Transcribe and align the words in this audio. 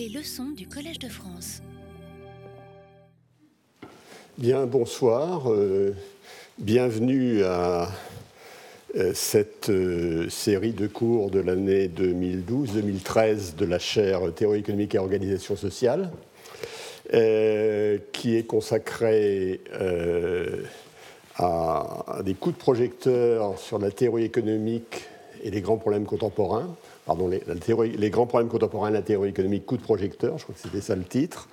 Les 0.00 0.08
leçons 0.08 0.48
du 0.56 0.66
Collège 0.66 0.98
de 0.98 1.10
France. 1.10 1.60
Bien, 4.38 4.64
bonsoir. 4.64 5.52
Euh, 5.52 5.94
bienvenue 6.56 7.44
à 7.44 7.90
euh, 8.96 9.12
cette 9.12 9.68
euh, 9.68 10.26
série 10.30 10.72
de 10.72 10.86
cours 10.86 11.30
de 11.30 11.40
l'année 11.40 11.88
2012-2013 11.88 13.56
de 13.56 13.66
la 13.66 13.78
chaire 13.78 14.22
Théorie 14.34 14.60
économique 14.60 14.94
et 14.94 14.98
organisation 14.98 15.54
sociale, 15.54 16.10
qui 17.10 18.36
est 18.36 18.46
consacrée 18.46 19.60
à 21.36 22.22
des 22.24 22.32
coups 22.32 22.56
de 22.56 22.60
projecteur 22.60 23.58
sur 23.58 23.78
la 23.78 23.90
théorie 23.90 24.24
économique 24.24 25.02
et 25.42 25.50
les 25.50 25.60
grands 25.60 25.76
problèmes 25.76 26.06
contemporains 26.06 26.74
pardon, 27.10 27.26
les, 27.26 27.42
les, 27.96 28.10
grands 28.10 28.26
problèmes 28.26 28.48
contemporains 28.48 28.90
de 28.90 28.94
la 28.94 29.02
théorie 29.02 29.30
économique, 29.30 29.66
coup 29.66 29.76
de 29.76 29.82
projecteur, 29.82 30.38
je 30.38 30.44
crois 30.44 30.54
que 30.54 30.60
c'était 30.60 30.80
ça 30.80 30.94
le 30.94 31.02
titre. 31.02 31.48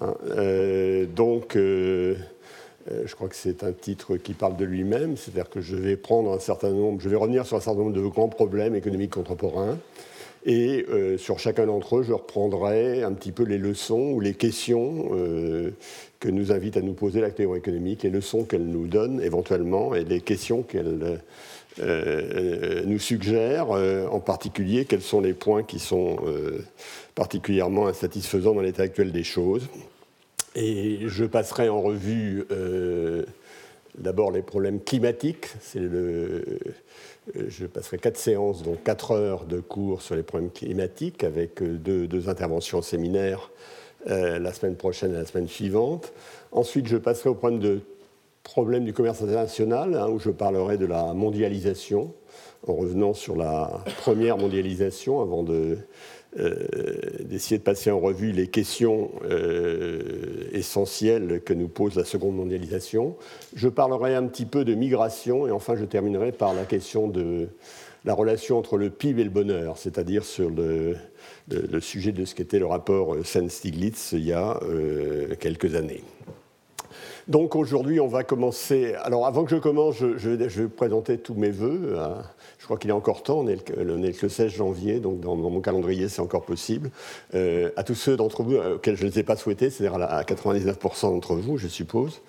Hein. 0.00 0.14
Euh, 0.30 1.04
donc, 1.04 1.54
euh, 1.54 2.14
euh, 2.90 3.02
je 3.04 3.14
crois 3.14 3.28
que 3.28 3.36
c'est 3.36 3.62
un 3.62 3.72
titre 3.72 4.16
qui 4.16 4.32
parle 4.32 4.56
de 4.56 4.64
lui-même, 4.64 5.18
c'est-à-dire 5.18 5.50
que 5.50 5.60
je 5.60 5.76
vais 5.76 5.96
prendre 5.96 6.32
un 6.32 6.38
certain 6.38 6.70
nombre, 6.70 6.98
je 7.02 7.10
vais 7.10 7.16
revenir 7.16 7.44
sur 7.44 7.58
un 7.58 7.60
certain 7.60 7.80
nombre 7.80 7.92
de 7.92 8.00
grands 8.00 8.30
problèmes 8.30 8.74
économiques 8.74 9.10
contemporains, 9.10 9.76
et 10.46 10.86
sur 11.18 11.38
chacun 11.38 11.66
d'entre 11.66 11.98
eux, 11.98 12.02
je 12.02 12.14
reprendrai 12.14 13.02
un 13.02 13.12
petit 13.12 13.32
peu 13.32 13.44
les 13.44 13.58
leçons 13.58 14.12
ou 14.12 14.18
les 14.18 14.34
questions 14.34 15.10
que 16.18 16.28
nous 16.28 16.50
invite 16.50 16.76
à 16.76 16.80
nous 16.80 16.94
poser 16.94 17.20
la 17.20 17.30
théorie 17.30 17.58
économique, 17.58 18.02
les 18.02 18.10
leçons 18.10 18.42
qu'elle 18.42 18.66
nous 18.66 18.88
donne 18.88 19.20
éventuellement, 19.20 19.94
et 19.94 20.02
les 20.02 20.20
questions 20.20 20.62
qu'elle 20.62 21.20
euh, 21.80 22.82
nous 22.84 22.98
suggère 22.98 23.70
euh, 23.70 24.06
en 24.08 24.20
particulier 24.20 24.84
quels 24.84 25.02
sont 25.02 25.20
les 25.20 25.32
points 25.32 25.62
qui 25.62 25.78
sont 25.78 26.18
euh, 26.26 26.62
particulièrement 27.14 27.86
insatisfaisants 27.86 28.54
dans 28.54 28.60
l'état 28.60 28.82
actuel 28.82 29.10
des 29.10 29.24
choses. 29.24 29.68
Et 30.54 30.98
je 31.06 31.24
passerai 31.24 31.70
en 31.70 31.80
revue 31.80 32.44
d'abord 33.96 34.30
les 34.32 34.42
problèmes 34.42 34.80
climatiques. 34.82 35.48
Le, 35.74 36.58
je 37.34 37.64
passerai 37.64 37.96
quatre 37.96 38.18
séances, 38.18 38.62
donc 38.62 38.82
quatre 38.84 39.12
heures 39.12 39.46
de 39.46 39.60
cours 39.60 40.02
sur 40.02 40.14
les 40.14 40.22
problèmes 40.22 40.50
climatiques 40.50 41.24
avec 41.24 41.62
deux, 41.62 42.06
deux 42.06 42.28
interventions 42.28 42.82
séminaires 42.82 43.50
la 44.04 44.52
semaine 44.52 44.76
prochaine 44.76 45.14
et 45.14 45.16
la 45.16 45.24
semaine 45.24 45.48
suivante. 45.48 46.12
Ensuite, 46.50 46.86
je 46.86 46.98
passerai 46.98 47.30
au 47.30 47.34
problème 47.34 47.60
de 47.60 47.80
problème 48.42 48.84
du 48.84 48.92
commerce 48.92 49.22
international, 49.22 49.94
hein, 49.94 50.08
où 50.08 50.18
je 50.18 50.30
parlerai 50.30 50.76
de 50.78 50.86
la 50.86 51.14
mondialisation, 51.14 52.14
en 52.66 52.74
revenant 52.74 53.14
sur 53.14 53.36
la 53.36 53.82
première 53.98 54.38
mondialisation, 54.38 55.20
avant 55.20 55.44
euh, 55.48 55.76
d'essayer 57.24 57.58
de 57.58 57.62
passer 57.62 57.90
en 57.90 58.00
revue 58.00 58.32
les 58.32 58.48
questions 58.48 59.10
euh, 59.24 60.48
essentielles 60.52 61.42
que 61.44 61.52
nous 61.52 61.68
pose 61.68 61.96
la 61.96 62.04
seconde 62.04 62.36
mondialisation. 62.36 63.16
Je 63.54 63.68
parlerai 63.68 64.14
un 64.14 64.26
petit 64.26 64.46
peu 64.46 64.64
de 64.64 64.74
migration 64.74 65.46
et 65.46 65.50
enfin 65.50 65.76
je 65.76 65.84
terminerai 65.84 66.32
par 66.32 66.54
la 66.54 66.64
question 66.64 67.08
de 67.08 67.48
la 68.04 68.14
relation 68.14 68.58
entre 68.58 68.78
le 68.78 68.90
PIB 68.90 69.20
et 69.20 69.24
le 69.24 69.30
bonheur, 69.30 69.78
c'est-à-dire 69.78 70.24
sur 70.24 70.50
le, 70.50 70.96
le, 71.48 71.80
sujet 71.80 72.12
de 72.12 72.24
ce 72.24 72.34
qu'était 72.34 72.58
le 72.58 72.66
rapport 72.66 73.16
Sen-Stiglitz 73.24 74.12
il 74.12 74.24
y 74.24 74.32
a 74.32 74.58
euh, 74.62 75.34
quelques 75.38 75.74
années. 75.74 76.02
Donc 77.28 77.54
aujourd'hui, 77.54 78.00
on 78.00 78.08
va 78.08 78.24
commencer. 78.24 78.94
Alors 79.02 79.26
avant 79.26 79.44
que 79.44 79.50
je 79.50 79.56
commence, 79.56 79.96
je, 79.96 80.28
vais 80.28 80.68
présenter 80.68 81.18
tous 81.18 81.34
mes 81.34 81.50
voeux. 81.50 81.96
Hein. 81.98 82.22
Je 82.58 82.64
crois 82.64 82.76
qu'il 82.76 82.90
est 82.90 82.94
encore 82.94 83.22
temps, 83.22 83.40
on 83.40 83.48
est 83.48 83.76
le, 83.76 84.12
16 84.28 84.52
janvier, 84.52 85.00
donc 85.00 85.20
dans, 85.20 85.36
mon 85.36 85.60
calendrier, 85.60 86.08
c'est 86.08 86.20
encore 86.20 86.44
possible. 86.44 86.90
Euh, 87.34 87.70
à 87.76 87.84
tous 87.84 87.94
ceux 87.94 88.16
d'entre 88.16 88.42
vous 88.42 88.54
euh, 88.54 88.76
auxquels 88.76 88.96
je 88.96 89.04
ne 89.04 89.10
les 89.10 89.20
ai 89.20 89.22
pas 89.22 89.36
souhaités, 89.36 89.70
c'est-à-dire 89.70 90.00
à 90.02 90.22
99% 90.22 91.12
d'entre 91.12 91.34
vous, 91.34 91.58
je 91.58 91.68
suppose. 91.68 92.22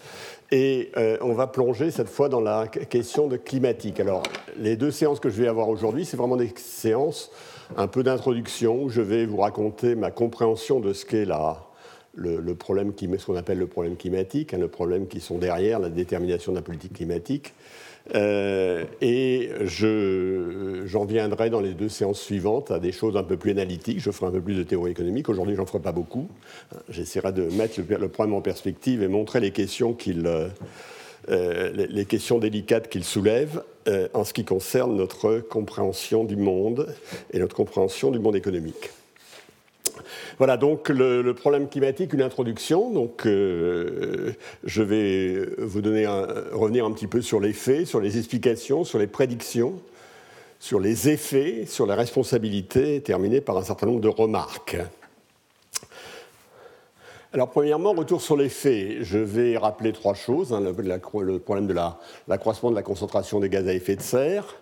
Et 0.52 0.92
euh, 0.98 1.18
on 1.22 1.34
va 1.34 1.48
plonger 1.48 1.90
cette 1.90 2.10
fois 2.10 2.30
dans 2.30 2.42
la 2.42 2.68
question 2.68 3.28
de 3.28 3.38
climatique. 3.38 4.00
Alors, 4.00 4.22
les 4.58 4.76
deux 4.76 4.92
séances 4.92 5.20
que 5.20 5.30
je 5.30 5.42
vais 5.42 5.48
avoir 5.48 5.70
aujourd'hui, 5.70 6.06
c'est 6.06 6.18
vraiment 6.18 6.38
des 6.38 6.52
séances 6.56 7.32
un 7.78 7.88
peu 7.88 8.04
d'introduction 8.04 8.84
où 8.84 8.90
je 8.90 9.02
vais 9.02 9.26
vous 9.26 9.38
raconter 9.38 9.96
ma 9.96 10.12
compréhension 10.12 10.80
de 10.80 10.94
ce 10.94 11.06
qu'est 11.06 11.26
la, 11.26 11.64
le, 12.16 12.56
problème 12.56 12.94
qui, 12.94 13.10
ce 13.18 13.26
qu'on 13.26 13.36
appelle 13.36 13.58
le 13.58 13.68
problème 13.68 13.96
climatique, 13.96 14.54
hein, 14.54 14.60
le 14.60 14.68
problème 14.68 15.08
qui 15.08 15.20
sont 15.20 15.38
derrière 15.38 15.80
la 15.80 15.90
détermination 15.90 16.52
de 16.52 16.58
la 16.58 16.62
politique 16.62 16.94
climatique. 16.94 17.54
Euh, 18.16 18.84
et 19.02 19.50
j'en 19.64 21.06
viendrai 21.06 21.50
dans 21.50 21.62
les 21.62 21.74
deux 21.74 21.88
séances 21.90 22.20
suivantes 22.20 22.70
à 22.70 22.80
des 22.80 22.92
choses 22.92 23.16
un 23.16 23.24
peu 23.24 23.38
plus 23.38 23.52
analytiques. 23.52 24.00
Je 24.00 24.12
ferai 24.12 24.28
un 24.28 24.32
peu 24.32 24.42
plus 24.42 24.56
de 24.56 24.64
théorie 24.64 24.92
économique. 24.92 25.30
Aujourd'hui, 25.30 25.56
j'en 25.56 25.66
ferai 25.66 25.80
pas 25.80 25.94
beaucoup. 25.94 26.28
J'essaierai 26.90 27.32
de 27.32 27.44
mettre 27.44 27.80
le, 27.80 28.08
problème 28.10 28.36
en 28.36 28.42
perspective 28.42 29.02
et 29.04 29.08
montrer 29.08 29.40
les 29.40 29.52
questions 29.52 29.94
qu'il. 29.94 30.28
Euh, 31.30 31.72
les 31.88 32.04
questions 32.04 32.38
délicates 32.38 32.90
qu'il 32.90 33.06
soulève 33.06 33.64
euh, 33.88 34.10
en 34.14 34.26
ce 34.26 34.34
qui 34.34 34.44
concerne 34.44 34.98
notre 34.98 35.40
compréhension 35.40 36.26
du 36.26 36.36
monde 36.36 36.94
et 37.32 37.40
notre 37.40 37.56
compréhension 37.56 38.12
du 38.12 38.20
monde 38.20 38.36
économique. 38.36 38.90
Voilà 40.38 40.58
donc 40.58 40.90
le, 40.90 41.34
problème 41.34 41.68
climatique, 41.68 42.14
une 42.14 42.22
introduction. 42.22 42.92
Donc, 42.92 43.26
euh, 43.26 44.34
je 44.64 44.84
vais 44.84 45.48
vous 45.58 45.82
donner 45.82 46.08
revenir 46.08 46.86
un 46.86 46.92
petit 46.92 47.08
peu 47.08 47.22
sur 47.22 47.40
les 47.40 47.54
faits, 47.54 47.88
sur 47.88 48.00
les 48.00 48.18
explications, 48.18 48.84
sur 48.84 49.00
les 49.00 49.08
prédictions, 49.08 49.74
sur 50.60 50.80
les 50.80 51.10
effets, 51.10 51.66
sur 51.68 51.86
la 51.86 51.96
responsabilité, 51.96 53.02
terminé 53.02 53.42
par 53.42 53.58
un 53.58 53.64
certain 53.64 53.88
nombre 53.88 54.02
de 54.02 54.08
remarques. 54.08 54.78
Alors, 57.36 57.50
premièrement, 57.50 57.94
retour 57.94 58.22
sur 58.22 58.38
les 58.38 58.48
faits. 58.48 58.98
Je 59.02 59.18
vais 59.18 59.58
rappeler 59.58 59.92
trois 59.92 60.14
choses. 60.14 60.54
Hein, 60.54 60.62
le, 60.62 61.40
problème 61.40 61.66
de 61.66 61.74
l'accroissement 62.28 62.70
de 62.70 62.76
la 62.76 62.84
concentration 62.84 63.40
des 63.40 63.50
gaz 63.50 63.68
à 63.68 63.74
effet 63.74 63.96
de 63.96 64.04
serre. 64.04 64.56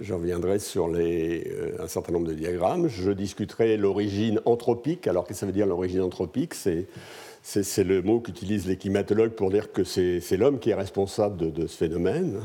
Je 0.00 0.14
reviendrai 0.14 0.60
sur 0.60 0.88
euh, 0.94 1.72
un 1.80 1.88
certain 1.88 2.12
nombre 2.12 2.28
de 2.28 2.34
diagrammes. 2.34 2.88
Je 2.88 3.10
discuterai 3.10 3.76
l'origine 3.76 4.40
anthropique. 4.44 5.08
Alors, 5.08 5.24
qu'est-ce 5.24 5.38
que 5.38 5.40
ça 5.40 5.46
veut 5.46 5.52
dire 5.52 5.66
l'origine 5.66 6.02
anthropique? 6.02 6.54
C'est 6.54 7.84
le 7.84 8.02
mot 8.02 8.20
qu'utilisent 8.20 8.66
les 8.66 8.76
climatologues 8.76 9.32
pour 9.32 9.50
dire 9.50 9.72
que 9.72 9.82
c'est 9.82 10.36
l'homme 10.36 10.60
qui 10.60 10.70
est 10.70 10.74
responsable 10.74 11.52
de, 11.52 11.66
ce 11.66 11.76
phénomène. 11.76 12.40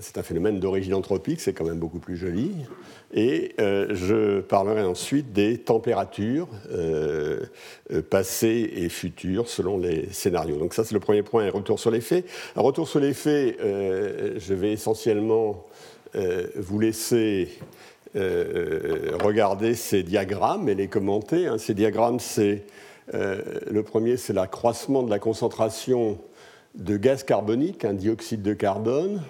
C'est 0.00 0.16
un 0.18 0.22
phénomène 0.22 0.58
d'origine 0.58 0.94
anthropique, 0.94 1.40
c'est 1.40 1.52
quand 1.52 1.64
même 1.64 1.78
beaucoup 1.78 1.98
plus 1.98 2.16
joli. 2.16 2.52
Et 3.12 3.54
euh, 3.60 3.88
je 3.94 4.40
parlerai 4.40 4.82
ensuite 4.82 5.32
des 5.32 5.58
températures 5.58 6.48
euh, 6.70 7.40
passées 8.08 8.70
et 8.74 8.88
futures 8.88 9.48
selon 9.48 9.78
les 9.78 10.08
scénarios. 10.12 10.56
Donc 10.56 10.74
ça, 10.74 10.84
c'est 10.84 10.94
le 10.94 11.00
premier 11.00 11.22
point, 11.22 11.46
un 11.46 11.50
retour 11.50 11.78
sur 11.78 11.90
les 11.90 12.00
faits. 12.00 12.24
Un 12.56 12.62
retour 12.62 12.88
sur 12.88 13.00
les 13.00 13.14
faits, 13.14 13.58
je 13.60 14.54
vais 14.54 14.72
essentiellement 14.72 15.66
vous 16.14 16.78
laisser 16.78 17.48
regarder 18.14 19.74
ces 19.74 20.02
diagrammes 20.02 20.68
et 20.68 20.74
les 20.74 20.88
commenter. 20.88 21.46
Hein. 21.46 21.58
Ces 21.58 21.74
diagrammes, 21.74 22.20
c'est 22.20 22.64
le 23.12 23.82
premier, 23.82 24.16
c'est 24.16 24.32
l'accroissement 24.32 25.02
de 25.02 25.10
la 25.10 25.18
concentration 25.18 26.18
de 26.76 26.96
gaz 26.96 27.24
carbonique, 27.24 27.84
un 27.84 27.94
dioxyde 27.94 28.42
de 28.42 28.54
carbone, 28.54 29.22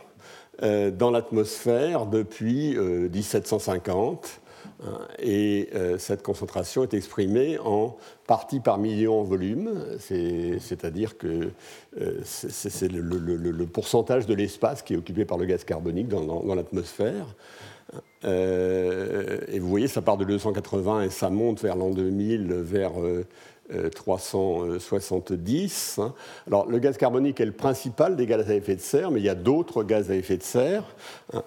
euh, 0.62 0.90
dans 0.90 1.10
l'atmosphère 1.10 2.06
depuis 2.06 2.76
1750. 2.78 4.40
Euh, 4.84 4.98
et 5.18 5.68
euh, 5.74 5.98
cette 5.98 6.22
concentration 6.22 6.82
est 6.82 6.94
exprimée 6.94 7.58
en 7.58 7.96
partie 8.26 8.60
par 8.60 8.78
million 8.78 9.20
en 9.20 9.22
volume, 9.22 9.70
c'est-à-dire 9.98 11.16
que 11.16 11.50
c'est 12.24 12.92
le, 12.92 13.66
pourcentage 13.66 14.26
de 14.26 14.34
l'espace 14.34 14.82
qui 14.82 14.94
est 14.94 14.96
occupé 14.96 15.24
par 15.24 15.38
le 15.38 15.46
gaz 15.46 15.64
carbonique 15.64 16.08
dans, 16.08 16.54
l'atmosphère. 16.54 17.36
et 18.24 19.58
vous 19.60 19.68
voyez, 19.68 19.86
ça 19.86 20.02
part 20.02 20.16
de 20.16 20.24
280 20.24 21.02
et 21.02 21.10
ça 21.10 21.30
monte 21.30 21.62
vers 21.62 21.76
l'an 21.76 21.90
2000, 21.90 22.52
vers 22.52 22.94
370. 23.94 25.96
Euh, 25.98 26.02
hein. 26.02 26.14
Alors, 26.46 26.68
le 26.68 26.78
gaz 26.78 26.96
carbonique 26.96 27.40
est 27.40 27.46
le 27.46 27.52
principal 27.52 28.16
des 28.16 28.26
gaz 28.26 28.50
à 28.50 28.54
effet 28.54 28.76
de 28.76 28.80
serre, 28.80 29.10
mais 29.10 29.20
il 29.20 29.26
y 29.26 29.28
a 29.28 29.34
d'autres 29.34 29.82
gaz 29.82 30.10
à 30.10 30.14
effet 30.14 30.36
de 30.36 30.42
serre. 30.42 30.84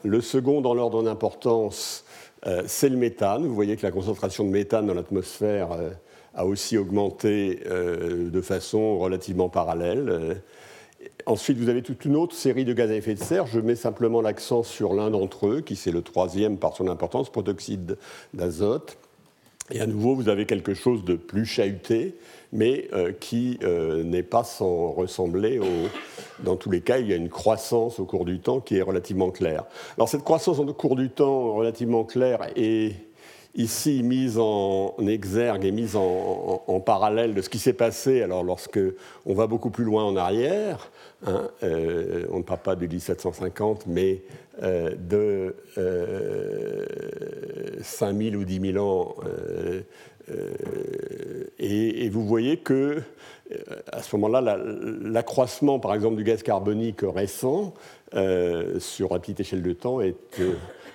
Le 0.03 0.21
second 0.21 0.61
dans 0.61 0.73
l'ordre 0.73 1.03
d'importance, 1.03 2.03
euh, 2.45 2.63
c'est 2.67 2.89
le 2.89 2.97
méthane. 2.97 3.45
Vous 3.45 3.55
voyez 3.55 3.75
que 3.75 3.85
la 3.85 3.91
concentration 3.91 4.43
de 4.43 4.49
méthane 4.49 4.87
dans 4.87 4.93
l'atmosphère 4.93 5.71
euh, 5.71 5.89
a 6.33 6.45
aussi 6.45 6.77
augmenté 6.77 7.59
de 7.65 8.41
façon 8.41 8.99
relativement 8.99 9.49
parallèle. 9.49 10.41
Ensuite, 11.25 11.57
vous 11.57 11.69
avez 11.69 11.81
toute 11.81 12.05
une 12.05 12.15
autre 12.15 12.35
série 12.35 12.65
de 12.65 12.73
gaz 12.73 12.91
à 12.91 12.95
effet 12.95 13.15
de 13.15 13.19
serre. 13.19 13.47
Je 13.47 13.59
mets 13.59 13.75
simplement 13.75 14.21
l'accent 14.21 14.63
sur 14.63 14.93
l'un 14.93 15.09
d'entre 15.09 15.47
eux, 15.47 15.61
qui 15.61 15.75
c'est 15.75 15.91
le 15.91 16.01
troisième 16.01 16.57
par 16.57 16.75
son 16.75 16.87
importance, 16.87 17.31
protoxyde 17.31 17.97
d'azote. 18.33 18.97
Et 19.71 19.81
à 19.81 19.85
nouveau, 19.85 20.15
vous 20.15 20.29
avez 20.29 20.45
quelque 20.45 20.73
chose 20.73 21.03
de 21.03 21.15
plus 21.15 21.45
chahuté, 21.45 22.15
mais 22.51 22.87
euh, 22.93 23.11
qui 23.11 23.59
euh, 23.63 24.03
n'est 24.03 24.23
pas 24.23 24.43
sans 24.43 24.91
ressembler 24.91 25.59
au. 25.59 25.89
Dans 26.43 26.55
tous 26.55 26.71
les 26.71 26.79
cas, 26.79 26.99
il 26.99 27.07
y 27.07 27.13
a 27.13 27.17
une 27.17 27.29
croissance 27.29 27.99
au 27.99 28.05
cours 28.05 28.23
du 28.23 28.39
temps 28.39 28.61
qui 28.61 28.77
est 28.77 28.81
relativement 28.81 29.29
claire. 29.29 29.65
Alors, 29.97 30.07
cette 30.07 30.23
croissance 30.23 30.59
au 30.59 30.65
cours 30.73 30.95
du 30.95 31.09
temps 31.09 31.53
relativement 31.53 32.05
claire 32.05 32.47
est 32.55 32.93
ici 33.55 34.03
mise 34.03 34.37
en 34.37 34.95
exergue 35.05 35.65
et 35.65 35.71
mise 35.71 35.95
en, 35.95 36.79
parallèle 36.85 37.33
de 37.33 37.41
ce 37.41 37.49
qui 37.49 37.59
s'est 37.59 37.73
passé 37.73 38.21
alors 38.21 38.43
lorsque 38.43 38.79
on 39.25 39.33
va 39.33 39.47
beaucoup 39.47 39.69
plus 39.69 39.83
loin 39.83 40.05
en 40.05 40.15
arrière. 40.15 40.91
Hein, 41.27 41.49
euh, 41.63 42.25
on 42.31 42.37
ne 42.37 42.43
parle 42.43 42.61
pas 42.61 42.75
de 42.75 42.85
1750, 42.85 43.85
mais 43.87 44.21
euh, 44.63 44.95
de 44.97 45.55
5000 47.81 48.37
ou 48.37 48.45
10 48.45 48.71
000 48.73 48.85
ans. 48.85 49.15
Et, 51.59 52.05
et, 52.05 52.09
vous 52.09 52.25
voyez 52.25 52.57
que 52.57 53.01
à 53.91 54.03
ce 54.03 54.15
moment-là, 54.15 54.57
l'accroissement, 55.01 55.79
par 55.79 55.93
exemple, 55.95 56.17
du 56.17 56.23
gaz 56.23 56.43
carbonique 56.43 57.01
récent 57.01 57.73
sur 58.13 59.11
une 59.11 59.19
petite 59.19 59.39
échelle 59.39 59.63
de 59.63 59.73
temps 59.73 60.01
est 60.01 60.15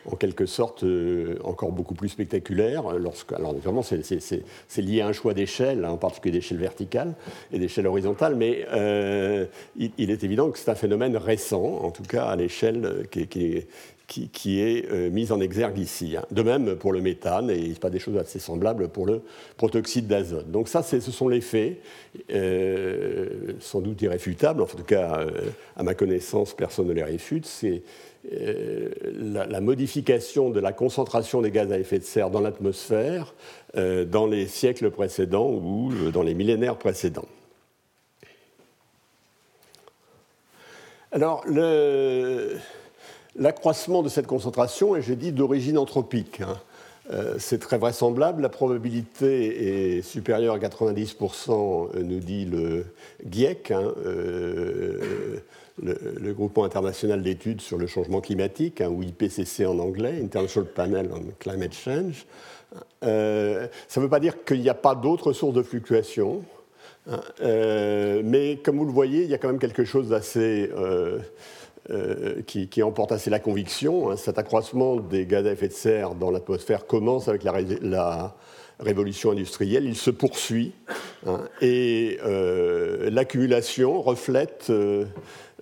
en 0.06 0.16
quelque 0.16 0.46
sorte 0.46 0.84
euh, 0.84 1.38
encore 1.44 1.72
beaucoup 1.72 1.94
plus 1.94 2.08
spectaculaire. 2.08 2.84
Alors 2.88 3.54
naturellement, 3.54 3.82
c'est 3.82 4.82
lié 4.82 5.00
à 5.00 5.06
un 5.06 5.12
choix 5.12 5.34
d'échelle, 5.34 5.84
hein, 5.84 5.90
en 5.90 5.96
particulier 5.96 6.32
d'échelle 6.32 6.58
verticale 6.58 7.14
et 7.52 7.58
d'échelle 7.58 7.86
horizontale, 7.86 8.34
mais 8.34 8.66
euh, 8.72 9.46
il, 9.76 10.10
est 10.10 10.24
évident 10.24 10.50
que 10.50 10.58
c'est 10.58 10.70
un 10.70 10.74
phénomène 10.74 11.16
récent, 11.16 11.62
en 11.62 11.90
tout 11.90 12.02
cas 12.02 12.26
à 12.26 12.36
l'échelle 12.36 13.06
qui, 13.10 13.26
qui, 13.26 13.64
qui, 14.06 14.60
est 14.60 14.90
euh, 14.90 15.10
mise 15.10 15.32
en 15.32 15.40
exergue 15.40 15.78
ici. 15.78 16.16
Hein. 16.16 16.24
De 16.30 16.42
même 16.42 16.76
pour 16.76 16.92
le 16.92 17.00
méthane, 17.00 17.50
et 17.50 17.58
il 17.58 17.74
se 17.74 17.80
passe 17.80 17.90
des 17.90 17.98
choses 17.98 18.16
assez 18.16 18.38
semblables 18.38 18.88
pour 18.88 19.06
le 19.06 19.22
protoxyde 19.56 20.06
d'azote. 20.06 20.50
Donc 20.50 20.68
ça, 20.68 20.82
ce 20.82 21.00
sont 21.00 21.28
les 21.28 21.40
faits, 21.40 21.78
sans 23.60 23.80
doute 23.80 24.02
irréfutables, 24.02 24.62
en 24.62 24.66
tout 24.66 24.84
cas, 24.84 25.26
à 25.76 25.82
ma 25.82 25.94
connaissance, 25.94 26.54
personne 26.54 26.88
ne 26.88 26.92
les 26.92 27.02
réfute. 27.02 27.46
C'est 27.46 27.82
euh, 28.32 28.88
la, 29.04 29.60
modification 29.60 30.48
de 30.48 30.58
la 30.58 30.72
concentration 30.72 31.42
des 31.42 31.50
gaz 31.50 31.70
à 31.70 31.78
effet 31.78 31.98
de 31.98 32.04
serre 32.04 32.30
dans 32.30 32.40
l'atmosphère 32.40 33.34
euh, 33.76 34.06
dans 34.06 34.26
les 34.26 34.46
siècles 34.46 34.90
précédents 34.90 35.50
ou 35.50 35.92
euh, 35.92 36.10
dans 36.10 36.22
les 36.22 36.32
millénaires 36.32 36.78
précédents. 36.78 37.28
Alors, 41.12 41.44
l'accroissement 43.36 44.02
de 44.02 44.08
cette 44.08 44.26
concentration 44.26 44.96
est, 44.96 45.02
j'ai 45.02 45.16
dit, 45.16 45.32
d'origine 45.32 45.78
anthropique. 45.78 46.40
Hein. 46.40 46.58
c'est 47.38 47.58
très 47.58 47.78
vraisemblable. 47.78 48.42
La 48.42 48.48
probabilité 48.48 49.98
est 49.98 50.02
supérieure 50.02 50.54
à 50.54 50.58
90%, 50.58 51.98
nous 52.00 52.20
dit 52.20 52.44
le 52.46 52.86
GIEC, 53.28 53.70
hein, 53.70 53.92
le, 55.82 56.32
groupement 56.32 56.64
international 56.64 57.22
d'études 57.22 57.60
sur 57.60 57.78
le 57.78 57.86
changement 57.86 58.20
climatique, 58.20 58.80
hein, 58.80 58.88
ou 58.88 59.02
IPCC 59.02 59.66
en 59.66 59.78
anglais, 59.78 60.20
International 60.22 60.70
Panel 60.70 61.10
on 61.12 61.20
Climate 61.38 61.74
Change. 61.74 62.26
Euh, 63.04 63.66
ça 63.88 64.00
ne 64.00 64.04
veut 64.04 64.10
pas 64.10 64.20
dire 64.20 64.44
qu'il 64.44 64.60
n'y 64.60 64.68
a 64.68 64.74
pas 64.74 64.94
d'autres 64.94 65.32
sources 65.32 65.54
de 65.54 65.62
fluctuations, 65.62 66.42
euh, 67.40 68.22
mais 68.24 68.56
comme 68.62 68.78
vous 68.78 68.84
le 68.84 68.92
voyez, 68.92 69.24
il 69.24 69.30
y 69.30 69.34
a 69.34 69.38
quand 69.38 69.48
même 69.48 69.58
quelque 69.58 69.84
chose 69.84 70.08
d'assez. 70.08 70.70
Euh, 71.90 72.40
qui, 72.46 72.82
emporte 72.82 73.12
assez 73.12 73.28
la 73.28 73.38
conviction. 73.38 74.10
Hein. 74.10 74.16
cet 74.16 74.38
accroissement 74.38 74.96
des 74.96 75.26
gaz 75.26 75.46
à 75.46 75.52
effet 75.52 75.68
de 75.68 75.74
serre 75.74 76.14
dans 76.14 76.30
l'atmosphère 76.30 76.86
commence 76.86 77.28
avec 77.28 77.42
la, 77.44 78.34
révolution 78.80 79.30
industrielle, 79.30 79.84
il 79.84 79.94
se 79.94 80.10
poursuit 80.10 80.72
et 81.60 82.18
l'accumulation 83.10 84.02
reflète 84.02 84.72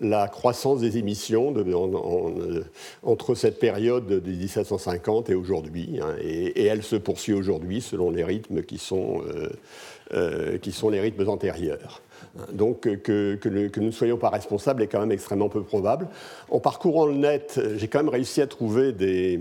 la 0.02 0.28
croissance 0.28 0.80
des 0.80 0.98
émissions 0.98 1.54
euh, 1.56 2.64
entre 3.02 3.34
cette 3.34 3.58
période 3.58 4.06
de 4.06 4.30
1750 4.30 5.30
et 5.30 5.34
aujourd'hui. 5.34 6.00
Hein, 6.02 6.16
et, 6.20 6.66
elle 6.66 6.82
se 6.82 6.96
poursuit 6.96 7.32
aujourd'hui 7.32 7.80
selon 7.80 8.10
les 8.10 8.24
rythmes 8.24 8.58
euh, 8.58 9.48
euh, 10.12 10.58
qui 10.58 10.72
sont 10.72 10.90
les 10.90 11.00
rythmes 11.00 11.28
antérieurs. 11.28 12.02
Donc 12.52 12.80
que, 12.80 13.34
que, 13.34 13.80
nous 13.80 13.86
ne 13.86 13.90
soyons 13.90 14.16
pas 14.16 14.30
responsables 14.30 14.82
est 14.82 14.86
quand 14.86 15.00
même 15.00 15.12
extrêmement 15.12 15.48
peu 15.48 15.62
probable. 15.62 16.08
En 16.50 16.60
parcourant 16.60 17.06
le 17.06 17.14
net, 17.14 17.60
j'ai 17.76 17.88
quand 17.88 17.98
même 17.98 18.08
réussi 18.08 18.40
à 18.40 18.46
trouver 18.46 18.92
des, 18.92 19.40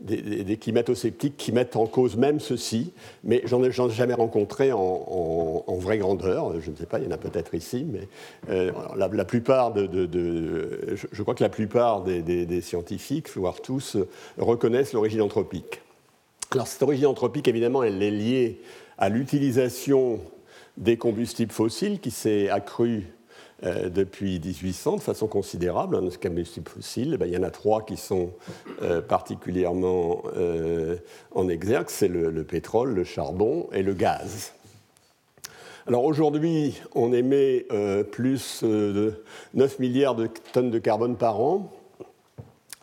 des, 0.00 0.56
climato-sceptiques 0.56 1.36
qui 1.36 1.52
mettent 1.52 1.76
en 1.76 1.86
cause 1.86 2.16
même 2.16 2.40
ceci, 2.40 2.92
mais 3.22 3.42
j'en 3.44 3.62
ai, 3.62 3.70
jamais 3.70 4.14
rencontré 4.14 4.72
en, 4.72 5.64
vraie 5.78 5.98
grandeur. 5.98 6.60
Je 6.60 6.70
ne 6.70 6.76
sais 6.76 6.86
pas, 6.86 6.98
il 6.98 7.04
y 7.04 7.08
en 7.08 7.12
a 7.12 7.18
peut-être 7.18 7.54
ici, 7.54 7.86
mais 7.90 8.08
euh, 8.48 8.72
la, 8.96 9.24
plupart 9.24 9.74
je, 9.74 11.22
crois 11.22 11.34
que 11.34 11.42
la 11.42 11.48
plupart 11.48 12.02
des, 12.02 12.60
scientifiques, 12.60 13.28
voire 13.36 13.60
tous, 13.60 13.96
reconnaissent 14.38 14.92
l'origine 14.92 15.22
anthropique. 15.22 15.82
Alors 16.52 16.66
cette 16.66 16.82
origine 16.82 17.06
anthropique, 17.06 17.46
évidemment, 17.46 17.82
elle 17.82 18.02
est 18.02 18.10
liée 18.10 18.60
à 18.98 19.08
l'utilisation 19.08 20.20
des 20.76 20.96
combustibles 20.96 21.52
fossiles 21.52 22.00
qui 22.00 22.10
s'est 22.10 22.48
accrue 22.48 23.12
euh, 23.62 23.90
depuis 23.90 24.40
1800 24.40 24.96
de 24.96 25.00
façon 25.02 25.26
considérable. 25.26 25.96
Hein, 25.96 26.08
combustibles 26.22 26.70
fossiles, 26.70 27.18
ben, 27.18 27.26
il 27.26 27.32
y 27.32 27.36
en 27.36 27.42
a 27.42 27.50
trois 27.50 27.84
qui 27.84 27.98
sont 27.98 28.30
euh, 28.80 29.02
particulièrement 29.02 30.22
euh, 30.34 30.96
en 31.34 31.46
exergue, 31.46 31.90
c'est 31.90 32.08
le, 32.08 32.42
pétrole, 32.42 32.94
le 32.94 33.04
charbon 33.04 33.68
et 33.72 33.82
le 33.82 33.92
gaz. 33.92 34.54
Alors 35.86 36.04
aujourd'hui, 36.04 36.80
on 36.94 37.12
émet 37.12 37.66
plus 38.12 38.62
de 38.62 39.24
9 39.54 39.78
milliards 39.78 40.14
de 40.14 40.28
tonnes 40.52 40.70
de 40.70 40.78
carbone 40.78 41.16
par 41.16 41.40
an. 41.40 41.70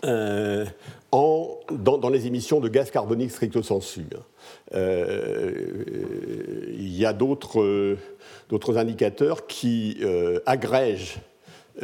Dans, 0.04 2.10
les 2.12 2.28
émissions 2.28 2.60
de 2.60 2.70
gaz 2.70 2.92
carbonique 2.92 3.32
stricto 3.32 3.64
sensu. 3.64 4.06
Il 4.74 4.88
y 6.98 7.06
a 7.06 7.14
d'autres 7.14 7.98
d'autres 8.50 8.78
indicateurs 8.78 9.48
qui 9.48 9.98
euh, 10.02 10.40
agrègent 10.46 11.18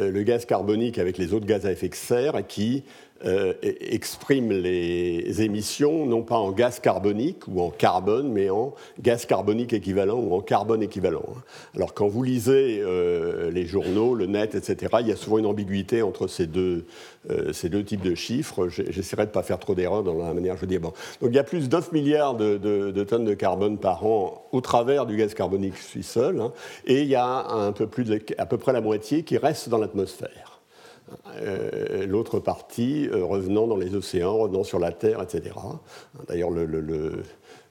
euh, 0.00 0.10
le 0.10 0.22
gaz 0.22 0.44
carbonique 0.44 0.98
avec 0.98 1.18
les 1.18 1.32
autres 1.32 1.46
gaz 1.46 1.66
à 1.66 1.72
effet 1.72 1.88
de 1.88 1.94
serre 1.94 2.36
et 2.36 2.44
qui 2.44 2.84
euh, 3.24 3.54
exprime 3.62 4.50
les 4.50 5.40
émissions 5.40 6.04
non 6.04 6.22
pas 6.22 6.36
en 6.36 6.50
gaz 6.50 6.78
carbonique 6.80 7.46
ou 7.48 7.62
en 7.62 7.70
carbone, 7.70 8.30
mais 8.30 8.50
en 8.50 8.74
gaz 9.00 9.24
carbonique 9.24 9.72
équivalent 9.72 10.18
ou 10.18 10.34
en 10.34 10.40
carbone 10.40 10.82
équivalent. 10.82 11.24
Alors 11.74 11.94
quand 11.94 12.06
vous 12.06 12.22
lisez 12.22 12.80
euh, 12.82 13.50
les 13.50 13.64
journaux, 13.66 14.14
le 14.14 14.26
net, 14.26 14.54
etc., 14.54 14.96
il 15.00 15.08
y 15.08 15.12
a 15.12 15.16
souvent 15.16 15.38
une 15.38 15.46
ambiguïté 15.46 16.02
entre 16.02 16.26
ces 16.26 16.46
deux, 16.46 16.84
euh, 17.30 17.52
ces 17.54 17.70
deux 17.70 17.82
types 17.84 18.02
de 18.02 18.14
chiffres. 18.14 18.68
J'essaierai 18.68 19.22
de 19.22 19.30
ne 19.30 19.34
pas 19.34 19.42
faire 19.42 19.58
trop 19.58 19.74
d'erreurs 19.74 20.02
dans 20.02 20.14
la 20.14 20.34
manière 20.34 20.56
je 20.58 20.66
dis. 20.66 20.78
Bon. 20.78 20.92
Donc 21.22 21.30
il 21.30 21.36
y 21.36 21.38
a 21.38 21.44
plus 21.44 21.68
de 21.68 21.74
9 21.76 21.92
milliards 21.92 22.34
de, 22.34 23.04
tonnes 23.04 23.24
de 23.24 23.34
carbone 23.34 23.78
par 23.78 24.04
an 24.04 24.44
au 24.52 24.60
travers 24.60 25.06
du 25.06 25.16
gaz 25.16 25.32
carbonique 25.34 25.74
je 25.76 25.84
suis 25.84 26.02
seul, 26.02 26.40
hein, 26.40 26.52
et 26.84 27.02
il 27.02 27.08
y 27.08 27.14
a 27.14 27.46
un 27.48 27.72
peu 27.72 27.86
plus 27.86 28.06
à 28.36 28.44
peu 28.44 28.58
près 28.58 28.72
la 28.72 28.82
moitié 28.82 29.22
qui 29.22 29.38
reste 29.38 29.68
dans 29.70 29.78
l'atmosphère. 29.78 30.53
Euh, 31.36 32.06
l'autre 32.06 32.38
partie 32.38 33.08
euh, 33.08 33.24
revenant 33.24 33.66
dans 33.66 33.76
les 33.76 33.94
océans, 33.94 34.36
revenant 34.38 34.64
sur 34.64 34.78
la 34.78 34.92
Terre, 34.92 35.20
etc. 35.22 35.54
D'ailleurs, 36.28 36.50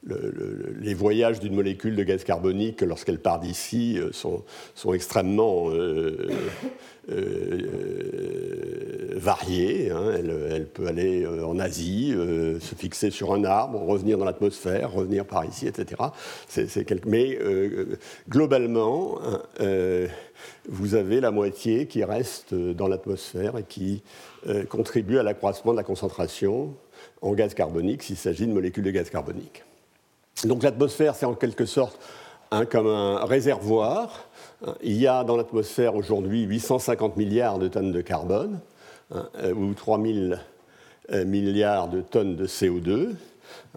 les 0.05 0.93
voyages 0.93 1.39
d'une 1.39 1.55
molécule 1.55 1.95
de 1.95 2.03
gaz 2.03 2.23
carbonique, 2.23 2.81
lorsqu'elle 2.81 3.19
part 3.19 3.39
d'ici, 3.39 3.97
euh, 3.97 4.11
sont, 4.11 4.93
extrêmement 4.93 5.69
variés. 9.15 9.91
Hein. 9.91 10.11
Elle, 10.17 10.67
peut 10.67 10.87
aller 10.87 11.25
en 11.27 11.59
Asie, 11.59 12.13
se 12.13 12.75
fixer 12.75 13.09
sur 13.09 13.33
un 13.33 13.43
arbre, 13.43 13.81
revenir 13.81 14.17
dans 14.17 14.25
l'atmosphère, 14.25 14.91
revenir 14.91 15.25
par 15.25 15.45
ici, 15.45 15.67
etc. 15.67 16.01
Mais 17.05 17.37
globalement, 18.29 19.19
vous 20.69 20.95
avez 20.95 21.19
la 21.19 21.31
moitié 21.31 21.87
qui 21.87 22.03
reste 22.03 22.53
dans 22.53 22.87
l'atmosphère 22.87 23.57
et 23.57 23.63
qui 23.63 24.03
euh, 24.47 24.65
contribue 24.65 25.17
à 25.19 25.23
l'accroissement 25.23 25.71
de 25.71 25.77
la 25.77 25.83
concentration 25.83 26.73
en 27.21 27.33
gaz 27.33 27.53
carbonique 27.53 28.03
s'il 28.03 28.17
s'agit 28.17 28.47
de 28.47 28.51
molécules 28.51 28.83
de 28.83 28.91
gaz 28.91 29.09
carbonique. 29.09 29.63
Donc 30.45 30.63
l'atmosphère, 30.63 31.15
c'est 31.15 31.25
en 31.25 31.35
quelque 31.35 31.65
sorte 31.65 31.99
comme 32.69 32.87
un 32.87 33.25
réservoir. 33.25 34.27
Il 34.81 34.99
y 34.99 35.07
a 35.07 35.23
dans 35.23 35.35
l'atmosphère 35.35 35.95
aujourd'hui 35.95 36.43
850 36.43 37.17
milliards 37.17 37.59
de 37.59 37.67
tonnes 37.67 37.91
de 37.91 38.01
carbone 38.01 38.59
hein, 39.11 39.27
ou 39.55 39.73
3000 39.73 40.39
euh, 41.11 41.25
milliards 41.25 41.89
de 41.89 41.99
tonnes 41.99 42.37
de 42.37 42.47
CO2. 42.47 43.09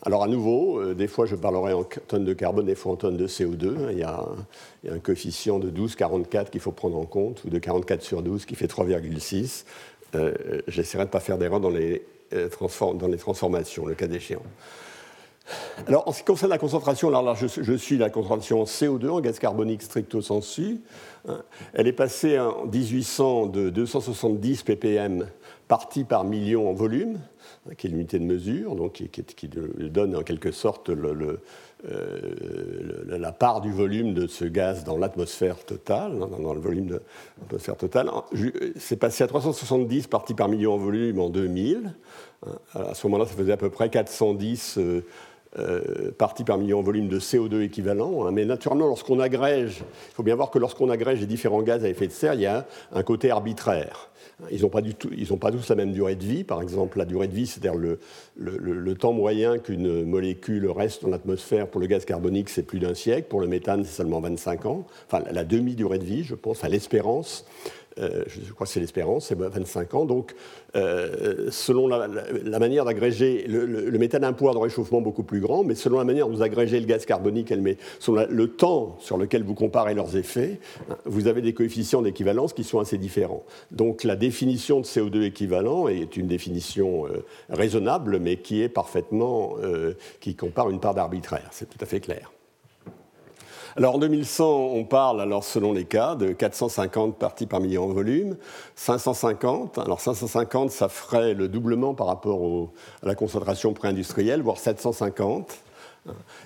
Alors 0.02 0.22
à 0.22 0.28
nouveau, 0.28 0.80
euh, 0.80 0.94
des 0.94 1.08
fois 1.08 1.26
je 1.26 1.34
parlerai 1.34 1.72
en 1.72 1.82
tonnes 1.82 2.24
de 2.24 2.32
carbone, 2.32 2.66
des 2.66 2.76
fois 2.76 2.92
en 2.92 2.96
tonnes 2.96 3.16
de 3.16 3.26
CO2. 3.26 3.90
Il 3.90 3.98
y 3.98 4.04
a, 4.04 4.24
un 4.88 4.98
coefficient 5.00 5.58
de 5.58 5.68
12,44 5.68 6.50
qu'il 6.50 6.60
faut 6.60 6.70
prendre 6.70 6.96
en 6.96 7.04
compte, 7.04 7.42
ou 7.44 7.50
de 7.50 7.58
44 7.58 8.02
sur 8.02 8.22
12 8.22 8.44
qui 8.46 8.54
fait 8.54 8.66
3,6. 8.66 9.64
Euh, 10.14 10.34
j'essaierai 10.68 11.04
de 11.04 11.08
ne 11.08 11.12
pas 11.12 11.18
faire 11.18 11.36
d'erreur 11.36 11.58
dans, 11.58 11.70
les, 11.70 12.06
dans 12.30 13.08
les 13.08 13.18
transformations, 13.18 13.86
le 13.86 13.94
cas 13.94 14.06
échéant. 14.06 14.42
Alors, 15.86 16.08
en 16.08 16.12
ce 16.12 16.18
qui 16.18 16.24
concerne 16.24 16.50
la 16.50 16.58
concentration, 16.58 17.08
alors 17.08 17.22
là, 17.22 17.34
je, 17.34 17.72
suis 17.74 17.98
la 17.98 18.10
concentration 18.10 18.62
en 18.62 18.64
CO2, 18.64 19.08
en 19.08 19.20
gaz 19.20 19.38
carbonique 19.38 19.82
stricto 19.82 20.20
sensu. 20.20 20.80
Hein. 21.28 21.42
Elle 21.74 21.86
est 21.86 21.92
passée 21.92 22.38
en 22.38 22.66
1800 22.66 23.46
de 23.46 23.70
270 23.70 24.62
ppm 24.62 25.26
partie 25.68 26.04
par 26.04 26.24
million 26.24 26.68
en 26.70 26.72
volume, 26.72 27.18
hein, 27.68 27.74
qui 27.76 27.86
est 27.86 27.90
l'unité 27.90 28.18
de 28.18 28.24
mesure, 28.24 28.76
donc 28.76 29.02
qui, 29.10 29.48
donne 29.48 30.16
en 30.16 30.22
quelque 30.22 30.52
sorte 30.52 30.90
euh, 30.90 31.38
la 33.06 33.32
part 33.32 33.60
du 33.60 33.72
volume 33.72 34.14
de 34.14 34.26
ce 34.26 34.44
gaz 34.44 34.84
dans 34.84 34.96
l'atmosphère 34.96 35.64
totale, 35.64 36.12
hein, 36.22 36.28
dans, 36.40 36.54
le 36.54 36.60
volume 36.60 36.86
de 36.86 37.02
l'atmosphère 37.40 37.76
totale. 37.76 38.10
C'est 38.76 38.96
passé 38.96 39.24
à 39.24 39.26
370 39.26 40.06
parties 40.06 40.34
par 40.34 40.48
million 40.48 40.74
en 40.74 40.78
volume 40.78 41.20
en 41.20 41.28
2000. 41.28 41.94
À 42.74 42.94
ce 42.94 43.06
moment-là, 43.06 43.28
ça 43.28 43.34
faisait 43.34 43.52
à 43.52 43.56
peu 43.56 43.70
près 43.70 43.88
410 43.90 44.78
euh, 44.78 45.04
parties 46.18 46.44
par 46.44 46.58
million 46.58 46.80
en 46.80 46.82
volume 46.82 47.08
de 47.08 47.18
CO2 47.18 47.62
équivalent. 47.62 48.26
Hein. 48.26 48.30
mais 48.32 48.44
naturellement, 48.44 48.86
lorsqu'on 48.86 49.20
agrège, 49.20 49.82
il 50.10 50.14
faut 50.14 50.22
bien 50.22 50.34
voir 50.34 50.50
que 50.50 50.58
lorsqu'on 50.58 50.90
agrège 50.90 51.20
les 51.20 51.26
différents 51.26 51.62
gaz 51.62 51.84
à 51.84 51.88
effet 51.88 52.06
de 52.06 52.12
serre, 52.12 52.34
il 52.34 52.40
y 52.40 52.46
a 52.46 52.66
un 52.92 53.02
côté 53.02 53.30
arbitraire. 53.30 54.10
Ils 54.50 54.62
n'ont 54.62 54.68
pas, 54.68 54.82
pas, 55.40 55.50
tous 55.50 55.68
la 55.68 55.74
même 55.74 55.92
durée 55.92 56.14
de 56.14 56.24
vie. 56.24 56.44
Par 56.44 56.60
exemple, 56.60 56.98
la 56.98 57.06
durée 57.06 57.26
de 57.26 57.32
vie, 57.32 57.46
c'est-à-dire 57.46 57.74
le, 57.74 57.98
le, 58.36 58.94
temps 58.94 59.14
moyen 59.14 59.58
qu'une 59.58 60.04
molécule 60.04 60.68
reste 60.70 61.02
dans 61.02 61.08
l'atmosphère 61.08 61.68
pour 61.68 61.80
le 61.80 61.86
gaz 61.86 62.04
carbonique, 62.04 62.50
c'est 62.50 62.62
plus 62.62 62.78
d'un 62.78 62.94
siècle. 62.94 63.28
Pour 63.28 63.40
le 63.40 63.46
méthane, 63.46 63.84
c'est 63.84 63.96
seulement 63.96 64.20
25 64.20 64.66
ans. 64.66 64.86
Enfin, 65.06 65.24
la 65.30 65.44
demi-durée 65.44 65.98
de 65.98 66.04
vie, 66.04 66.22
je 66.22 66.34
pense, 66.34 66.64
à 66.64 66.68
l'espérance. 66.68 67.46
Euh, 67.98 68.24
je 68.26 68.52
crois 68.52 68.66
que 68.66 68.72
c'est 68.72 68.80
l'espérance, 68.80 69.26
c'est 69.26 69.38
25 69.38 69.94
ans. 69.94 70.04
Donc, 70.04 70.34
euh, 70.74 71.48
selon 71.50 71.88
la, 71.88 72.58
manière 72.58 72.84
d'agréger, 72.84 73.46
le, 73.48 73.98
méthane 73.98 74.24
a 74.24 74.28
un 74.28 74.32
pouvoir 74.34 74.54
de 74.54 74.60
réchauffement 74.60 75.00
beaucoup 75.00 75.22
plus 75.22 75.40
grand, 75.40 75.64
mais 75.64 75.74
selon 75.74 75.98
la 75.98 76.04
manière 76.04 76.26
dont 76.26 76.34
vous 76.34 76.42
agrégez 76.42 76.78
le 76.78 76.86
gaz 76.86 77.06
carbonique, 77.06 77.50
elle 77.50 77.62
met, 77.62 77.78
selon 77.98 78.26
le 78.28 78.48
temps 78.48 78.96
sur 79.00 79.16
lequel 79.16 79.42
vous 79.42 79.54
comparez 79.54 79.94
leurs 79.94 80.16
effets, 80.16 80.60
vous 81.06 81.26
avez 81.26 81.40
des 81.40 81.54
coefficients 81.54 82.02
d'équivalence 82.02 82.52
qui 82.52 82.64
sont 82.64 82.80
assez 82.80 82.98
différents. 82.98 83.44
Donc, 83.70 84.04
la 84.04 84.16
définition 84.16 84.80
de 84.80 84.84
CO2 84.84 85.22
équivalent 85.22 85.88
est 85.88 86.16
une 86.16 86.26
définition 86.26 87.06
euh, 87.06 87.24
raisonnable, 87.48 88.18
mais 88.18 88.36
qui 88.36 88.60
est 88.60 88.68
parfaitement, 88.68 89.54
qui 90.20 90.34
compare 90.34 90.70
une 90.70 90.80
part 90.80 90.94
d'arbitraire. 90.94 91.48
C'est 91.50 91.68
tout 91.68 91.78
à 91.80 91.86
fait 91.86 92.00
clair. 92.00 92.30
Alors 93.78 93.96
en 93.96 93.98
2100, 93.98 94.70
on 94.72 94.84
parle, 94.84 95.20
alors 95.20 95.44
selon 95.44 95.74
les 95.74 95.84
cas, 95.84 96.14
de 96.14 96.32
450 96.32 97.18
parties 97.18 97.44
par 97.44 97.60
million 97.60 97.84
en 97.84 97.88
volume, 97.88 98.38
550. 98.74 99.76
Alors 99.76 100.00
550, 100.00 100.70
ça 100.70 100.88
ferait 100.88 101.34
le 101.34 101.46
doublement 101.48 101.92
par 101.92 102.06
rapport 102.06 102.70
à 103.02 103.06
la 103.06 103.14
concentration 103.14 103.74
pré-industrielle, 103.74 104.40
voire 104.40 104.56
750. 104.56 105.58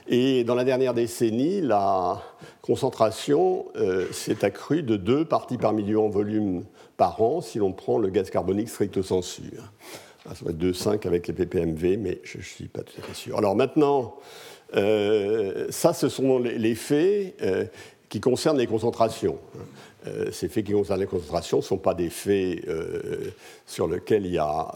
Et 0.08 0.42
dans 0.42 0.56
la 0.56 0.64
dernière 0.64 0.92
décennie, 0.92 1.60
la 1.60 2.20
concentration 2.62 3.66
euh, 3.76 4.10
s'est 4.10 4.44
accrue 4.44 4.82
de 4.82 4.96
2 4.96 5.24
parties 5.24 5.58
par 5.58 5.72
million 5.72 6.06
en 6.06 6.08
volume 6.08 6.64
par 6.96 7.22
an 7.22 7.42
si 7.42 7.58
l'on 7.58 7.70
prend 7.70 7.98
le 7.98 8.08
gaz 8.08 8.28
carbonique 8.30 8.70
stricto 8.70 9.04
sensu. 9.04 9.52
Ah, 10.28 10.34
ça 10.34 10.44
va 10.44 10.50
être 10.50 10.58
2,5 10.58 11.06
avec 11.06 11.28
les 11.28 11.32
ppmv, 11.32 11.96
mais 11.96 12.20
je 12.24 12.38
ne 12.38 12.42
suis 12.42 12.66
pas 12.66 12.82
tout 12.82 12.92
à 12.98 13.02
fait 13.02 13.14
sûr. 13.14 13.38
Alors 13.38 13.54
maintenant, 13.54 14.16
ça, 14.72 15.92
ce 15.92 16.08
sont 16.08 16.38
les, 16.38 16.74
faits 16.74 17.34
euh, 17.42 17.64
qui 18.08 18.20
concernent 18.20 18.58
les 18.58 18.66
concentrations. 18.66 19.38
Euh, 20.06 20.30
ces 20.32 20.48
faits 20.48 20.64
qui 20.64 20.72
concernent 20.72 21.00
les 21.00 21.06
concentrations 21.06 21.58
ne 21.58 21.62
sont 21.62 21.78
pas 21.78 21.94
des 21.94 22.10
faits 22.10 22.64
sur 23.66 23.88
lesquels 23.88 24.26
il 24.26 24.32
y 24.32 24.38
a, 24.38 24.74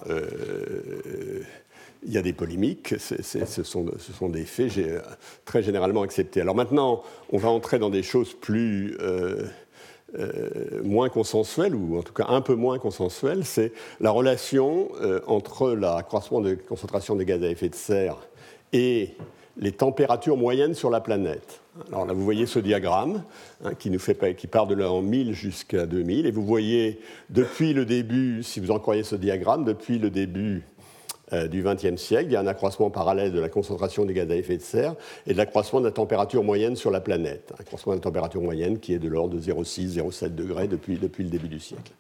il 2.07 2.13
y 2.13 2.19
a 2.19 2.23
des 2.23 2.33
polémiques, 2.33 2.95
ce, 2.99 3.17
sont, 3.63 3.87
ce, 3.99 4.13
sont, 4.13 4.29
des 4.29 4.45
faits 4.45 4.73
très 5.45 5.63
généralement 5.63 6.03
acceptés. 6.03 6.41
Alors 6.41 6.55
maintenant, 6.55 7.03
on 7.31 7.39
va 7.39 7.49
entrer 7.49 7.79
dans 7.79 7.91
des 7.91 8.03
choses 8.03 8.35
plus... 8.35 8.97
moins 10.85 11.09
consensuelles, 11.09 11.75
ou 11.75 11.99
en 11.99 12.03
tout 12.03 12.13
cas 12.13 12.27
un 12.29 12.41
peu 12.41 12.55
moins 12.55 12.79
consensuelles, 12.79 13.45
c'est 13.45 13.73
la 13.99 14.13
relation 14.13 14.93
entre 15.27 15.73
l'accroissement 15.73 16.41
de 16.41 16.55
concentration 16.55 17.17
des 17.17 17.25
gaz 17.25 17.43
à 17.43 17.49
effet 17.49 17.69
de 17.69 17.75
serre 17.75 18.19
et 18.75 19.15
les 19.57 19.73
températures 19.73 20.37
moyennes 20.37 20.75
sur 20.75 20.91
la 20.91 21.01
planète. 21.01 21.61
Alors 21.89 22.07
là, 22.07 22.13
vous 22.13 22.25
voyez 22.25 22.47
ce 22.47 22.59
diagramme 22.59 23.25
hein, 23.65 23.75
qui, 23.75 23.97
fait, 23.99 24.35
qui 24.37 24.47
part 24.47 24.67
de 24.67 24.75
l'an 24.75 25.03
1000 25.03 25.33
jusqu'à 25.33 25.87
2000. 25.87 26.27
Et 26.27 26.31
vous 26.31 26.45
voyez, 26.45 27.01
depuis 27.31 27.73
le 27.73 27.85
début, 27.85 28.43
si 28.43 28.61
vous 28.61 28.71
en 28.71 28.79
croyez 28.79 29.03
ce 29.03 29.17
diagramme, 29.17 29.65
depuis 29.65 29.99
le 29.99 30.11
début 30.11 30.65
euh, 31.33 31.49
du 31.49 31.63
XXe 31.63 32.01
siècle, 32.01 32.27
il 32.27 32.33
y 32.33 32.37
a 32.37 32.41
un 32.41 32.47
accroissement 32.47 32.91
parallèle 32.91 33.33
de 33.33 33.41
la 33.41 33.49
concentration 33.49 34.05
des 34.05 34.15
gaz 34.15 34.31
à 34.31 34.37
effet 34.37 34.57
de 34.57 34.63
serre 34.63 34.95
et 35.27 35.33
de 35.33 35.39
l'accroissement 35.39 35.81
de 35.81 35.87
la 35.87 35.93
température 35.93 36.45
moyenne 36.45 36.77
sur 36.77 36.91
la 36.91 37.01
planète. 37.01 37.53
Un 37.57 37.61
accroissement 37.61 37.93
de 37.93 37.99
la 37.99 38.03
température 38.03 38.41
moyenne 38.41 38.79
qui 38.79 38.95
est 38.95 38.99
de 38.99 39.09
l'ordre 39.09 39.35
de 39.35 39.41
0,6, 39.41 39.97
0,7 39.99 40.35
degrés 40.35 40.69
depuis, 40.69 40.97
le 40.97 41.31
début 41.31 41.49
du 41.49 41.61
siècle. 41.61 41.93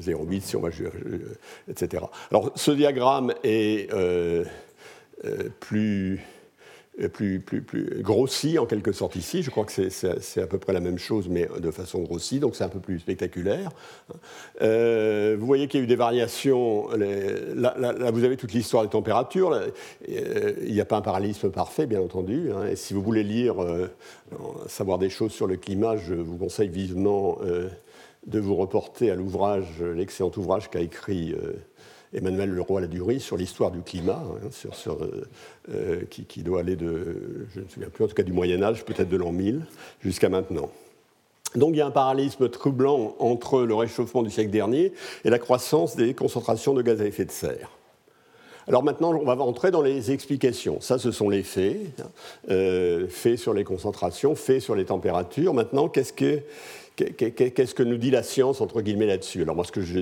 0,8 0.00 0.36
euh, 0.36 0.40
si 0.40 0.56
on 0.56 0.60
va... 0.60 0.68
Euh, 0.68 1.38
etc. 1.68 2.04
Alors 2.30 2.52
ce 2.54 2.70
diagramme 2.70 3.32
est 3.42 3.90
plus 5.58 6.20
plus, 7.08 7.40
plus, 7.40 7.62
plus 7.62 8.02
grossi 8.02 8.58
en 8.58 8.66
quelque 8.66 8.92
sorte 8.92 9.16
ici. 9.16 9.42
Je 9.42 9.50
crois 9.50 9.64
que 9.64 9.72
c'est 9.90 10.42
à 10.42 10.46
peu 10.46 10.58
près 10.58 10.72
la 10.72 10.80
même 10.80 10.98
chose, 10.98 11.28
mais 11.28 11.48
de 11.58 11.70
façon 11.70 12.00
grossie, 12.02 12.40
donc 12.40 12.56
c'est 12.56 12.64
un 12.64 12.68
peu 12.68 12.80
plus 12.80 13.00
spectaculaire. 13.00 13.70
Euh, 14.62 15.36
vous 15.38 15.46
voyez 15.46 15.68
qu'il 15.68 15.80
y 15.80 15.82
a 15.82 15.84
eu 15.84 15.88
des 15.88 15.96
variations. 15.96 16.88
là, 16.90 18.10
vous 18.10 18.24
avez 18.24 18.36
toute 18.36 18.52
l'histoire 18.52 18.82
des 18.82 18.90
températures. 18.90 19.52
Euh, 19.52 20.52
il 20.62 20.72
n'y 20.72 20.80
a 20.80 20.84
pas 20.84 20.96
un 20.96 21.02
parallélisme 21.02 21.50
parfait, 21.50 21.86
bien 21.86 22.00
entendu. 22.00 22.50
Hein. 22.52 22.74
si 22.74 22.94
vous 22.94 23.02
voulez 23.02 23.22
lire, 23.22 23.62
euh, 23.62 23.88
savoir 24.66 24.98
des 24.98 25.10
choses 25.10 25.32
sur 25.32 25.46
le 25.46 25.56
climat, 25.56 25.96
je 25.96 26.14
vous 26.14 26.36
conseille 26.36 26.68
vivement 26.68 27.38
de 28.26 28.38
vous 28.38 28.54
reporter 28.54 29.10
à 29.10 29.14
l'ouvrage, 29.14 29.82
l'excellent 29.82 30.30
ouvrage 30.36 30.70
qu'a 30.70 30.80
écrit 30.80 31.34
Emmanuel 32.12 32.50
Leroy-Ladurie 32.50 33.20
sur 33.20 33.36
l'histoire 33.36 33.70
du 33.70 33.82
climat, 33.82 34.22
hein, 34.24 34.48
euh, 34.86 35.06
euh, 35.72 36.02
qui, 36.08 36.42
doit 36.42 36.60
aller 36.60 36.76
de, 36.76 37.46
je 37.54 37.60
ne 37.60 37.64
me 37.64 37.70
souviens 37.70 37.88
plus, 37.88 38.04
en 38.04 38.08
tout 38.08 38.14
cas 38.14 38.22
du 38.22 38.32
Moyen 38.32 38.62
Âge, 38.62 38.84
peut-être 38.84 39.08
de 39.08 39.16
l'an 39.16 39.32
1000, 39.32 39.62
jusqu'à 40.00 40.28
maintenant. 40.28 40.70
Donc 41.54 41.70
il 41.70 41.78
y 41.78 41.80
a 41.80 41.86
un 41.86 41.90
parallélisme 41.90 42.48
troublant 42.48 43.16
entre 43.18 43.62
le 43.62 43.74
réchauffement 43.74 44.22
du 44.22 44.30
siècle 44.30 44.50
dernier 44.50 44.92
et 45.24 45.30
la 45.30 45.38
croissance 45.38 45.96
des 45.96 46.14
concentrations 46.14 46.74
de 46.74 46.82
gaz 46.82 47.00
à 47.00 47.06
effet 47.06 47.24
de 47.24 47.30
serre. 47.32 47.70
Alors 48.68 48.84
maintenant, 48.84 49.12
on 49.12 49.24
va 49.24 49.36
entrer 49.42 49.72
dans 49.72 49.82
les 49.82 50.12
explications. 50.12 50.80
Ça, 50.80 50.98
ce 50.98 51.10
sont 51.10 51.28
les 51.28 51.42
faits, 51.42 51.78
hein, 51.98 52.04
euh, 52.50 53.08
faits 53.08 53.36
sur 53.36 53.52
les 53.52 53.64
concentrations, 53.64 54.36
faits 54.36 54.60
sur 54.60 54.76
les 54.76 54.84
températures. 54.84 55.54
Maintenant, 55.54 55.88
qu'est-ce 55.88 56.12
que, 56.12 56.40
Qu'est-ce 57.16 57.74
que 57.74 57.82
nous 57.82 57.96
dit 57.96 58.10
la 58.10 58.22
science, 58.22 58.60
entre 58.60 58.80
guillemets, 58.82 59.06
là-dessus? 59.06 59.42
Alors, 59.42 59.54
moi, 59.54 59.64
ce 59.64 59.72
que 59.72 59.80
je, 59.80 60.00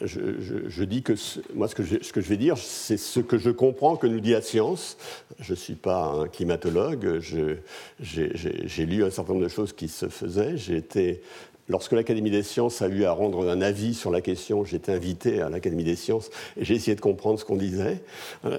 je, 0.00 0.84
dis 0.84 1.02
que, 1.02 1.14
moi, 1.54 1.68
ce 1.68 1.74
que, 1.74 1.82
ce 1.82 2.12
que 2.12 2.20
je 2.20 2.28
vais 2.28 2.36
dire, 2.36 2.56
c'est 2.58 2.96
ce 2.96 3.20
que 3.20 3.38
je 3.38 3.50
comprends 3.50 3.96
que 3.96 4.06
nous 4.06 4.20
dit 4.20 4.32
la 4.32 4.42
science. 4.42 4.96
Je 5.40 5.54
suis 5.54 5.74
pas 5.74 6.04
un 6.04 6.28
climatologue, 6.28 7.20
j'ai 7.20 8.86
lu 8.86 9.04
un 9.04 9.10
certain 9.10 9.32
nombre 9.32 9.44
de 9.44 9.50
choses 9.50 9.72
qui 9.72 9.88
se 9.88 10.08
faisaient. 10.08 10.56
J'ai 10.56 10.76
été 10.76 11.22
Lorsque 11.68 11.92
l'Académie 11.92 12.30
des 12.30 12.42
sciences 12.42 12.82
a 12.82 12.88
eu 12.88 13.04
à 13.04 13.12
rendre 13.12 13.48
un 13.48 13.60
avis 13.60 13.94
sur 13.94 14.10
la 14.10 14.20
question, 14.20 14.64
j'étais 14.64 14.92
invité 14.92 15.40
à 15.40 15.48
l'Académie 15.48 15.84
des 15.84 15.96
sciences 15.96 16.30
et 16.56 16.64
j'ai 16.64 16.74
essayé 16.74 16.94
de 16.96 17.00
comprendre 17.00 17.38
ce 17.38 17.44
qu'on 17.44 17.56
disait. 17.56 18.02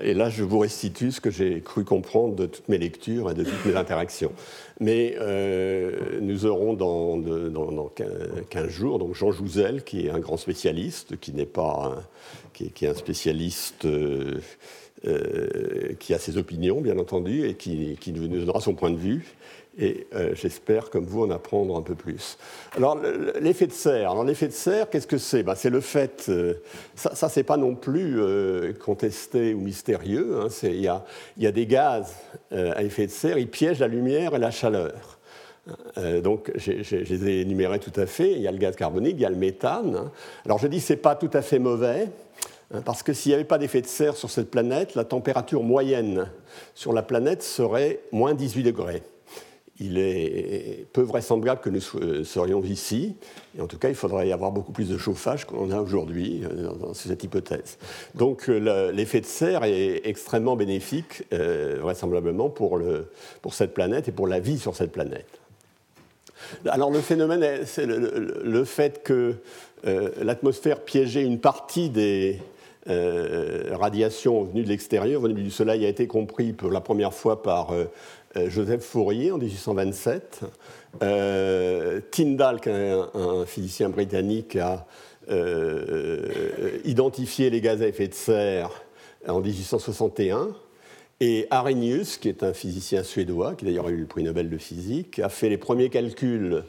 Et 0.02 0.14
là, 0.14 0.30
je 0.30 0.44
vous 0.44 0.60
restitue 0.60 1.12
ce 1.12 1.20
que 1.20 1.30
j'ai 1.30 1.62
cru 1.62 1.84
comprendre 1.84 2.36
de 2.36 2.46
toutes 2.46 2.70
mes 2.70 2.78
lectures 2.78 3.30
et 3.30 3.34
de 3.34 3.44
toutes 3.44 3.66
mes 3.66 3.76
interactions. 3.76 4.32
Mais 4.80 5.16
euh, 5.20 6.20
nous 6.22 6.46
aurons 6.46 6.74
dans, 6.74 7.18
dans, 7.18 7.92
15 8.50 8.68
jours 8.70 9.00
donc 9.00 9.16
Jean 9.16 9.32
Jouzel, 9.32 9.84
qui 9.84 10.08
est 10.08 10.10
un 10.10 10.20
grand 10.20 10.38
spécialiste, 10.38 11.20
qui 11.20 11.34
n'est 11.34 11.46
pas 11.46 12.04
qui, 12.54 12.66
est, 12.66 12.88
un 12.88 12.94
spécialiste. 12.94 13.86
Euh, 13.86 14.40
euh, 15.06 15.96
qui 16.00 16.14
a 16.14 16.18
ses 16.18 16.38
opinions, 16.38 16.80
bien 16.80 16.98
entendu, 16.98 17.46
et 17.46 17.56
qui, 17.56 17.98
nous 18.14 18.30
donnera 18.30 18.62
son 18.62 18.74
point 18.74 18.90
de 18.90 18.96
vue 18.96 19.26
et 19.78 20.08
euh, 20.14 20.32
j'espère, 20.36 20.90
comme 20.90 21.06
vous, 21.06 21.24
en 21.24 21.32
apprendre 21.32 21.76
un 21.76 21.82
peu 21.82 21.96
plus. 21.96 22.38
Alors, 22.76 23.00
l'effet 23.42 23.66
de 23.66 23.72
serre. 23.72 24.12
Alors, 24.12 24.24
l'effet 24.24 24.48
de 24.48 24.54
serre, 24.54 24.90
qu'est-ce 24.90 25.08
que 25.08 25.18
c'est? 25.18 25.42
Ben, 25.42 25.56
C'est 25.56 25.72
le 25.72 25.82
fait, 25.82 26.26
euh, 26.30 26.56
ça, 26.96 27.16
ça 27.16 27.28
c'est 27.28 27.44
pas 27.44 27.58
non 27.58 27.74
plus 27.76 28.22
euh, 28.22 28.74
contesté 28.74 29.54
ou 29.54 29.62
mystérieux, 29.62 30.42
hein, 30.42 30.48
il 30.64 30.80
y, 30.80 30.88
a, 31.48 31.52
des 31.52 31.66
gaz 31.66 32.14
à 32.52 32.84
effet 32.84 33.08
de 33.08 33.12
serre, 33.12 33.38
ils 33.38 33.50
piègent 33.50 33.80
la 33.80 33.88
lumière 33.88 34.36
et 34.36 34.40
la 34.40 34.52
chaleur. 34.52 35.20
donc, 36.24 36.52
je 36.56 36.96
les 36.96 37.28
ai 37.28 37.42
énumérés 37.42 37.80
tout 37.80 37.98
à 38.00 38.06
fait. 38.06 38.32
Il 38.34 38.42
y 38.42 38.48
a 38.48 38.52
le 38.52 38.58
gaz 38.58 38.76
carbonique, 38.76 39.16
il 39.18 39.22
y 39.22 39.26
a 39.26 39.30
le 39.30 39.36
méthane. 39.36 40.12
Alors, 40.46 40.60
je 40.60 40.68
dis 40.68 40.80
c'est 40.80 40.98
pas 40.98 41.16
tout 41.16 41.30
à 41.34 41.42
fait 41.42 41.60
mauvais, 41.60 42.10
hein, 42.74 42.82
parce 42.86 43.02
que 43.02 43.14
s'il 43.14 43.32
n'y 43.32 43.36
avait 43.36 43.44
pas 43.44 43.58
d'effet 43.58 43.82
de 43.82 43.88
serre 43.88 44.16
sur 44.16 44.30
cette 44.30 44.52
planète, 44.52 44.94
la 44.96 45.04
température 45.04 45.64
moyenne 45.64 46.30
sur 46.76 46.94
la 46.94 47.02
planète 47.02 47.42
serait 47.42 48.02
moins 48.12 48.34
18 48.34 48.64
degrés 48.64 49.04
il 49.80 49.98
est 49.98 50.86
peu 50.94 51.02
vraisemblable 51.02 51.62
que 51.62 51.70
nous 51.70 51.82
serions 52.24 52.64
ici. 52.64 53.16
Et 53.58 53.62
en 53.62 53.68
tout 53.68 53.78
cas, 53.78 53.90
il 53.90 53.96
faudrait 53.96 54.28
y 54.28 54.32
avoir 54.32 54.52
beaucoup 54.52 54.72
plus 54.72 54.90
de 54.90 54.98
chauffage 54.98 55.46
qu'on 55.46 55.72
a 55.72 55.82
aujourd'hui 55.82 56.44
euh, 56.44 56.74
dans 56.74 56.94
cette 56.94 57.24
hypothèse. 57.24 57.78
Donc 58.16 58.48
l'effet 58.48 59.22
de 59.22 59.26
serre 59.26 59.64
est 59.64 60.02
extrêmement 60.06 60.56
bénéfique, 60.56 61.24
euh, 61.34 61.78
vraisemblablement, 61.82 62.50
pour, 62.50 62.78
le, 62.78 63.10
pour 63.42 63.54
cette 63.54 63.74
planète 63.74 64.08
et 64.08 64.12
pour 64.12 64.28
la 64.28 64.40
vie 64.40 64.60
sur 64.60 64.76
cette 64.76 64.92
planète. 64.92 65.40
Alors 66.66 66.92
le 66.92 67.00
phénomène, 67.00 67.66
c'est 67.66 67.86
le, 67.86 68.64
fait 68.66 69.02
que 69.04 69.36
euh, 69.88 70.10
l'atmosphère 70.22 70.82
piégeait 70.82 71.24
une 71.24 71.40
partie 71.40 71.90
des, 71.90 72.40
radiations 72.86 74.44
venues 74.44 74.64
de 74.64 74.68
l'extérieur, 74.68 75.22
venues 75.22 75.42
du 75.42 75.52
Soleil, 75.52 75.86
a 75.86 75.88
été 75.88 76.06
compris 76.06 76.52
pour 76.52 76.70
la 76.70 76.82
première 76.82 77.14
fois 77.14 77.42
par 77.42 77.72
euh, 77.72 77.86
Joseph 78.36 78.82
Fourier 78.82 79.32
en 79.32 79.38
1827. 79.38 80.42
Euh, 81.02 82.00
Tyndall, 82.12 82.60
un, 82.68 83.46
physicien 83.46 83.90
britannique, 83.90 84.56
a 84.56 84.86
euh, 85.30 86.80
identifié 86.84 87.50
les 87.50 87.62
gaz 87.62 87.82
à 87.82 87.88
effet 87.88 88.08
de 88.08 88.14
serre 88.14 88.72
en 89.28 89.40
1861. 89.40 90.50
Et 91.20 91.48
Arrhenius, 91.52 92.18
qui 92.18 92.30
est 92.30 92.44
un 92.44 92.54
physicien 92.54 93.04
suédois, 93.04 93.56
qui 93.56 93.66
d'ailleurs 93.66 93.88
a 93.88 93.92
eu 93.92 93.98
le 93.98 94.06
prix 94.06 94.24
Nobel 94.24 94.50
de 94.50 94.58
physique, 94.58 95.20
a 95.20 95.30
fait 95.30 95.50
les 95.50 95.58
premiers 95.58 95.90
calculs 95.90 96.64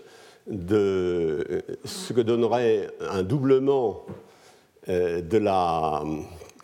de 0.47 1.63
ce 1.85 2.13
que 2.13 2.21
donnerait 2.21 2.89
un 3.01 3.23
doublement 3.23 4.05
de 4.87 5.39
la 5.39 6.05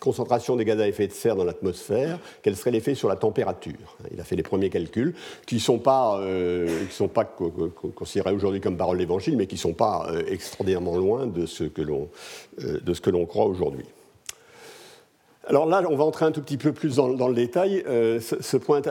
concentration 0.01 0.55
des 0.55 0.65
gaz 0.65 0.81
à 0.81 0.87
effet 0.87 1.07
de 1.07 1.13
serre 1.13 1.35
dans 1.35 1.43
l'atmosphère, 1.45 2.19
quel 2.41 2.57
serait 2.57 2.71
l'effet 2.71 2.95
sur 2.95 3.07
la 3.07 3.15
température? 3.15 3.97
Il 4.11 4.19
a 4.19 4.23
fait 4.23 4.35
les 4.35 4.43
premiers 4.43 4.71
calculs 4.71 5.13
qui 5.45 5.55
ne 5.55 5.59
sont 5.59 5.77
pas, 5.77 6.19
euh, 6.19 6.67
sont 6.89 7.07
pas 7.07 7.23
considérés 7.23 8.33
aujourd'hui 8.33 8.59
comme 8.59 8.75
parole 8.75 8.97
d'évangile, 8.97 9.37
mais 9.37 9.45
qui 9.45 9.55
ne 9.55 9.59
sont 9.59 9.73
pas 9.73 10.07
euh, 10.09 10.23
extraordinairement 10.27 10.97
loin 10.97 11.27
de 11.27 11.45
ce 11.45 11.65
que 11.65 11.81
l'on 11.83 12.09
euh, 12.63 13.25
croit 13.27 13.45
aujourd'hui. 13.45 13.85
Alors 15.47 15.67
là, 15.67 15.83
on 15.89 15.95
va 15.95 16.03
entrer 16.03 16.25
un 16.25 16.31
tout 16.31 16.41
petit 16.41 16.57
peu 16.57 16.71
plus 16.71 16.95
dans, 16.95 17.27
le 17.27 17.33
détail. 17.33 17.83
ce, 17.85 18.57
point, 18.57 18.81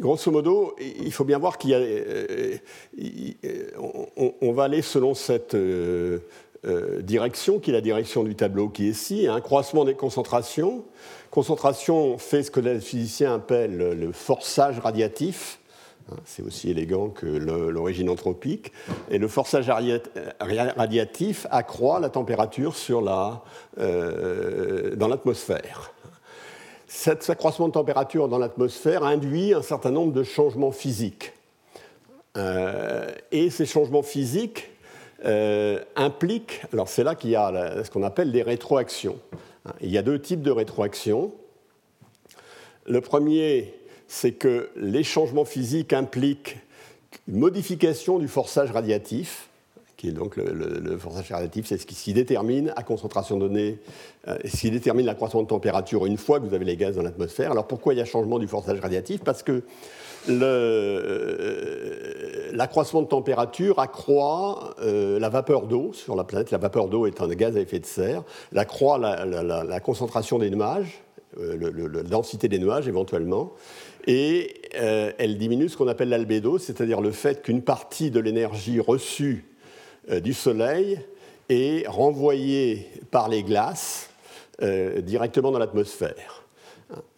grosso 0.00 0.30
modo, 0.30 0.74
il 0.80 1.12
faut 1.12 1.24
bien 1.24 1.38
voir 1.38 1.58
qu'il 1.58 1.70
y 1.70 1.74
a, 1.74 1.80
on, 4.40 4.52
va 4.52 4.64
aller 4.64 4.82
selon 4.82 5.14
cette 5.14 5.54
euh, 5.54 6.18
direction, 7.00 7.58
qui 7.58 7.70
est 7.70 7.72
la 7.72 7.80
direction 7.80 8.22
du 8.22 8.34
tableau 8.34 8.68
qui 8.68 8.86
est 8.86 8.90
ici, 8.90 9.26
un 9.26 9.40
croissement 9.40 9.84
des 9.84 9.94
concentrations. 9.94 10.84
Concentration 11.30 12.18
fait 12.18 12.42
ce 12.42 12.50
que 12.50 12.60
les 12.60 12.80
physiciens 12.80 13.34
appellent 13.34 13.98
le 13.98 14.12
forçage 14.12 14.78
radiatif. 14.78 15.60
Hein, 16.10 16.16
c'est 16.24 16.42
aussi 16.42 16.70
élégant 16.70 17.08
que 17.08 17.26
l'origine 17.26 18.08
anthropique. 18.08 18.72
Et 19.10 19.18
le 19.18 19.28
forçage 19.28 19.70
radiatif 20.40 21.46
accroît 21.50 22.00
la 22.00 22.08
température 22.08 22.76
sur 22.76 23.00
la, 23.00 23.42
euh, 23.78 24.96
dans 24.96 25.08
l'atmosphère. 25.08 25.92
Cet 26.86 27.28
accroissement 27.30 27.68
de 27.68 27.72
température 27.72 28.28
dans 28.28 28.38
l'atmosphère 28.38 29.04
induit 29.04 29.54
un 29.54 29.62
certain 29.62 29.90
nombre 29.90 30.12
de 30.12 30.24
changements 30.24 30.72
physiques. 30.72 31.32
Euh, 32.36 33.10
et 33.32 33.50
ces 33.50 33.66
changements 33.66 34.02
physiques 34.02 34.70
euh, 35.24 35.80
implique, 35.96 36.62
alors 36.72 36.88
c'est 36.88 37.04
là 37.04 37.14
qu'il 37.14 37.30
y 37.30 37.36
a 37.36 37.84
ce 37.84 37.90
qu'on 37.90 38.02
appelle 38.02 38.32
des 38.32 38.42
rétroactions. 38.42 39.18
Il 39.80 39.90
y 39.90 39.98
a 39.98 40.02
deux 40.02 40.18
types 40.18 40.42
de 40.42 40.50
rétroactions. 40.50 41.32
Le 42.86 43.00
premier, 43.00 43.74
c'est 44.08 44.32
que 44.32 44.70
les 44.76 45.04
changements 45.04 45.44
physiques 45.44 45.92
impliquent 45.92 46.58
une 47.28 47.38
modification 47.38 48.18
du 48.18 48.28
forçage 48.28 48.70
radiatif, 48.70 49.49
qui 50.00 50.08
est 50.08 50.12
donc 50.12 50.36
le, 50.36 50.96
forçage 50.96 51.30
radiatif, 51.30 51.66
c'est 51.66 51.76
ce 51.76 51.84
qui, 51.84 52.12
détermine 52.14 52.72
à 52.74 52.82
concentration 52.82 53.36
donnée, 53.36 53.78
euh, 54.28 54.38
ce 54.46 54.56
qui 54.56 54.70
détermine 54.70 55.04
l'accroissement 55.04 55.42
de 55.42 55.48
température 55.48 56.06
une 56.06 56.16
fois 56.16 56.40
que 56.40 56.46
vous 56.46 56.54
avez 56.54 56.64
les 56.64 56.76
gaz 56.76 56.96
dans 56.96 57.02
l'atmosphère. 57.02 57.50
Alors 57.52 57.66
pourquoi 57.66 57.92
il 57.92 57.98
y 57.98 58.00
a 58.00 58.06
changement 58.06 58.38
du 58.38 58.48
forçage 58.48 58.80
radiatif? 58.80 59.20
Parce 59.22 59.42
que 59.42 59.62
euh, 60.28 61.80
l'accroissement 62.52 63.02
de 63.02 63.08
température 63.08 63.78
accroît 63.78 64.74
euh, 64.82 65.18
la 65.18 65.28
vapeur 65.28 65.66
d'eau 65.66 65.92
sur 65.92 66.16
la 66.16 66.24
planète. 66.24 66.50
La 66.50 66.56
vapeur 66.58 66.88
d'eau 66.88 67.06
est 67.06 67.20
un 67.20 67.28
gaz 67.28 67.56
à 67.56 67.60
effet 67.60 67.78
de 67.78 67.86
serre. 67.86 68.22
Elle 68.52 68.58
accroît 68.58 68.98
la, 68.98 69.80
concentration 69.80 70.38
des 70.38 70.48
nuages, 70.50 71.02
euh, 71.38 71.90
la 71.92 72.02
densité 72.02 72.48
des 72.48 72.58
nuages 72.58 72.88
éventuellement, 72.88 73.52
et 74.06 74.54
elle 74.72 75.36
diminue 75.36 75.68
ce 75.68 75.76
qu'on 75.76 75.88
appelle 75.88 76.08
l'albédo, 76.08 76.56
c'est-à-dire 76.58 77.02
le 77.02 77.10
fait 77.10 77.42
qu'une 77.42 77.60
partie 77.62 78.10
de 78.10 78.18
l'énergie 78.20 78.80
reçue 78.80 79.49
du 80.08 80.32
Soleil 80.32 81.00
est 81.48 81.86
renvoyée 81.86 82.86
par 83.10 83.28
les 83.28 83.42
glaces 83.42 84.10
directement 84.60 85.50
dans 85.50 85.58
l'atmosphère. 85.58 86.40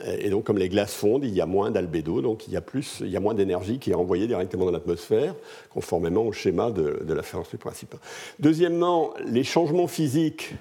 Et 0.04 0.30
donc, 0.30 0.44
comme 0.44 0.58
les 0.58 0.68
glaces 0.68 0.94
fondent, 0.94 1.24
il 1.24 1.34
y 1.34 1.40
a 1.40 1.46
moins 1.46 1.70
d'albédo, 1.70 2.20
donc 2.20 2.46
il 2.46 2.52
y 2.52 2.56
a, 2.56 2.60
plus, 2.60 2.98
il 3.00 3.08
y 3.08 3.16
a 3.16 3.20
moins 3.20 3.34
d'énergie 3.34 3.78
qui 3.78 3.90
est 3.90 3.94
envoyée 3.94 4.26
directement 4.26 4.66
dans 4.66 4.70
l'atmosphère, 4.70 5.34
conformément 5.70 6.22
au 6.22 6.32
schéma 6.32 6.70
de, 6.70 7.02
la 7.08 7.22
phase 7.22 7.48
principale. 7.58 8.00
Deuxièmement, 8.38 9.14
les 9.24 9.44
changements 9.44 9.86
physiques 9.86 10.54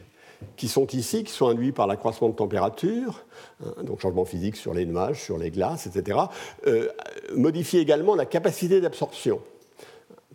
qui 0.56 0.68
sont 0.68 0.88
ici, 0.88 1.24
qui 1.24 1.32
sont 1.32 1.48
induits 1.48 1.72
par 1.72 1.88
l'accroissement 1.88 2.30
de 2.30 2.36
température, 2.36 3.26
hein, 3.64 3.84
donc 3.84 4.00
changements 4.00 4.26
physiques 4.26 4.56
sur 4.56 4.74
les 4.74 4.86
nuages, 4.86 5.22
sur 5.22 5.38
les 5.38 5.52
glaces, 5.52 5.88
etc., 5.88 6.20
euh, 6.68 6.90
modifient 7.36 7.78
également 7.78 8.16
la 8.16 8.26
capacité 8.26 8.82
d'absorption. 8.82 9.40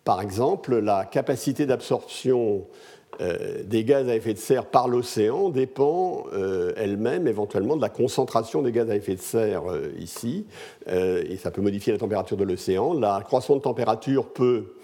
Par 0.07 0.23
exemple, 0.23 0.79
la 0.79 1.05
capacité 1.05 1.67
d'absorption 1.67 2.69
euh, 3.21 3.65
des 3.65 3.83
gaz 3.83 4.09
à 4.09 4.15
effet 4.15 4.35
de 4.35 4.39
serre 4.39 4.67
par 4.67 4.87
l'océan 4.87 5.49
dépend 5.49 6.27
euh, 6.33 6.73
elle-même 6.77 7.27
éventuellement 7.27 7.75
de 7.75 7.83
la 7.83 7.89
concentration 7.89 8.63
des 8.63 8.71
gaz 8.71 8.89
à 8.89 8.95
effet 8.95 9.17
de 9.17 9.21
serre 9.21 9.69
euh, 9.69 9.91
ici, 9.99 10.47
et 10.87 11.37
ça 11.39 11.51
peut 11.51 11.61
modifier 11.61 11.93
la 11.93 11.99
température 11.99 12.37
de 12.37 12.45
l'océan. 12.45 12.95
La 12.95 13.21
croissance 13.25 13.57
de 13.57 13.63
température 13.63 14.29
peut 14.29 14.75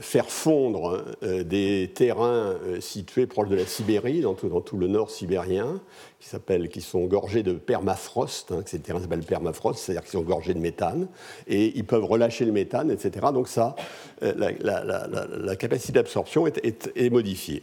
faire 0.00 0.30
fondre 0.30 1.04
euh, 1.22 1.44
des 1.44 1.92
terrains 1.94 2.56
euh, 2.64 2.80
situés 2.80 3.26
proches 3.26 3.48
de 3.48 3.56
la 3.56 3.66
Sibérie, 3.66 4.20
dans 4.20 4.34
tout, 4.34 4.76
le 4.76 4.88
nord 4.88 5.10
sibérien, 5.10 5.80
qui, 6.18 6.68
qui 6.68 6.80
sont 6.80 7.04
gorgés 7.04 7.42
de 7.42 7.52
permafrost, 7.52 8.50
hein, 8.50 8.62
ces 8.66 8.80
terrains 8.80 9.00
s'appellent 9.00 9.24
permafrost, 9.24 9.78
c'est-à-dire 9.78 10.02
qu'ils 10.02 10.18
sont 10.18 10.22
gorgés 10.22 10.54
de 10.54 10.58
méthane, 10.58 11.08
et 11.46 11.76
ils 11.76 11.84
peuvent 11.84 12.04
relâcher 12.04 12.44
le 12.44 12.52
méthane, 12.52 12.90
etc. 12.90 13.26
Donc 13.32 13.48
ça, 13.48 13.76
la, 14.20 15.56
capacité 15.56 15.92
d'absorption 15.92 16.46
est, 16.46 17.10
modifiée. 17.10 17.62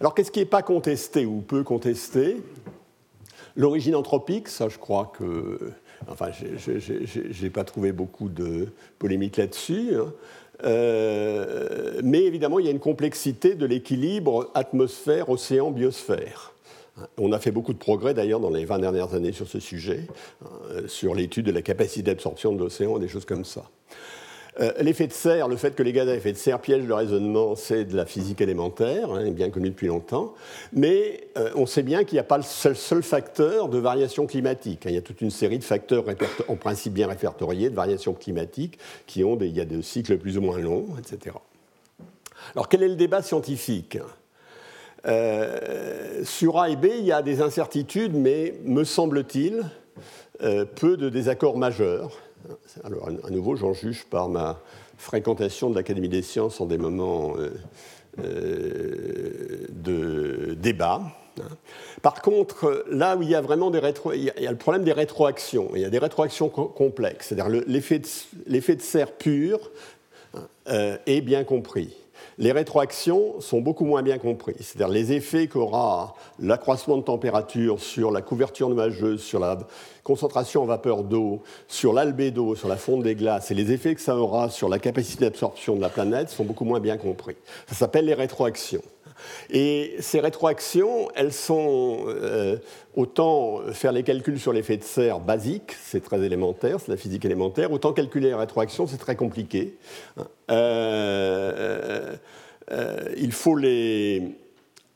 Alors 0.00 0.14
qu'est-ce 0.14 0.30
qui 0.30 0.38
n'est 0.38 0.46
pas 0.46 0.62
contesté 0.62 1.26
ou 1.26 1.40
peu 1.40 1.64
contesté? 1.64 2.36
L'origine 3.56 3.96
anthropique, 3.96 4.48
ça 4.48 4.68
je 4.68 4.78
crois 4.78 5.12
que 5.18 5.72
Enfin, 6.06 6.28
je 6.32 7.42
n'ai 7.42 7.50
pas 7.50 7.64
trouvé 7.64 7.92
beaucoup 7.92 8.28
de 8.28 8.68
polémiques 8.98 9.36
là-dessus. 9.36 9.96
Hein. 9.96 10.12
Euh, 10.64 12.00
mais 12.02 12.24
évidemment, 12.24 12.58
il 12.58 12.66
y 12.66 12.68
a 12.68 12.72
une 12.72 12.80
complexité 12.80 13.54
de 13.54 13.66
l'équilibre 13.66 14.50
atmosphère-océan-biosphère. 14.54 16.52
On 17.16 17.30
a 17.32 17.38
fait 17.38 17.52
beaucoup 17.52 17.72
de 17.72 17.78
progrès 17.78 18.12
d'ailleurs 18.12 18.40
dans 18.40 18.50
les 18.50 18.64
20 18.64 18.80
dernières 18.80 19.14
années 19.14 19.30
sur 19.30 19.46
ce 19.46 19.60
sujet, 19.60 20.08
hein, 20.44 20.48
sur 20.88 21.14
l'étude 21.14 21.46
de 21.46 21.52
la 21.52 21.62
capacité 21.62 22.02
d'absorption 22.02 22.52
de 22.52 22.58
l'océan, 22.58 22.98
des 22.98 23.06
choses 23.06 23.24
comme 23.24 23.44
ça. 23.44 23.70
Euh, 24.60 24.72
l'effet 24.80 25.06
de 25.06 25.12
serre, 25.12 25.46
le 25.46 25.56
fait 25.56 25.74
que 25.74 25.82
les 25.84 25.92
gaz 25.92 26.08
à 26.08 26.16
effet 26.16 26.32
de 26.32 26.36
serre 26.36 26.60
piègent 26.60 26.86
le 26.86 26.94
raisonnement, 26.94 27.54
c'est 27.54 27.84
de 27.84 27.96
la 27.96 28.06
physique 28.06 28.40
élémentaire, 28.40 29.12
hein, 29.12 29.30
bien 29.30 29.50
connu 29.50 29.70
depuis 29.70 29.86
longtemps. 29.86 30.34
Mais 30.72 31.28
euh, 31.36 31.50
on 31.54 31.64
sait 31.64 31.84
bien 31.84 32.02
qu'il 32.02 32.16
n'y 32.16 32.20
a 32.20 32.24
pas 32.24 32.38
le 32.38 32.42
seul, 32.42 33.02
facteur 33.02 33.68
de 33.68 33.78
variation 33.78 34.26
climatique. 34.26 34.82
Il 34.86 34.94
y 34.94 34.96
a 34.96 35.02
toute 35.02 35.20
une 35.20 35.30
série 35.30 35.58
de 35.58 35.64
facteurs 35.64 36.04
en 36.48 36.56
principe 36.56 36.94
bien 36.94 37.06
répertoriés 37.06 37.70
de 37.70 37.76
variation 37.76 38.14
climatique 38.14 38.78
qui 39.06 39.22
ont 39.22 39.36
des, 39.36 39.46
il 39.46 39.56
y 39.56 39.60
a 39.60 39.64
des 39.64 39.80
cycles 39.82 40.18
plus 40.18 40.36
ou 40.36 40.40
moins 40.40 40.58
longs, 40.58 40.86
etc. 40.98 41.36
Alors 42.54 42.68
quel 42.68 42.82
est 42.82 42.88
le 42.88 42.96
débat 42.96 43.22
scientifique? 43.22 43.98
Euh, 45.06 46.24
Sur 46.24 46.58
A 46.58 46.70
et 46.70 46.76
B, 46.76 46.86
il 46.98 47.04
y 47.04 47.12
a 47.12 47.22
des 47.22 47.40
incertitudes, 47.42 48.14
mais 48.14 48.54
me 48.64 48.82
semble-t-il, 48.82 49.62
peu 50.76 50.96
de 50.96 51.08
désaccords 51.08 51.56
majeurs. 51.56 52.16
Alors, 52.84 53.08
à 53.24 53.30
nouveau, 53.30 53.56
j'en 53.56 53.72
juge 53.72 54.04
par 54.04 54.28
ma 54.28 54.60
fréquentation 54.96 55.70
de 55.70 55.74
l'Académie 55.74 56.08
des 56.08 56.22
sciences 56.22 56.60
en 56.60 56.66
des 56.66 56.78
moments 56.78 57.34
euh, 57.36 57.50
euh, 58.18 59.66
de 59.70 60.54
débat. 60.54 61.02
Par 62.02 62.20
contre, 62.20 62.84
là 62.90 63.16
où 63.16 63.22
il 63.22 63.30
y 63.30 63.34
a 63.34 63.40
vraiment 63.40 63.70
des 63.70 63.78
rétro... 63.78 64.12
il 64.12 64.24
y 64.24 64.46
a 64.46 64.50
le 64.50 64.56
problème 64.56 64.82
des 64.82 64.92
rétroactions. 64.92 65.70
Il 65.74 65.80
y 65.80 65.84
a 65.84 65.90
des 65.90 65.98
rétroactions 65.98 66.48
complexes. 66.48 67.28
C'est-à-dire 67.28 67.62
l'effet 67.66 67.98
de, 67.98 68.80
serre 68.80 69.12
pur 69.12 69.70
euh, 70.68 70.96
est 71.06 71.20
bien 71.20 71.44
compris. 71.44 71.96
Les 72.38 72.52
rétroactions 72.52 73.40
sont 73.40 73.60
beaucoup 73.60 73.84
moins 73.84 74.02
bien 74.02 74.18
comprises. 74.18 74.56
C'est-à-dire 74.60 74.88
les 74.88 75.12
effets 75.12 75.48
qu'aura 75.48 76.14
l'accroissement 76.38 76.96
de 76.96 77.02
température 77.02 77.80
sur 77.80 78.12
la 78.12 78.22
couverture 78.22 78.70
nuageuse, 78.70 79.20
sur 79.20 79.40
la 79.40 79.58
concentration 80.04 80.62
en 80.62 80.66
vapeur 80.66 81.02
d'eau, 81.02 81.42
sur 81.66 81.92
l'albédo, 81.92 82.54
sur 82.54 82.68
la 82.68 82.76
fonte 82.76 83.02
des 83.02 83.16
glaces, 83.16 83.50
et 83.50 83.54
les 83.54 83.72
effets 83.72 83.94
que 83.94 84.00
ça 84.00 84.16
aura 84.16 84.50
sur 84.50 84.68
la 84.68 84.78
capacité 84.78 85.24
d'absorption 85.24 85.74
de 85.74 85.80
la 85.80 85.88
planète 85.88 86.30
sont 86.30 86.44
beaucoup 86.44 86.64
moins 86.64 86.80
bien 86.80 86.96
compris. 86.96 87.36
Ça 87.66 87.74
s'appelle 87.74 88.06
les 88.06 88.14
rétroactions. 88.14 88.82
Et 89.50 89.96
ces 90.00 90.20
rétroactions, 90.20 91.08
elles 91.14 91.32
sont 91.32 92.04
euh, 92.06 92.56
autant 92.94 93.60
faire 93.72 93.92
les 93.92 94.02
calculs 94.02 94.38
sur 94.38 94.52
l'effet 94.52 94.76
de 94.76 94.84
serre 94.84 95.20
basique, 95.20 95.74
c'est 95.82 96.02
très 96.02 96.20
élémentaire, 96.20 96.80
c'est 96.80 96.90
la 96.90 96.96
physique 96.96 97.24
élémentaire, 97.24 97.72
autant 97.72 97.92
calculer 97.92 98.28
les 98.28 98.34
rétroactions, 98.34 98.86
c'est 98.86 98.98
très 98.98 99.16
compliqué. 99.16 99.76
Euh, 100.50 102.16
euh, 102.70 103.14
il 103.16 103.32
faut 103.32 103.56
les 103.56 104.36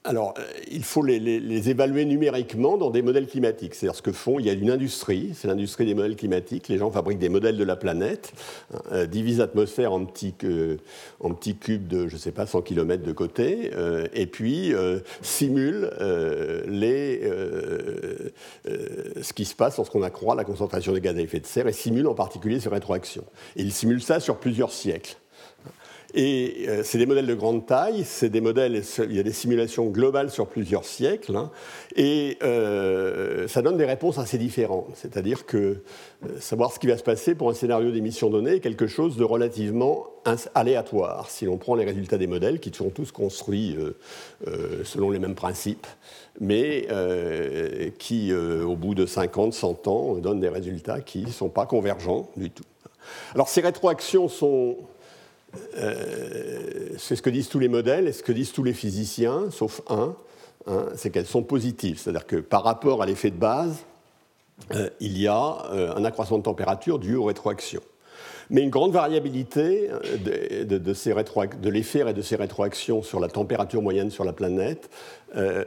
alors, 0.05 0.35
euh, 0.37 0.43
il 0.69 0.83
faut 0.83 1.05
les, 1.05 1.71
évaluer 1.71 2.05
numériquement 2.05 2.77
dans 2.77 2.91
des 2.91 3.03
modèles 3.03 3.29
climatiques. 3.29 3.77
C'est-à-dire 3.77 3.97
ce 3.97 4.03
que 4.03 4.11
font, 4.11 4.41
il 4.41 4.47
y 4.47 4.51
a 4.51 4.53
une 4.53 4.71
industrie, 4.71 5.31
c'est 5.35 5.47
l'industrie 5.47 5.87
des 5.87 5.95
modèles 5.95 6.17
climatiques. 6.17 6.67
Les 6.69 6.79
gens 6.79 6.91
fabriquent 6.91 7.21
des 7.21 7.29
modèles 7.29 7.57
de 7.57 7.63
la 7.63 7.77
planète, 7.77 8.33
hein, 8.75 8.79
euh, 8.91 9.07
divisent 9.07 9.39
l'atmosphère 9.39 9.93
en 9.93 10.05
petits, 10.05 10.35
cubes 10.35 11.87
de, 11.87 12.09
je 12.09 12.15
ne 12.15 12.19
sais 12.19 12.33
pas, 12.33 12.47
100 12.47 12.63
km 12.63 13.05
de 13.05 13.13
côté, 13.13 13.71
euh, 13.75 14.09
et 14.13 14.27
puis 14.27 14.73
simulent 15.21 15.91
ce 18.65 19.33
qui 19.33 19.45
se 19.45 19.55
passe 19.55 19.77
lorsqu'on 19.77 20.03
accroît 20.03 20.35
la 20.35 20.45
concentration 20.45 20.93
des 20.93 21.01
gaz 21.01 21.17
à 21.17 21.21
effet 21.21 21.39
de 21.39 21.47
serre, 21.47 21.69
et 21.69 21.73
simulent 21.73 22.09
en 22.09 22.15
particulier 22.15 22.59
ces 22.59 22.71
rétroactions. 22.71 23.25
Et 23.55 23.63
ils 23.63 23.73
simulent 23.73 24.03
ça 24.03 24.19
sur 24.19 24.39
plusieurs 24.39 24.73
siècles. 24.73 25.17
Et 26.15 26.67
euh, 26.69 26.83
c'est 26.85 26.99
des 26.99 27.07
modèles 27.07 27.27
de 27.27 27.35
grande 27.35 27.65
taille, 27.65 28.05
c'est 28.05 28.29
des 28.29 28.43
modèles, 28.43 28.83
il 29.09 29.17
y 29.17 29.19
a 29.19 29.23
des 29.23 29.33
simulations 29.33 29.87
globales 29.87 30.31
sur 30.31 30.47
plusieurs 30.47 30.85
siècles, 30.85 31.37
hein, 31.37 31.51
et 31.97 32.37
euh, 32.43 33.49
ça 33.49 33.63
donne 33.63 33.79
des 33.79 33.87
réponses 33.87 34.19
assez 34.19 34.37
différentes. 34.37 34.91
C'est-à-dire 34.95 35.47
que 35.47 35.57
euh, 35.57 36.29
savoir 36.39 36.73
ce 36.73 36.79
qui 36.79 36.87
va 36.87 36.99
se 36.99 37.03
passer 37.03 37.35
pour 37.35 37.49
un 37.49 37.55
scénario 37.55 37.91
d'émission 37.91 38.29
donnée 38.29 38.57
est 38.57 38.61
quelque 38.61 38.87
chose 38.87 39.17
de 39.17 39.25
relativement 39.25 40.07
aléatoire, 40.55 41.31
si 41.31 41.47
l'on 41.47 41.57
prend 41.57 41.75
les 41.75 41.85
résultats 41.85 42.19
des 42.19 42.27
modèles, 42.27 42.61
qui 42.61 42.73
sont 42.73 42.91
tous 42.91 43.11
construits 43.11 43.77
selon 44.85 45.11
les 45.11 45.19
mêmes 45.19 45.35
principes, 45.35 45.89
mais 46.41 46.87
qui, 47.99 48.33
au 48.33 48.77
bout 48.77 48.95
de 48.95 49.05
50, 49.05 49.53
100 49.53 49.89
ans, 49.89 50.15
donnent 50.19 50.39
des 50.39 50.49
résultats 50.49 51.01
qui 51.01 51.25
ne 51.25 51.31
sont 51.31 51.49
pas 51.49 51.67
convergents 51.67 52.31
du 52.37 52.51
tout. 52.51 52.63
Alors 53.35 53.49
ces 53.49 53.61
rétroactions 53.61 54.29
sont 54.29 54.77
euh, 55.77 56.91
c'est 56.99 57.17
ce 57.17 57.23
que 57.23 57.31
disent 57.31 57.49
tous 57.49 57.59
les 57.59 57.69
modèles 57.69 58.09
et 58.09 58.13
ce 58.13 58.23
que 58.23 58.33
disent 58.33 58.53
tous 58.53 58.63
les 58.63 58.73
physiciens, 58.73 59.51
sauf 59.51 59.83
un, 59.89 60.15
hein, 60.67 60.87
c'est 60.95 61.11
qu'elles 61.11 61.27
sont 61.27 61.43
positives. 61.43 61.99
C'est-à-dire 61.99 62.27
que 62.27 62.37
par 62.37 62.63
rapport 62.65 63.03
à 63.03 63.07
l'effet 63.07 63.31
de 63.31 63.37
base, 63.37 63.85
euh, 64.75 64.89
il 65.01 65.19
y 65.19 65.27
a 65.27 65.65
euh, 65.73 65.95
un 65.95 66.05
accroissement 66.05 66.39
de 66.39 66.45
température 66.45 66.99
dû 66.99 67.17
aux 67.17 67.25
rétroactions. 67.25 67.83
Mais 68.51 68.63
une 68.63 68.71
grande 68.71 68.93
variabilité 68.93 69.89
de, 70.25 70.77
de 70.77 71.69
l'effet 71.71 72.05
et 72.07 72.13
de 72.13 72.23
ces 72.23 72.37
rétroactions 72.37 73.03
sur 73.03 73.19
la 73.19 73.29
température 73.29 73.81
moyenne 73.81 74.11
sur 74.11 74.25
la 74.25 74.35
planète 74.35 74.91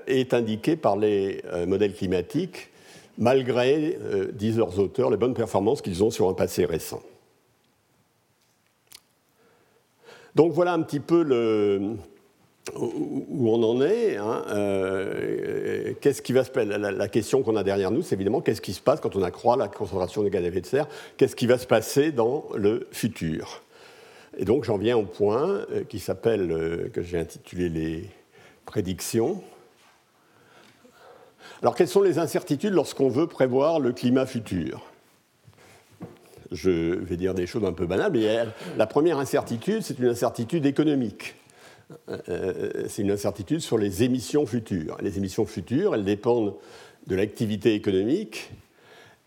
est 0.06 0.36
indiquée 0.36 0.76
par 0.76 0.96
les 0.96 1.42
modèles 1.66 1.94
climatiques, 1.94 2.70
malgré, 3.18 3.98
disent 4.34 4.58
leurs 4.58 4.78
auteurs, 4.78 5.10
les 5.10 5.18
bonnes 5.18 5.34
performances 5.34 5.82
qu'ils 5.82 6.04
ont 6.04 6.12
sur 6.12 6.30
un 6.30 6.34
passé 6.34 6.66
récent. 6.66 7.02
Donc 10.36 10.52
voilà 10.52 10.74
un 10.74 10.82
petit 10.82 11.00
peu 11.00 11.24
où 12.76 13.50
on 13.50 13.64
en 13.64 13.82
est. 13.82 14.18
Hein. 14.18 14.44
Euh, 14.50 15.94
qu'est-ce 16.02 16.22
qui 16.22 16.34
va 16.34 16.44
se 16.44 16.52
la, 16.60 16.92
la 16.92 17.08
question 17.08 17.42
qu'on 17.44 17.56
a 17.56 17.64
derrière 17.64 17.92
nous, 17.92 18.02
c'est 18.02 18.16
évidemment 18.16 18.42
qu'est-ce 18.42 18.62
qui 18.62 18.74
se 18.74 18.82
passe 18.82 19.00
quand 19.00 19.16
on 19.16 19.24
accroît 19.24 19.56
la 19.56 19.68
concentration 19.68 20.24
de 20.24 20.30
gaz 20.30 20.44
à 20.44 20.48
effet 20.48 20.62
de 20.62 20.66
serre? 20.66 20.88
Qu'est-ce 21.18 21.36
qui 21.36 21.48
va 21.48 21.58
se 21.58 21.68
passer 21.68 22.12
dans 22.12 22.46
le 22.56 22.88
futur? 22.92 23.62
Et 24.38 24.46
donc 24.46 24.66
j'en 24.66 24.78
viens 24.78 24.98
au 24.98 25.04
point 25.04 25.66
euh, 25.72 25.84
qui 25.88 26.00
s'appelle, 26.00 26.52
euh, 26.52 26.90
que 26.90 27.02
j'ai 27.02 27.18
intitulé 27.18 27.70
les 27.70 28.10
prédictions. 28.66 29.42
Alors 31.62 31.76
quelles 31.76 31.88
sont 31.88 32.02
les 32.02 32.20
incertitudes 32.20 32.74
lorsqu'on 32.74 33.10
veut 33.10 33.28
prévoir 33.28 33.80
le 33.80 33.94
climat 33.94 34.26
futur? 34.26 34.84
Je 36.52 36.70
vais 36.70 37.18
dire 37.18 37.34
des 37.34 37.48
choses 37.48 37.66
un 37.66 37.74
peu 37.74 37.86
banales, 37.86 38.12
mais 38.14 38.46
la 38.78 38.88
première 38.88 39.20
incertitude, 39.20 39.82
c'est 39.82 40.00
une 40.00 40.08
incertitude 40.08 40.66
économique. 40.66 41.36
Euh, 42.30 42.86
c'est 42.88 43.04
une 43.04 43.12
incertitude 43.12 43.60
sur 43.60 43.78
les 43.78 44.04
émissions 44.04 44.46
futures. 44.46 44.98
Les 45.02 45.18
émissions 45.18 45.46
futures, 45.46 45.96
elles 45.96 46.04
dépendent 46.04 46.56
de 47.08 47.16
l'activité 47.16 47.74
économique 47.74 48.52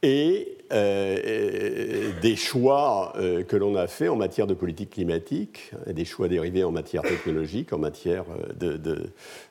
et 0.03 0.59
euh, 0.73 2.13
des 2.21 2.37
choix 2.37 3.13
euh, 3.17 3.43
que 3.43 3.57
l'on 3.57 3.77
a 3.77 3.87
faits 3.87 4.11
en 4.11 4.17
matière 4.17 4.47
de 4.47 4.55
politique 4.55 4.91
climatique, 4.91 5.73
des 5.87 6.05
choix 6.05 6.29
dérivés 6.29 6.65
en 6.65 6.73
matière 6.73 7.03
technologique, 7.03 7.73
en 7.73 7.79
matière 7.79 8.25
de, 8.59 8.77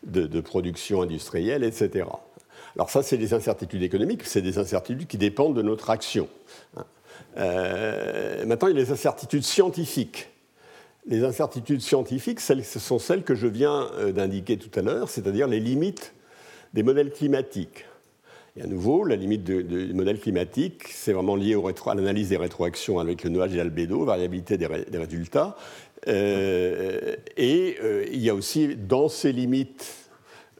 de 0.03 0.41
production 0.41 1.01
industrielle, 1.01 1.63
etc. 1.63 2.05
Alors 2.75 2.89
ça, 2.89 3.01
c'est 3.03 3.17
des 3.17 3.33
incertitudes 3.33 3.83
économiques, 3.83 4.23
c'est 4.23 4.41
des 4.41 4.57
incertitudes 4.57 5.07
qui 5.07 5.17
dépendent 5.17 5.55
de 5.55 5.61
notre 5.61 5.89
action. 5.89 6.27
Euh, 7.37 8.45
maintenant, 8.45 8.67
il 8.67 8.75
y 8.75 8.79
a 8.79 8.83
les 8.83 8.91
incertitudes 8.91 9.43
scientifiques. 9.43 10.29
Les 11.05 11.23
incertitudes 11.23 11.81
scientifiques, 11.81 12.39
ce 12.39 12.79
sont 12.79 12.99
celles 12.99 13.23
que 13.23 13.35
je 13.35 13.47
viens 13.47 13.89
euh, 13.97 14.11
d'indiquer 14.11 14.57
tout 14.57 14.77
à 14.77 14.81
l'heure, 14.81 15.09
c'est-à-dire 15.09 15.47
les 15.47 15.59
limites 15.59 16.13
des 16.73 16.83
modèles 16.83 17.11
climatiques. 17.11 17.85
Et 18.57 18.63
à 18.63 18.67
nouveau, 18.67 19.03
la 19.03 19.15
limite 19.15 19.43
du 19.43 19.93
modèle 19.93 20.19
climatique, 20.19 20.87
c'est 20.89 21.13
vraiment 21.13 21.35
lié 21.35 21.53
à 21.53 21.93
l'analyse 21.93 22.29
des 22.29 22.37
rétroactions 22.37 22.97
avec 22.97 23.23
le 23.23 23.29
nuage 23.29 23.53
et 23.53 23.57
l'albédo, 23.57 24.03
variabilité 24.03 24.57
des, 24.57 24.65
résultats. 24.65 25.55
Euh, 26.07 27.15
et 27.37 27.77
il 28.11 28.19
y 28.19 28.31
a 28.31 28.33
aussi, 28.33 28.75
dans 28.75 29.09
ces 29.09 29.31
limites 29.31 30.09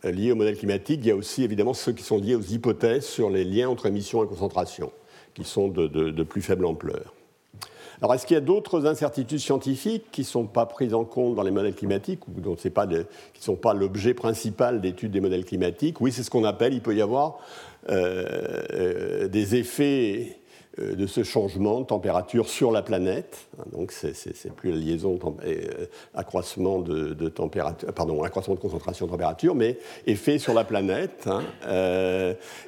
liées 0.04 0.32
au 0.32 0.36
modèle 0.36 0.56
climatique, 0.56 1.00
il 1.02 1.08
y 1.08 1.12
a 1.12 1.16
aussi 1.16 1.44
évidemment 1.44 1.74
ceux 1.74 1.92
qui 1.92 2.04
sont 2.04 2.20
liés 2.20 2.36
aux 2.36 2.42
hypothèses 2.42 3.06
sur 3.06 3.32
les 3.32 3.44
liens 3.44 3.68
entre 3.68 3.88
émissions 3.88 4.24
et 4.24 4.28
concentration 4.28 4.92
qui 5.38 5.44
sont 5.44 5.68
de, 5.68 6.24
plus 6.24 6.42
faible 6.42 6.66
ampleur. 6.66 7.14
Alors, 8.02 8.16
est-ce 8.16 8.26
qu'il 8.26 8.34
y 8.34 8.38
a 8.38 8.42
d'autres 8.42 8.88
incertitudes 8.88 9.38
scientifiques 9.38 10.06
qui 10.12 10.22
ne 10.22 10.26
sont 10.26 10.46
pas 10.46 10.66
prises 10.66 10.96
en 10.96 11.04
compte 11.04 11.36
dans 11.36 11.44
les 11.44 11.52
modèles 11.52 11.76
climatiques 11.76 12.28
ou 12.28 12.42
dont 12.42 12.56
pas 12.56 12.88
qui 12.88 12.96
ne 12.96 13.04
sont 13.40 13.56
pas 13.56 13.76
l'objet 13.76 14.16
principal 14.16 14.82
d'études 14.82 15.12
des 15.12 15.22
modèles 15.22 15.46
climatiques? 15.46 16.02
Oui, 16.02 16.12
c'est 16.12 16.24
ce 16.24 16.32
qu'on 16.32 16.44
appelle, 16.44 16.74
il 16.74 16.82
peut 16.82 16.96
y 16.96 17.04
avoir 17.04 17.38
euh, 17.90 18.64
euh, 18.74 19.28
des 19.28 19.56
effets 19.56 20.40
de 20.80 21.08
ce 21.08 21.24
changement 21.24 21.82
de 21.82 21.86
température 21.86 22.48
sur 22.48 22.72
la 22.72 22.82
planète. 22.82 23.48
Donc, 23.72 23.92
c'est 23.92 24.54
plus 24.54 24.72
la 24.72 24.78
liaison 24.78 25.20
accroissement 26.14 26.80
de, 26.80 27.30
température, 27.30 27.92
pardon, 27.94 28.24
accroissement 28.24 28.56
de 28.56 28.60
concentration 28.60 29.06
de 29.06 29.12
température, 29.12 29.56
mais 29.56 29.80
effet 30.06 30.38
sur 30.38 30.54
la 30.54 30.64
planète, 30.64 31.28
hein, 31.28 31.44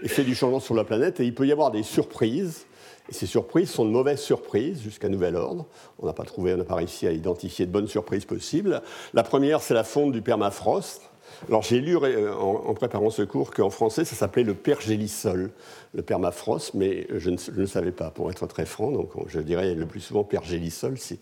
effet 0.03 0.23
du 0.23 0.35
changement 0.35 0.59
sur 0.59 0.75
la 0.75 0.83
planète. 0.83 1.19
Et 1.19 1.25
il 1.25 1.35
peut 1.35 1.45
y 1.45 1.51
avoir 1.51 1.71
des 1.71 1.83
surprises 1.83 2.65
et 3.09 3.13
ces 3.13 3.25
surprises 3.25 3.71
sont 3.71 3.85
de 3.85 3.89
mauvaises 3.89 4.21
surprises 4.21 4.81
jusqu'à 4.81 5.09
nouvel 5.09 5.35
ordre. 5.35 5.65
On 5.97 6.05
n'a 6.05 6.13
pas 6.13 6.25
trouvé, 6.25 6.53
on 6.53 6.57
n'a 6.57 6.63
pas 6.63 6.75
réussi 6.75 7.07
à 7.07 7.11
identifier 7.11 7.65
de 7.65 7.71
bonnes 7.71 7.87
surprises 7.87 8.25
possibles. 8.25 8.81
La 9.13 9.23
première, 9.23 9.61
c'est 9.61 9.73
la 9.73 9.83
fonte 9.83 10.11
du 10.11 10.21
permafrost. 10.21 11.08
Alors 11.47 11.63
j'ai 11.63 11.79
lu 11.79 11.97
euh, 11.97 12.33
en, 12.33 12.73
préparant 12.73 13.09
ce 13.09 13.21
cours 13.21 13.51
qu'en 13.51 13.69
français 13.69 14.05
ça 14.05 14.15
s'appelait 14.15 14.43
le 14.43 14.53
pergélisol, 14.53 15.51
le 15.93 16.01
permafrost, 16.01 16.73
mais 16.73 17.07
je 17.15 17.29
ne, 17.29 17.65
savais 17.65 17.91
pas, 17.91 18.11
pour 18.11 18.29
être 18.29 18.45
très 18.47 18.65
franc, 18.65 18.91
donc 18.91 19.11
je 19.27 19.39
dirais 19.39 19.73
le 19.73 19.85
plus 19.85 20.01
souvent 20.01 20.23
pergélisol 20.23 20.97
si 20.97 21.19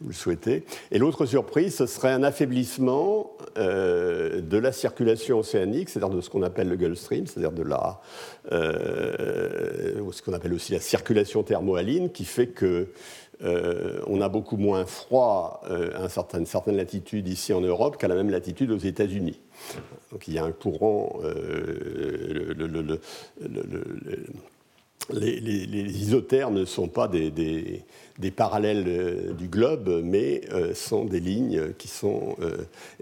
vous 0.00 0.08
le 0.08 0.14
souhaitez. 0.14 0.64
Et 0.90 0.98
l'autre 0.98 1.24
surprise, 1.24 1.76
ce 1.76 1.86
serait 1.86 2.12
un 2.12 2.22
affaiblissement 2.22 3.32
euh, 3.56 4.40
de 4.40 4.58
la 4.58 4.72
circulation 4.72 5.38
océanique, 5.38 5.88
c'est-à-dire 5.88 6.14
de 6.14 6.20
ce 6.20 6.30
qu'on 6.30 6.42
appelle 6.42 6.68
le 6.68 6.76
Gulf 6.76 6.98
Stream, 6.98 7.26
c'est-à-dire 7.26 7.52
de 7.52 7.62
la, 7.62 8.00
euh, 8.52 10.10
ce 10.12 10.22
qu'on 10.22 10.32
appelle 10.32 10.52
aussi 10.52 10.72
la 10.72 10.80
circulation 10.80 11.42
thermohaline, 11.42 12.10
qui 12.10 12.24
fait 12.24 12.48
que 12.48 12.88
on 14.06 14.22
a 14.22 14.28
beaucoup 14.30 14.56
moins 14.56 14.86
froid 14.86 15.60
à 15.68 16.08
une 16.38 16.46
certaine 16.46 16.76
latitude 16.76 17.28
ici 17.28 17.52
en 17.52 17.60
Europe 17.60 17.98
qu'à 17.98 18.08
la 18.08 18.14
même 18.14 18.30
latitude 18.30 18.70
aux 18.70 18.78
États-Unis. 18.78 19.38
Donc 20.12 20.28
il 20.28 20.34
y 20.34 20.38
a 20.38 20.44
un 20.44 20.52
courant. 20.52 21.18
Euh, 21.22 22.54
les, 25.12 26.00
isothermes 26.00 26.54
ne 26.54 26.64
sont 26.64 26.88
pas 26.88 27.08
des, 27.08 27.82
parallèles 28.34 29.34
du 29.36 29.48
globe, 29.48 30.00
mais 30.02 30.42
sont 30.74 31.04
des 31.04 31.20
lignes 31.20 31.72
qui 31.76 31.88
sont. 31.88 32.36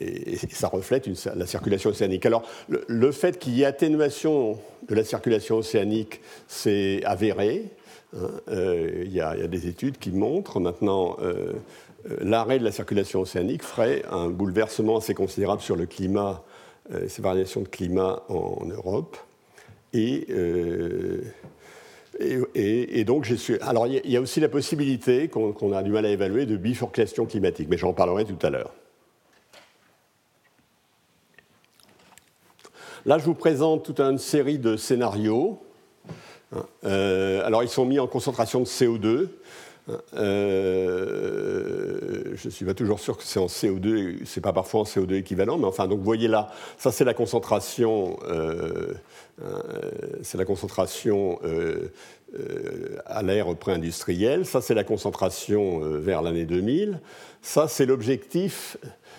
Et, 0.00 0.36
ça 0.50 0.68
reflète 0.68 1.08
la 1.36 1.46
circulation 1.46 1.90
océanique. 1.90 2.26
Alors, 2.26 2.42
le, 2.68 2.84
le 2.88 3.12
fait 3.12 3.38
qu'il 3.38 3.54
y 3.54 3.62
ait 3.62 3.66
atténuation 3.66 4.58
de 4.88 4.94
la 4.94 5.04
circulation 5.04 5.58
océanique, 5.58 6.20
c'est 6.48 7.02
avéré. 7.04 7.66
Hein, 8.16 8.30
il 8.48 9.12
y, 9.12 9.20
a 9.20 9.36
des 9.46 9.68
études 9.68 9.98
qui 9.98 10.10
montrent 10.10 10.58
maintenant 10.58 11.16
l'arrêt 12.20 12.58
de 12.58 12.64
la 12.64 12.72
circulation 12.72 13.20
océanique 13.20 13.62
ferait 13.62 14.04
un 14.10 14.28
bouleversement 14.28 14.96
assez 14.98 15.14
considérable 15.14 15.62
sur 15.62 15.76
le 15.76 15.86
climat, 15.86 16.42
ces 17.08 17.22
variations 17.22 17.60
de 17.60 17.68
climat 17.68 18.22
en, 18.28 18.66
Europe. 18.66 19.16
Et, 19.92 20.26
et, 22.54 23.04
donc. 23.04 23.32
Alors, 23.60 23.86
il 23.86 24.10
y, 24.10 24.16
a 24.16 24.20
aussi 24.20 24.40
la 24.40 24.48
possibilité 24.48 25.28
qu'on 25.28 25.72
a 25.72 25.82
du 25.82 25.90
mal 25.90 26.06
à 26.06 26.10
évaluer 26.10 26.46
de 26.46 26.56
bifurcation 26.56 27.26
climatique, 27.26 27.68
mais 27.70 27.78
j'en 27.78 27.92
parlerai 27.92 28.24
tout 28.24 28.38
à 28.44 28.50
l'heure. 28.50 28.72
Là, 33.04 33.18
je 33.18 33.24
vous 33.24 33.34
présente 33.34 33.84
toute 33.84 33.98
une 33.98 34.18
série 34.18 34.58
de 34.58 34.76
scénarios. 34.76 35.60
Euh, 36.84 37.44
alors, 37.44 37.64
ils 37.64 37.68
sont 37.68 37.84
mis 37.84 37.98
en 37.98 38.06
concentration 38.06 38.60
de 38.60 38.64
CO2. 38.64 39.28
Euh, 40.14 41.72
je 42.34 42.46
ne 42.46 42.50
suis 42.50 42.64
pas 42.64 42.74
toujours 42.74 43.00
sûr 43.00 43.16
que 43.16 43.24
c'est 43.24 43.40
en 43.40 43.46
CO2, 43.46 44.24
c'est 44.24 44.40
pas 44.40 44.52
parfois 44.52 44.80
en 44.80 44.84
CO2 44.84 45.14
équivalent, 45.14 45.58
mais 45.58 45.66
enfin, 45.66 45.88
donc 45.88 45.98
vous 45.98 46.04
voyez 46.04 46.28
là, 46.28 46.50
ça 46.78 46.92
c'est 46.92 47.04
la 47.04 47.14
concentration, 47.14 48.18
euh, 48.28 48.94
c'est 50.22 50.38
la 50.38 50.44
concentration 50.44 51.40
à 53.06 53.22
l'ère 53.22 53.54
pré-industrielle, 53.56 54.46
ça 54.46 54.60
c'est 54.60 54.74
la 54.74 54.84
concentration 54.84 55.80
vers 55.80 56.22
l'année 56.22 56.44
2000, 56.44 57.00
ça 57.42 57.66
c'est 57.66 57.86
l'objectif 57.86 58.76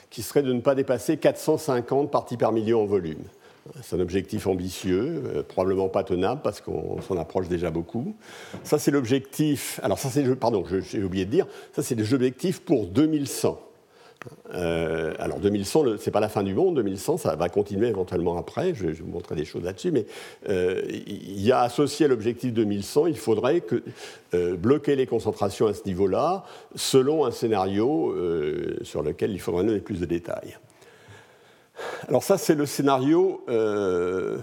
qui 0.09 0.21
serait 0.21 0.43
de 0.43 0.53
ne 0.53 0.61
pas 0.61 0.75
dépasser 0.75 1.17
450 1.17 2.09
parties 2.09 2.37
par 2.37 2.53
million 2.53 2.83
en 2.83 2.85
volume. 2.85 3.23
C'est 3.81 3.95
un 3.95 3.99
objectif 4.01 4.47
ambitieux, 4.47 5.23
euh, 5.25 5.43
probablement 5.43 5.87
pas 5.87 6.03
tenable 6.03 6.41
parce 6.43 6.59
qu'on 6.59 7.01
s'en 7.01 7.17
approche 7.17 7.47
déjà 7.47 7.71
beaucoup. 7.71 8.13
Ça, 8.63 8.77
c'est 8.77 8.91
l'objectif. 8.91 9.79
Alors, 9.83 9.97
ça, 9.97 10.09
c'est. 10.09 10.23
Pardon, 10.35 10.65
j'ai 10.65 11.03
oublié 11.03 11.25
de 11.25 11.31
dire. 11.31 11.47
Ça, 11.71 11.81
c'est 11.81 11.95
les 11.95 12.13
objectifs 12.13 12.61
pour 12.61 12.87
2100. 12.87 13.59
Euh, 14.53 15.13
alors 15.19 15.39
2100, 15.39 15.97
ce 15.97 16.05
n'est 16.05 16.11
pas 16.11 16.21
la 16.21 16.29
fin 16.29 16.43
du 16.43 16.53
monde, 16.53 16.75
2100, 16.75 17.17
ça 17.17 17.35
va 17.35 17.49
continuer 17.49 17.89
éventuellement 17.89 18.37
après, 18.37 18.73
je, 18.73 18.85
vais 18.85 18.93
vous 18.93 19.11
montrer 19.11 19.35
des 19.35 19.43
choses 19.43 19.63
là-dessus, 19.65 19.91
mais 19.91 20.05
euh, 20.47 20.81
il 20.87 21.41
y 21.41 21.51
a 21.51 21.59
associé 21.59 22.05
à 22.05 22.07
l'objectif 22.07 22.53
2100, 22.53 23.07
il 23.07 23.17
faudrait 23.17 23.59
que, 23.59 23.83
bloquer 24.55 24.95
les 24.95 25.07
concentrations 25.07 25.67
à 25.67 25.73
ce 25.73 25.83
niveau-là, 25.85 26.45
selon 26.73 27.25
un 27.25 27.31
scénario 27.31 28.15
sur 28.83 29.03
lequel 29.03 29.31
il 29.31 29.41
faudrait 29.41 29.65
donner 29.65 29.81
plus 29.81 29.99
de 29.99 30.05
détails. 30.05 30.57
Alors 32.07 32.23
ça, 32.23 32.37
c'est 32.37 32.55
le 32.55 32.65
scénario 32.65 33.43
euh, 33.49 34.37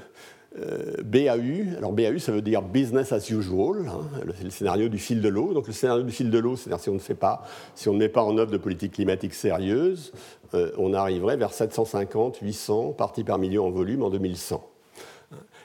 euh, 0.59 0.97
BAU. 1.05 1.77
Alors 1.77 1.93
BAU, 1.93 2.19
ça 2.19 2.33
veut 2.33 2.43
dire 2.43 2.63
business 2.63 3.13
as 3.13 3.31
usual. 3.31 3.89
Hein. 3.89 4.01
C'est 4.37 4.45
le 4.45 4.51
scénario 4.51 4.89
du 4.89 4.99
fil 4.99 5.21
de 5.21 5.29
l'eau. 5.29 5.53
Donc 5.53 5.67
le 5.67 5.73
scénario 5.73 6.03
du 6.03 6.13
fil 6.13 6.31
de 6.31 6.39
l'eau, 6.39 6.57
c'est-à-dire 6.57 6.83
si 6.83 6.89
on 6.89 6.95
ne 6.95 6.99
fait 6.99 7.15
pas, 7.15 7.45
si 7.75 7.89
on 7.89 7.93
ne 7.93 7.99
met 7.99 8.09
pas 8.09 8.23
en 8.23 8.37
œuvre 8.39 8.51
de 8.51 8.57
politique 8.57 8.93
climatique 8.93 9.35
sérieuse, 9.35 10.13
euh, 10.55 10.71
on 10.79 10.95
arriverait 10.95 11.37
vers 11.37 11.53
750, 11.53 12.39
800 12.39 12.93
parties 12.93 13.25
par 13.25 13.39
million 13.39 13.67
en 13.67 13.71
volume 13.71 14.03
en 14.03 14.11
2100. 14.11 14.67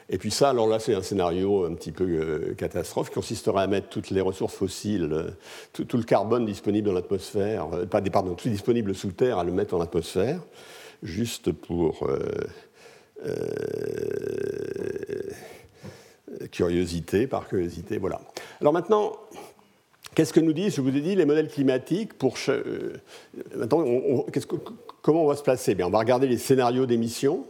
Et 0.08 0.20
puis 0.20 0.30
ça, 0.30 0.52
alors 0.52 0.68
là, 0.68 0.78
c'est 0.78 0.94
un 0.94 1.02
scénario 1.02 1.66
un 1.66 1.74
petit 1.74 1.92
peu 1.92 2.54
catastrophe 2.56 3.10
qui 3.10 3.16
consisterait 3.16 3.64
à 3.64 3.68
mettre 3.68 3.90
toutes 3.90 4.12
les 4.12 4.22
ressources 4.22 4.54
fossiles, 4.54 5.34
tout, 5.74 5.88
le 5.98 6.04
carbone 6.04 6.46
disponible 6.46 6.86
dans 6.90 6.94
l'atmosphère, 6.94 7.70
pardon, 7.90 8.36
tout 8.36 8.48
disponible 8.48 8.94
sous 8.94 9.14
terre, 9.14 9.40
à 9.40 9.44
le 9.44 9.52
mettre 9.52 9.74
en 9.74 9.82
atmosphère 9.82 10.42
juste 11.06 11.52
pour 11.52 12.08
euh, 12.08 12.18
euh, 13.26 13.32
curiosité, 16.52 17.28
par 17.28 17.48
curiosité, 17.48 17.98
voilà. 17.98 18.20
Alors 18.60 18.74
maintenant, 18.74 19.14
qu'est-ce 20.14 20.34
que 20.34 20.40
nous 20.40 20.54
disent, 20.54 20.76
je 20.76 20.82
vous 20.82 20.96
ai 20.96 21.02
dit, 21.02 21.16
les 21.16 21.26
modèles 21.26 21.48
climatiques 21.48 22.14
pour... 22.14 22.36
Euh, 22.50 22.94
maintenant, 23.56 23.86
comment 25.02 25.24
on 25.24 25.28
va 25.28 25.36
se 25.36 25.44
placer? 25.44 25.76
On 25.84 25.90
va 25.90 26.00
regarder 26.00 26.28
les 26.28 26.38
scénarios 26.38 26.86
d'émissions 26.86 27.46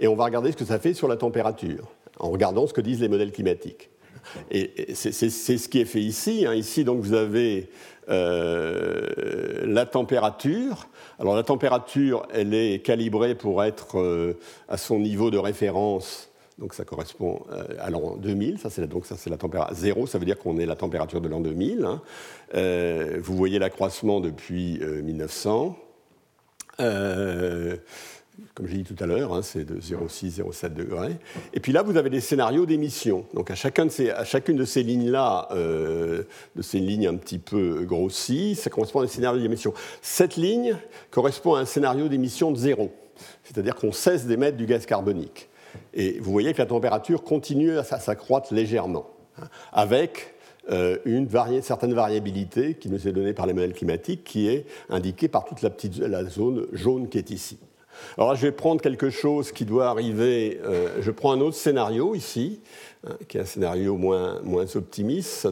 et 0.00 0.08
on 0.08 0.16
va 0.16 0.24
regarder 0.24 0.52
ce 0.52 0.56
que 0.56 0.64
ça 0.64 0.78
fait 0.78 0.94
sur 0.94 1.08
la 1.08 1.16
température, 1.16 1.88
en 2.18 2.30
regardant 2.30 2.66
ce 2.66 2.72
que 2.72 2.80
disent 2.80 3.00
les 3.00 3.08
modèles 3.08 3.32
climatiques. 3.32 3.90
Et 4.50 4.94
c'est 4.94 5.12
ce 5.12 5.68
qui 5.68 5.80
est 5.80 5.86
fait 5.86 6.02
ici. 6.02 6.44
Hein. 6.46 6.54
Ici, 6.54 6.84
donc, 6.84 7.00
vous 7.00 7.14
avez 7.14 7.70
la 8.08 9.86
température 9.86 10.88
alors 11.18 11.34
la 11.34 11.42
température, 11.42 12.26
elle 12.32 12.54
est 12.54 12.84
calibrée 12.84 13.34
pour 13.34 13.64
être 13.64 13.98
euh, 13.98 14.38
à 14.68 14.76
son 14.76 15.00
niveau 15.00 15.30
de 15.30 15.38
référence. 15.38 16.30
Donc 16.58 16.74
ça 16.74 16.84
correspond 16.84 17.42
euh, 17.52 17.64
à 17.80 17.90
l'an 17.90 18.16
2000, 18.16 18.58
ça 18.58 18.86
donc 18.86 19.06
ça 19.06 19.16
c'est 19.16 19.30
la 19.30 19.36
température 19.36 19.76
zéro, 19.76 20.06
ça 20.06 20.18
veut 20.18 20.24
dire 20.24 20.38
qu'on 20.38 20.58
est 20.58 20.66
la 20.66 20.76
température 20.76 21.20
de 21.20 21.28
l'an 21.28 21.40
2000. 21.40 21.84
Hein. 21.84 22.00
Euh, 22.54 23.18
vous 23.22 23.36
voyez 23.36 23.58
l'accroissement 23.58 24.20
depuis 24.20 24.80
1900 24.80 25.76
comme 28.54 28.66
j'ai 28.66 28.78
dit 28.78 28.84
tout 28.84 29.02
à 29.02 29.06
l'heure, 29.06 29.32
hein, 29.34 29.42
c'est 29.42 29.64
de 29.64 29.80
0,6-0,7 29.80 30.74
degrés. 30.74 31.16
Et 31.52 31.60
puis 31.60 31.72
là, 31.72 31.82
vous 31.82 31.96
avez 31.96 32.10
des 32.10 32.20
scénarios 32.20 32.66
d'émission. 32.66 33.24
Donc 33.34 33.50
à, 33.50 33.54
chacune 33.54 34.56
de 34.56 34.64
ces 34.64 34.82
lignes-là, 34.82 35.48
euh, 35.52 36.22
de 36.56 36.62
ces 36.62 36.78
lignes 36.78 37.08
un 37.08 37.16
petit 37.16 37.38
peu 37.38 37.84
grossies, 37.84 38.54
ça 38.54 38.70
correspond 38.70 39.00
à 39.00 39.02
des 39.02 39.12
scénarios 39.12 39.40
d'émission. 39.40 39.74
Cette 40.02 40.36
ligne 40.36 40.76
correspond 41.10 41.54
à 41.54 41.60
un 41.60 41.64
scénario 41.64 42.08
d'émission 42.08 42.50
de 42.50 42.56
zéro, 42.56 42.92
c'est-à-dire 43.44 43.74
qu'on 43.74 43.92
cesse 43.92 44.26
d'émettre 44.26 44.56
du 44.56 44.66
gaz 44.66 44.86
carbonique. 44.86 45.48
Et 45.94 46.18
vous 46.20 46.32
voyez 46.32 46.52
que 46.52 46.58
la 46.58 46.66
température 46.66 47.22
continue 47.22 47.78
à 47.78 47.84
s'accroître 47.84 48.52
légèrement, 48.54 49.10
hein, 49.40 49.48
avec 49.72 50.34
euh, 50.70 50.98
une 51.04 51.28
certaine 51.62 51.94
variabilité 51.94 52.74
qui 52.74 52.88
nous 52.88 53.06
est 53.06 53.12
donnée 53.12 53.32
par 53.32 53.46
les 53.46 53.52
modèles 53.52 53.74
climatiques, 53.74 54.24
qui 54.24 54.48
est 54.48 54.66
indiquée 54.90 55.28
par 55.28 55.44
toute 55.44 55.62
la 55.62 55.70
petite 55.70 55.98
la 55.98 56.24
zone 56.24 56.66
jaune 56.72 57.08
qui 57.08 57.18
est 57.18 57.30
ici. 57.30 57.58
Alors 58.16 58.34
je 58.34 58.42
vais 58.42 58.52
prendre 58.52 58.80
quelque 58.80 59.10
chose 59.10 59.52
qui 59.52 59.64
doit 59.64 59.88
arriver. 59.88 60.60
Euh, 60.64 61.00
je 61.00 61.10
prends 61.10 61.32
un 61.32 61.40
autre 61.40 61.56
scénario 61.56 62.14
ici, 62.14 62.60
hein, 63.06 63.12
qui 63.28 63.38
est 63.38 63.40
un 63.40 63.46
scénario 63.46 63.96
moins, 63.96 64.40
moins 64.42 64.66
optimiste. 64.76 65.48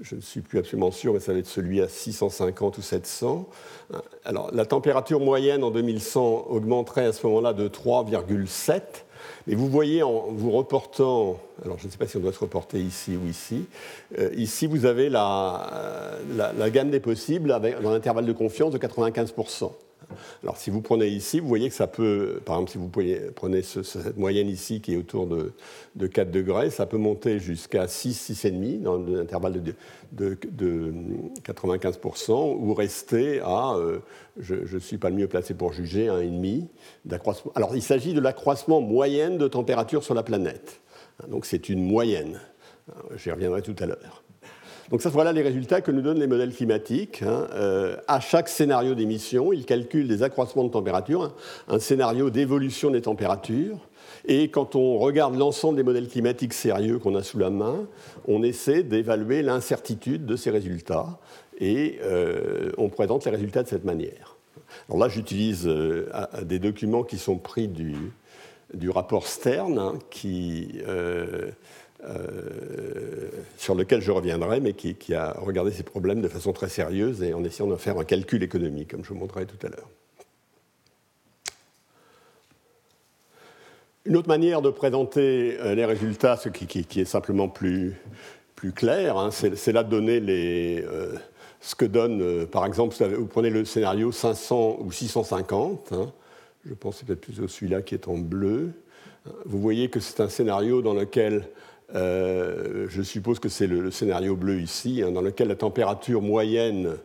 je 0.00 0.14
ne 0.14 0.20
suis 0.20 0.40
plus 0.40 0.58
absolument 0.58 0.90
sûr, 0.90 1.12
mais 1.12 1.20
ça 1.20 1.32
va 1.32 1.38
être 1.38 1.46
celui 1.46 1.80
à 1.80 1.88
650 1.88 2.78
ou 2.78 2.82
700. 2.82 3.48
Hein, 3.92 4.02
alors, 4.24 4.50
la 4.52 4.66
température 4.66 5.20
moyenne 5.20 5.64
en 5.64 5.70
2100 5.70 6.46
augmenterait 6.48 7.06
à 7.06 7.12
ce 7.12 7.26
moment-là 7.26 7.52
de 7.52 7.68
3,7. 7.68 8.80
Mais 9.46 9.54
vous 9.54 9.68
voyez, 9.68 10.02
en 10.02 10.26
vous 10.30 10.50
reportant, 10.50 11.38
alors 11.64 11.78
je 11.78 11.86
ne 11.86 11.90
sais 11.90 11.98
pas 11.98 12.06
si 12.06 12.16
on 12.16 12.20
doit 12.20 12.32
se 12.32 12.38
reporter 12.38 12.78
ici 12.78 13.16
ou 13.16 13.26
ici, 13.26 13.66
euh, 14.18 14.30
ici 14.36 14.66
vous 14.66 14.84
avez 14.84 15.08
la, 15.08 16.18
la, 16.36 16.70
gamme 16.70 16.90
des 16.90 17.00
possibles 17.00 17.52
avec, 17.52 17.80
dans 17.80 17.90
l'intervalle 17.90 18.26
de 18.26 18.32
confiance 18.32 18.72
de 18.72 18.78
95%. 18.78 19.72
Alors 20.42 20.56
si 20.56 20.70
vous 20.70 20.80
prenez 20.80 21.08
ici, 21.08 21.40
vous 21.40 21.48
voyez 21.48 21.68
que 21.68 21.74
ça 21.74 21.86
peut, 21.86 22.40
par 22.44 22.56
exemple 22.56 22.72
si 22.72 22.78
vous 22.78 22.88
prenez 22.88 23.62
cette 23.62 24.16
moyenne 24.16 24.48
ici 24.48 24.80
qui 24.80 24.94
est 24.94 24.96
autour 24.96 25.26
de, 25.26 25.52
4 26.06 26.30
degrés, 26.30 26.70
ça 26.70 26.86
peut 26.86 26.96
monter 26.96 27.38
jusqu'à 27.38 27.88
6, 27.88 28.32
6,5 28.32 28.82
dans 28.82 28.96
l'intervalle 28.96 29.62
de, 30.12 30.36
95% 31.44 32.56
ou 32.58 32.74
rester 32.74 33.40
à, 33.40 33.74
euh, 33.76 33.98
je 34.38 34.54
ne 34.74 34.80
suis 34.80 34.98
pas 34.98 35.10
le 35.10 35.16
mieux 35.16 35.28
placé 35.28 35.54
pour 35.54 35.72
juger, 35.72 36.06
1,5 36.06 36.66
d'accroissement. 37.04 37.52
Alors 37.54 37.76
il 37.76 37.82
s'agit 37.82 38.14
de 38.14 38.20
l'accroissement 38.20 38.80
moyenne 38.80 39.38
de 39.38 39.48
température 39.48 40.02
sur 40.04 40.14
la 40.14 40.22
planète. 40.22 40.80
Donc 41.28 41.46
c'est 41.46 41.68
une 41.68 41.84
moyenne. 41.84 42.40
J'y 43.16 43.30
reviendrai 43.30 43.62
tout 43.62 43.76
à 43.80 43.86
l'heure. 43.86 44.22
Donc 44.90 45.02
ça, 45.02 45.10
voilà 45.10 45.32
les 45.32 45.42
résultats 45.42 45.82
que 45.82 45.90
nous 45.90 46.00
donnent 46.00 46.18
les 46.18 46.26
modèles 46.26 46.54
climatiques. 46.54 47.22
Hein. 47.22 47.46
Euh, 47.52 47.96
à 48.08 48.20
chaque 48.20 48.48
scénario 48.48 48.94
d'émission, 48.94 49.52
ils 49.52 49.66
calculent 49.66 50.08
des 50.08 50.22
accroissements 50.22 50.64
de 50.64 50.70
température, 50.70 51.34
un 51.68 51.78
scénario 51.78 52.30
d'évolution 52.30 52.90
des 52.90 53.02
températures. 53.02 53.86
Et 54.24 54.48
quand 54.48 54.76
on 54.76 54.98
regarde 54.98 55.36
l'ensemble 55.36 55.76
des 55.76 55.82
modèles 55.82 56.08
climatiques 56.08 56.54
sérieux 56.54 56.98
qu'on 56.98 57.14
a 57.16 57.22
sous 57.22 57.38
la 57.38 57.50
main, 57.50 57.86
on 58.26 58.42
essaie 58.42 58.82
d'évaluer 58.82 59.42
l'incertitude 59.42 60.24
de 60.24 60.36
ces 60.36 60.50
résultats 60.50 61.18
et 61.58 61.98
euh, 62.02 62.72
on 62.78 62.88
présente 62.88 63.26
les 63.26 63.30
résultats 63.30 63.62
de 63.62 63.68
cette 63.68 63.84
manière. 63.84 64.36
Alors 64.88 65.00
là, 65.00 65.08
j'utilise 65.08 65.66
euh, 65.66 66.08
des 66.44 66.58
documents 66.58 67.02
qui 67.02 67.18
sont 67.18 67.36
pris 67.36 67.68
du, 67.68 67.94
rapport 68.88 69.26
Stern, 69.26 69.78
hein, 69.78 69.98
qui 70.10 70.80
sur 73.56 73.74
lequel 73.74 74.00
je 74.00 74.10
reviendrai, 74.10 74.60
mais 74.60 74.72
qui, 74.72 75.14
a 75.14 75.32
regardé 75.32 75.72
ces 75.72 75.82
problèmes 75.82 76.20
de 76.20 76.28
façon 76.28 76.52
très 76.52 76.68
sérieuse 76.68 77.22
et 77.22 77.34
en 77.34 77.44
essayant 77.44 77.68
de 77.68 77.76
faire 77.76 77.98
un 77.98 78.04
calcul 78.04 78.42
économique, 78.42 78.92
comme 78.92 79.04
je 79.04 79.10
vous 79.10 79.18
montrerai 79.18 79.46
tout 79.46 79.66
à 79.66 79.70
l'heure. 79.70 79.88
Une 84.04 84.16
autre 84.16 84.28
manière 84.28 84.62
de 84.62 84.70
présenter 84.70 85.58
euh, 85.60 85.74
les 85.74 85.84
résultats, 85.84 86.36
ce 86.36 86.48
qui, 86.48 87.00
est 87.00 87.04
simplement 87.04 87.48
plus, 87.48 87.94
plus 88.54 88.72
clair, 88.72 89.18
hein, 89.18 89.30
c'est 89.30 89.72
là 89.72 89.82
de 89.82 89.90
donner 89.90 90.18
les, 90.18 90.82
euh, 90.82 91.12
ce 91.60 91.74
que 91.74 91.84
donne, 91.84 92.46
par 92.46 92.64
exemple, 92.64 92.96
vous 93.04 93.26
prenez 93.26 93.50
le 93.50 93.64
scénario 93.64 94.10
500 94.12 94.78
ou 94.80 94.92
650, 94.92 95.92
hein, 95.92 96.12
je 96.64 96.74
pense 96.74 96.94
que 96.94 97.00
c'est 97.00 97.06
peut-être 97.06 97.20
plutôt 97.20 97.48
celui-là 97.48 97.82
qui 97.82 97.94
est 97.94 98.08
en 98.08 98.16
bleu. 98.16 98.70
Vous 99.44 99.60
voyez 99.60 99.90
que 99.90 100.00
c'est 100.00 100.20
un 100.20 100.28
scénario 100.28 100.80
dans 100.80 100.94
lequel 100.94 101.48
je 101.94 103.02
suppose 103.02 103.38
que 103.38 103.48
c'est 103.48 103.66
le, 103.66 103.90
scénario 103.90 104.36
bleu 104.36 104.60
ici, 104.60 105.02
hein, 105.02 105.10
dans 105.10 105.22
lequel 105.22 105.48
la 105.48 105.56
température 105.56 106.22
moyenne 106.22 106.96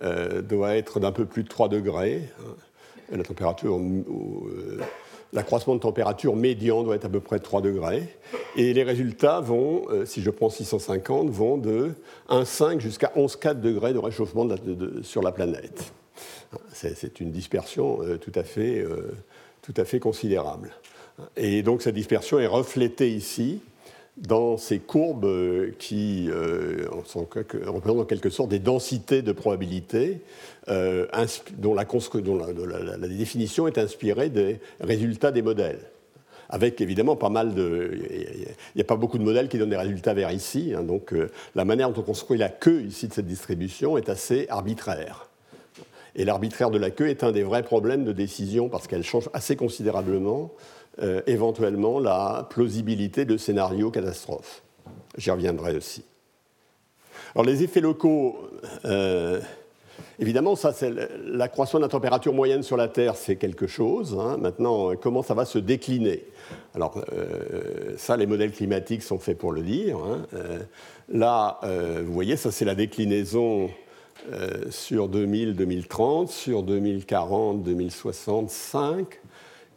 doit 0.00 0.76
être 0.76 1.00
d'un 1.00 1.12
peu 1.12 1.26
plus 1.26 1.42
de 1.42 1.48
3 1.48 1.68
degrés. 1.68 2.22
Hein. 2.40 3.16
la 3.16 3.22
température 3.22 3.78
l'accroissement 5.32 5.74
de 5.74 5.80
température 5.80 6.36
médian 6.36 6.82
doit 6.82 6.96
être 6.96 7.04
à 7.04 7.08
peu 7.08 7.20
près 7.20 7.38
de 7.38 7.42
3 7.42 7.62
degrés. 7.62 8.08
Et 8.56 8.72
les 8.72 8.82
résultats 8.82 9.40
vont, 9.40 9.84
euh, 9.90 10.04
si 10.04 10.22
je 10.22 10.30
prends 10.30 10.50
650, 10.50 11.30
vont 11.30 11.56
de 11.56 11.92
1,5 12.28 12.80
jusqu'à 12.80 13.12
11,4 13.16 13.60
degrés 13.60 13.92
de 13.92 13.98
réchauffement 13.98 14.46
sur 15.02 15.22
la 15.22 15.32
planète. 15.32 15.92
C'est 16.72 17.20
une 17.20 17.30
dispersion 17.30 18.02
euh, 18.02 18.18
tout, 18.18 18.32
à 18.34 18.42
fait, 18.42 18.80
euh, 18.80 19.12
tout 19.62 19.74
à 19.76 19.84
fait 19.84 20.00
considérable. 20.00 20.70
Et 21.36 21.62
donc 21.62 21.82
cette 21.82 21.94
dispersion 21.94 22.38
est 22.38 22.46
reflétée 22.46 23.10
ici 23.10 23.60
dans 24.16 24.56
ces 24.56 24.78
courbes 24.78 25.70
qui 25.78 26.28
euh, 26.30 26.86
représentent 26.90 28.00
en 28.00 28.04
quelque 28.04 28.30
sorte 28.30 28.50
des 28.50 28.58
densités 28.58 29.22
de 29.22 29.32
probabilité 29.32 30.20
euh, 30.68 31.06
dont, 31.58 31.74
la, 31.74 31.84
définition 33.08 33.66
est 33.66 33.78
inspirée 33.78 34.28
des 34.28 34.60
résultats 34.80 35.32
des 35.32 35.42
modèles. 35.42 35.80
Avec 36.48 36.80
évidemment 36.80 37.14
pas 37.14 37.28
mal 37.28 37.54
de. 37.54 37.92
Il 37.94 38.54
n'y 38.74 38.80
a 38.80 38.84
pas 38.84 38.96
beaucoup 38.96 39.18
de 39.18 39.22
modèles 39.22 39.48
qui 39.48 39.56
donnent 39.56 39.70
des 39.70 39.76
résultats 39.76 40.14
vers 40.14 40.32
ici. 40.32 40.74
Hein, 40.76 40.82
donc 40.82 41.12
euh, 41.12 41.30
la 41.54 41.64
manière 41.64 41.90
dont 41.90 42.00
on 42.00 42.04
construit 42.04 42.38
la 42.38 42.48
queue 42.48 42.82
ici 42.82 43.06
de 43.06 43.12
cette 43.12 43.26
distribution 43.26 43.96
est 43.96 44.08
assez 44.08 44.46
arbitraire. 44.48 45.28
Et 46.16 46.24
l'arbitraire 46.24 46.70
de 46.70 46.78
la 46.78 46.90
queue 46.90 47.08
est 47.08 47.22
un 47.22 47.30
des 47.30 47.44
vrais 47.44 47.62
problèmes 47.62 48.04
de 48.04 48.12
décision 48.12 48.68
parce 48.68 48.88
qu'elle 48.88 49.04
change 49.04 49.30
assez 49.32 49.54
considérablement 49.54 50.50
euh, 51.02 51.22
éventuellement 51.26 51.98
la 51.98 52.46
plausibilité 52.50 53.24
de 53.24 53.38
scénarios 53.38 53.90
catastrophes. 53.90 54.62
J'y 55.16 55.30
reviendrai 55.30 55.74
aussi. 55.74 56.04
Alors 57.34 57.46
les 57.46 57.62
effets 57.62 57.80
locaux, 57.80 58.36
euh, 58.84 59.40
évidemment, 60.18 60.56
ça 60.56 60.74
l'accroissement 61.24 61.80
de 61.80 61.84
la 61.84 61.88
température 61.88 62.34
moyenne 62.34 62.62
sur 62.62 62.76
la 62.76 62.88
Terre, 62.88 63.16
c'est 63.16 63.36
quelque 63.36 63.66
chose. 63.66 64.14
Hein. 64.20 64.36
Maintenant, 64.38 64.94
comment 64.96 65.22
ça 65.22 65.32
va 65.32 65.46
se 65.46 65.58
décliner? 65.58 66.22
Alors 66.74 67.02
euh, 67.14 67.94
ça, 67.96 68.18
les 68.18 68.26
modèles 68.26 68.52
climatiques 68.52 69.02
sont 69.02 69.18
faits 69.18 69.38
pour 69.38 69.52
le 69.52 69.62
dire. 69.62 69.96
Hein. 69.96 70.26
là, 71.08 71.60
vous 72.04 72.12
voyez, 72.12 72.36
ça 72.36 72.50
c'est 72.50 72.66
la 72.66 72.74
déclinaison 72.74 73.70
sur 74.68 75.08
2000-2030, 75.08 76.26
sur 76.26 76.62
2040-2065 76.62 79.19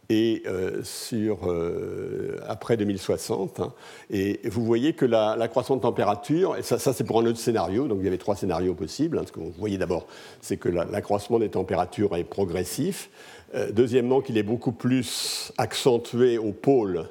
et 0.08 0.42
euh, 0.46 0.82
sur, 0.82 1.50
euh, 1.50 2.38
après 2.46 2.76
2060. 2.76 3.60
Hein. 3.60 3.72
et 4.10 4.40
vous 4.44 4.64
voyez 4.64 4.92
que 4.92 5.04
la 5.04 5.36
de 5.36 5.80
température, 5.80 6.56
et 6.56 6.62
ça, 6.62 6.78
c'est 6.78 7.04
pour 7.04 7.20
un 7.20 7.26
autre 7.26 7.38
scénario, 7.38 7.86
donc 7.86 7.98
il 8.00 8.04
y 8.04 8.08
avait 8.08 8.18
trois 8.18 8.36
scénarios 8.36 8.74
possibles. 8.74 9.18
Hein, 9.18 9.24
ce 9.26 9.32
que 9.32 9.40
vous 9.40 9.52
voyez 9.58 9.78
d'abord, 9.78 10.06
c'est 10.40 10.56
que 10.56 10.68
l'accroissement 10.68 11.38
des 11.38 11.48
températures 11.48 12.16
est 12.16 12.24
progressif. 12.24 13.10
Euh, 13.54 13.70
deuxièmement, 13.70 14.20
qu'il 14.20 14.36
est 14.36 14.42
beaucoup 14.42 14.72
plus 14.72 15.52
accentué 15.58 16.38
au 16.38 16.52
pôle 16.52 17.06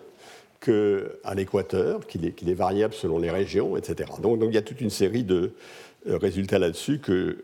qu'à 0.60 1.34
l'équateur, 1.36 2.06
qu'il 2.08 2.26
est, 2.26 2.54
variable 2.54 2.94
selon 2.94 3.18
les 3.18 3.32
régions, 3.32 3.76
etc. 3.76 4.10
Donc, 4.22 4.40
il 4.42 4.54
y 4.54 4.58
a 4.58 4.62
toute 4.62 4.80
une 4.80 4.90
série 4.90 5.24
de 5.24 5.52
résultats 6.06 6.60
là-dessus 6.60 7.00
que 7.00 7.38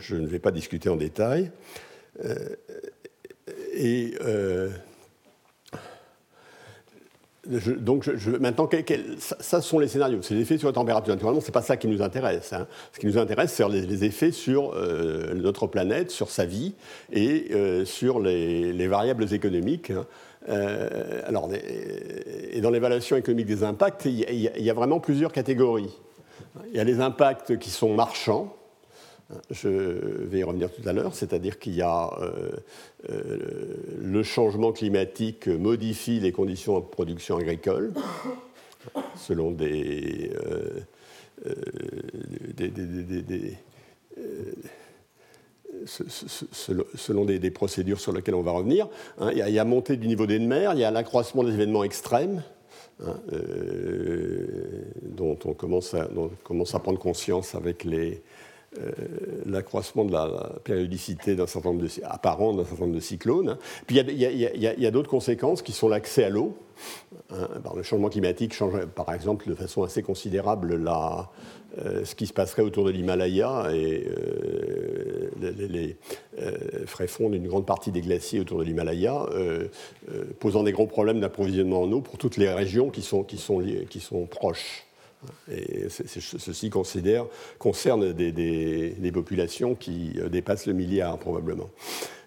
je 0.00 0.16
ne 0.16 0.26
vais 0.26 0.38
pas 0.38 0.50
discuter 0.50 0.88
en 0.88 0.96
détail. 0.96 1.50
Et 3.74 4.14
euh, 4.24 4.70
donc, 7.78 8.08
maintenant, 8.40 8.68
ça, 9.18 9.60
sont 9.60 9.78
les 9.78 9.88
scénarios. 9.88 10.20
C'est 10.22 10.34
les 10.34 10.40
effets 10.40 10.58
sur 10.58 10.68
la 10.68 10.72
température. 10.74 11.14
Naturellement, 11.14 11.40
ce 11.40 11.46
n'est 11.46 11.52
pas 11.52 11.62
ça 11.62 11.76
qui 11.76 11.86
nous 11.86 12.02
intéresse. 12.02 12.52
Hein. 12.52 12.66
Ce 12.92 12.98
qui 12.98 13.06
nous 13.06 13.18
intéresse, 13.18 13.52
c'est 13.52 13.68
les, 13.68 14.04
effets 14.04 14.32
sur 14.32 14.72
euh, 14.74 15.34
notre 15.34 15.66
planète, 15.66 16.10
sur 16.10 16.30
sa 16.30 16.44
vie 16.44 16.74
et 17.12 17.48
euh, 17.52 17.84
sur 17.84 18.18
les, 18.18 18.88
variables 18.88 19.32
économiques. 19.32 19.90
Hein. 19.90 20.06
alors, 21.24 21.48
et 21.52 22.60
dans 22.60 22.70
l'évaluation 22.70 23.16
économique 23.16 23.46
des 23.46 23.62
impacts, 23.62 24.06
il 24.06 24.20
y, 24.20 24.70
a 24.70 24.74
vraiment 24.74 25.00
plusieurs 25.00 25.32
catégories. 25.32 25.94
Il 26.70 26.76
y 26.76 26.80
a 26.80 26.84
les 26.84 27.00
impacts 27.00 27.58
qui 27.58 27.70
sont 27.70 27.94
marchands, 27.94 28.55
je 29.50 29.68
vais 29.68 30.38
y 30.38 30.42
revenir 30.44 30.70
tout 30.72 30.88
à 30.88 30.92
l'heure, 30.92 31.14
c'est-à-dire 31.14 31.58
qu'il 31.58 31.74
y 31.74 31.82
a 31.82 32.10
euh, 32.20 32.50
euh, 33.10 33.38
le 33.98 34.22
changement 34.22 34.72
climatique 34.72 35.48
modifie 35.48 36.20
les 36.20 36.30
conditions 36.32 36.78
de 36.78 36.84
production 36.84 37.36
agricole 37.36 37.92
selon 39.16 39.50
des, 39.50 40.30
selon 46.94 47.24
des, 47.24 47.50
procédures 47.50 47.98
sur 47.98 48.12
lesquelles 48.12 48.36
on 48.36 48.42
va 48.42 48.52
revenir. 48.52 48.88
Hein. 49.18 49.32
il, 49.32 49.38
y 49.38 49.58
a, 49.58 49.64
montée 49.64 49.96
du 49.96 50.06
niveau 50.06 50.26
des 50.26 50.38
mers, 50.38 50.72
il 50.74 50.78
y 50.78 50.84
a 50.84 50.90
l'accroissement 50.92 51.42
des 51.42 51.54
événements 51.54 51.82
extrêmes. 51.82 52.42
Hein, 53.04 53.20
euh, 53.30 54.86
dont 55.02 55.38
on 55.44 55.50
à, 55.50 56.04
dont 56.06 56.30
on 56.30 56.36
commence 56.44 56.74
à 56.74 56.78
prendre 56.78 56.98
conscience 56.98 57.54
avec 57.54 57.84
les, 57.84 58.22
euh, 58.78 58.90
l'accroissement 59.46 60.04
de 60.04 60.12
la 60.12 60.28
périodicité 60.64 61.34
d'un 61.34 61.46
certain 61.46 61.70
nombre 61.70 61.82
de, 61.82 61.88
d'un 61.88 62.64
certain 62.64 62.84
nombre 62.84 62.94
de 62.94 63.00
cyclones. 63.00 63.56
Puis 63.86 63.96
il 63.96 64.18
y 64.18 64.86
a, 64.86 64.90
d'autres 64.90 65.08
conséquences 65.08 65.62
qui 65.62 65.72
sont 65.72 65.88
l'accès 65.88 66.24
à 66.24 66.28
l'eau. 66.28 66.56
Hein, 67.30 67.48
le 67.74 67.82
changement 67.82 68.08
climatique 68.08 68.52
change, 68.52 68.84
par 68.86 69.12
exemple, 69.14 69.48
de 69.48 69.54
façon 69.54 69.82
assez 69.82 70.02
considérable 70.02 70.76
la, 70.76 71.30
euh, 71.78 72.04
ce 72.04 72.14
qui 72.14 72.26
se 72.26 72.32
passerait 72.32 72.62
autour 72.62 72.84
de 72.84 72.90
l'Himalaya 72.90 73.68
et 73.72 74.06
euh, 74.08 75.30
les, 75.40 75.96
ferait 76.86 77.06
fondre 77.06 77.34
une 77.34 77.46
grande 77.46 77.66
partie 77.66 77.92
des 77.92 78.00
glaciers 78.00 78.40
autour 78.40 78.58
de 78.58 78.64
l'Himalaya, 78.64 79.26
posant 80.38 80.62
des 80.62 80.72
gros 80.72 80.86
problèmes 80.86 81.20
d'approvisionnement 81.20 81.82
en 81.82 81.92
eau 81.92 82.00
pour 82.00 82.18
toutes 82.18 82.36
les 82.36 82.50
régions 82.50 82.90
qui 82.90 83.02
sont, 83.02 83.22
qui 83.22 83.38
sont, 83.38 83.62
qui 83.88 84.00
sont 84.00 84.26
proches. 84.26 84.85
Et 85.50 85.88
ceci 85.88 86.70
concerne 87.58 88.12
des, 88.12 89.12
populations 89.12 89.74
qui 89.74 90.14
euh, 90.18 90.28
dépassent 90.28 90.66
le 90.66 90.72
milliard 90.72 91.18
probablement. 91.18 91.70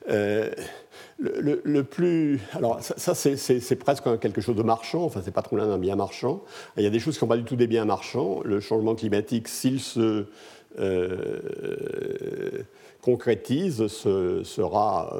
Euh, 0.09 0.49
le, 1.19 1.81
plus. 1.83 2.39
Alors, 2.53 2.81
ça, 2.81 3.13
c'est 3.13 3.75
presque 3.75 4.03
quelque 4.19 4.41
chose 4.41 4.55
de 4.55 4.63
marchand, 4.63 5.03
enfin, 5.03 5.21
c'est 5.23 5.33
pas 5.33 5.41
trop 5.41 5.57
d'un 5.57 5.77
bien 5.77 5.95
marchand. 5.95 6.43
Il 6.77 6.83
y 6.83 6.87
a 6.87 6.89
des 6.89 6.99
choses 6.99 7.15
qui 7.15 7.17
ne 7.17 7.21
sont 7.21 7.27
pas 7.27 7.37
du 7.37 7.43
tout 7.43 7.57
des 7.57 7.67
biens 7.67 7.85
marchands. 7.85 8.41
Le 8.43 8.59
changement 8.59 8.95
climatique, 8.95 9.47
s'il 9.47 9.79
se 9.79 10.25
euh, 10.79 12.63
concrétise, 13.01 13.87
sera. 13.87 15.13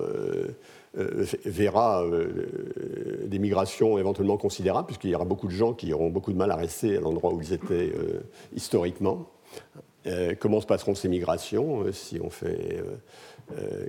Verra 0.93 2.03
euh, 2.03 3.25
des 3.25 3.39
migrations 3.39 3.97
éventuellement 3.97 4.37
considérables, 4.37 4.87
puisqu'il 4.87 5.11
y 5.11 5.15
aura 5.15 5.25
beaucoup 5.25 5.47
de 5.47 5.53
gens 5.53 5.73
qui 5.73 5.93
auront 5.93 6.09
beaucoup 6.09 6.33
de 6.33 6.37
mal 6.37 6.51
à 6.51 6.55
rester 6.55 6.97
à 6.97 6.99
l'endroit 6.99 7.33
où 7.33 7.41
ils 7.41 7.53
étaient 7.53 7.91
euh, 7.95 8.21
historiquement. 8.55 9.27
comment 10.39 10.61
se 10.61 10.65
passeront 10.65 10.95
ces 10.95 11.09
migrations 11.09 11.91
si 11.91 12.19
on 12.21 12.29
fait 12.29 12.81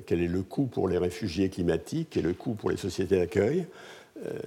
quel 0.06 0.20
est 0.20 0.28
le 0.28 0.42
coût 0.42 0.66
pour 0.66 0.88
les 0.88 0.98
réfugiés 0.98 1.48
climatiques 1.48 2.16
et 2.16 2.22
le 2.22 2.34
coût 2.34 2.54
pour 2.54 2.70
les 2.70 2.76
sociétés 2.76 3.18
d'accueil? 3.18 3.60
euh, 3.60 3.99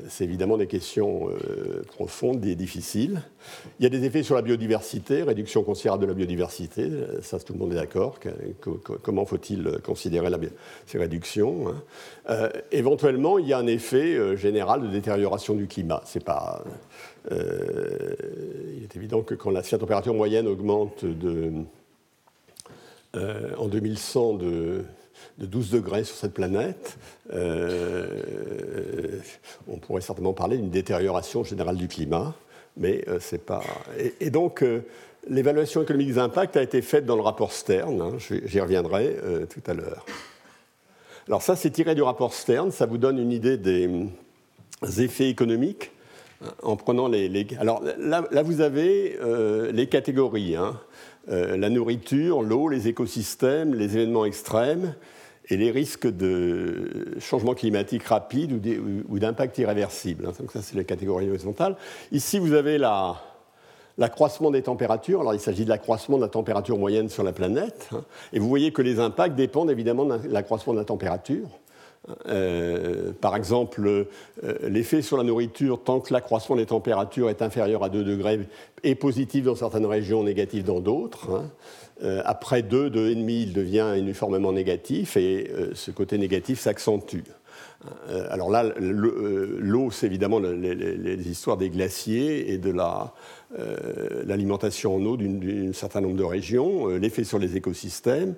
c'est 0.07 0.23
évidemment 0.23 0.57
des 0.57 0.67
questions 0.67 1.29
euh, 1.29 1.81
profondes 1.87 2.45
et 2.45 2.55
difficiles. 2.55 3.21
Il 3.79 3.83
y 3.83 3.85
a 3.85 3.89
des 3.89 4.05
effets 4.05 4.23
sur 4.23 4.35
la 4.35 4.41
biodiversité, 4.41 5.23
réduction 5.23 5.63
considérable 5.63 6.03
de 6.03 6.07
la 6.07 6.13
biodiversité, 6.13 6.83
euh, 6.83 7.21
ça 7.21 7.39
tout 7.39 7.53
le 7.53 7.59
monde 7.59 7.71
est 7.71 7.77
d'accord. 7.77 8.19
comment 9.01 9.25
faut-il 9.25 9.79
considérer 9.83 10.29
ces 10.85 10.97
réductions 10.97 11.73
hein. 12.27 12.49
Éventuellement, 12.71 13.39
il 13.39 13.47
y 13.47 13.53
a 13.53 13.57
un 13.57 13.67
effet 13.67 14.37
général 14.37 14.81
de 14.81 14.87
détérioration 14.87 15.55
du 15.55 15.67
climat. 15.67 16.01
C'est 16.05 16.23
pas, 16.23 16.63
il 17.29 18.83
est 18.83 18.95
évident 18.95 19.21
que 19.21 19.35
quand 19.35 19.51
la, 19.51 19.61
température 19.61 20.13
moyenne 20.13 20.47
augmente 20.47 21.03
de, 21.03 21.51
en 23.13 23.67
2100 23.67 24.33
de 24.35 24.85
de 25.37 25.45
12 25.45 25.71
degrés 25.71 26.03
sur 26.03 26.15
cette 26.15 26.33
planète, 26.33 26.97
euh, 27.33 28.07
on 29.67 29.77
pourrait 29.77 30.01
certainement 30.01 30.33
parler 30.33 30.57
d'une 30.57 30.69
détérioration 30.69 31.43
générale 31.43 31.77
du 31.77 31.87
climat, 31.87 32.33
mais 32.77 33.03
euh, 33.07 33.17
c'est 33.19 33.43
pas. 33.43 33.63
Et, 34.19 34.29
donc, 34.29 34.63
euh, 34.63 34.81
l'évaluation 35.27 35.81
économique 35.81 36.09
des 36.09 36.19
impacts 36.19 36.57
a 36.57 36.63
été 36.63 36.81
faite 36.81 37.05
dans 37.05 37.15
le 37.15 37.21
rapport 37.21 37.51
Stern, 37.51 38.01
hein, 38.01 38.17
j'y 38.19 38.59
reviendrai 38.59 39.17
tout 39.49 39.71
à 39.71 39.73
l'heure. 39.73 40.05
Alors, 41.27 41.41
ça, 41.41 41.55
c'est 41.55 41.71
tiré 41.71 41.95
du 41.95 42.01
rapport 42.01 42.33
Stern, 42.33 42.71
ça 42.71 42.85
vous 42.85 42.97
donne 42.97 43.17
une 43.17 43.31
idée 43.31 43.57
des, 43.57 43.89
effets 44.99 45.29
économiques 45.29 45.91
hein, 46.43 46.49
en 46.61 46.75
prenant 46.75 47.07
les. 47.07 47.47
Alors, 47.59 47.81
là, 47.97 48.43
vous 48.43 48.61
avez 48.61 49.17
les 49.71 49.87
catégories. 49.87 50.55
Hein. 50.57 50.77
La 51.27 51.69
nourriture, 51.69 52.41
l'eau, 52.41 52.67
les 52.67 52.87
écosystèmes, 52.87 53.73
les 53.73 53.95
événements 53.97 54.25
extrêmes, 54.25 54.93
et 55.49 55.57
les 55.57 55.71
risques 55.71 56.07
de 56.07 57.15
changement 57.19 57.53
climatique 57.53 58.03
rapide 58.03 58.53
ou 59.09 59.19
d'impact 59.19 59.57
irréversible. 59.57 60.25
Donc 60.39 60.51
ça, 60.51 60.61
c'est 60.61 60.75
la 60.75 60.83
catégorie 60.83 61.29
horizontale. 61.29 61.75
Ici, 62.11 62.39
vous 62.39 62.53
avez 62.53 62.77
l'accroissement 63.97 64.51
des 64.51 64.61
températures. 64.61 65.21
Alors, 65.21 65.33
il 65.33 65.39
s'agit 65.39 65.65
de 65.65 65.69
l'accroissement 65.69 66.17
de 66.17 66.21
la 66.21 66.29
température 66.29 66.77
moyenne 66.77 67.09
sur 67.09 67.23
la 67.23 67.33
planète. 67.33 67.89
Hein. 67.91 68.03
et 68.31 68.39
vous 68.39 68.47
voyez 68.47 68.71
que 68.71 68.81
les 68.81 68.99
impacts 68.99 69.35
dépendent 69.35 69.71
évidemment 69.71 70.05
de 70.05 70.27
l'accroissement 70.27 70.73
de 70.73 70.79
la 70.79 70.85
température. 70.85 71.47
Euh, 72.27 73.13
par 73.21 73.35
exemple, 73.35 73.81
euh, 73.85 74.05
l'effet 74.63 75.01
sur 75.01 75.17
la 75.17 75.23
nourriture, 75.23 75.81
tant 75.83 75.99
que 75.99 76.13
l'accroissement 76.13 76.55
des 76.55 76.65
températures 76.65 77.29
est 77.29 77.41
inférieur 77.41 77.83
à 77.83 77.89
2 77.89 78.03
degrés, 78.03 78.39
est 78.83 78.95
positif 78.95 79.45
dans 79.45 79.55
certaines 79.55 79.85
régions, 79.85 80.23
négatif 80.23 80.63
dans 80.63 80.81
d'autres. 80.81 81.31
Hein. 81.31 81.49
Euh, 82.03 82.21
après 82.25 82.61
2, 82.61 82.89
2,5, 82.89 83.29
il 83.29 83.53
devient 83.53 83.93
uniformément 83.97 84.51
négatif 84.51 85.15
et 85.15 85.49
ce 85.73 85.91
côté 85.91 86.17
négatif 86.17 86.59
s'accentue. 86.59 87.21
alors 88.29 88.49
là, 88.49 88.65
l'eau, 88.79 89.91
c'est 89.91 90.07
évidemment 90.07 90.39
les, 90.39 91.29
histoires 91.29 91.55
des 91.55 91.69
glaciers 91.69 92.51
et 92.51 92.57
de 92.57 92.73
l'alimentation 94.25 94.95
en 94.95 95.05
eau 95.05 95.15
d'un 95.15 95.71
certain 95.71 96.01
nombre 96.01 96.17
de 96.17 96.23
régions, 96.23 96.87
l'effet 96.87 97.23
sur 97.23 97.39
les 97.39 97.55
écosystèmes, 97.55 98.35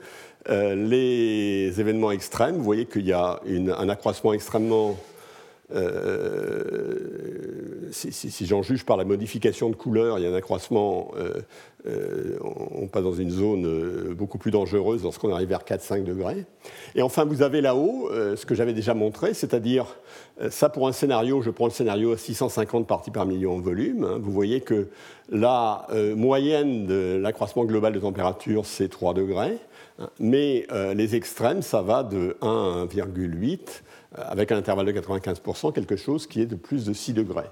euh, 0.50 0.76
les 0.76 1.80
événements 1.80 2.12
extrêmes, 2.12 2.56
vous 2.56 2.64
voyez 2.64 2.86
qu'il 2.86 3.06
y 3.06 3.14
a 3.14 3.40
un 3.48 3.90
accroissement 3.90 4.34
extrêmement 4.34 4.96
euh, 5.74 7.00
si, 7.92 8.46
j'en 8.46 8.62
juge 8.62 8.86
par 8.86 8.98
la 8.98 9.06
modification 9.06 9.72
de 9.72 9.76
couleur, 9.76 10.20
il 10.20 10.24
y 10.24 10.28
a 10.28 10.30
un 10.30 10.36
accroissement, 10.36 11.12
euh, 11.18 12.38
on 12.42 12.86
passe 12.86 13.02
dans 13.04 13.14
une 13.14 13.32
zone 13.32 14.14
beaucoup 14.14 14.38
plus 14.38 14.52
dangereuse 14.52 15.02
lorsqu'on 15.02 15.34
arrive 15.34 15.50
vers 15.50 15.64
4-5 15.64 16.04
degrés. 16.04 16.46
Et 16.94 17.02
enfin, 17.02 17.26
vous 17.26 17.42
avez 17.42 17.62
là-haut 17.62 18.10
ce 18.36 18.46
que 18.46 18.54
j'avais 18.54 18.74
déjà 18.74 18.94
montré, 18.94 19.34
c'est-à-dire, 19.34 19.98
ça 20.50 20.70
pour 20.70 20.88
un 20.88 20.92
scénario, 20.92 21.42
je 21.42 21.50
prends 21.50 21.66
le 21.66 21.72
scénario 21.72 22.12
à 22.12 22.18
650 22.18 22.86
parties 22.86 23.12
par 23.12 23.26
million 23.26 23.56
en 23.56 23.60
volume, 23.60 24.04
hein. 24.04 24.20
vous 24.22 24.32
voyez 24.32 24.62
que 24.62 24.90
la 25.30 25.88
moyenne 26.16 26.86
de 26.86 27.18
l'accroissement 27.20 27.66
global 27.66 27.94
de 27.94 28.00
température, 28.00 28.66
c'est 28.66 28.90
3 28.90 29.16
degrés. 29.16 29.58
Mais 30.20 30.66
euh, 30.72 30.94
les 30.94 31.16
extrêmes, 31.16 31.62
ça 31.62 31.82
va 31.82 32.04
de 32.04 32.38
1 32.42 32.48
à 32.48 32.86
1,8, 32.86 33.60
euh, 34.18 34.22
avec 34.26 34.52
un 34.52 34.58
intervalle 34.58 34.86
de 34.86 34.92
95%, 34.92 35.74
quelque 35.74 35.96
chose 35.96 36.28
qui 36.28 36.42
est 36.42 36.46
de 36.46 36.56
plus 36.56 36.86
de 36.86 36.94
6 36.94 37.14
degrés. 37.14 37.50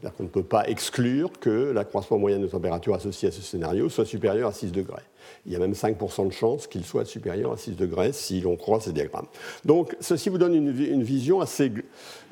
C'est-à-dire 0.00 0.16
qu'on 0.16 0.24
ne 0.24 0.28
peut 0.28 0.42
pas 0.42 0.66
exclure 0.66 1.30
que 1.40 1.72
l'accroissement 1.72 2.18
moyen 2.18 2.38
de 2.38 2.46
température 2.46 2.94
associé 2.94 3.28
à 3.28 3.32
ce 3.32 3.42
scénario 3.42 3.90
soit 3.90 4.06
supérieur 4.06 4.48
à 4.48 4.52
6 4.52 4.72
degrés. 4.72 5.02
Il 5.44 5.52
y 5.52 5.56
a 5.56 5.58
même 5.58 5.72
5% 5.72 6.26
de 6.26 6.32
chance 6.32 6.66
qu'il 6.66 6.84
soit 6.84 7.04
supérieur 7.04 7.52
à 7.52 7.58
6 7.58 7.72
degrés 7.72 8.12
si 8.12 8.40
l'on 8.40 8.56
croit 8.56 8.80
ces 8.80 8.92
diagrammes. 8.92 9.26
Donc, 9.66 9.94
ceci 10.00 10.30
vous 10.30 10.38
donne 10.38 10.54
une, 10.54 11.02
vision 11.02 11.40
assez, 11.42 11.70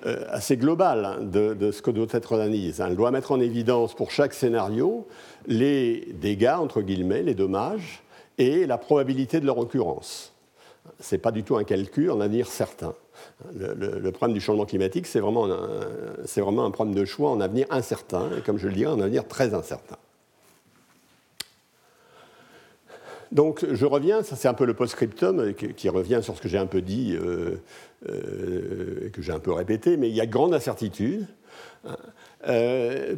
euh, 0.06 0.38
globale 0.52 1.04
hein, 1.04 1.18
de, 1.20 1.70
ce 1.70 1.82
que 1.82 1.90
doit 1.90 2.06
être 2.12 2.36
l'analyse. 2.36 2.80
Elle 2.80 2.96
doit 2.96 3.11
mettre 3.11 3.32
en 3.32 3.40
évidence 3.40 3.94
pour 3.94 4.11
chaque 4.12 4.32
scénario 4.32 5.06
les 5.46 6.09
dégâts, 6.14 6.56
entre 6.59 6.80
guillemets, 6.80 7.22
les 7.22 7.34
dommages, 7.34 8.02
et 8.39 8.66
la 8.66 8.78
probabilité 8.78 9.41
de 9.41 9.47
leur 9.47 9.59
occurrence. 9.59 10.32
Ce 11.01 11.14
n'est 11.14 11.20
pas 11.20 11.32
du 11.32 11.43
tout 11.43 11.57
un 11.57 11.64
calcul, 11.64 12.11
un 12.11 12.20
avenir 12.20 12.47
certain. 12.47 12.95
Le, 13.55 14.11
problème 14.11 14.34
du 14.34 14.41
changement 14.41 14.64
climatique, 14.64 15.07
c'est 15.07 15.20
vraiment, 15.20 15.49
vraiment, 16.36 16.64
un 16.64 16.70
problème 16.70 16.95
de 16.95 17.05
choix 17.05 17.30
en 17.30 17.41
avenir 17.41 17.66
incertain, 17.70 18.30
et 18.39 18.41
comme 18.41 18.59
je 18.59 18.68
le 18.68 18.74
dirais, 18.74 18.93
un 18.93 19.01
avenir 19.01 19.26
très 19.26 19.55
incertain. 19.55 19.97
Donc 23.32 23.66
je 23.70 23.84
reviens, 23.84 24.22
ça 24.22 24.36
c'est 24.36 24.49
un 24.49 24.55
peu 24.55 24.64
le 24.64 24.74
post-scriptum 24.74 25.53
qui, 25.53 25.89
revient 25.89 26.20
sur 26.22 26.36
ce 26.36 26.41
que 26.41 26.49
j'ai 26.49 26.59
un 26.59 26.66
peu 26.66 26.80
dit, 26.80 27.14
euh, 27.14 27.61
euh, 28.09 29.11
que 29.11 29.20
j'ai 29.20 29.32
un 29.32 29.39
peu 29.39 29.53
répété, 29.53 29.97
mais 29.97 30.09
il 30.09 30.14
y 30.14 30.20
a 30.20 30.26
grande 30.26 30.55
incertitude. 30.55 31.26
Euh, 32.49 33.16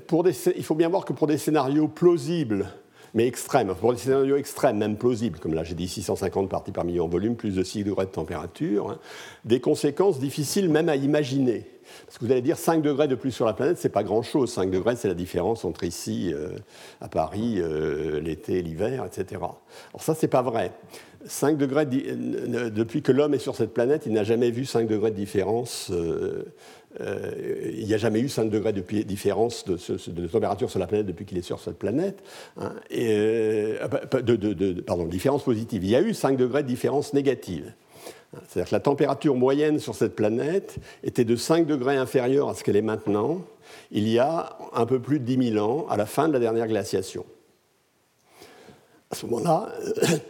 il 0.57 0.65
faut 0.65 0.75
bien 0.75 0.89
voir 0.89 1.05
que 1.05 1.13
pour 1.13 1.27
des 1.27 1.39
scénarios 1.39 1.89
plausibles 1.89 2.67
mais 3.15 3.27
extrême. 3.27 3.75
Pour 3.75 3.93
des 3.93 3.99
scénarios 3.99 4.37
extrêmes, 4.37 4.79
même 4.79 4.97
plausibles, 4.97 5.39
comme 5.39 5.55
là 5.55 5.65
j'ai 5.65 5.75
dit 5.75 5.89
650 5.89 6.49
parties 6.49 6.73
par 6.73 6.85
million 6.85 7.05
en 7.05 7.09
volume, 7.09 7.37
plus 7.37 7.55
de 7.55 7.63
6 7.63 7.85
degrés 7.85 8.07
de 8.07 8.11
température, 8.11 8.91
hein, 8.91 8.99
des 9.45 9.61
conséquences 9.61 10.19
difficiles 10.19 10.69
même 10.69 10.89
à 10.89 10.97
imaginer. 10.97 11.67
Parce 12.07 12.19
que 12.19 12.25
vous 12.25 12.33
allez 12.33 12.43
dire 12.43 12.59
5 12.59 12.83
degrés 12.83 13.09
de 13.09 13.15
plus 13.15 13.33
sur 13.33 13.47
la 13.47 13.53
planète, 13.53 13.79
c'est 13.79 13.89
pas 13.89 14.03
grand-chose. 14.03 14.53
5 14.53 14.71
degrés, 14.71 14.97
c'est 14.97 15.09
la 15.09 15.15
différence 15.15 15.65
entre 15.65 15.85
ici, 15.85 16.33
euh, 16.33 16.51
à 17.01 17.09
Paris, 17.09 17.57
euh, 17.59 18.21
l'été 18.21 18.63
l'hiver, 18.63 19.05
etc. 19.05 19.41
Alors 19.41 20.03
ça, 20.03 20.15
c'est 20.15 20.29
pas 20.29 20.43
vrai. 20.43 20.73
5 21.27 21.59
degrés, 21.59 21.85
depuis 21.87 23.03
que 23.03 23.13
l'homme 23.13 23.35
est 23.35 23.39
sur 23.39 23.55
cette 23.55 23.75
planète, 23.75 24.05
il 24.07 24.13
n'a 24.13 24.25
jamais 24.25 24.51
vu 24.51 24.65
5 24.65 24.87
degrés 24.87 25.11
de 25.11 25.17
différence 25.17 25.91
euh, 25.91 26.45
euh, 26.99 27.71
il 27.73 27.87
n'y 27.87 27.95
a 27.95 27.99
jamais 27.99 28.21
eu 28.21 28.29
5 28.29 28.51
degrés 28.51 28.73
de 28.73 28.81
différence 29.03 29.65
de, 29.65 30.27
température 30.27 30.69
sur 30.69 30.81
la 30.81 30.87
planète 30.87 31.07
depuis 31.07 31.25
qu'il 31.25 31.39
est 31.39 31.43
sur 31.43 31.61
cette 31.61 31.79
planète. 31.79 32.23
Hein, 32.57 32.73
et, 32.91 33.09
euh, 33.11 33.79
ah, 33.81 33.89
bah, 33.89 34.01
pardon, 34.87 35.05
différence 35.05 35.45
positive. 35.45 35.85
Il 35.85 35.91
y 35.91 35.97
a 35.97 36.03
eu 36.03 36.15
5 36.15 36.37
degrés 36.37 36.63
de 36.63 36.69
différence 36.69 37.13
négative. 37.15 37.73
C'est-à-dire 38.49 38.71
que 38.71 38.75
la 38.75 38.81
température 38.81 39.35
moyenne 39.35 39.79
sur 39.79 39.95
cette 39.95 40.15
planète 40.15 40.77
était 41.03 41.25
de 41.25 41.37
5 41.37 41.67
degrés 41.67 41.97
inférieure 41.97 42.49
à 42.49 42.55
ce 42.55 42.65
qu'elle 42.65 42.77
est 42.77 42.83
maintenant, 42.83 43.43
il 43.91 44.09
y 44.09 44.19
a 44.19 44.57
un 44.73 44.87
peu 44.87 45.01
plus 45.01 45.21
de 45.21 45.25
10 45.25 45.53
000 45.53 45.65
ans, 45.65 45.87
à 45.89 45.97
la 45.97 46.07
fin 46.07 46.29
de 46.29 46.33
la 46.33 46.39
dernière 46.39 46.69
glaciation. 46.69 47.25
À 49.11 49.17
ce 49.17 49.27
moment-là, 49.27 49.73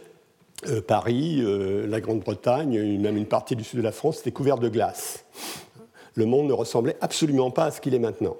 euh, 0.67 0.81
Paris, 0.81 1.43
la 1.87 2.01
Grande-Bretagne, 2.01 2.99
même 2.99 3.17
une 3.17 3.27
partie 3.27 3.55
du 3.55 3.63
sud 3.63 3.79
de 3.79 3.83
la 3.83 3.91
France, 3.91 4.19
était 4.19 4.31
couvert 4.31 4.57
de 4.57 4.69
glace 4.69 5.25
le 6.15 6.25
monde 6.25 6.47
ne 6.47 6.53
ressemblait 6.53 6.97
absolument 7.01 7.51
pas 7.51 7.65
à 7.65 7.71
ce 7.71 7.81
qu'il 7.81 7.93
est 7.93 7.99
maintenant. 7.99 8.37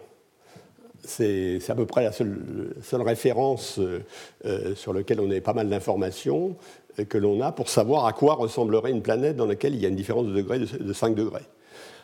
C'est 1.04 1.60
à 1.70 1.76
peu 1.76 1.86
près 1.86 2.04
la 2.04 2.12
seule, 2.12 2.74
référence 2.94 3.80
euh, 3.80 4.04
euh, 4.46 4.76
sur 4.76 4.94
laquelle 4.94 5.20
on 5.20 5.32
a 5.32 5.42
pas 5.42 5.54
mal 5.54 5.68
d'informations 5.68 6.56
euh, 7.00 7.06
que 7.06 7.18
l'on 7.18 7.42
a 7.42 7.52
pour 7.52 7.70
savoir 7.70 8.06
à 8.06 8.14
quoi 8.14 8.36
ressemblerait 8.36 8.92
une 8.92 9.02
planète 9.02 9.36
dans 9.36 9.48
laquelle 9.48 9.74
il 9.74 9.82
y 9.82 9.86
a 9.86 9.90
une 9.90 9.96
différence 9.96 10.28
de, 10.28 10.42
de, 10.42 10.94
5 10.94 11.16
degrés. 11.16 11.46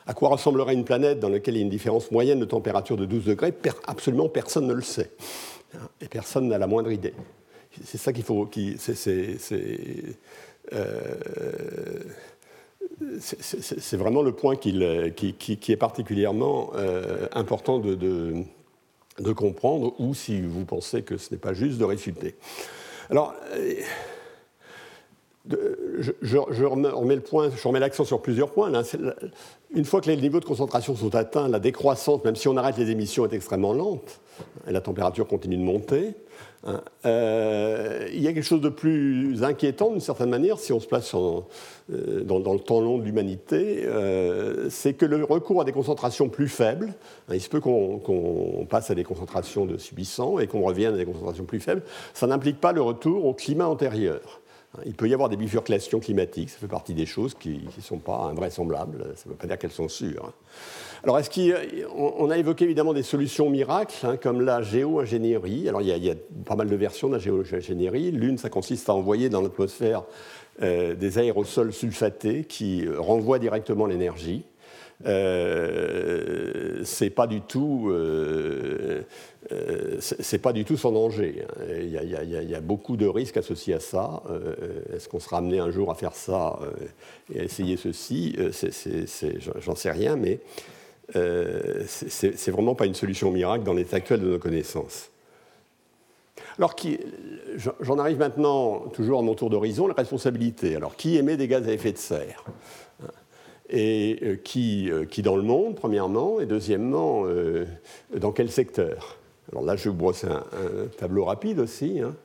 À 0.08 0.14
quoi 0.14 0.30
ressemblerait 0.30 0.74
une 0.74 0.84
planète 0.84 1.20
dans 1.20 1.30
laquelle 1.30 1.56
il 1.56 1.58
y 1.60 1.62
a 1.62 1.64
une 1.64 1.70
différence 1.70 2.10
moyenne 2.10 2.40
de 2.40 2.46
température 2.46 2.98
de 2.98 3.06
12 3.06 3.26
degrés 3.26 3.54
Absolument 3.86 4.30
personne 4.30 4.66
ne 4.66 4.74
le 4.74 4.82
sait. 4.82 5.12
Et 6.02 6.08
personne 6.08 6.48
n'a 6.48 6.58
la 6.58 6.66
moindre 6.66 6.92
idée. 6.92 7.14
C'est 7.84 8.00
ça 8.00 8.14
qu'il 8.14 8.24
faut. 8.24 8.50
Vraiment 13.98 14.22
le 14.22 14.32
point 14.32 14.56
qui, 14.56 14.70
est 14.80 15.76
particulièrement 15.78 16.72
euh, 16.76 17.28
important 17.34 17.80
de, 17.80 18.44
comprendre, 19.36 19.94
ou 20.00 20.14
si 20.14 20.42
vous 20.42 20.66
pensez 20.66 21.02
que 21.02 21.18
ce 21.18 21.32
n'est 21.32 21.40
pas 21.40 21.54
juste 21.54 21.78
de 21.78 21.86
réfuter. 21.86 22.36
Alors, 23.10 23.34
euh, 23.54 23.84
je, 26.22 26.66
remets, 26.66 27.16
le 27.16 27.22
point, 27.22 27.50
je 27.56 27.68
remets 27.68 27.80
l'accent 27.80 28.04
sur 28.04 28.22
plusieurs 28.22 28.52
points. 28.52 28.72
Une 29.74 29.86
fois 29.86 30.02
que 30.02 30.10
les 30.10 30.18
niveaux 30.18 30.40
de 30.40 30.46
concentration 30.46 30.96
sont 30.96 31.16
atteints, 31.16 31.48
la 31.48 31.60
décroissance, 31.60 32.24
même 32.24 32.36
si 32.36 32.48
on 32.48 32.58
arrête 32.58 32.78
les 32.78 32.92
émissions, 32.92 33.26
est 33.26 33.34
extrêmement 33.34 33.74
lente, 33.74 34.20
et 34.68 34.72
la 34.72 34.82
température 34.82 35.28
continue 35.28 35.58
de 35.58 35.64
monter. 35.64 36.16
Euh, 37.06 38.08
il 38.12 38.22
y 38.22 38.28
a 38.28 38.34
quelque 38.34 38.44
chose 38.44 38.62
de 38.62 38.70
plus 38.70 39.44
inquiétant 39.44 39.92
d'une 39.92 40.02
certaine 40.02 40.30
manière, 40.30 40.60
si 40.60 40.74
on 40.74 40.80
se 40.80 40.88
place 40.88 41.14
euh, 41.14 42.24
dans, 42.24 42.54
le 42.54 42.60
temps 42.60 42.82
long 42.82 42.98
de 42.98 43.04
l'humanité, 43.04 43.84
euh, 43.86 44.70
c'est 44.70 44.94
que 44.94 45.06
le 45.06 45.24
recours 45.24 45.62
à 45.62 45.66
des 45.66 45.72
concentrations 45.72 46.30
plus 46.30 46.50
faibles, 46.50 46.94
hein, 47.30 47.36
il 47.36 47.42
se 47.42 47.50
peut 47.50 47.60
qu'on 47.60 48.68
passe 48.70 48.90
à 48.90 48.96
des 48.96 49.04
concentrations 49.04 49.66
de 49.66 49.78
subissants 49.78 50.40
et 50.40 50.48
qu'on 50.48 50.62
revienne 50.62 50.96
à 50.96 50.98
des 50.98 51.06
concentrations 51.06 51.46
plus 51.46 51.60
faibles, 51.60 51.84
ça 52.14 52.28
n'implique 52.28 52.60
pas 52.60 52.72
le 52.72 52.82
retour 52.82 53.26
au 53.26 53.34
climat 53.34 53.68
antérieur. 53.68 54.42
Il 54.86 54.94
peut 54.94 55.08
y 55.08 55.14
avoir 55.14 55.30
des 55.30 55.38
bifurcations 55.38 56.00
climatiques, 56.00 56.50
ça 56.50 56.58
fait 56.60 56.68
partie 56.68 56.94
des 56.94 57.06
choses 57.06 57.34
qui 57.34 57.62
ne 57.78 57.82
sont 57.82 57.98
pas 57.98 58.28
invraisemblables, 58.30 59.06
ça 59.16 59.24
ne 59.26 59.32
veut 59.32 59.38
pas 59.38 59.48
dire 59.48 59.58
qu'elles 59.58 59.72
sont 59.72 59.90
sûres. 59.90 60.34
Alors, 61.04 61.20
est-ce 61.20 61.30
qu'on 61.30 62.30
a 62.30 62.38
évoqué 62.38 62.66
évidemment 62.66 62.94
des 62.94 63.04
solutions 63.04 63.50
miracles, 63.50 63.96
hein, 64.04 64.18
comme 64.18 64.42
la 64.42 64.62
géo-ingénierie. 64.62 65.70
Alors, 65.70 65.82
il 65.82 65.88
y, 65.88 66.10
a, 66.10 66.16
pas 66.46 66.56
mal 66.56 66.70
de 66.70 66.76
versions 66.76 67.08
de 67.08 67.14
la 67.14 67.20
géo-ingénierie. 67.20 68.12
L'une, 68.12 68.38
ça 68.38 68.50
consiste 68.50 68.90
à 68.90 68.94
envoyer 68.94 69.30
dans 69.30 69.42
l'atmosphère 69.42 70.04
euh, 70.62 70.96
des 70.96 71.20
aérosols 71.20 71.74
sulfatés 71.74 72.44
qui 72.46 72.88
renvoient 72.98 73.40
directement 73.40 73.86
l'énergie. 73.86 74.44
Euh, 75.06 76.82
c'est 76.84 77.12
pas 77.12 77.28
du 77.28 77.42
tout, 77.42 77.90
euh, 77.92 79.04
euh, 79.52 79.98
c'est 80.00 80.40
pas 80.40 80.54
du 80.54 80.66
tout 80.66 80.78
sans 80.78 80.92
danger. 80.92 81.44
Hein. 81.44 81.64
Il 81.80 81.92
y, 81.92 82.56
a, 82.56 82.62
beaucoup 82.62 82.98
de 82.98 83.06
risques 83.06 83.38
associés 83.38 83.76
à 83.76 83.80
ça. 83.80 84.24
Est-ce 84.94 85.08
qu'on 85.08 85.20
sera 85.20 85.38
amené 85.38 85.60
un 85.60 85.70
jour 85.70 85.92
à 85.92 85.96
faire 85.96 86.16
ça 86.16 86.60
et 87.34 87.40
à 87.40 87.44
essayer 87.44 87.78
ceci? 87.78 88.36
J'en 89.60 89.76
sais 89.76 89.92
rien, 89.92 90.16
mais 90.16 90.40
c'est 91.14 92.50
vraiment 92.50 92.76
pas 92.76 92.86
une 92.86 92.96
solution 92.96 93.32
miracle 93.32 93.64
dans 93.64 93.74
l'état 93.74 93.98
actuel 93.98 94.22
de 94.22 94.28
nos 94.28 94.40
connaissances. 94.40 95.10
Alors, 96.58 96.76
j'en 97.82 98.00
arrive 98.00 98.18
maintenant, 98.18 98.80
toujours 98.94 99.20
à 99.20 99.22
mon 99.22 99.36
tour 99.36 99.50
d'horizon, 99.50 99.88
la 99.88 99.94
responsabilité. 99.94 100.76
Alors, 100.76 100.96
qui 100.96 101.18
émet 101.18 101.38
des 101.38 101.48
gaz 101.48 101.68
à 101.68 101.72
effet 101.72 101.92
de 101.92 101.98
serre? 101.98 102.44
Et 103.70 104.20
euh, 104.24 104.36
qui, 104.38 104.90
euh, 104.90 105.06
qui, 105.06 105.22
dans 105.22 105.36
le 105.36 105.42
monde, 105.42 105.76
premièrement, 105.76 106.40
et 106.40 106.46
deuxièmement, 106.46 107.24
euh, 107.26 107.66
dans 108.16 108.32
quel 108.32 108.50
secteur? 108.50 109.18
Alors 109.52 109.64
là, 109.64 109.76
je 109.76 109.90
vous 109.90 109.96
brosse 109.96 110.24
un, 110.24 110.44
tableau 110.98 111.26
rapide 111.26 111.60
aussi. 111.60 112.00
Hein. 112.00 112.16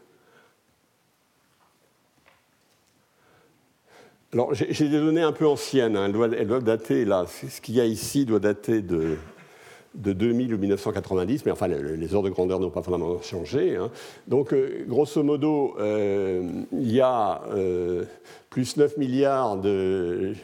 Alors, 4.32 4.54
j'ai 4.54 4.88
des 4.88 4.98
données 4.98 5.20
un 5.20 5.32
peu 5.32 5.46
anciennes, 5.46 5.94
hein. 5.94 6.06
elles, 6.06 6.46
doivent, 6.46 6.64
dater, 6.64 7.04
là, 7.04 7.26
ce 7.26 7.60
qu'il 7.60 7.74
y 7.74 7.80
a 7.80 7.84
ici 7.84 8.24
doit 8.24 8.38
dater 8.38 8.80
de 8.80 9.18
de 9.94 10.12
2000 10.12 10.54
ou 10.54 10.58
1990, 10.58 11.44
mais 11.44 11.52
enfin 11.52 11.68
les, 11.68 12.14
ordres 12.14 12.28
de 12.28 12.34
grandeur 12.34 12.60
n'ont 12.60 12.70
pas 12.70 12.82
fondamentalement 12.82 13.22
changé. 13.22 13.76
Hein. 13.76 13.90
Donc 14.26 14.52
euh, 14.52 14.84
grosso 14.88 15.22
modo, 15.22 15.74
euh, 15.78 16.62
il 16.72 16.92
y 16.92 17.00
a 17.00 17.42
euh, 17.54 18.04
plus 18.48 18.76
9 18.76 18.96
milliards 18.96 19.58
de, 19.58 20.34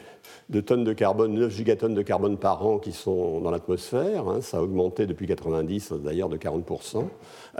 tonnes 0.65 0.83
de 0.83 0.93
carbone, 0.93 1.33
9 1.33 1.51
gigatonnes 1.51 1.95
de 1.95 2.01
carbone 2.01 2.37
par 2.37 2.65
an 2.65 2.77
qui 2.77 2.91
sont 2.91 3.39
dans 3.39 3.51
l'atmosphère. 3.51 4.27
Hein. 4.27 4.41
Ça 4.41 4.57
a 4.57 4.61
augmenté 4.61 5.07
depuis 5.07 5.25
90 5.25 5.93
d'ailleurs 5.93 6.29
de 6.29 6.37
40% 6.37 7.05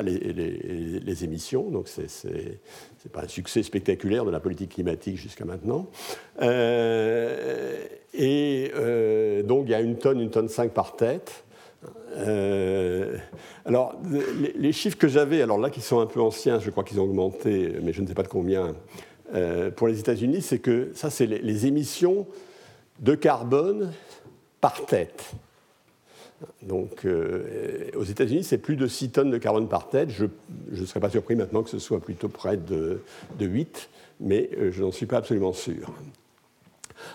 les, 0.02 1.24
émissions. 1.24 1.70
Donc 1.70 1.88
c'est 1.88 2.08
n'est 2.24 3.12
pas 3.12 3.24
un 3.24 3.28
succès 3.28 3.64
spectaculaire 3.64 4.26
de 4.26 4.32
la 4.32 4.40
politique 4.40 4.72
climatique 4.74 5.18
jusqu'à 5.18 5.46
maintenant. 5.46 5.88
et 8.14 8.72
donc 9.44 9.64
il 9.66 9.72
y 9.72 9.76
a 9.76 9.82
une 9.82 9.98
tonne, 9.98 10.20
une 10.20 10.32
tonne 10.32 10.50
5 10.50 10.72
par 10.72 10.96
tête. 10.96 11.44
Euh, 12.18 13.18
alors, 13.66 13.96
les, 14.56 14.72
chiffres 14.72 14.98
que 14.98 15.08
j'avais, 15.08 15.42
alors 15.42 15.58
là, 15.58 15.70
qui 15.70 15.82
sont 15.82 16.00
un 16.00 16.06
peu 16.06 16.22
anciens, 16.22 16.60
je 16.60 16.70
crois 16.70 16.84
qu'ils 16.84 17.00
ont 17.00 17.04
augmenté, 17.04 17.76
mais 17.82 17.94
je 17.94 18.02
ne 18.02 18.08
sais 18.08 18.14
pas 18.14 18.24
de 18.24 18.28
combien, 18.28 18.76
euh, 19.34 19.72
pour 19.72 19.88
les 19.88 20.00
États-Unis, 20.00 20.42
c'est 20.42 20.60
que 20.60 20.92
ça, 20.94 21.10
c'est 21.10 21.26
les, 21.26 21.66
émissions 21.68 22.28
de 23.00 23.16
carbone 23.16 23.92
par 24.60 24.86
tête. 24.86 25.32
Donc, 26.62 27.06
euh, 27.06 27.90
aux 27.96 28.04
États-Unis, 28.04 28.44
c'est 28.44 28.58
plus 28.58 28.76
de 28.76 28.88
6 28.88 29.12
tonnes 29.12 29.32
de 29.32 29.38
carbone 29.38 29.68
par 29.68 29.90
tête. 29.90 30.10
Je 30.10 30.26
ne 30.72 30.86
serais 30.86 31.00
pas 31.00 31.10
surpris 31.10 31.36
maintenant 31.36 31.64
que 31.64 31.70
ce 31.70 31.80
soit 31.80 32.00
plutôt 32.00 32.30
près 32.30 32.58
de, 32.58 33.02
de 33.38 33.46
8, 33.46 33.90
mais 34.22 34.50
je 34.72 34.82
n'en 34.82 34.92
suis 34.92 35.06
pas 35.06 35.18
absolument 35.18 35.54
sûr. 35.54 35.94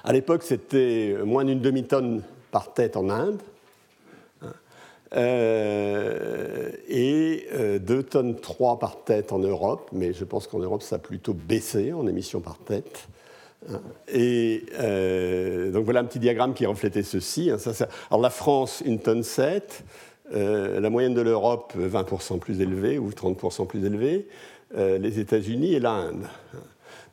À 0.03 0.12
l'époque, 0.12 0.43
c'était 0.43 1.16
moins 1.25 1.45
d'une 1.45 1.61
demi-tonne 1.61 2.22
par 2.51 2.72
tête 2.72 2.97
en 2.97 3.11
Inde. 3.11 3.41
Euh, 5.16 6.70
et 6.89 7.47
2 7.53 7.95
euh, 7.95 8.03
tonnes 8.03 8.41
3 8.41 8.79
par 8.79 9.05
tête 9.05 9.33
en 9.33 9.39
Europe, 9.39 9.89
mais 9.93 10.12
je 10.12 10.25
pense 10.25 10.47
qu'en 10.49 10.59
Europe, 10.59 10.83
ça 10.83 10.97
a 10.97 10.99
plutôt 10.99 11.35
baissé 11.35 11.93
en 11.93 12.07
émissions 12.09 12.41
par 12.41 12.59
tête. 12.59 13.09
Et 14.12 14.65
euh, 14.79 15.71
donc 15.71 15.85
voilà 15.85 16.01
un 16.01 16.05
petit 16.05 16.19
diagramme 16.19 16.55
qui 16.55 16.67
reflétait 16.67 17.03
ceci. 17.03 17.51
Hein. 17.51 17.57
alors 18.11 18.21
la 18.21 18.31
France, 18.31 18.83
une 18.85 18.99
tonne 18.99 19.23
7, 19.23 19.85
la 20.33 20.91
moyenne 20.91 21.15
de 21.15 21.21
l'Europe, 21.21 21.75
20% 21.79 22.39
plus 22.39 22.61
élevée 22.61 22.99
ou 22.99 23.11
30% 23.11 23.67
plus 23.67 23.85
élevée, 23.85 24.27
les 24.75 25.21
États-Unis 25.21 25.75
et 25.75 25.81
l'Inde. 25.81 26.27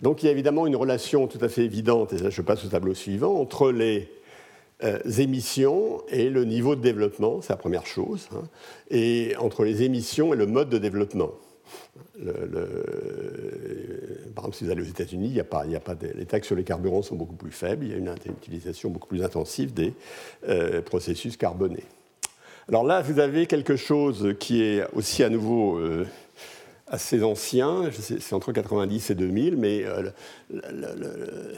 Donc 0.01 0.23
il 0.23 0.25
y 0.25 0.29
a 0.29 0.31
évidemment 0.31 0.65
une 0.65 0.75
relation 0.75 1.27
tout 1.27 1.37
à 1.41 1.49
fait 1.49 1.63
évidente, 1.63 2.13
et 2.13 2.31
je 2.31 2.41
passe 2.41 2.65
au 2.65 2.69
tableau 2.69 2.93
suivant, 2.93 3.39
entre 3.39 3.71
les 3.71 4.09
euh, 4.83 4.99
émissions 5.19 6.01
et 6.09 6.29
le 6.29 6.43
niveau 6.43 6.75
de 6.75 6.81
développement, 6.81 7.41
c'est 7.41 7.53
la 7.53 7.57
première 7.57 7.85
chose, 7.85 8.27
hein, 8.33 8.41
et 8.89 9.35
entre 9.37 9.63
les 9.63 9.83
émissions 9.83 10.33
et 10.33 10.37
le 10.37 10.47
mode 10.47 10.69
de 10.69 10.79
développement. 10.79 11.29
Par 14.35 14.45
exemple, 14.45 14.55
si 14.55 14.65
vous 14.65 14.71
allez 14.71 14.81
aux 14.81 14.85
États-Unis, 14.85 15.27
il 15.27 15.35
y 15.35 15.39
a 15.39 15.45
les 16.15 16.25
taxes 16.25 16.47
sur 16.47 16.55
les 16.55 16.63
carburants 16.63 17.01
sont 17.01 17.15
beaucoup 17.15 17.35
plus 17.35 17.51
faibles, 17.51 17.85
il 17.85 17.91
y 17.91 17.93
a 17.93 17.97
une 17.97 18.13
utilisation 18.27 18.89
beaucoup 18.89 19.07
plus 19.07 19.23
intensive 19.23 19.73
des 19.73 19.93
euh, 20.47 20.81
processus 20.81 21.37
carbonés. 21.37 21.83
Alors 22.67 22.83
là, 22.83 23.01
vous 23.01 23.19
avez 23.19 23.47
quelque 23.47 23.75
chose 23.75 24.35
qui 24.39 24.61
est 24.61 24.83
aussi 24.93 25.23
à 25.23 25.29
nouveau 25.29 25.77
euh, 25.77 26.05
assez 26.87 27.23
ancien, 27.23 27.89
c'est 27.91 28.33
entre 28.33 28.51
90 28.51 29.09
et 29.09 29.15
2000, 29.15 29.57
mais 29.57 29.83
le, 30.49 31.55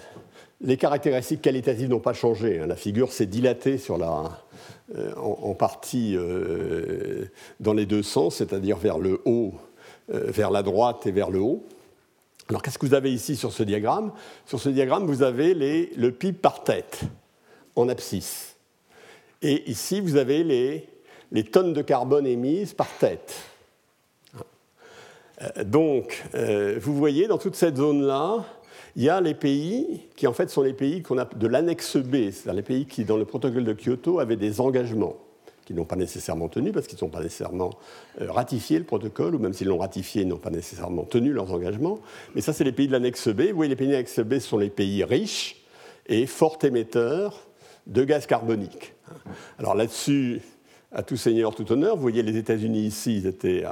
les 0.61 0.77
caractéristiques 0.77 1.41
qualitatives 1.41 1.89
n'ont 1.89 1.99
pas 1.99 2.13
changé. 2.13 2.59
Hein. 2.59 2.67
La 2.67 2.75
figure 2.75 3.11
s'est 3.11 3.25
dilatée 3.25 3.77
sur 3.77 3.97
la, 3.97 4.43
euh, 4.95 5.13
en, 5.15 5.53
partie 5.53 6.15
euh, 6.15 7.25
dans 7.59 7.73
les 7.73 7.85
deux 7.85 8.03
sens, 8.03 8.35
c'est-à-dire 8.35 8.77
vers 8.77 8.99
le 8.99 9.21
haut, 9.25 9.53
euh, 9.53 9.57
vers 10.09 10.51
la 10.51 10.63
droite 10.63 11.05
et 11.05 11.11
vers 11.11 11.29
le 11.29 11.39
haut. 11.39 11.65
Alors 12.49 12.61
qu'est-ce 12.61 12.77
que 12.77 12.85
vous 12.85 12.93
avez 12.93 13.13
ici 13.13 13.35
sur 13.35 13.53
ce 13.53 13.63
diagramme? 13.63 14.11
Sur 14.45 14.59
ce 14.59 14.69
diagramme, 14.69 15.05
vous 15.05 15.23
avez 15.23 15.53
les, 15.53 15.91
le 15.95 16.11
PIB 16.11 16.37
par 16.39 16.63
tête 16.63 17.01
en 17.75 17.89
abscisse. 17.89 18.55
Et 19.41 19.69
ici, 19.69 19.99
vous 19.99 20.15
avez 20.15 20.43
les, 20.43 21.43
tonnes 21.43 21.73
de 21.73 21.81
carbone 21.81 22.25
émises 22.25 22.73
par 22.73 22.87
tête. 22.97 23.33
Donc, 25.65 26.23
vous 26.79 26.95
voyez, 26.95 27.27
dans 27.27 27.37
toute 27.37 27.55
cette 27.55 27.77
zone-là, 27.77 28.45
il 28.95 29.03
y 29.03 29.09
a 29.09 29.19
les 29.19 29.33
pays 29.33 30.01
qui, 30.15 30.27
en 30.27 30.33
fait, 30.33 30.49
sont 30.49 30.61
les 30.61 30.73
pays 30.73 31.01
qu'on 31.01 31.17
a 31.17 31.25
de 31.25 31.47
l'annexe 31.47 31.97
B, 31.97 32.29
c'est-à-dire 32.31 32.53
les 32.53 32.61
pays 32.61 32.85
qui, 32.85 33.03
dans 33.03 33.17
le 33.17 33.25
protocole 33.25 33.65
de 33.65 33.73
Kyoto, 33.73 34.19
avaient 34.19 34.37
des 34.37 34.61
engagements 34.61 35.17
qui 35.65 35.73
n'ont 35.73 35.85
pas 35.85 35.95
nécessairement 35.95 36.49
tenus 36.49 36.73
parce 36.73 36.87
qu'ils 36.87 36.97
n'ont 37.01 37.09
pas 37.09 37.21
nécessairement 37.21 37.71
euh, 38.21 38.31
ratifié 38.31 38.79
le 38.79 38.85
protocole, 38.85 39.35
ou 39.35 39.39
même 39.39 39.53
s'ils 39.53 39.67
l'ont 39.67 39.77
ratifié, 39.77 40.23
ils 40.23 40.27
n'ont 40.27 40.37
pas 40.37 40.49
nécessairement 40.49 41.03
tenu 41.03 41.31
leurs 41.31 41.51
engagements. 41.51 41.99
Mais 42.35 42.41
ça, 42.41 42.53
c'est 42.53 42.63
les 42.63 42.71
pays 42.71 42.87
de 42.87 42.91
l'annexe 42.91 43.29
B. 43.29 43.49
Vous 43.49 43.55
voyez, 43.55 43.69
les 43.69 43.75
pays 43.75 43.87
de 43.87 43.93
l'annexe 43.93 44.19
B 44.19 44.39
sont 44.39 44.57
les 44.57 44.69
pays 44.69 45.03
riches 45.03 45.63
et 46.07 46.25
fort 46.25 46.57
émetteurs 46.63 47.47
de 47.87 48.03
gaz 48.03 48.25
carbonique. 48.25 48.93
Alors 49.59 49.75
là-dessus, 49.75 50.41
à 50.91 51.03
tout 51.03 51.17
seigneur, 51.17 51.55
tout 51.55 51.71
honneur, 51.71 51.95
vous 51.95 52.01
voyez 52.01 52.23
les 52.23 52.37
États-Unis 52.37 52.81
ici, 52.81 53.17
ils 53.17 53.27
étaient 53.27 53.65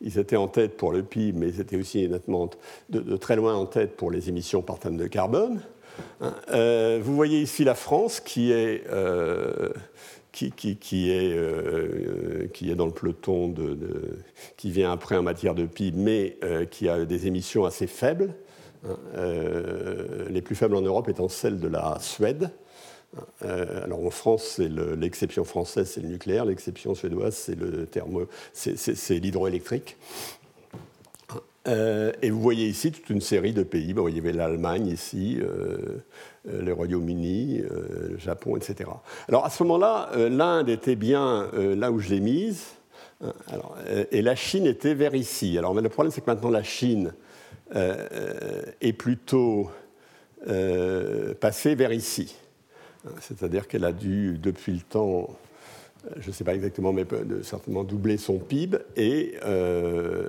ils 0.00 0.18
étaient 0.18 0.36
en 0.36 0.48
tête 0.48 0.76
pour 0.76 0.92
le 0.92 1.02
PIB, 1.02 1.38
mais 1.38 1.48
ils 1.48 1.60
étaient 1.60 1.76
aussi 1.76 2.08
nettement 2.08 2.48
de, 2.88 3.16
très 3.16 3.36
loin 3.36 3.54
en 3.54 3.66
tête 3.66 3.96
pour 3.96 4.10
les 4.10 4.28
émissions 4.28 4.62
par 4.62 4.78
tonne 4.78 4.96
de 4.96 5.06
carbone. 5.06 5.60
Euh, 6.52 7.00
vous 7.02 7.16
voyez 7.16 7.40
ici 7.40 7.64
la 7.64 7.74
France 7.74 8.20
qui 8.20 8.52
est, 8.52 8.84
euh, 8.88 9.70
qui, 10.56 11.10
est, 11.10 11.32
euh, 11.32 12.46
qui 12.52 12.70
est 12.70 12.74
dans 12.74 12.86
le 12.86 12.92
peloton 12.92 13.54
qui 14.56 14.70
vient 14.70 14.92
après 14.92 15.16
en 15.16 15.22
matière 15.22 15.54
de 15.54 15.66
PIB, 15.66 15.96
mais 15.96 16.38
qui 16.70 16.88
a 16.88 17.04
des 17.04 17.26
émissions 17.26 17.64
assez 17.64 17.86
faibles. 17.86 18.34
Hein, 18.86 18.96
les 20.30 20.40
plus 20.40 20.54
faibles 20.54 20.76
en 20.76 20.82
Europe 20.82 21.08
étant 21.08 21.28
celles 21.28 21.58
de 21.58 21.68
la 21.68 21.98
Suède, 22.00 22.50
euh, 23.44 23.84
alors 23.84 24.04
en 24.04 24.10
France, 24.10 24.58
l'exception 24.58 25.44
française, 25.44 25.90
c'est 25.90 26.00
le 26.00 26.08
nucléaire, 26.08 26.44
l'exception 26.44 26.94
suédoise, 26.94 27.50
c'est 28.52 29.18
l'hydroélectrique. 29.18 29.96
Euh, 31.68 32.12
et 32.22 32.30
vous 32.30 32.40
voyez 32.40 32.66
ici 32.66 32.90
toute 32.90 33.10
une 33.10 33.20
série 33.20 33.52
de 33.52 33.62
pays. 33.62 33.92
Bon, 33.92 34.08
il 34.08 34.16
y 34.16 34.18
avait 34.18 34.32
l'Allemagne 34.32 34.86
ici, 34.86 35.38
euh, 35.40 35.98
le 36.44 36.72
Royaume-Uni, 36.72 37.58
le 37.58 38.18
Japon, 38.18 38.56
etc. 38.56 38.90
Alors 39.28 39.44
à 39.44 39.50
ce 39.50 39.62
moment-là, 39.64 40.10
l'Inde 40.30 40.68
était 40.68 40.96
bien 40.96 41.50
là 41.52 41.92
où 41.92 41.98
je 41.98 42.08
l'ai 42.08 42.20
mise, 42.20 42.64
et 44.10 44.22
la 44.22 44.34
Chine 44.34 44.66
était 44.66 44.94
vers 44.94 45.14
ici. 45.14 45.58
Alors 45.58 45.74
le 45.74 45.88
problème, 45.88 46.10
c'est 46.10 46.22
que 46.22 46.30
maintenant 46.30 46.50
la 46.50 46.62
Chine 46.62 47.12
est 47.74 48.92
plutôt 48.96 49.70
passée 51.40 51.74
vers 51.74 51.92
ici. 51.92 52.34
C'est-à-dire 53.20 53.68
qu'elle 53.68 53.84
a 53.84 53.92
dû, 53.92 54.38
depuis 54.38 54.72
le 54.72 54.80
temps, 54.80 55.28
je 56.18 56.28
ne 56.28 56.32
sais 56.32 56.44
pas 56.44 56.54
exactement, 56.54 56.92
mais 56.92 57.04
certainement 57.42 57.84
doubler 57.84 58.16
son 58.16 58.38
PIB 58.38 58.78
et 58.96 59.34
euh, 59.44 60.28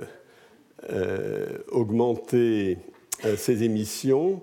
augmenter 1.70 2.78
euh, 3.24 3.36
ses 3.36 3.62
émissions 3.62 4.42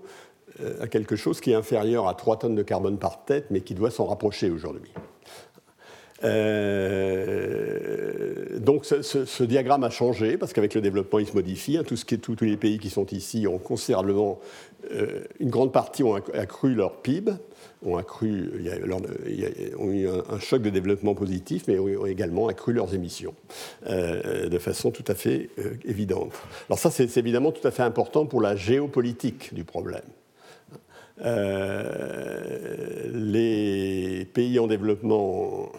à 0.81 0.87
quelque 0.87 1.15
chose 1.15 1.39
qui 1.39 1.51
est 1.51 1.55
inférieur 1.55 2.07
à 2.07 2.15
3 2.15 2.39
tonnes 2.39 2.55
de 2.55 2.63
carbone 2.63 2.97
par 2.97 3.25
tête, 3.25 3.45
mais 3.51 3.61
qui 3.61 3.75
doit 3.75 3.91
s'en 3.91 4.05
rapprocher 4.05 4.49
aujourd'hui. 4.49 4.91
donc 8.59 8.85
ce, 8.85 9.43
diagramme 9.43 9.83
a 9.83 9.91
changé 9.91 10.35
parce 10.35 10.53
qu'avec 10.53 10.73
le 10.73 10.81
développement 10.81 11.19
il 11.19 11.27
se 11.27 11.33
modifie. 11.33 11.77
Hein. 11.77 11.83
Tout 11.83 11.95
tous 11.95 12.43
les 12.43 12.57
pays 12.57 12.79
qui 12.79 12.89
sont 12.89 13.05
ici 13.05 13.45
ont 13.45 13.59
considérablement, 13.59 14.39
une 15.39 15.49
grande 15.49 15.73
partie 15.73 16.03
ont 16.03 16.15
accru 16.15 16.73
leur 16.73 17.01
PIB 17.01 17.33
ont 17.85 17.97
accru, 17.97 18.51
ont 19.77 19.91
eu 19.91 20.07
un, 20.07 20.39
choc 20.39 20.61
de 20.61 20.69
développement 20.69 21.13
positif, 21.13 21.65
mais 21.67 21.77
ont 21.79 22.05
également 22.05 22.47
accru 22.47 22.73
leurs 22.73 22.93
émissions 22.93 23.35
euh, 23.87 24.49
de 24.49 24.57
façon 24.57 24.91
tout 24.91 25.05
à 25.07 25.13
fait 25.13 25.49
euh, 25.59 25.73
évidente. 25.85 26.33
Alors 26.69 26.79
ça, 26.79 26.89
c'est 26.89 27.17
évidemment 27.17 27.51
tout 27.51 27.65
à 27.67 27.71
fait 27.71 27.83
important 27.83 28.25
pour 28.25 28.41
la 28.41 28.55
géopolitique 28.55 29.53
du 29.53 29.63
problème. 29.63 30.01
Euh, 31.23 33.09
les 33.13 34.25
pays 34.25 34.59
en 34.59 34.67
développement 34.67 35.71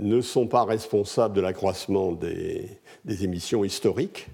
ne 0.00 0.20
sont 0.20 0.46
pas 0.46 0.64
responsables 0.64 1.34
de 1.34 1.40
l'accroissement 1.40 2.12
des, 2.12 2.78
émissions 3.24 3.64
historiques. 3.64 4.28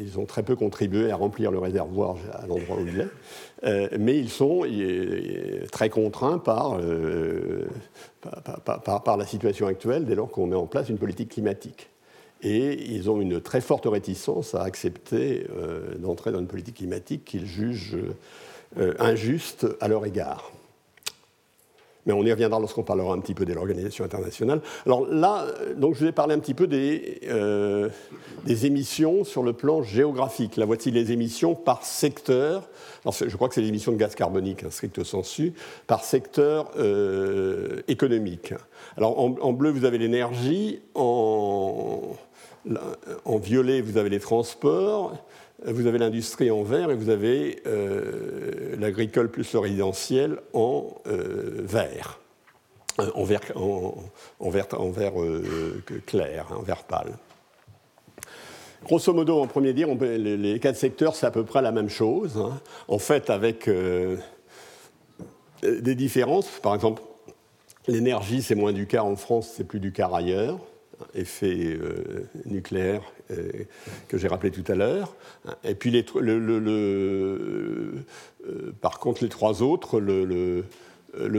Ils 0.00 0.18
ont 0.18 0.26
très 0.26 0.42
peu 0.42 0.56
contribué 0.56 1.10
à 1.10 1.16
remplir 1.16 1.50
le 1.50 1.58
réservoir 1.58 2.16
à 2.32 2.46
l'endroit 2.46 2.76
où 2.76 2.86
il 2.86 3.00
est, 3.00 3.98
mais 3.98 4.18
ils 4.18 4.30
sont 4.30 4.62
très 5.72 5.88
contraints 5.88 6.38
par, 6.38 6.78
par, 9.04 9.16
la 9.16 9.26
situation 9.26 9.66
actuelle 9.66 10.04
dès 10.04 10.14
lors 10.14 10.30
qu'on 10.30 10.46
met 10.46 10.56
en 10.56 10.66
place 10.66 10.88
une 10.88 10.98
politique 10.98 11.30
climatique 11.30 11.90
et 12.42 12.92
ils 12.92 13.10
ont 13.10 13.20
une 13.20 13.40
très 13.40 13.60
forte 13.60 13.86
réticence 13.86 14.54
à 14.54 14.62
accepter 14.62 15.46
euh, 15.50 15.94
d'entrer 15.96 16.32
dans 16.32 16.40
une 16.40 16.46
politique 16.46 16.76
climatique 16.76 17.24
qu'ils 17.24 17.46
jugent 17.46 17.98
euh, 18.78 18.94
injuste 18.98 19.66
à 19.80 19.88
leur 19.88 20.06
égard. 20.06 20.52
Mais 22.06 22.12
on 22.12 22.24
y 22.24 22.32
reviendra 22.32 22.58
lorsqu'on 22.58 22.82
parlera 22.82 23.14
un 23.14 23.18
petit 23.18 23.34
peu 23.34 23.44
de 23.44 23.52
l'organisation 23.52 24.04
internationale. 24.04 24.60
Alors 24.86 25.06
là, 25.06 25.46
donc 25.76 25.94
je 25.94 26.04
vais 26.04 26.12
parler 26.12 26.34
un 26.34 26.38
petit 26.38 26.54
peu 26.54 26.66
des, 26.66 27.20
euh, 27.28 27.88
émissions 28.46 29.24
sur 29.24 29.42
le 29.42 29.52
plan 29.52 29.82
géographique. 29.82 30.56
Là, 30.56 30.64
voici 30.64 30.90
les 30.90 31.12
émissions 31.12 31.54
par 31.54 31.84
secteur. 31.84 32.68
Je 33.04 33.34
crois 33.36 33.48
que 33.48 33.54
c'est 33.54 33.60
les 33.60 33.68
émissions 33.68 33.92
de 33.92 33.96
gaz 33.96 34.14
carbonique, 34.14 34.64
hein, 34.64 34.70
stricto 34.70 35.04
sensu, 35.04 35.52
par 35.86 36.04
secteur 36.04 36.70
économique. 37.88 38.54
Alors 38.96 39.18
en, 39.18 39.52
bleu, 39.52 39.70
vous 39.70 39.84
avez 39.84 39.98
l'énergie. 39.98 40.80
En 40.94 42.16
violet, 43.38 43.80
vous 43.80 43.96
avez 43.96 44.10
les 44.10 44.20
transports, 44.20 45.16
vous 45.66 45.86
avez 45.86 45.98
l'industrie 45.98 46.50
en 46.50 46.62
vert 46.62 46.90
et 46.90 46.94
vous 46.94 47.10
avez 47.10 47.62
euh, 47.66 48.76
l'agricole 48.78 49.30
plus 49.30 49.52
le 49.52 49.58
résidentiel 49.58 50.38
en 50.52 50.88
euh, 51.06 51.60
vert. 51.62 52.20
Euh, 52.98 53.10
en 53.14 53.24
vert, 53.24 53.40
en, 53.56 54.50
vert, 54.50 54.66
en 54.78 54.90
vert 54.90 55.12
clair, 56.06 56.46
hein, 56.50 56.56
en 56.58 56.62
vert 56.62 56.84
pâle. 56.84 57.16
Grosso 58.84 59.12
modo, 59.12 59.38
en 59.40 59.46
premier 59.46 59.74
dire, 59.74 59.88
les, 59.94 60.58
quatre 60.58 60.76
secteurs, 60.76 61.14
c'est 61.14 61.26
à 61.26 61.30
peu 61.30 61.44
près 61.44 61.60
la 61.60 61.72
même 61.72 61.90
chose. 61.90 62.38
Hein. 62.38 62.58
En 62.88 62.98
fait, 62.98 63.28
avec 63.28 63.68
des 65.62 65.94
différences. 65.94 66.48
Par 66.62 66.74
exemple, 66.74 67.02
l'énergie, 67.86 68.40
c'est 68.40 68.54
moins 68.54 68.72
du 68.72 68.86
quart 68.86 69.04
en 69.04 69.16
France, 69.16 69.52
c'est 69.54 69.64
plus 69.64 69.80
du 69.80 69.92
quart 69.92 70.14
ailleurs 70.14 70.58
effet 71.14 71.76
euh, 71.80 72.28
nucléaire 72.46 73.02
euh, 73.30 73.50
que 74.08 74.18
j'ai 74.18 74.28
rappelé 74.28 74.50
tout 74.50 74.64
à 74.70 74.74
l'heure. 74.74 75.14
Et 75.64 75.74
puis, 75.74 75.90
les, 75.90 76.04
euh, 76.16 78.02
par 78.80 78.98
contre, 78.98 79.22
les 79.22 79.28
trois 79.28 79.62
autres, 79.62 80.00
le, 80.00 80.64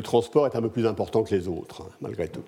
transport 0.02 0.48
est 0.48 0.56
un 0.56 0.62
peu 0.62 0.70
plus 0.70 0.86
important 0.86 1.24
que 1.24 1.34
les 1.34 1.48
autres, 1.48 1.90
malgré 2.02 2.28
tout. 2.28 2.44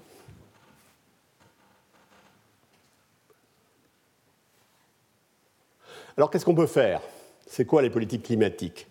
Alors, 6.17 6.29
qu'est-ce 6.29 6.45
qu'on 6.45 6.55
peut 6.55 6.67
faire? 6.67 7.01
C'est 7.47 7.65
quoi 7.65 7.81
les 7.81 7.89
politiques 7.89 8.23
climatiques? 8.23 8.87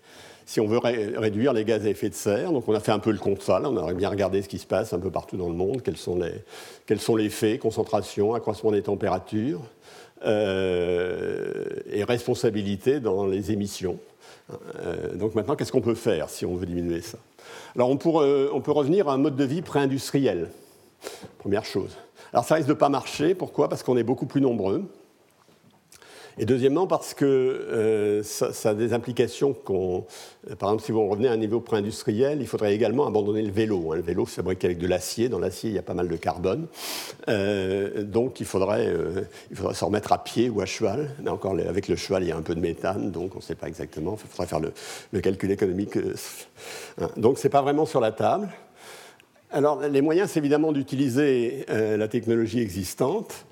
Si 0.47 0.61
on 0.61 0.67
veut 0.67 0.79
réduire 0.79 1.53
les 1.53 1.65
gaz 1.65 1.87
à 1.87 1.89
effet 1.89 2.09
de 2.09 2.15
serre. 2.15 2.53
Donc 2.53 2.69
on 2.69 2.75
a 2.75 2.81
fait 2.81 2.93
un 2.93 2.99
peu 2.99 3.11
le 3.11 3.19
constat, 3.19 3.63
on 3.65 3.77
a 3.77 3.93
bien 3.95 4.09
regardé 4.09 4.43
ce 4.43 4.49
qui 4.49 4.59
se 4.59 4.67
passe 4.67 4.93
un 4.93 4.99
peu 4.99 5.11
partout 5.11 5.37
dans 5.37 5.49
le 5.49 5.55
monde, 5.55 5.83
quels 5.83 5.97
sont 5.97 6.17
les, 6.17 6.33
quels 6.87 7.01
sont 7.01 7.17
les 7.17 7.31
faits, 7.31 7.61
concentration, 7.61 8.35
accroissement 8.35 8.71
des 8.71 8.83
températures 8.83 9.63
euh, 10.25 11.65
et 11.91 12.05
responsabilité 12.05 13.01
dans 13.01 13.27
les 13.27 13.53
émissions. 13.53 13.99
Euh, 14.85 15.15
donc 15.15 15.35
maintenant, 15.35 15.57
qu'est-ce 15.57 15.73
qu'on 15.73 15.81
peut 15.81 15.95
faire 15.95 16.29
si 16.29 16.45
on 16.45 16.57
veut 16.57 16.67
diminuer 16.67 17.01
ça? 17.01 17.19
Alors 17.75 17.89
on, 17.89 17.95
on 17.95 18.61
peut 18.61 18.73
revenir 18.73 19.09
à 19.09 19.15
un 19.15 19.19
mode 19.19 19.37
de 19.37 19.45
vie 19.45 19.63
pré-industriel, 19.63 20.49
première 21.39 21.65
chose. 21.65 21.97
Alors 22.33 22.45
ça 22.45 22.55
risque 22.55 22.69
de 22.69 22.75
ne 22.75 22.79
pas 22.79 22.89
marcher, 22.89 23.35
pourquoi? 23.35 23.69
Parce 23.69 23.83
qu'on 23.83 23.97
est 23.97 24.03
beaucoup 24.03 24.27
plus 24.27 24.41
nombreux. 24.41 24.85
Et 26.39 26.47
deuxièmement, 26.47 26.87
parce 26.87 27.13
que 27.13 27.25
euh, 27.27 28.23
ça, 28.23 28.71
a 28.71 28.75
des 28.75 28.95
implications 28.95 29.53
qu'on. 29.53 30.07
Euh, 30.51 30.57
par 30.57 30.71
exemple, 30.71 30.85
si 30.85 30.93
vous 30.93 31.07
revenez 31.07 31.29
à 31.29 31.33
un 31.33 31.37
niveau 31.37 31.61
pré-industriel, 31.61 32.41
il 32.41 32.47
faudrait 32.47 32.75
également 32.75 33.07
abandonner 33.07 33.43
le 33.43 33.51
vélo. 33.51 33.93
Hein. 33.93 33.97
Le 33.97 34.03
vélo, 34.03 34.25
c'est 34.27 34.37
fabriqué 34.37 34.69
avec 34.69 34.79
de 34.79 34.87
l'acier. 34.87 35.29
Dans 35.29 35.39
l'acier, 35.39 35.71
il 35.71 35.77
y 35.77 35.79
a 35.79 35.83
pas 35.83 35.95
mal 35.95 36.09
de 36.09 36.17
carbone. 36.17 36.69
Euh, 37.29 38.03
donc, 38.03 38.41
il 38.41 38.47
faudrait, 38.47 38.95
il 39.51 39.57
faudrait 39.57 39.75
se 39.75 39.85
remettre 39.85 40.13
à 40.13 40.25
pied 40.25 40.49
ou 40.49 40.61
à 40.63 40.67
cheval. 40.67 41.11
Mais 41.23 41.31
encore, 41.31 41.53
avec 41.53 41.89
le 41.89 41.97
cheval, 41.97 42.23
il 42.23 42.29
y 42.29 42.33
a 42.33 42.37
un 42.37 42.43
peu 42.43 42.55
de 42.55 42.61
méthane, 42.61 43.11
donc 43.11 43.35
on 43.35 43.39
ne 43.39 43.43
sait 43.43 43.55
pas 43.55 43.69
exactement. 43.69 44.17
Il 44.23 44.29
faudrait 44.31 44.47
faire 44.47 44.61
le, 44.61 45.21
calcul 45.21 45.51
économique. 45.51 45.97
Hein. 47.01 47.09
Donc, 47.17 47.39
ce 47.39 47.47
n'est 47.47 47.51
pas 47.51 47.63
vraiment 47.63 47.85
sur 47.85 48.01
la 48.01 48.13
table. 48.13 48.49
Alors, 49.51 49.83
les 49.83 50.01
moyens, 50.01 50.31
c'est 50.31 50.41
évidemment 50.41 50.73
d'utiliser 50.73 51.67
la 51.69 52.09
technologie 52.09 52.61
existante. 52.61 53.45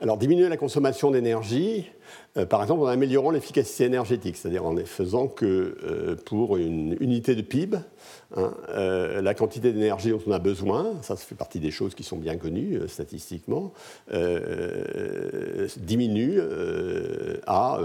Alors, 0.00 0.16
diminuer 0.16 0.48
la 0.48 0.56
consommation 0.56 1.10
d'énergie, 1.10 1.86
euh, 1.88 2.17
par 2.48 2.62
exemple 2.62 2.82
en 2.82 2.86
améliorant 2.86 3.30
l'efficacité 3.30 3.84
énergétique, 3.84 4.36
c'est-à-dire 4.36 4.64
en 4.64 4.76
faisant 4.84 5.28
que 5.28 5.76
euh, 5.82 6.16
pour 6.26 6.56
une 6.56 6.96
unité 7.00 7.34
de 7.34 7.42
PIB, 7.42 7.78
hein, 8.36 8.54
euh, 8.68 9.20
la 9.22 9.34
quantité 9.34 9.72
d'énergie 9.72 10.10
dont 10.10 10.20
on 10.26 10.32
a 10.32 10.38
besoin, 10.38 10.92
ça, 11.02 11.16
ça 11.16 11.24
fait 11.24 11.34
partie 11.34 11.58
des 11.58 11.70
choses 11.70 11.94
qui 11.94 12.04
sont 12.04 12.16
bien 12.16 12.36
connues 12.36 12.80
statistiquement, 12.86 13.72
diminue 15.78 16.40
à 17.46 17.80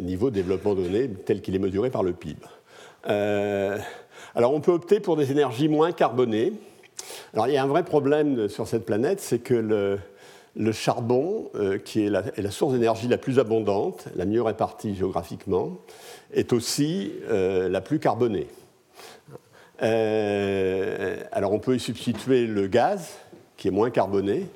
niveau 0.00 0.30
de 0.30 0.34
développement 0.34 0.74
donné 0.74 1.08
tel 1.08 1.40
qu'il 1.40 1.54
est 1.54 1.58
mesuré 1.58 1.90
par 1.90 2.02
le 2.02 2.12
PIB. 2.12 2.38
alors 3.04 4.54
on 4.54 4.60
peut 4.60 4.72
opter 4.72 5.00
pour 5.00 5.16
des 5.16 5.32
énergies 5.32 5.68
moins 5.68 5.92
carbonées. 5.92 6.52
Alors 7.34 7.48
il 7.48 7.54
y 7.54 7.56
a 7.56 7.62
un 7.62 7.66
vrai 7.66 7.82
problème 7.82 8.48
sur 8.48 8.68
cette 8.68 8.84
planète, 8.84 9.20
c'est 9.20 9.40
que 9.40 9.54
le, 9.54 9.98
le 10.54 10.72
charbon, 10.72 11.50
euh, 11.54 11.78
qui 11.78 12.04
est 12.04 12.10
la, 12.10 12.50
source 12.50 12.72
d'énergie 12.72 13.08
la 13.08 13.18
plus 13.18 13.38
abondante, 13.38 14.04
la 14.14 14.26
mieux 14.26 14.42
répartie 14.42 14.94
géographiquement, 14.94 15.78
est 16.32 16.52
aussi 16.52 17.12
euh, 17.30 17.68
la 17.68 17.80
plus 17.80 17.98
carbonée. 17.98 18.48
Euh, 19.82 21.16
alors 21.32 21.52
on 21.52 21.58
peut 21.58 21.74
y 21.74 21.80
substituer 21.80 22.46
le 22.46 22.66
gaz, 22.66 23.08
qui 23.56 23.68
est 23.68 23.72
moins 23.72 23.90
carboné. 23.90 24.46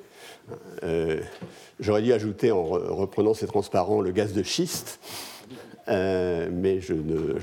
J'aurais 1.79 2.01
dû 2.01 2.13
ajouter, 2.13 2.51
en 2.51 2.63
reprenant 2.63 3.33
ces 3.33 3.47
transparents, 3.47 4.01
le 4.01 4.11
gaz 4.11 4.33
de 4.33 4.43
schiste, 4.43 4.99
euh, 5.89 6.49
mais 6.51 6.81
je 6.81 6.93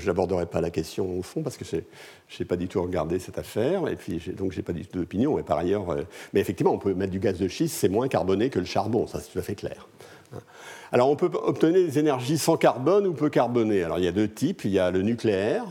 n'aborderai 0.05 0.45
pas 0.45 0.61
la 0.61 0.69
question 0.69 1.17
au 1.17 1.21
fond 1.21 1.41
parce 1.41 1.57
que 1.57 1.65
je 1.65 1.77
n'ai 1.77 2.45
pas 2.45 2.55
du 2.55 2.67
tout 2.67 2.81
regardé 2.81 3.19
cette 3.19 3.37
affaire 3.37 3.87
et 3.87 3.95
puis 3.95 4.21
donc 4.35 4.51
j'ai 4.51 4.61
pas 4.61 4.73
du 4.73 4.85
tout 4.85 4.99
d'opinion. 4.99 5.39
Et 5.39 5.43
par 5.43 5.57
ailleurs, 5.57 5.89
euh, 5.89 6.03
mais 6.33 6.39
effectivement, 6.39 6.73
on 6.73 6.77
peut 6.77 6.93
mettre 6.93 7.11
du 7.11 7.19
gaz 7.19 7.37
de 7.37 7.47
schiste, 7.47 7.75
c'est 7.75 7.89
moins 7.89 8.07
carboné 8.07 8.49
que 8.49 8.59
le 8.59 8.65
charbon, 8.65 9.07
ça 9.07 9.19
c'est 9.19 9.31
tout 9.31 9.39
à 9.39 9.43
fait 9.43 9.55
clair. 9.55 9.87
Alors 10.91 11.09
on 11.09 11.15
peut 11.15 11.29
obtenir 11.33 11.73
des 11.73 11.99
énergies 11.99 12.37
sans 12.37 12.57
carbone 12.57 13.07
ou 13.07 13.13
peu 13.13 13.29
carbonées. 13.29 13.83
Alors 13.83 13.99
il 13.99 14.05
y 14.05 14.07
a 14.07 14.11
deux 14.11 14.27
types. 14.27 14.65
Il 14.65 14.71
y 14.71 14.79
a 14.79 14.91
le 14.91 15.01
nucléaire, 15.01 15.63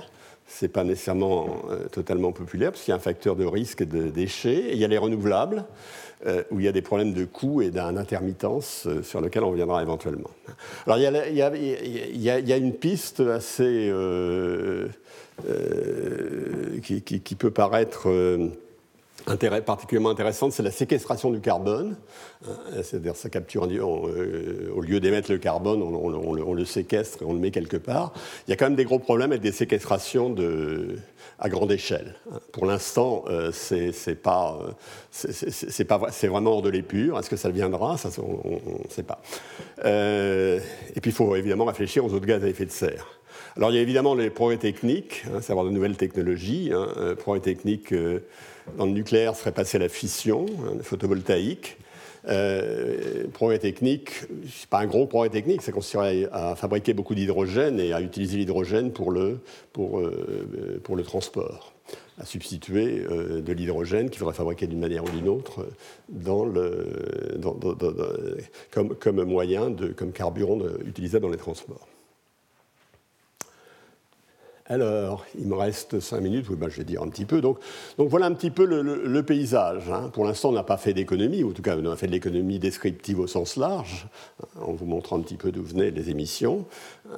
c'est 0.46 0.68
pas 0.68 0.84
nécessairement 0.84 1.62
euh, 1.70 1.88
totalement 1.88 2.32
populaire 2.32 2.72
parce 2.72 2.82
qu'il 2.82 2.92
y 2.92 2.94
a 2.94 2.96
un 2.96 3.00
facteur 3.00 3.36
de 3.36 3.44
risque 3.44 3.82
de 3.84 4.08
déchets. 4.08 4.70
Et 4.70 4.72
il 4.72 4.78
y 4.78 4.84
a 4.84 4.88
les 4.88 4.98
renouvelables. 4.98 5.64
Euh, 6.26 6.42
où 6.50 6.58
il 6.58 6.64
y 6.64 6.68
a 6.68 6.72
des 6.72 6.80
problèmes 6.80 7.12
de 7.12 7.26
coût 7.26 7.60
et 7.60 7.68
d'intermittence 7.68 8.86
euh, 8.86 9.02
sur 9.02 9.20
lesquels 9.20 9.44
on 9.44 9.50
reviendra 9.50 9.82
éventuellement. 9.82 10.30
Alors 10.86 10.96
il 10.96 11.02
y 11.02 12.52
a, 12.52 12.56
une 12.56 12.72
piste 12.72 13.20
assez 13.20 13.90
euh, 13.92 14.88
qui, 16.82 17.34
peut 17.34 17.50
paraître 17.50 18.08
particulièrement 19.64 20.10
intéressante, 20.10 20.52
c'est 20.52 20.62
la 20.62 20.70
séquestration 20.70 21.30
du 21.30 21.40
carbone. 21.40 21.96
C'est-à-dire 22.82 23.16
sa 23.16 23.30
capture 23.30 23.62
au 23.62 24.80
lieu 24.80 25.00
d'émettre 25.00 25.30
le 25.30 25.38
carbone, 25.38 25.82
on, 25.82 26.52
le, 26.54 26.64
séquestre 26.64 27.22
et 27.22 27.24
on 27.24 27.32
le 27.32 27.38
met 27.38 27.50
quelque 27.50 27.76
part. 27.76 28.12
Il 28.46 28.50
y 28.50 28.52
a 28.52 28.56
quand 28.56 28.66
même 28.66 28.76
des 28.76 28.84
gros 28.84 28.98
problèmes 28.98 29.32
avec 29.32 29.42
des 29.42 29.52
séquestrations 29.52 30.34
à 31.38 31.48
grande 31.48 31.72
échelle. 31.72 32.14
Pour 32.52 32.66
l'instant, 32.66 33.24
euh, 33.28 33.50
c'est 33.52 34.14
pas, 34.22 34.58
c'est 35.10 35.84
pas, 35.84 36.00
c'est 36.10 36.28
vraiment 36.28 36.52
hors 36.52 36.62
de 36.62 36.70
l'épure. 36.70 37.18
Est-ce 37.18 37.30
que 37.30 37.36
ça 37.36 37.50
viendra? 37.50 37.96
Ça, 37.96 38.10
on 38.22 38.84
ne 38.84 38.90
sait 38.90 39.02
pas. 39.02 39.20
Euh, 39.84 40.60
et 40.94 41.00
puis, 41.00 41.10
il 41.10 41.14
faut 41.14 41.34
évidemment 41.36 41.64
réfléchir 41.64 42.04
aux 42.04 42.12
autres 42.12 42.26
gaz 42.26 42.44
à 42.44 42.48
effet 42.48 42.66
de 42.66 42.70
serre. 42.70 43.20
Alors, 43.56 43.70
il 43.70 43.76
y 43.76 43.78
a 43.78 43.82
évidemment 43.82 44.14
les 44.14 44.30
progrès 44.30 44.56
techniques, 44.56 45.24
hein, 45.32 45.40
savoir 45.40 45.64
de 45.64 45.70
nouvelles 45.70 45.96
technologies. 45.96 46.70
Hein, 46.72 46.88
euh, 46.96 47.14
progrès 47.14 47.40
techniques 47.40 47.92
dans 48.76 48.86
le 48.86 48.92
nucléaire 48.92 49.36
serait 49.36 49.52
passé 49.52 49.76
à 49.76 49.80
la 49.80 49.88
fission, 49.88 50.46
hein, 50.64 50.78
photovoltaïque. 50.82 51.78
Euh, 52.26 53.26
progrès 53.34 53.58
technique, 53.58 54.22
c'est 54.48 54.68
pas 54.68 54.78
un 54.78 54.86
gros 54.86 55.06
progrès 55.06 55.28
technique, 55.28 55.60
ça 55.60 55.72
consisterait 55.72 56.26
à 56.32 56.54
fabriquer 56.56 56.94
beaucoup 56.94 57.14
d'hydrogène 57.14 57.78
et 57.78 57.92
à 57.92 58.00
utiliser 58.00 58.38
l'hydrogène 58.38 58.92
pour 58.92 59.10
le, 59.10 59.40
euh, 59.78 61.02
transport, 61.04 61.74
à 62.18 62.24
substituer 62.24 63.04
euh, 63.10 63.42
de 63.42 63.52
l'hydrogène 63.52 64.08
qu'il 64.08 64.20
faudrait 64.20 64.34
fabriquer 64.34 64.66
d'une 64.66 64.80
manière 64.80 65.04
ou 65.04 65.10
d'une 65.10 65.28
autre 65.28 65.66
comme, 68.70 69.24
moyen, 69.24 69.68
de, 69.68 69.88
comme 69.88 70.12
carburant 70.12 70.60
utilisable 70.86 71.24
dans 71.24 71.30
les 71.30 71.36
transports. 71.36 71.86
Alors, 74.66 75.26
il 75.38 75.46
me 75.46 75.54
reste 75.54 76.00
cinq 76.00 76.22
minutes, 76.22 76.46
oui, 76.48 76.56
ben, 76.56 76.70
je 76.70 76.78
vais 76.78 76.84
dire 76.84 77.02
un 77.02 77.08
petit 77.08 77.26
peu. 77.26 77.42
Donc, 77.42 77.58
donc 77.98 78.08
voilà 78.08 78.24
un 78.26 78.32
petit 78.32 78.50
peu 78.50 78.64
le, 78.64 79.22
paysage. 79.22 79.90
Hein. 79.90 80.08
Pour 80.10 80.24
l'instant, 80.24 80.48
on 80.48 80.52
n'a 80.52 80.62
pas 80.62 80.78
fait 80.78 80.94
d'économie, 80.94 81.42
ou 81.42 81.50
en 81.50 81.52
tout 81.52 81.60
cas, 81.60 81.76
on 81.76 81.90
a 81.90 81.96
fait 81.96 82.06
de 82.06 82.12
l'économie 82.12 82.58
descriptive 82.58 83.20
au 83.20 83.26
sens 83.26 83.56
large, 83.56 84.06
en 84.58 84.72
vous 84.72 84.86
montrant 84.86 85.18
un 85.18 85.20
petit 85.20 85.36
peu 85.36 85.52
d'où 85.52 85.62
venaient 85.62 85.90
les 85.90 86.08
émissions. 86.08 86.64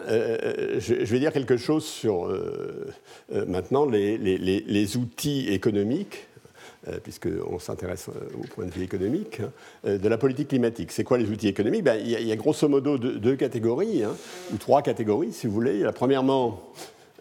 Euh, 0.09 0.81
je, 0.81 0.95
vais 0.95 1.21
dire 1.21 1.33
quelque 1.33 1.57
chose 1.57 1.85
sur 1.85 2.27
euh, 2.27 2.93
euh, 3.33 3.47
maintenant 3.47 3.87
les, 3.87 4.97
outils 4.97 5.49
économiques 5.49 6.27
puisqu'on 7.03 7.59
s'intéresse 7.59 8.09
au 8.09 8.47
point 8.55 8.65
de 8.65 8.71
vue 8.71 8.85
économique, 8.85 9.41
hein, 9.41 9.97
de 9.97 10.09
la 10.09 10.17
politique 10.19 10.49
climatique. 10.49 10.93
C'est 10.93 11.03
quoi 11.03 11.19
les 11.19 11.29
outils 11.29 11.49
économiques? 11.49 11.83
Ben, 11.83 12.01
il, 12.01 12.11
y 12.11 12.31
a, 12.31 12.37
grosso 12.37 12.69
modo 12.69 12.97
deux, 12.97 13.35
catégories, 13.35 14.05
hein, 14.05 14.15
ou 14.53 14.57
trois 14.57 14.83
catégories, 14.83 15.33
si 15.33 15.49
vous 15.49 15.53
voulez. 15.53 15.85
Premièrement, 15.97 16.63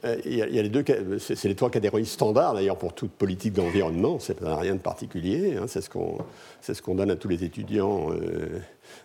c'est 0.02 1.46
les 1.46 1.56
trois 1.56 1.70
catégories 1.70 2.06
standards 2.06 2.54
d'ailleurs 2.54 2.78
pour 2.78 2.94
toute 2.94 3.12
politique 3.12 3.54
d'environnement. 3.54 4.20
C'est 4.20 4.38
rien 4.42 4.74
de 4.74 4.80
particulier. 4.80 5.56
Hein, 5.56 5.66
c'est 5.68 5.82
ce 5.82 5.90
qu'on, 5.90 6.18
c'est 6.62 6.74
ce 6.74 6.82
qu'on 6.82 6.96
donne 6.96 7.12
à 7.12 7.16
tous 7.16 7.28
les 7.28 7.44
étudiants 7.44 8.12
euh, 8.12 8.60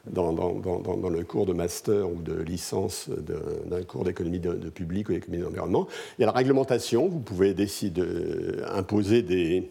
dans, 0.06 0.30
le 0.32 1.24
cours 1.24 1.46
de 1.46 1.52
master 1.52 2.10
ou 2.10 2.22
de 2.22 2.34
licence 2.42 3.08
d'un 3.66 3.82
cours 3.82 4.04
d'économie 4.04 4.40
de, 4.40 4.70
public 4.70 5.08
ou 5.08 5.12
d'économie 5.12 5.42
d'environnement. 5.42 5.86
Il 6.18 6.22
y 6.22 6.24
a 6.24 6.26
la 6.26 6.32
réglementation. 6.32 7.08
Vous 7.08 7.20
pouvez 7.20 7.54
décider 7.54 7.90
d'imposer 8.00 9.22
des 9.22 9.70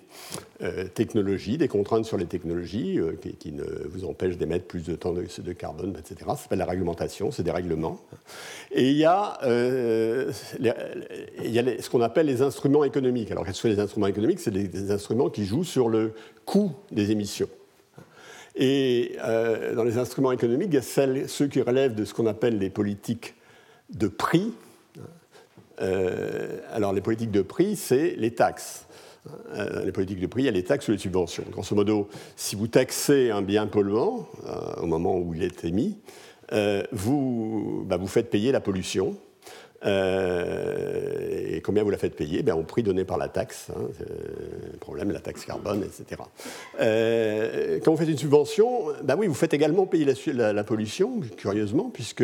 euh, 0.61 0.85
technologies, 0.93 1.57
des 1.57 1.67
contraintes 1.67 2.05
sur 2.05 2.17
les 2.17 2.25
technologies 2.25 2.99
qui, 3.39 3.51
ne 3.51 3.63
vous 3.89 4.05
empêchent 4.05 4.37
d'émettre 4.37 4.65
plus 4.65 4.83
de 4.83 4.95
temps 4.95 5.13
de, 5.13 5.25
de 5.39 5.53
carbone, 5.53 5.95
etc. 5.97 6.15
Ça 6.29 6.35
s'appelle 6.35 6.59
la 6.59 6.65
réglementation. 6.65 7.31
C'est 7.31 7.43
des 7.43 7.51
règlements. 7.51 7.99
Et 8.71 8.89
il 8.89 8.97
y 8.97 9.05
a, 9.05 9.37
a 9.41 9.41
ce 11.81 11.89
qu'on 11.89 12.01
appelle 12.01 12.27
les 12.27 12.41
instruments 12.41 12.83
économiques. 12.83 13.31
Alors, 13.31 13.45
quels 13.45 13.55
sont 13.55 13.67
les 13.67 13.79
instruments 13.79 14.07
économiques? 14.07 14.39
C'est 14.39 14.51
des, 14.51 14.91
instruments 14.91 15.29
qui 15.29 15.45
jouent 15.45 15.63
sur 15.63 15.89
le 15.89 16.13
coût 16.45 16.71
des 16.91 17.11
émissions. 17.11 17.49
Et 18.61 19.15
euh, 19.23 19.73
dans 19.73 19.85
les 19.85 19.97
instruments 19.97 20.33
économiques, 20.33 20.67
il 20.71 20.75
y 20.75 20.77
a 20.77 21.27
ceux 21.27 21.47
qui 21.47 21.61
relèvent 21.61 21.95
de 21.95 22.03
ce 22.03 22.13
qu'on 22.13 22.27
appelle 22.27 22.59
les 22.59 22.69
politiques 22.69 23.35
de 23.89 24.09
prix. 24.09 24.51
Euh, 25.81 26.59
alors, 26.73 26.91
les 26.91 26.99
politiques 26.99 27.31
de 27.31 27.41
prix, 27.41 27.77
c'est 27.77 28.15
les 28.17 28.31
taxes. 28.31 28.85
Euh, 29.53 29.85
les 29.85 29.93
politiques 29.93 30.19
de 30.19 30.27
prix, 30.27 30.41
il 30.41 30.45
y 30.45 30.49
a 30.49 30.51
les 30.51 30.65
taxes 30.65 30.89
ou 30.89 30.91
les 30.91 30.97
subventions. 30.97 31.45
Grosso 31.49 31.73
modo, 31.73 32.09
si 32.35 32.57
vous 32.57 32.67
taxez 32.67 33.31
un 33.31 33.41
bien 33.41 33.65
polluant 33.65 34.27
au 34.81 34.85
moment 34.85 35.17
où 35.17 35.33
il 35.33 35.41
est 35.41 35.63
émis, 35.63 35.97
bah, 36.51 36.83
vous 36.91 38.07
faites 38.07 38.29
payer 38.29 38.51
la 38.51 38.59
pollution 38.59 39.15
euh, 39.85 41.55
et 41.55 41.61
combien 41.61 41.83
vous 41.83 41.89
la 41.89 41.97
faites 41.97 42.15
payer? 42.15 42.43
Ben, 42.43 42.53
Au 42.53 42.63
prix 42.63 42.83
donné 42.83 43.03
par 43.03 43.17
la 43.17 43.29
taxe, 43.29 43.67
hein, 43.75 43.81
le 43.99 44.77
problème, 44.77 45.11
la 45.11 45.19
taxe 45.19 45.45
carbone, 45.45 45.83
etc. 45.83 46.21
Euh, 46.79 47.79
quand 47.83 47.91
vous 47.91 47.97
faites 47.97 48.09
une 48.09 48.17
subvention, 48.17 48.87
ben 49.03 49.15
oui, 49.17 49.27
vous 49.27 49.33
faites 49.33 49.53
également 49.53 49.85
payer 49.85 50.05
la, 50.33 50.63
pollution, 50.63 51.21
curieusement, 51.37 51.89
puisque 51.93 52.23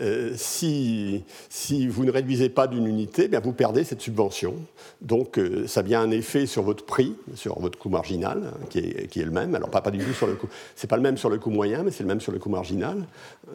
euh, 0.00 0.32
si, 0.36 1.22
si, 1.48 1.86
vous 1.86 2.04
ne 2.04 2.10
réduisez 2.10 2.48
pas 2.48 2.66
d'une 2.66 2.86
unité, 2.86 3.28
ben 3.28 3.40
vous 3.40 3.52
perdez 3.52 3.84
cette 3.84 4.00
subvention. 4.00 4.54
Donc 5.00 5.40
ça 5.66 5.82
vient 5.82 6.00
un 6.00 6.10
effet 6.10 6.46
sur 6.46 6.62
votre 6.62 6.84
prix, 6.84 7.14
sur 7.34 7.58
votre 7.60 7.78
coût 7.78 7.88
marginal, 7.88 8.42
hein, 8.46 8.66
qui, 8.68 8.78
est, 8.78 9.08
qui, 9.08 9.20
est, 9.20 9.24
le 9.24 9.30
même. 9.30 9.54
Alors 9.54 9.70
pas, 9.70 9.80
pas 9.80 9.90
du 9.90 9.98
tout 9.98 10.12
sur 10.12 10.26
le 10.26 10.34
coût, 10.34 10.48
c'est 10.74 10.88
pas 10.88 10.96
le 10.96 11.02
même 11.02 11.16
sur 11.16 11.30
le 11.30 11.38
coût 11.38 11.50
moyen, 11.50 11.82
mais 11.82 11.90
c'est 11.90 12.02
le 12.02 12.08
même 12.08 12.20
sur 12.20 12.32
le 12.32 12.38
coût 12.38 12.50
marginal. 12.50 13.06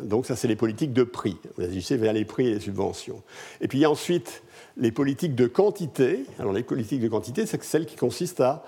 Donc 0.01 0.25
ça, 0.25 0.35
c'est 0.35 0.47
les 0.47 0.55
politiques 0.55 0.93
de 0.93 1.03
prix. 1.03 1.37
Vous 1.57 1.63
agissez 1.63 1.97
vers 1.97 2.13
les 2.13 2.25
prix 2.25 2.47
et 2.47 2.53
les 2.53 2.59
subventions. 2.59 3.21
Et 3.61 3.67
puis 3.67 3.79
il 3.79 3.81
y 3.81 3.85
a 3.85 3.89
ensuite 3.89 4.43
les 4.77 4.91
politiques 4.91 5.35
de 5.35 5.47
quantité. 5.47 6.25
Alors 6.39 6.53
les 6.53 6.63
politiques 6.63 7.01
de 7.01 7.07
quantité, 7.07 7.45
c'est 7.45 7.63
celles 7.63 7.85
qui 7.85 7.95
consistent 7.95 8.41
à 8.41 8.63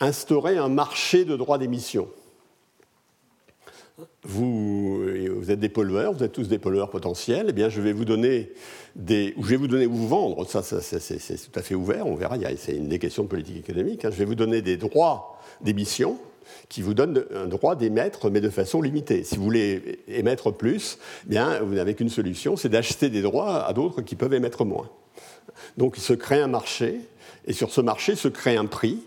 instaurer 0.00 0.58
un 0.58 0.68
marché 0.68 1.24
de 1.24 1.36
droits 1.36 1.58
d'émission. 1.58 2.08
Vous, 4.24 5.04
vous, 5.04 5.50
êtes 5.50 5.60
des 5.60 5.68
pollueurs, 5.68 6.12
vous 6.12 6.24
êtes 6.24 6.32
tous 6.32 6.48
des 6.48 6.58
pollueurs 6.58 6.90
potentiels, 6.90 7.46
eh 7.50 7.52
bien 7.52 7.68
je 7.68 7.80
vais 7.80 7.92
vous 7.92 8.04
donner 8.04 8.52
des, 8.96 9.34
ou 9.36 9.44
je 9.44 9.50
vais 9.50 9.56
vous 9.56 9.68
donner 9.68 9.86
ou 9.86 9.94
vous 9.94 10.08
vendre, 10.08 10.46
ça, 10.46 10.62
c'est 10.62 11.50
tout 11.50 11.58
à 11.58 11.62
fait 11.62 11.74
ouvert, 11.74 12.06
on 12.06 12.14
verra, 12.14 12.36
c'est 12.56 12.74
une 12.74 12.88
des 12.88 12.98
questions 12.98 13.24
de 13.24 13.28
politique 13.28 13.58
économique, 13.58 14.04
hein. 14.04 14.10
je 14.10 14.16
vais 14.16 14.24
vous 14.24 14.34
donner 14.34 14.62
des 14.62 14.76
droits 14.76 15.38
d'émission 15.60 16.18
qui 16.68 16.82
vous 16.82 16.94
donnent 16.94 17.24
un 17.34 17.46
droit 17.46 17.76
d'émettre, 17.76 18.30
mais 18.30 18.40
de 18.40 18.50
façon 18.50 18.82
limitée. 18.82 19.24
Si 19.24 19.36
vous 19.36 19.44
voulez 19.44 20.00
émettre 20.08 20.52
plus, 20.52 20.98
bien, 21.26 21.60
vous 21.60 21.74
n'avez 21.74 21.94
qu'une 21.94 22.08
solution, 22.08 22.56
c'est 22.56 22.68
d'acheter 22.68 23.08
des 23.08 23.22
droits 23.22 23.64
à 23.64 23.72
d'autres 23.72 24.02
qui 24.02 24.16
peuvent 24.16 24.34
émettre 24.34 24.64
moins. 24.64 24.88
Donc 25.76 25.94
il 25.96 26.02
se 26.02 26.12
crée 26.12 26.40
un 26.40 26.48
marché, 26.48 27.00
et 27.46 27.52
sur 27.52 27.70
ce 27.70 27.80
marché 27.80 28.14
se 28.14 28.28
crée 28.28 28.56
un 28.56 28.66
prix, 28.66 28.98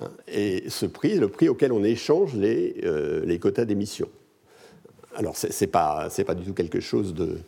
hein, 0.00 0.10
et 0.28 0.64
ce 0.68 0.86
prix 0.86 1.12
est 1.12 1.20
le 1.20 1.28
prix 1.28 1.48
auquel 1.48 1.72
on 1.72 1.84
échange 1.84 2.34
les, 2.34 2.76
euh, 2.84 3.24
les 3.24 3.38
quotas 3.38 3.64
d'émission 3.64 4.08
alors, 5.16 5.36
ce 5.36 5.46
n'est 5.46 5.70
pas, 5.70 6.08
du 6.36 6.44
tout 6.44 6.54
quelque 6.54 6.80
chose 6.80 7.14
de 7.14 7.38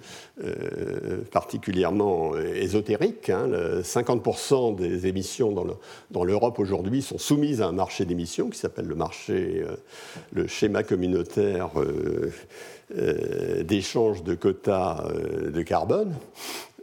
euh, 0.42 1.18
particulièrement 1.30 2.36
ésotérique. 2.36 3.28
50% 3.28 4.72
hein. 4.72 4.72
des 4.72 5.06
émissions 5.06 5.54
dans 6.10 6.24
l'Europe 6.24 6.58
aujourd'hui 6.58 7.02
sont 7.02 7.18
soumises 7.18 7.62
à 7.62 7.68
un 7.68 7.72
marché 7.72 8.04
d'émissions 8.04 8.50
qui 8.50 8.58
s'appelle 8.58 8.86
le 8.86 8.96
marché, 8.96 9.62
euh, 9.64 9.76
le 10.32 10.48
schéma 10.48 10.82
communautaire 10.82 11.70
euh, 11.76 13.62
d'échange 13.62 14.24
de 14.24 14.34
quotas 14.34 15.06
de 15.48 15.62
carbone 15.62 16.12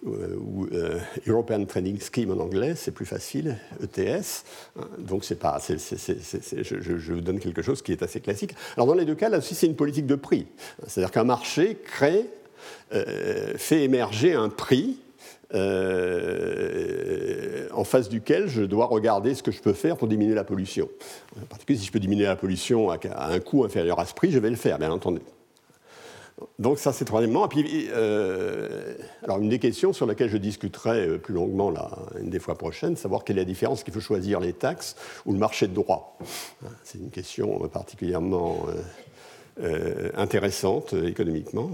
ou 0.06 0.68
euh, 0.72 1.00
European 1.28 1.66
Trading 1.66 2.00
Scheme 2.00 2.32
en 2.32 2.42
anglais, 2.42 2.74
c'est 2.76 2.92
plus 2.92 3.06
facile, 3.06 3.58
ETS. 3.84 4.44
Donc 4.98 5.26
c'est 5.26 5.40
pas, 5.40 5.60
je, 5.68 7.14
vous 7.14 7.22
donne 7.22 7.40
quelque 7.40 7.62
chose 7.62 7.82
qui 7.82 7.92
est 7.92 8.04
assez 8.04 8.20
classique. 8.20 8.56
Alors 8.76 8.88
dans 8.88 8.94
les 8.94 9.06
deux 9.06 9.16
cas, 9.16 9.30
là 9.30 9.40
aussi, 9.40 9.56
c'est 9.56 9.68
une 9.68 9.76
politique 9.76 10.06
de 10.06 10.16
prix. 10.16 10.48
C'est-à-dire 10.88 11.12
qu'un 11.12 11.24
marché 11.24 11.78
crée, 11.84 12.26
euh, 12.94 13.54
fait 13.56 13.84
émerger 13.84 14.34
un 14.34 14.50
prix 14.50 14.98
euh, 15.54 17.68
en 17.72 17.84
face 17.84 18.10
duquel 18.10 18.48
je 18.48 18.64
dois 18.64 18.86
regarder 18.86 19.34
ce 19.34 19.44
que 19.44 19.52
je 19.52 19.62
peux 19.62 19.74
faire 19.74 19.98
pour 19.98 20.08
diminuer 20.08 20.36
la 20.36 20.44
pollution. 20.44 20.90
En 21.42 21.46
particulier, 21.46 21.80
si 21.80 21.86
je 21.86 21.92
peux 21.92 22.00
diminuer 22.00 22.26
la 22.26 22.36
pollution 22.36 22.90
à 22.90 23.32
un 23.32 23.40
coût 23.40 23.64
inférieur 23.64 24.00
à 24.00 24.06
ce 24.06 24.14
prix, 24.14 24.32
je 24.32 24.40
vais 24.40 24.50
le 24.50 24.56
faire, 24.56 24.78
bien 24.78 24.92
entendu. 24.92 25.22
Donc 26.58 26.80
ça, 26.80 26.94
c'est 26.94 27.06
troisièmement. 27.06 27.46
Et 27.46 27.50
puis, 27.50 27.88
euh, 27.92 28.94
alors 29.24 29.40
une 29.40 29.50
des 29.50 29.60
questions 29.60 29.94
sur 29.94 30.06
laquelle 30.06 30.30
je 30.30 30.38
discuterai 30.38 31.08
euh, 31.08 31.18
plus 31.18 31.34
longuement 31.34 31.72
là, 31.72 31.90
une 32.20 32.30
des 32.30 32.40
fois 32.40 32.58
prochaines, 32.58 32.96
savoir 32.96 33.24
quelle 33.24 33.38
est 33.38 33.42
la 33.42 33.46
différence 33.46 33.84
qu'il 33.84 33.94
faut 33.94 34.00
choisir 34.00 34.40
les 34.40 34.54
taxes 34.54 34.96
ou 35.26 35.34
le 35.34 35.40
marché 35.40 35.68
de 35.68 35.74
droit. 35.74 36.18
C'est 36.84 36.98
une 36.98 37.12
question 37.12 37.60
particulièrement 37.68 38.66
euh, 39.62 40.10
intéressante 40.16 40.94
économiquement. 40.94 41.70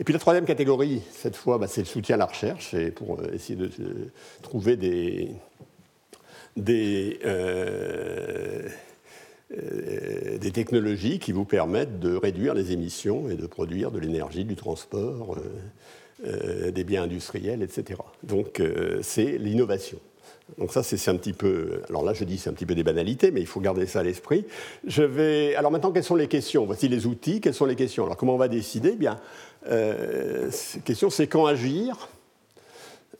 Et 0.00 0.04
puis 0.04 0.12
la 0.12 0.20
troisième 0.20 0.46
catégorie, 0.46 1.02
cette 1.12 1.36
fois, 1.36 1.58
bah, 1.58 1.66
c'est 1.68 1.82
le 1.82 1.86
soutien 1.86 2.16
à 2.16 2.18
la 2.18 2.26
recherche, 2.26 2.74
et 2.74 2.90
pour 2.90 3.18
essayer 3.32 3.56
de, 3.56 3.70
trouver 4.42 4.76
des, 4.76 5.30
des 6.56 7.20
des 9.50 10.50
technologies 10.50 11.18
qui 11.18 11.32
vous 11.32 11.44
permettent 11.44 12.00
de 12.00 12.14
réduire 12.14 12.54
les 12.54 12.72
émissions 12.72 13.30
et 13.30 13.34
de 13.34 13.46
produire 13.46 13.90
de 13.90 13.98
l'énergie, 13.98 14.44
du 14.44 14.56
transport, 14.56 15.36
euh, 15.36 16.26
euh, 16.26 16.70
des 16.70 16.84
biens 16.84 17.04
industriels, 17.04 17.62
etc. 17.62 18.00
Donc 18.22 18.62
c'est 19.02 19.38
l'innovation. 19.38 19.98
Donc 20.56 20.72
ça, 20.72 20.82
c'est 20.82 21.10
un 21.10 21.16
petit 21.16 21.34
peu... 21.34 21.82
Alors 21.88 22.02
là, 22.02 22.14
je 22.14 22.24
dis 22.24 22.38
c'est 22.38 22.48
un 22.48 22.54
petit 22.54 22.64
peu 22.64 22.74
des 22.74 22.82
banalités, 22.82 23.30
mais 23.30 23.40
il 23.40 23.46
faut 23.46 23.60
garder 23.60 23.86
ça 23.86 24.00
à 24.00 24.02
l'esprit. 24.02 24.46
Je 24.86 25.02
vais... 25.02 25.54
Alors 25.56 25.70
maintenant, 25.70 25.92
quelles 25.92 26.04
sont 26.04 26.16
les 26.16 26.28
questions? 26.28 26.64
Voici 26.64 26.88
les 26.88 27.06
outils, 27.06 27.40
quelles 27.40 27.54
sont 27.54 27.66
les 27.66 27.76
questions? 27.76 28.04
Alors 28.04 28.16
comment 28.16 28.34
on 28.34 28.38
va 28.38 28.48
décider? 28.48 28.92
Eh 28.94 28.96
Bien, 28.96 29.20
euh, 29.70 30.50
question, 30.84 31.10
c'est 31.10 31.26
quand 31.26 31.44
agir? 31.44 32.08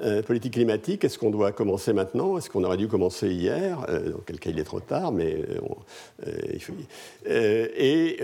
Euh, 0.01 0.23
politique 0.23 0.53
climatique, 0.53 1.03
est-ce 1.03 1.19
qu'on 1.19 1.31
doit 1.31 1.51
commencer 1.51 1.93
maintenant? 1.93 2.39
Est-ce 2.39 2.49
qu'on 2.49 2.63
aurait 2.63 2.77
dû 2.77 2.87
commencer 2.87 3.31
hier? 3.31 3.85
Euh, 3.89 4.13
Dans 4.13 4.21
quel 4.25 4.39
cas 4.39 4.51
il 4.51 4.61
est 4.61 4.65
trop 4.65 4.79
tard, 4.79 5.11
mais 5.11 5.45
euh, 6.25 6.39
et 7.77 8.17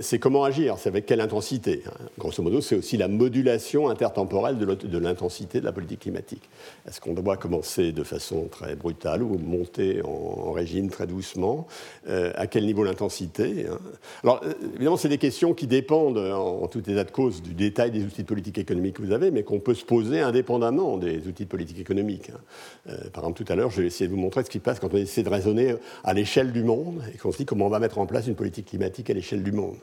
c'est 0.00 0.20
comment 0.20 0.44
agir, 0.44 0.76
c'est 0.78 0.88
avec 0.88 1.06
quelle 1.06 1.20
intensité. 1.20 1.82
Hein? 1.86 2.04
Grosso 2.18 2.40
modo, 2.40 2.60
c'est 2.60 2.76
aussi 2.76 2.96
la 2.96 3.08
modulation 3.08 3.88
intertemporelle 3.88 4.58
de 4.58 4.98
l'intensité 4.98 5.58
de 5.58 5.64
la 5.64 5.72
politique 5.72 6.00
climatique. 6.00 6.48
Est-ce 6.86 7.00
qu'on 7.00 7.14
doit 7.14 7.36
commencer 7.36 7.90
de 7.90 8.04
façon 8.04 8.46
très 8.48 8.76
brutale 8.76 9.24
ou 9.24 9.38
monter 9.38 10.02
en, 10.04 10.52
régime 10.52 10.88
très 10.88 11.08
doucement? 11.08 11.66
À 12.06 12.46
quel 12.46 12.64
niveau 12.64 12.84
l'intensité 12.84 13.66
hein? 13.68 13.78
Alors, 14.22 14.40
évidemment, 14.74 14.96
c'est 14.96 15.08
des 15.08 15.18
questions 15.18 15.52
qui 15.52 15.66
dépendent, 15.66 16.18
en, 16.18 16.62
en 16.62 16.68
tout 16.68 16.88
état 16.88 17.04
de 17.04 17.10
cause, 17.10 17.42
du 17.42 17.54
détail 17.54 17.90
des 17.90 18.04
outils 18.04 18.22
de 18.22 18.28
politique 18.28 18.58
économique 18.58 18.96
que 18.96 19.02
vous 19.02 19.12
avez, 19.12 19.30
mais 19.30 19.42
qu'on 19.42 19.58
peut 19.58 19.74
se 19.74 19.84
poser 19.84 20.20
indépendamment 20.20 20.59
des 20.98 21.26
outils 21.26 21.44
de 21.44 21.48
politique 21.48 21.78
économique. 21.78 22.30
Hein. 22.30 22.40
Euh, 22.88 23.10
par 23.10 23.24
exemple, 23.24 23.44
tout 23.44 23.52
à 23.52 23.56
l'heure, 23.56 23.70
je 23.70 23.80
vais 23.80 23.86
essayer 23.86 24.06
de 24.06 24.12
vous 24.12 24.20
montrer 24.20 24.44
ce 24.44 24.50
qui 24.50 24.58
passe 24.58 24.78
quand 24.78 24.92
on 24.92 24.96
essaie 24.96 25.22
de 25.22 25.28
raisonner 25.28 25.74
à 26.04 26.14
l'échelle 26.14 26.52
du 26.52 26.62
monde 26.62 27.02
et 27.12 27.18
qu'on 27.18 27.32
se 27.32 27.38
dit 27.38 27.46
comment 27.46 27.66
on 27.66 27.70
va 27.70 27.78
mettre 27.78 27.98
en 27.98 28.06
place 28.06 28.26
une 28.26 28.34
politique 28.34 28.66
climatique 28.66 29.10
à 29.10 29.14
l'échelle 29.14 29.42
du 29.42 29.52
monde. 29.52 29.76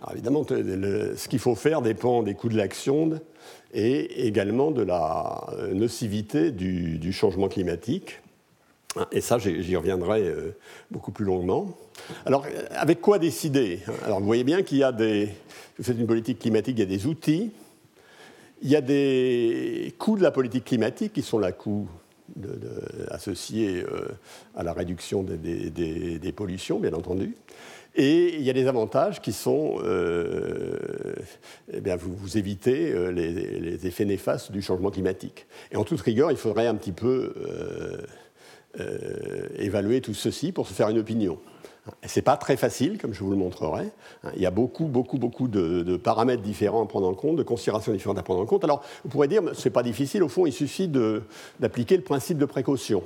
Alors 0.00 0.12
évidemment, 0.12 0.44
ce 0.48 1.28
qu'il 1.28 1.38
faut 1.38 1.54
faire 1.54 1.82
dépend 1.82 2.22
des 2.22 2.34
coûts 2.34 2.48
de 2.48 2.56
l'action 2.56 3.20
et 3.74 4.26
également 4.26 4.70
de 4.70 4.82
la 4.82 5.46
nocivité 5.72 6.50
du, 6.50 7.12
changement 7.12 7.48
climatique. 7.48 8.20
Et 9.12 9.20
ça, 9.20 9.38
j'y 9.38 9.76
reviendrai 9.76 10.22
euh, 10.22 10.56
beaucoup 10.90 11.12
plus 11.12 11.24
longuement. 11.24 11.76
Alors, 12.24 12.46
avec 12.70 13.00
quoi 13.00 13.18
décider? 13.18 13.80
Alors, 14.04 14.18
vous 14.18 14.26
voyez 14.26 14.44
bien 14.44 14.62
qu'il 14.62 14.78
y 14.78 14.82
a 14.82 14.92
des. 14.92 15.28
Faites 15.80 15.98
une 15.98 16.06
politique 16.06 16.40
climatique, 16.40 16.76
il 16.78 16.80
y 16.80 16.82
a 16.82 16.86
des 16.86 17.06
outils. 17.06 17.52
Il 18.62 18.68
y 18.68 18.76
a 18.76 18.80
des 18.80 19.94
coûts 19.98 20.16
de 20.16 20.22
la 20.22 20.30
politique 20.30 20.64
climatique 20.64 21.12
qui 21.12 21.22
sont 21.22 21.38
la 21.38 21.52
coût 21.52 21.88
associés 23.10 23.84
euh, 23.84 24.08
à 24.54 24.62
la 24.62 24.72
réduction 24.72 25.22
des, 25.22 26.32
pollutions, 26.34 26.78
bien 26.78 26.92
entendu. 26.92 27.36
Et 27.94 28.36
il 28.36 28.42
y 28.42 28.50
a 28.50 28.52
des 28.52 28.66
avantages 28.66 29.20
qui 29.20 29.32
sont, 29.32 29.78
euh, 29.82 30.76
eh 31.72 31.80
bien, 31.80 31.96
vous, 31.96 32.14
vous 32.14 32.38
évitez 32.38 32.92
euh, 32.92 33.10
les, 33.10 33.86
effets 33.86 34.04
néfastes 34.04 34.52
du 34.52 34.62
changement 34.62 34.90
climatique. 34.90 35.46
Et 35.72 35.76
en 35.76 35.84
toute 35.84 36.00
rigueur, 36.00 36.30
il 36.30 36.36
faudrait 36.36 36.66
un 36.66 36.74
petit 36.74 36.92
peu 36.92 37.34
évaluer 39.56 40.00
tout 40.00 40.14
ceci 40.14 40.52
pour 40.52 40.68
se 40.68 40.74
faire 40.74 40.88
une 40.88 40.98
opinion. 40.98 41.38
Ce 42.06 42.18
n'est 42.18 42.22
pas 42.22 42.36
très 42.36 42.56
facile, 42.56 42.98
comme 42.98 43.14
je 43.14 43.22
vous 43.22 43.30
le 43.30 43.36
montrerai. 43.36 43.90
Il 44.34 44.42
y 44.42 44.46
a 44.46 44.50
beaucoup, 44.50 44.86
beaucoup, 44.86 45.18
beaucoup 45.18 45.48
de, 45.48 45.96
paramètres 45.96 46.42
différents 46.42 46.84
à 46.84 46.86
prendre 46.86 47.08
en 47.08 47.14
compte, 47.14 47.36
de 47.36 47.42
considérations 47.42 47.92
différentes 47.92 48.18
à 48.18 48.22
prendre 48.22 48.40
en 48.40 48.46
compte. 48.46 48.64
Alors, 48.64 48.82
vous 49.04 49.10
pourrez 49.10 49.28
dire, 49.28 49.42
ce 49.52 49.68
n'est 49.68 49.72
pas 49.72 49.82
difficile, 49.82 50.22
au 50.22 50.28
fond, 50.28 50.46
il 50.46 50.52
suffit 50.52 50.88
d'appliquer 51.58 51.96
le 51.96 52.02
principe 52.02 52.38
de 52.38 52.44
précaution. 52.44 53.02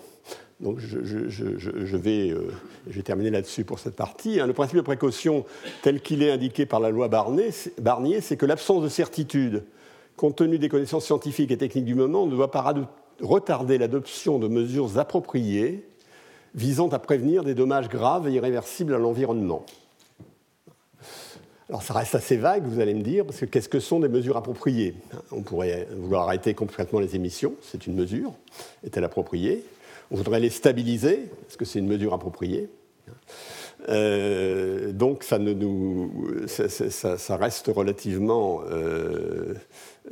Donc, 0.60 0.78
je, 0.78 1.96
vais, 1.96 2.30
euh, 2.30 2.52
vais, 2.86 3.02
terminer 3.02 3.30
là-dessus 3.30 3.64
pour 3.64 3.80
cette 3.80 3.96
partie. 3.96 4.38
Hein. 4.38 4.46
Le 4.46 4.52
principe 4.52 4.76
de 4.76 4.82
précaution, 4.82 5.44
tel 5.82 6.00
qu'il 6.00 6.22
est 6.22 6.30
indiqué 6.30 6.66
par 6.66 6.78
la 6.78 6.90
loi 6.90 7.08
Barnier, 7.08 8.20
c'est 8.20 8.36
que 8.36 8.46
l'absence 8.46 8.82
de 8.82 8.88
certitude, 8.88 9.64
compte 10.16 10.36
tenu 10.36 10.58
des 10.58 10.68
connaissances 10.68 11.04
scientifiques 11.04 11.50
et 11.50 11.56
techniques 11.56 11.84
du 11.84 11.96
moment, 11.96 12.26
ne 12.26 12.30
doit 12.30 12.52
pas 12.52 12.74
retarder 13.20 13.76
l'adoption 13.76 14.38
de 14.38 14.46
mesures 14.46 14.98
appropriées 14.98 15.84
visant 16.54 16.88
à 16.88 16.98
prévenir 16.98 17.44
des 17.44 17.54
dommages 17.54 17.88
graves 17.88 18.28
et 18.28 18.32
irréversibles 18.32 18.94
à 18.94 18.98
l'environnement. 18.98 19.64
Alors 21.68 21.82
ça 21.82 21.94
reste 21.94 22.14
assez 22.14 22.36
vague, 22.36 22.64
vous 22.64 22.80
allez 22.80 22.92
me 22.92 23.02
dire, 23.02 23.24
parce 23.24 23.40
que 23.40 23.46
qu'est-ce 23.46 23.68
que 23.68 23.80
sont 23.80 24.00
des 24.00 24.08
mesures 24.08 24.36
appropriées? 24.36 24.94
On 25.30 25.40
pourrait 25.40 25.88
vouloir 25.96 26.24
arrêter 26.24 26.52
complètement 26.52 27.00
les 27.00 27.16
émissions, 27.16 27.54
c'est 27.62 27.86
une 27.86 27.94
mesure, 27.94 28.34
est-elle 28.84 29.04
appropriée? 29.04 29.64
On 30.10 30.16
voudrait 30.16 30.40
les 30.40 30.50
stabiliser, 30.50 31.30
est-ce 31.48 31.56
que 31.56 31.64
c'est 31.64 31.78
une 31.78 31.86
mesure 31.86 32.12
appropriée? 32.12 32.68
Euh, 33.88 34.92
donc 34.92 35.22
ça, 35.22 35.38
nous, 35.38 36.10
reste 37.30 37.70
relativement 37.74 38.60
euh, 38.70 39.54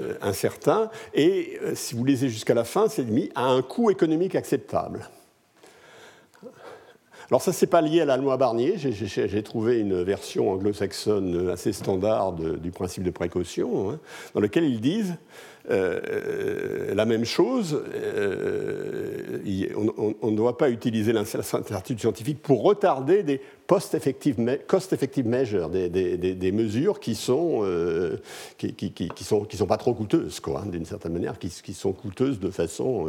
euh, 0.00 0.14
incertain. 0.22 0.90
Et 1.14 1.58
si 1.74 1.94
vous 1.94 2.04
lisez 2.04 2.28
jusqu'à 2.28 2.54
la 2.54 2.64
fin, 2.64 2.88
c'est 2.88 3.04
mis 3.04 3.30
à 3.34 3.46
un 3.46 3.62
coût 3.62 3.90
économique 3.90 4.34
acceptable. 4.34 5.08
Alors 7.30 7.42
ça, 7.42 7.52
c'est 7.52 7.68
pas 7.68 7.80
lié 7.80 8.00
à 8.00 8.04
la 8.04 8.16
loi 8.16 8.36
Barnier. 8.36 8.74
J'ai 8.76 9.42
trouvé 9.44 9.78
une 9.78 10.02
version 10.02 10.50
anglo-saxonne 10.50 11.48
assez 11.48 11.72
standard 11.72 12.32
du 12.32 12.72
principe 12.72 13.04
de 13.04 13.10
précaution, 13.10 13.90
hein, 13.90 14.00
dans 14.34 14.40
lequel 14.40 14.64
ils 14.64 14.80
disent 14.80 15.14
euh, 15.70 16.92
la 16.92 17.04
même 17.04 17.24
chose. 17.24 17.84
Euh, 17.94 19.38
on, 20.22 20.30
ne 20.30 20.36
doit 20.36 20.58
pas 20.58 20.70
utiliser 20.70 21.12
l'incertitude 21.12 22.00
scientifique 22.00 22.42
pour 22.42 22.64
retarder 22.64 23.22
des 23.22 23.40
cost-effective 23.70 25.26
measures, 25.26 25.68
des, 25.68 25.88
des, 25.88 26.16
des, 26.16 26.52
mesures 26.52 26.98
qui 26.98 27.14
sont, 27.14 27.60
euh, 27.62 28.16
qui, 28.58 29.08
sont, 29.22 29.44
qui 29.44 29.56
sont 29.56 29.66
pas 29.66 29.76
trop 29.76 29.94
coûteuses, 29.94 30.40
quoi, 30.40 30.62
hein, 30.64 30.68
d'une 30.68 30.84
certaine 30.84 31.12
manière, 31.12 31.38
qui, 31.38 31.72
sont 31.72 31.92
coûteuses 31.92 32.40
de 32.40 32.50
façon 32.50 33.08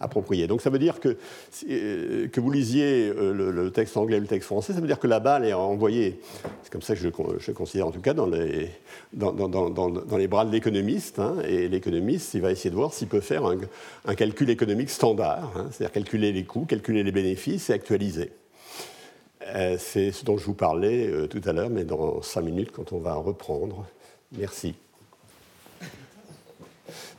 appropriée. 0.00 0.48
Donc 0.48 0.62
ça 0.62 0.70
veut 0.70 0.80
dire 0.80 0.98
que, 0.98 1.16
que 1.62 2.40
vous 2.40 2.50
lisiez 2.50 3.12
le, 3.14 3.70
texte 3.70 3.96
anglais 3.96 4.18
ou 4.18 4.22
le 4.22 4.26
texte 4.26 4.46
français, 4.46 4.72
ça 4.72 4.80
veut 4.80 4.86
dire 4.86 4.98
que 4.98 5.06
la 5.06 5.20
balle 5.20 5.44
est 5.44 5.52
envoyée, 5.52 6.20
c'est 6.62 6.72
comme 6.72 6.82
ça 6.82 6.94
que 6.94 7.00
je, 7.00 7.08
je, 7.38 7.52
considère 7.52 7.86
en 7.86 7.92
tout 7.92 8.00
cas, 8.00 8.14
dans 8.14 8.26
les, 8.26 8.70
dans 9.12 10.16
les 10.16 10.28
bras 10.28 10.44
de 10.44 10.50
l'économiste, 10.50 11.18
hein, 11.18 11.36
et 11.46 11.68
l'économiste, 11.68 12.34
il 12.34 12.40
va 12.40 12.50
essayer 12.50 12.70
de 12.70 12.74
voir 12.74 12.92
s'il 12.92 13.08
peut 13.08 13.20
faire 13.20 13.44
un, 13.46 14.14
calcul 14.14 14.50
économique 14.50 14.90
standard, 14.90 15.52
hein, 15.56 15.68
c'est-à-dire 15.70 15.92
calculer 15.92 16.32
les 16.32 16.44
coûts, 16.44 16.64
calculer 16.64 17.02
les 17.02 17.12
bénéfices 17.12 17.70
et 17.70 17.72
actualiser. 17.72 18.32
Euh, 19.48 19.76
c'est 19.78 20.12
ce 20.12 20.24
dont 20.24 20.38
je 20.38 20.44
vous 20.44 20.54
parlais 20.54 21.06
euh, 21.06 21.26
tout 21.26 21.42
à 21.44 21.52
l'heure, 21.52 21.70
mais 21.70 21.84
dans 21.84 22.22
cinq 22.22 22.42
minutes 22.42 22.70
quand 22.72 22.92
on 22.92 22.98
va 22.98 23.14
reprendre. 23.14 23.86
Merci. 24.36 24.74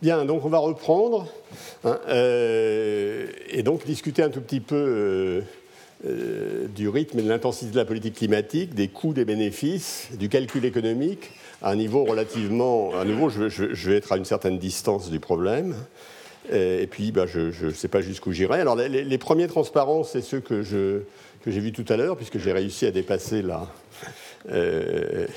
Bien, 0.01 0.25
donc 0.25 0.45
on 0.45 0.49
va 0.49 0.57
reprendre 0.57 1.27
hein, 1.83 1.99
euh, 2.07 3.27
et 3.49 3.63
donc 3.63 3.85
discuter 3.85 4.23
un 4.23 4.29
tout 4.29 4.41
petit 4.41 4.59
peu 4.59 5.43
du 6.75 6.87
rythme 6.87 7.17
et 7.17 7.21
de 7.23 7.29
l'intensité 7.29 7.71
de 7.71 7.77
la 7.77 7.85
politique 7.85 8.15
climatique, 8.15 8.75
des 8.75 8.89
coûts, 8.89 9.13
des 9.13 9.25
bénéfices, 9.25 10.09
du 10.19 10.29
calcul 10.29 10.63
économique 10.65 11.31
à 11.63 11.71
un 11.71 11.75
niveau 11.75 12.03
relativement. 12.03 12.93
À 12.95 13.05
nouveau, 13.05 13.29
je, 13.29 13.89
vais 13.89 13.95
être 13.95 14.11
à 14.11 14.17
une 14.17 14.25
certaine 14.25 14.59
distance 14.59 15.09
du 15.09 15.19
problème. 15.19 15.73
Et, 16.51 16.85
puis, 16.85 17.11
bah, 17.11 17.25
je 17.25 17.65
ne 17.65 17.71
sais 17.71 17.87
pas 17.87 18.01
jusqu'où 18.01 18.33
j'irai. 18.33 18.59
Alors, 18.59 18.75
les, 18.75 19.17
premiers 19.17 19.47
transparents, 19.47 20.03
c'est 20.03 20.21
ceux 20.21 20.41
que, 20.41 20.61
je, 20.61 20.99
que 21.45 21.51
j'ai 21.51 21.59
vus 21.59 21.71
tout 21.71 21.85
à 21.89 21.95
l'heure, 21.95 22.17
puisque 22.17 22.39
j'ai 22.39 22.51
réussi 22.51 22.87
à 22.87 22.91
dépasser 22.91 23.43
là, 23.43 23.67
euh, 24.49 25.27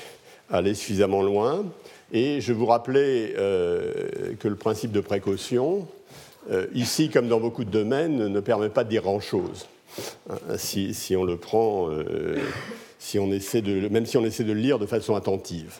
aller 0.49 0.73
suffisamment 0.73 1.21
loin. 1.21 1.63
Et 2.11 2.41
je 2.41 2.51
vous 2.51 2.65
rappelais 2.65 3.35
euh, 3.37 4.33
que 4.39 4.47
le 4.47 4.55
principe 4.55 4.91
de 4.91 5.01
précaution, 5.01 5.87
euh, 6.49 6.65
ici 6.73 7.11
comme 7.11 7.27
dans 7.27 7.39
beaucoup 7.39 7.63
de 7.63 7.69
domaines, 7.69 8.27
ne 8.27 8.39
permet 8.39 8.69
pas 8.69 8.83
de 8.83 8.89
dire 8.89 9.03
grand-chose. 9.03 9.67
Hein, 10.31 10.57
si, 10.57 11.15
on 11.15 11.23
le 11.23 11.37
prend, 11.37 11.89
si 12.97 13.19
on 13.19 13.31
essaie 13.31 13.61
de, 13.61 13.87
même 13.89 14.07
si 14.07 14.17
on 14.17 14.25
essaie 14.25 14.43
de 14.43 14.53
le 14.53 14.59
lire 14.59 14.79
de 14.79 14.87
façon 14.87 15.13
attentive. 15.13 15.75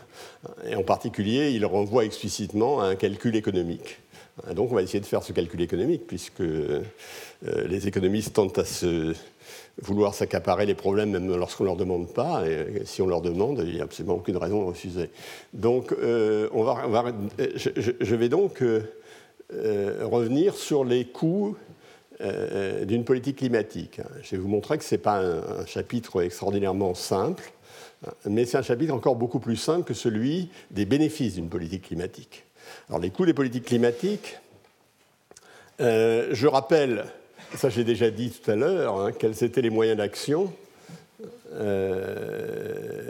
Et 0.69 0.75
en 0.75 0.83
particulier, 0.83 1.49
il 1.51 1.65
renvoie 1.65 2.05
explicitement 2.05 2.81
à 2.81 2.85
un 2.85 2.95
calcul 2.95 3.35
économique. 3.35 3.99
Donc 4.53 4.71
on 4.71 4.75
va 4.75 4.81
essayer 4.81 4.99
de 4.99 5.05
faire 5.05 5.23
ce 5.23 5.33
calcul 5.33 5.61
économique, 5.61 6.07
puisque 6.07 6.41
euh, 6.41 6.83
les 7.43 7.87
économistes 7.87 8.33
tentent 8.33 8.59
à 8.59 8.63
vouloir 9.81 10.13
s'accaparer 10.13 10.65
les 10.65 10.75
problèmes 10.75 11.11
même 11.11 11.35
lorsqu'on 11.35 11.63
ne 11.63 11.69
leur 11.69 11.77
demande 11.77 12.13
pas, 12.13 12.43
et 12.47 12.85
si 12.85 13.01
on 13.01 13.07
leur 13.07 13.21
demande, 13.21 13.63
il 13.65 13.75
n'y 13.75 13.81
a 13.81 13.83
absolument 13.83 14.15
aucune 14.15 14.37
raison 14.37 14.61
de 14.61 14.67
refuser. 14.67 15.09
Donc 15.53 15.91
euh, 15.93 16.49
je, 17.55 18.15
vais 18.15 18.29
donc 18.29 18.61
euh, 18.61 18.81
revenir 20.03 20.55
sur 20.55 20.83
les 20.83 21.05
coûts 21.05 21.55
d'une 22.83 23.05
politique 23.05 23.37
climatique. 23.37 24.01
Je 24.23 24.31
vais 24.31 24.41
vous 24.41 24.49
montrer 24.49 24.77
que 24.77 24.83
ce 24.83 24.95
n'est 24.95 24.99
pas 24.99 25.21
un, 25.21 25.65
chapitre 25.65 26.21
extraordinairement 26.21 26.93
simple, 26.93 27.49
mais 28.25 28.43
c'est 28.43 28.57
un 28.57 28.61
chapitre 28.61 28.93
encore 28.93 29.15
beaucoup 29.15 29.39
plus 29.39 29.55
simple 29.55 29.85
que 29.85 29.93
celui 29.93 30.49
des 30.69 30.83
bénéfices 30.83 31.35
d'une 31.35 31.47
politique 31.47 31.83
climatique. 31.83 32.43
Alors 32.89 32.99
les 32.99 33.09
coûts 33.09 33.25
des 33.25 33.33
politiques 33.33 33.65
climatiques, 33.65 34.37
euh, 35.81 36.27
je 36.31 36.47
rappelle, 36.47 37.05
ça 37.55 37.69
j'ai 37.69 37.83
déjà 37.83 38.09
dit 38.09 38.31
tout 38.31 38.51
à 38.51 38.55
l'heure, 38.55 38.99
hein, 38.99 39.11
quels 39.11 39.43
étaient 39.43 39.61
les 39.61 39.69
moyens 39.69 39.97
d'action. 39.97 40.51
Euh, 41.53 43.09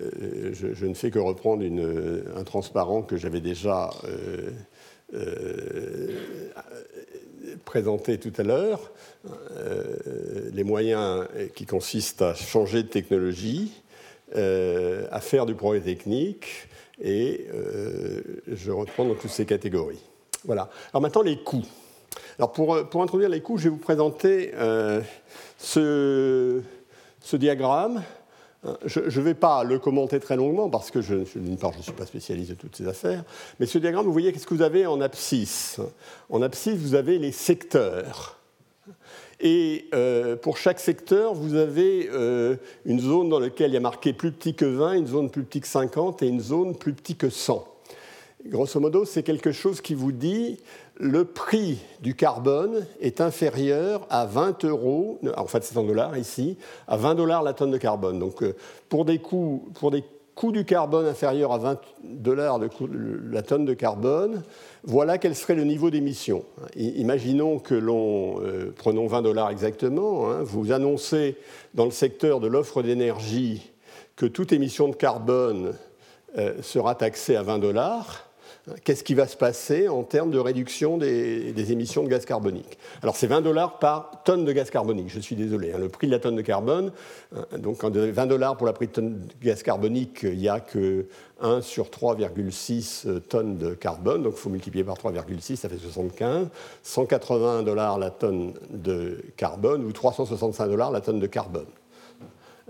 euh, 0.00 0.50
je, 0.52 0.86
ne 0.86 0.94
fais 0.94 1.10
que 1.10 1.18
reprendre 1.18 1.62
un 1.64 2.44
transparent 2.44 3.02
que 3.02 3.16
j'avais 3.16 3.40
déjà 3.40 3.90
présenté 7.64 8.18
tout 8.18 8.32
à 8.38 8.42
l'heure. 8.42 8.90
les 10.52 10.64
moyens 10.64 11.26
qui 11.54 11.66
consistent 11.66 12.22
à 12.22 12.34
changer 12.34 12.82
de 12.82 12.88
technologie, 12.88 13.82
à 14.34 15.20
faire 15.20 15.44
du 15.44 15.54
progrès 15.54 15.80
technique, 15.80 16.68
et 17.04 17.46
euh, 17.52 18.22
je 18.48 18.72
reprends 18.72 19.04
dans 19.04 19.14
toutes 19.14 19.30
ces 19.30 19.44
catégories. 19.44 20.02
Voilà. 20.44 20.70
Alors 20.92 21.02
maintenant, 21.02 21.22
les 21.22 21.38
coûts. 21.38 21.66
Alors 22.38 22.52
pour, 22.52 22.88
pour 22.88 23.02
introduire 23.02 23.28
les 23.28 23.42
coûts, 23.42 23.58
je 23.58 23.64
vais 23.64 23.70
vous 23.70 23.76
présenter 23.76 24.52
euh, 24.54 25.02
ce, 25.58 26.62
ce, 27.20 27.36
diagramme. 27.36 28.02
Je 28.86 29.00
ne 29.00 29.24
vais 29.24 29.34
pas 29.34 29.62
le 29.62 29.78
commenter 29.78 30.18
très 30.18 30.36
longuement 30.36 30.70
parce 30.70 30.90
que, 30.90 31.00
d'une 31.38 31.58
part, 31.58 31.72
je 31.72 31.78
ne 31.78 31.82
suis 31.82 31.92
pas 31.92 32.06
spécialiste 32.06 32.50
de 32.50 32.54
toutes 32.54 32.74
ces 32.74 32.88
affaires. 32.88 33.22
Mais 33.60 33.66
ce 33.66 33.76
diagramme, 33.76 34.06
vous 34.06 34.12
voyez, 34.12 34.32
qu'est-ce 34.32 34.46
que 34.46 34.54
vous 34.54 34.62
avez 34.62 34.86
en 34.86 35.02
abscisse? 35.02 35.80
En 36.30 36.40
abscisse, 36.40 36.78
vous 36.78 36.94
avez 36.94 37.18
les 37.18 37.32
secteurs. 37.32 38.38
Et 39.46 39.84
euh, 39.92 40.36
pour 40.36 40.56
chaque 40.56 40.80
secteur, 40.80 41.34
vous 41.34 41.54
avez 41.54 42.08
euh, 42.10 42.56
une 42.86 42.98
zone 42.98 43.28
dans 43.28 43.38
laquelle 43.38 43.72
il 43.72 43.74
y 43.74 43.76
a 43.76 43.80
marqué 43.80 44.14
plus 44.14 44.32
petit 44.32 44.54
que 44.54 44.64
20, 44.64 44.94
une 44.94 45.06
zone 45.06 45.30
plus 45.30 45.44
petit 45.44 45.60
que 45.60 45.68
50 45.68 46.22
et 46.22 46.28
une 46.28 46.40
zone 46.40 46.74
plus 46.74 46.94
petit 46.94 47.14
que 47.14 47.28
100. 47.28 47.62
Grosso 48.46 48.80
modo, 48.80 49.04
c'est 49.04 49.22
quelque 49.22 49.52
chose 49.52 49.82
qui 49.82 49.94
vous 49.94 50.12
dit 50.12 50.58
le 50.96 51.26
prix 51.26 51.78
du 52.00 52.14
carbone 52.14 52.86
est 53.00 53.20
inférieur 53.20 54.06
à 54.08 54.24
20 54.24 54.64
euros, 54.64 55.18
en 55.36 55.46
fait 55.46 55.62
c'est 55.62 55.76
en 55.76 55.84
dollars 55.84 56.16
ici, 56.16 56.56
à 56.88 56.96
20 56.96 57.14
dollars 57.14 57.42
la 57.42 57.52
tonne 57.52 57.70
de 57.70 57.78
carbone. 57.78 58.18
Donc 58.18 58.42
euh, 58.42 58.54
pour 58.88 59.04
des 59.04 59.18
coûts, 59.18 59.68
pour 59.74 59.90
des 59.90 60.04
coût 60.34 60.52
du 60.52 60.64
carbone 60.64 61.06
inférieur 61.06 61.52
à 61.52 61.58
20 61.58 61.80
dollars 62.02 62.58
la 63.30 63.42
tonne 63.42 63.64
de 63.64 63.74
carbone, 63.74 64.42
voilà 64.86 65.16
quel 65.18 65.34
serait 65.34 65.54
le 65.54 65.64
niveau 65.64 65.90
d'émission. 65.90 66.44
Imaginons 66.76 67.58
que 67.58 67.74
l'on, 67.74 68.40
euh, 68.42 68.72
prenons 68.76 69.06
20 69.06 69.22
dollars 69.22 69.50
exactement, 69.50 70.30
hein, 70.30 70.42
vous 70.42 70.72
annoncez 70.72 71.36
dans 71.72 71.86
le 71.86 71.90
secteur 71.90 72.38
de 72.40 72.46
l'offre 72.46 72.82
d'énergie 72.82 73.72
que 74.16 74.26
toute 74.26 74.52
émission 74.52 74.88
de 74.88 74.94
carbone 74.94 75.74
euh, 76.36 76.60
sera 76.62 76.94
taxée 76.94 77.34
à 77.36 77.42
20 77.42 77.60
dollars 77.60 78.28
qu'est-ce 78.82 79.04
qui 79.04 79.14
va 79.14 79.26
se 79.26 79.36
passer 79.36 79.88
en 79.88 80.02
termes 80.02 80.30
de 80.30 80.38
réduction 80.38 80.96
des, 80.96 81.72
émissions 81.72 82.02
de 82.02 82.08
gaz 82.08 82.24
carbonique? 82.24 82.78
Alors 83.02 83.16
c'est 83.16 83.26
20 83.26 83.42
dollars 83.42 83.78
par 83.78 84.22
tonne 84.24 84.44
de 84.44 84.52
gaz 84.52 84.70
carbonique, 84.70 85.10
je 85.10 85.20
suis 85.20 85.36
désolé. 85.36 85.72
Hein. 85.72 85.78
le 85.78 85.88
prix 85.88 86.06
de 86.06 86.12
la 86.12 86.18
tonne 86.18 86.36
de 86.36 86.42
carbone, 86.42 86.92
hein, 87.34 87.44
donc 87.58 87.78
quand 87.78 87.94
20 87.94 88.26
dollars 88.26 88.56
pour 88.56 88.66
la 88.66 88.72
prix 88.72 88.88
tonne 88.88 89.20
de 89.20 89.46
gaz 89.46 89.62
carbonique, 89.62 90.20
il 90.22 90.38
n'y 90.38 90.48
a 90.48 90.60
que 90.60 91.06
1 91.40 91.60
sur 91.60 91.86
3,6 91.86 93.20
tonnes 93.22 93.58
de 93.58 93.74
carbone, 93.74 94.22
donc 94.22 94.34
il 94.36 94.40
faut 94.40 94.50
multiplier 94.50 94.84
par 94.84 94.96
3,6, 94.96 95.56
ça 95.56 95.68
fait 95.68 95.78
75. 95.78 96.48
180 96.82 97.62
dollars 97.62 97.98
la 97.98 98.10
tonne 98.10 98.54
de 98.70 99.18
carbone 99.36 99.84
ou 99.84 99.92
365 99.92 100.68
dollars 100.68 100.90
la 100.90 101.00
tonne 101.00 101.20
de 101.20 101.26
carbone. 101.26 101.66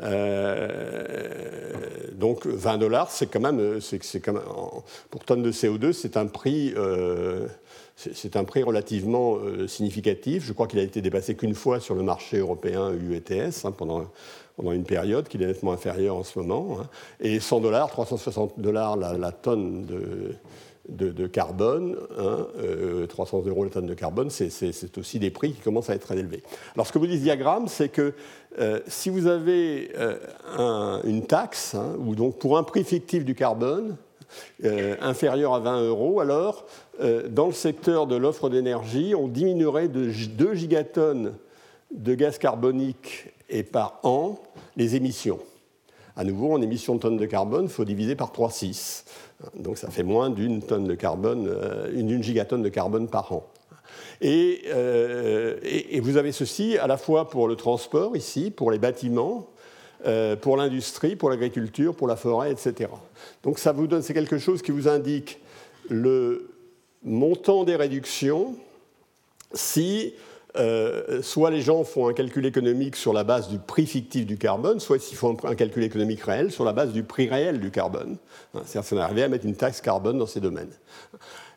Euh, 0.03 1.73
donc 2.13 2.47
20 2.47 2.79
dollars, 2.79 3.11
c'est 3.11 3.27
quand 3.27 3.41
même, 3.41 3.81
c'est, 3.81 4.21
quand 4.21 4.33
même, 4.33 4.43
pour 5.11 5.25
tonne 5.25 5.43
de 5.43 5.53
CO2, 5.53 5.93
c'est 5.93 6.17
un 6.17 6.27
prix, 6.27 6.73
euh, 6.77 7.47
c'est, 7.97 8.37
un 8.37 8.45
prix 8.45 8.63
relativement 8.63 9.37
euh, 9.37 9.67
significatif. 9.69 10.45
Je 10.45 10.53
crois 10.53 10.67
qu'il 10.67 10.79
a 10.79 10.83
été 10.83 11.01
dépassé 11.01 11.35
qu'une 11.37 11.55
fois 11.55 11.81
sur 11.81 11.95
le 11.95 12.03
marché 12.03 12.39
européen 12.39 12.93
UETS 12.93 13.65
hein, 13.65 13.73
pendant, 13.73 14.07
pendant 14.57 14.73
une 14.73 14.85
période, 14.85 15.29
qu'il 15.29 15.43
est 15.43 15.47
nettement 15.47 15.73
inférieur 15.73 16.17
en 16.17 16.23
ce 16.23 16.39
moment. 16.39 16.79
Hein. 16.81 16.89
Et 17.21 17.41
100 17.41 17.61
dollars, 17.61 17.89
360 17.91 18.59
dollars 18.59 18.97
la, 18.97 19.17
la 19.17 19.33
tonne 19.33 19.85
de 19.85 20.35
de, 20.89 21.27
carbone, 21.27 21.97
300 23.09 23.39
hein, 23.39 23.43
euros 23.47 23.65
la 23.65 23.71
tonne 23.71 23.87
de 23.87 23.95
carbone, 23.95 24.31
c'est 24.31 24.99
aussi 24.99 25.19
des 25.19 25.31
prix 25.31 25.53
qui 25.53 25.61
commencent 25.61 25.91
à 25.91 25.95
être 25.95 26.03
très 26.07 26.19
élevés. 26.19 26.43
Alors 26.75 26.87
ce 26.87 26.93
que 26.93 26.99
vous 26.99 27.07
dit 27.07 27.17
ce 27.17 27.23
diagramme, 27.23 27.69
c'est 27.69 27.89
que 27.89 28.15
euh, 28.59 28.81
si 28.87 29.11
vous 29.11 29.27
avez 29.27 29.91
euh, 29.97 31.03
une 31.05 31.27
taxe, 31.27 31.75
hein, 31.75 31.97
ou 31.99 32.15
donc 32.15 32.39
pour 32.39 32.59
un 32.59 32.63
prix 32.63 32.85
fictif 32.85 33.25
du 33.25 33.35
carbone, 33.35 33.97
euh, 34.65 34.97
inférieur 35.01 35.55
à 35.55 35.61
20 35.61 35.83
euros, 35.85 36.21
alors 36.21 36.67
dans 37.29 37.47
le 37.47 37.53
secteur 37.53 38.07
de 38.07 38.15
l'offre 38.15 38.49
d'énergie, 38.49 39.15
on 39.17 39.27
diminuerait 39.27 39.89
de 39.89 40.11
2 40.11 40.55
gigatonnes 40.55 41.33
de 41.93 42.15
gaz 42.15 42.39
carbonique 42.39 43.33
et 43.49 43.65
par 43.65 43.99
an 44.05 44.39
les 44.77 44.95
émissions. 44.95 45.41
À 46.17 46.23
nouveau, 46.23 46.53
en 46.53 46.63
émissions 46.63 46.95
de 46.95 47.01
tonnes 47.01 47.17
de 47.17 47.27
carbone, 47.27 47.65
il 47.65 47.71
faut 47.71 47.85
diviser 47.85 48.15
par 48.15 48.31
3,6. 48.31 49.05
Donc 49.57 49.79
ça 49.79 49.91
fait 49.91 50.03
moins 50.03 50.31
d'une 50.31 50.63
tonne 50.63 50.85
de 50.85 50.95
carbone, 50.95 51.51
d'une 51.93 52.23
gigatonne 52.23 52.63
de 52.63 52.69
carbone 52.69 53.09
par 53.09 53.33
an. 53.33 53.45
Euh, 54.23 55.57
et, 55.63 56.01
vous 56.01 56.17
avez 56.17 56.33
ceci 56.33 56.79
à 56.79 56.87
la 56.87 56.97
fois 56.97 57.29
pour 57.29 57.49
le 57.49 57.57
transport 57.57 58.17
ici, 58.17 58.51
pour 58.51 58.71
les 58.71 58.79
bâtiments, 58.79 59.49
euh, 60.07 60.37
pour 60.37 60.57
l'industrie, 60.57 61.17
pour 61.17 61.31
l'agriculture, 61.31 61.95
pour 61.95 62.07
la 62.07 62.17
forêt, 62.17 62.53
etc. 62.53 62.91
Donc 63.43 63.59
ça 63.59 63.73
vous 63.73 63.87
donne, 63.87 64.03
c'est 64.03 64.15
quelque 64.15 64.39
chose 64.39 64.63
qui 64.63 64.71
vous 64.71 64.89
indique 64.89 65.41
le 65.89 66.51
montant 67.03 67.65
des 67.65 67.77
réductions 67.77 68.55
si 69.53 70.15
euh, 70.57 71.21
soit 71.21 71.51
les 71.51 71.61
gens 71.61 71.83
font 71.83 72.09
un 72.09 72.13
calcul 72.13 72.47
économique 72.47 72.95
sur 72.95 73.13
la 73.13 73.25
base 73.25 73.49
du 73.49 73.59
prix 73.59 73.87
fictif 73.87 74.25
du 74.25 74.39
carbone, 74.39 74.79
soit 74.79 75.01
s'ils 75.01 75.17
font 75.17 75.37
un 75.45 75.55
calcul 75.57 75.83
économique 75.83 76.23
réel 76.23 76.53
sur 76.53 76.65
la 76.65 76.73
base 76.73 76.93
du 76.93 77.03
prix 77.03 77.29
réel 77.29 77.59
du 77.59 77.73
carbone. 77.73 78.17
Hein, 78.55 78.61
c'est-à-dire 78.65 78.89
qu'on 78.89 78.97
arrivé 78.99 79.23
à 79.25 79.29
mettre 79.29 79.47
une 79.47 79.57
taxe 79.57 79.81
carbone 79.81 80.19
dans 80.19 80.27
ces 80.27 80.41
domaines. 80.41 80.71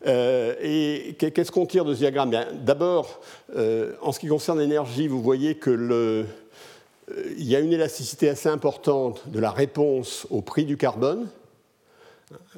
Euh, 0.07 0.55
et 0.61 1.15
qu'est-ce 1.19 1.51
qu'on 1.51 1.65
tire 1.65 1.85
de 1.85 1.93
ce 1.93 1.99
diagramme? 1.99 2.31
D'abord, 2.63 3.21
euh, 3.55 3.93
en 4.01 4.11
ce 4.11 4.19
qui 4.19 4.27
concerne 4.27 4.59
l'énergie, 4.59 5.07
vous 5.07 5.21
voyez 5.21 5.55
que 5.55 6.25
il 7.37 7.45
y 7.45 7.55
a 7.55 7.59
une 7.59 7.71
élasticité 7.71 8.27
assez 8.27 8.49
importante 8.49 9.21
de 9.27 9.39
la 9.39 9.51
réponse 9.51 10.27
au 10.29 10.41
prix 10.41 10.65
du 10.65 10.75
carbone. 10.75 11.27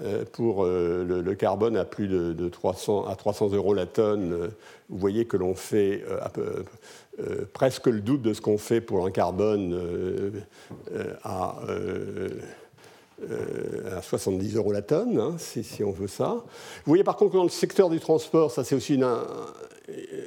Euh, 0.02 0.26
pour 0.32 0.66
euh, 0.66 1.04
le, 1.04 1.36
carbone 1.36 1.78
à 1.78 1.86
plus 1.86 2.08
de, 2.08 2.50
300, 2.50 3.06
à 3.06 3.16
300 3.16 3.50
euros 3.52 3.76
la 3.76 3.86
tonne, 3.86 4.34
euh, 4.34 4.48
vous 4.90 4.98
voyez 4.98 5.26
que 5.26 5.38
l'on 5.38 5.54
fait 5.54 6.04
presque 7.54 7.86
le 7.86 8.02
double 8.02 8.24
de 8.24 8.34
ce 8.34 8.42
qu'on 8.42 8.58
fait 8.58 8.82
pour 8.82 9.06
un 9.06 9.12
carbone 9.12 9.80
à, 11.24 11.56
70 14.02 14.56
euros 14.56 14.72
la 14.72 14.82
tonne, 14.82 15.20
hein, 15.20 15.36
si, 15.38 15.84
on 15.84 15.92
veut 15.92 16.08
ça. 16.08 16.44
Vous 16.86 16.88
voyez 16.88 17.04
par 17.04 17.16
contre 17.16 17.34
que 17.34 17.38
dans 17.38 17.44
le 17.44 17.50
secteur 17.50 17.92
du 17.92 18.00
transport, 18.00 18.50
ça 18.50 18.64
c'est 18.64 18.74
aussi 18.74 18.96
une, 18.96 19.08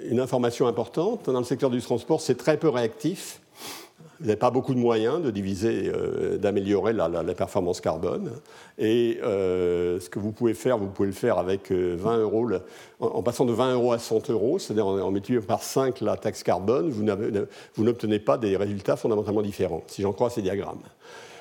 une 0.08 0.20
information 0.20 0.68
importante, 0.68 1.28
dans 1.28 1.40
le 1.40 1.44
secteur 1.44 1.70
du 1.70 1.80
transport 1.80 2.20
c'est 2.20 2.36
très 2.36 2.58
peu 2.58 2.68
réactif. 2.68 3.41
Vous 4.22 4.28
n'avez 4.28 4.38
pas 4.38 4.52
beaucoup 4.52 4.72
de 4.72 4.78
moyens 4.78 5.20
de 5.20 5.32
diviser, 5.32 5.90
euh, 5.92 6.38
d'améliorer 6.38 6.92
la, 6.92 7.08
performance 7.34 7.80
carbone. 7.80 8.30
Et 8.78 9.18
euh, 9.24 9.98
ce 9.98 10.08
que 10.08 10.20
vous 10.20 10.30
pouvez 10.30 10.54
faire, 10.54 10.78
vous 10.78 10.86
pouvez 10.86 11.08
le 11.08 11.14
faire 11.14 11.38
avec 11.38 11.72
20 11.72 11.74
euh, 11.74 12.22
euros, 12.22 12.48
en, 13.00 13.20
passant 13.24 13.44
de 13.46 13.52
20 13.52 13.74
euros 13.74 13.92
à 13.92 13.98
100 13.98 14.30
euros, 14.30 14.60
c'est-à-dire 14.60 14.86
en, 14.86 15.10
multipliant 15.10 15.42
par 15.42 15.64
5 15.64 16.02
la 16.02 16.16
taxe 16.16 16.44
carbone, 16.44 16.88
vous 16.90 17.82
n'obtenez 17.82 18.20
pas 18.20 18.38
des 18.38 18.56
résultats 18.56 18.94
fondamentalement 18.94 19.42
différents, 19.42 19.82
si 19.88 20.02
j'en 20.02 20.12
crois 20.12 20.30
ces 20.30 20.40
diagrammes. 20.40 20.82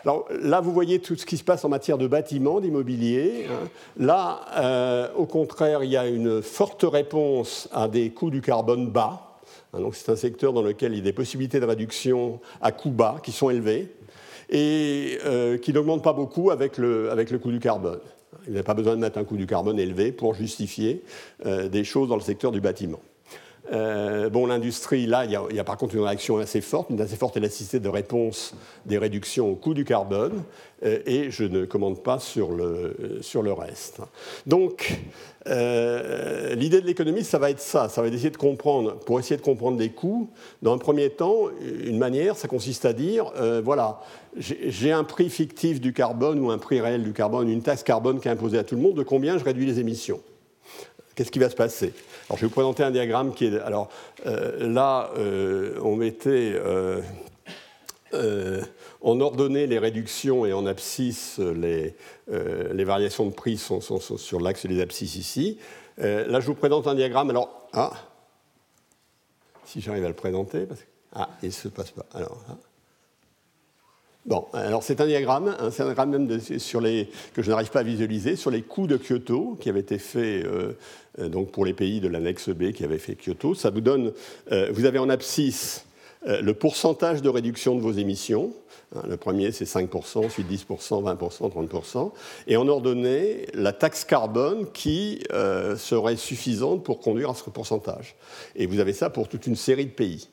Alors 0.03 0.25
là, 0.41 0.59
vous 0.59 0.73
voyez 0.73 0.97
tout 0.97 1.15
ce 1.15 1.27
qui 1.27 1.37
se 1.37 1.43
passe 1.43 1.63
en 1.63 1.69
matière 1.69 1.99
de 1.99 2.07
bâtiments, 2.07 2.61
d'immobilier. 2.61 3.45
Hein. 3.47 3.67
Là, 3.99 5.11
au 5.15 5.27
contraire, 5.27 5.83
il 5.83 5.91
y 5.91 5.97
a 5.97 6.07
une 6.07 6.41
forte 6.41 6.83
réponse 6.83 7.69
à 7.71 7.87
des 7.87 8.09
coûts 8.09 8.31
du 8.31 8.41
carbone 8.41 8.87
bas. 8.87 9.30
Hein, 9.73 9.79
c'est 9.93 10.11
un 10.11 10.15
secteur 10.15 10.53
dans 10.53 10.61
lequel 10.61 10.93
il 10.93 10.97
y 10.97 11.01
a 11.01 11.03
des 11.03 11.13
possibilités 11.13 11.59
de 11.59 11.65
réduction 11.65 12.39
à 12.61 12.71
coût 12.71 12.91
bas 12.91 13.17
qui 13.23 13.31
sont 13.31 13.49
élevées 13.49 13.89
et 14.49 15.17
euh, 15.25 15.57
qui 15.57 15.73
n'augmentent 15.73 16.03
pas 16.03 16.13
beaucoup 16.13 16.51
avec 16.51 16.77
le, 16.77 17.09
avec 17.09 17.31
le 17.31 17.39
coût 17.39 17.51
du 17.51 17.59
carbone. 17.59 18.01
Il 18.47 18.53
n'y 18.53 18.59
a 18.59 18.63
pas 18.63 18.73
besoin 18.73 18.95
de 18.95 19.01
mettre 19.01 19.17
un 19.17 19.23
coût 19.23 19.37
du 19.37 19.45
carbone 19.45 19.79
élevé 19.79 20.11
pour 20.11 20.33
justifier 20.33 21.03
euh, 21.45 21.69
des 21.69 21.83
choses 21.83 22.09
dans 22.09 22.15
le 22.15 22.21
secteur 22.21 22.51
du 22.51 22.59
bâtiment. 22.59 22.99
Euh, 23.71 24.29
bon, 24.29 24.47
l'industrie, 24.47 25.05
là, 25.05 25.25
il 25.25 25.31
y, 25.31 25.59
a, 25.59 25.63
par 25.63 25.77
contre 25.77 25.95
une 25.95 26.01
réaction 26.01 26.37
assez 26.37 26.61
forte, 26.61 26.89
une 26.89 26.99
assez 26.99 27.15
forte 27.15 27.37
élasticité 27.37 27.79
de 27.79 27.89
réponse 27.89 28.53
des 28.85 28.97
réductions 28.97 29.49
au 29.49 29.55
coût 29.55 29.73
du 29.73 29.85
carbone, 29.85 30.43
euh, 30.83 30.99
et 31.05 31.31
je 31.31 31.43
ne 31.43 31.65
commande 31.65 32.01
pas 32.01 32.19
sur 32.19 32.51
le, 32.51 33.21
le 33.33 33.53
reste. 33.53 33.99
Donc, 34.47 34.99
euh, 35.47 36.55
l'idée 36.55 36.81
de 36.81 36.87
l'économie, 36.87 37.23
ça 37.23 37.37
va 37.37 37.49
être 37.49 37.59
ça, 37.59 37.87
ça 37.87 38.01
va 38.01 38.07
être 38.07 38.13
d'essayer 38.13 38.31
de 38.31 38.37
comprendre, 38.37 38.95
pour 38.99 39.19
essayer 39.19 39.37
de 39.37 39.41
comprendre 39.41 39.77
les 39.77 39.91
coûts, 39.91 40.29
dans 40.61 40.73
un 40.73 40.79
premier 40.79 41.09
temps, 41.09 41.49
une 41.85 41.97
manière, 41.97 42.35
ça 42.35 42.47
consiste 42.47 42.85
à 42.85 42.93
dire, 42.93 43.31
voilà, 43.63 44.01
j'ai 44.37 44.91
un 44.91 45.03
prix 45.03 45.29
fictif 45.29 45.79
du 45.79 45.93
carbone 45.93 46.39
ou 46.39 46.51
un 46.51 46.57
prix 46.57 46.81
réel 46.81 47.03
du 47.03 47.13
carbone, 47.13 47.47
une 47.47 47.61
taxe 47.61 47.83
carbone 47.83 48.19
qui 48.19 48.27
est 48.27 48.31
imposée 48.31 48.57
à 48.57 48.63
tout 48.63 48.75
le 48.75 48.81
monde, 48.81 48.95
de 48.95 49.03
combien 49.03 49.37
je 49.37 49.43
réduis 49.43 49.65
les 49.65 49.79
émissions? 49.79 50.19
Qu'est-ce 51.15 51.31
qui 51.31 51.39
va 51.39 51.49
se 51.49 51.55
passer? 51.55 51.93
Alors, 52.31 52.37
Je 52.37 52.45
vais 52.45 52.47
vous 52.47 52.53
présenter 52.53 52.83
un 52.83 52.91
diagramme 52.91 53.33
qui 53.33 53.43
est. 53.43 53.59
Alors 53.59 53.89
euh, 54.25 54.65
là, 54.65 55.09
euh, 55.17 55.77
on 55.83 55.97
mettait. 55.97 56.53
Euh, 56.55 57.01
on 59.01 59.19
ordonnait 59.19 59.67
les 59.67 59.79
réductions 59.79 60.45
et 60.45 60.53
en 60.53 60.65
abscisse, 60.65 61.39
les, 61.39 61.95
les 62.27 62.83
variations 62.83 63.25
de 63.25 63.33
prix 63.33 63.57
sont, 63.57 63.79
sur 63.81 64.39
l'axe 64.39 64.65
des 64.65 64.81
abscisses 64.81 65.15
ici. 65.15 65.59
là, 65.97 66.39
je 66.39 66.45
vous 66.45 66.55
présente 66.55 66.87
un 66.87 66.95
diagramme. 66.95 67.29
Alors, 67.29 67.67
ah, 67.73 67.91
si 69.65 69.81
j'arrive 69.81 70.05
à 70.05 70.09
le 70.09 70.13
présenter, 70.13 70.67
ah, 71.13 71.29
il 71.41 71.47
ne 71.47 71.51
se 71.51 71.69
passe 71.69 71.91
pas. 71.91 72.05
Alors, 72.13 72.37
ah. 72.49 72.55
Bon, 74.27 74.45
alors 74.53 74.83
c'est 74.83 75.01
un 75.01 75.07
diagramme, 75.07 75.55
hein, 75.59 75.71
c'est 75.71 75.81
un 75.81 75.87
diagramme 75.87 76.11
même 76.11 76.39
sur 76.39 76.79
les, 76.79 77.09
que 77.33 77.41
je 77.41 77.49
n'arrive 77.49 77.71
pas 77.71 77.79
à 77.79 77.83
visualiser, 77.83 78.35
sur 78.35 78.51
les 78.51 78.61
coûts 78.61 78.85
de 78.85 78.95
Kyoto 78.97 79.57
qui 79.59 79.67
avait 79.67 79.79
été 79.79 79.97
fait 79.97 80.43
euh, 80.45 80.77
euh, 81.19 81.45
pour 81.51 81.65
les 81.65 81.73
pays 81.73 81.99
de 82.01 82.07
l'annexe 82.07 82.49
B 82.49 82.71
qui 82.71 82.83
avaient 82.83 82.99
fait 82.99 83.15
Kyoto. 83.15 83.55
Ça 83.55 83.71
vous 83.71 83.81
donne, 83.81 84.13
euh, 84.51 84.69
vous 84.71 84.85
avez 84.85 84.99
en 84.99 85.09
abscisse 85.09 85.85
le 86.23 86.53
pourcentage 86.53 87.23
de 87.23 87.29
réduction 87.29 87.75
de 87.75 87.81
vos 87.81 87.93
émissions. 87.93 88.53
Hein, 88.95 89.01
le 89.09 89.17
premier 89.17 89.51
c'est 89.51 89.65
5%, 89.65 90.23
ensuite 90.23 90.47
10%, 90.47 90.67
20%, 91.01 91.51
30%. 91.51 92.11
Et 92.45 92.57
en 92.57 92.67
ordonnée, 92.67 93.47
la 93.55 93.73
taxe 93.73 94.05
carbone 94.05 94.67
qui 94.71 95.23
serait 95.77 96.15
suffisante 96.15 96.83
pour 96.83 96.99
conduire 96.99 97.31
à 97.31 97.33
ce 97.33 97.49
pourcentage. 97.49 98.13
Et 98.55 98.67
vous 98.67 98.79
avez 98.79 98.93
ça 98.93 99.09
pour 99.09 99.29
toute 99.29 99.47
une 99.47 99.55
série 99.55 99.87
de 99.87 99.91
pays. 99.91 100.29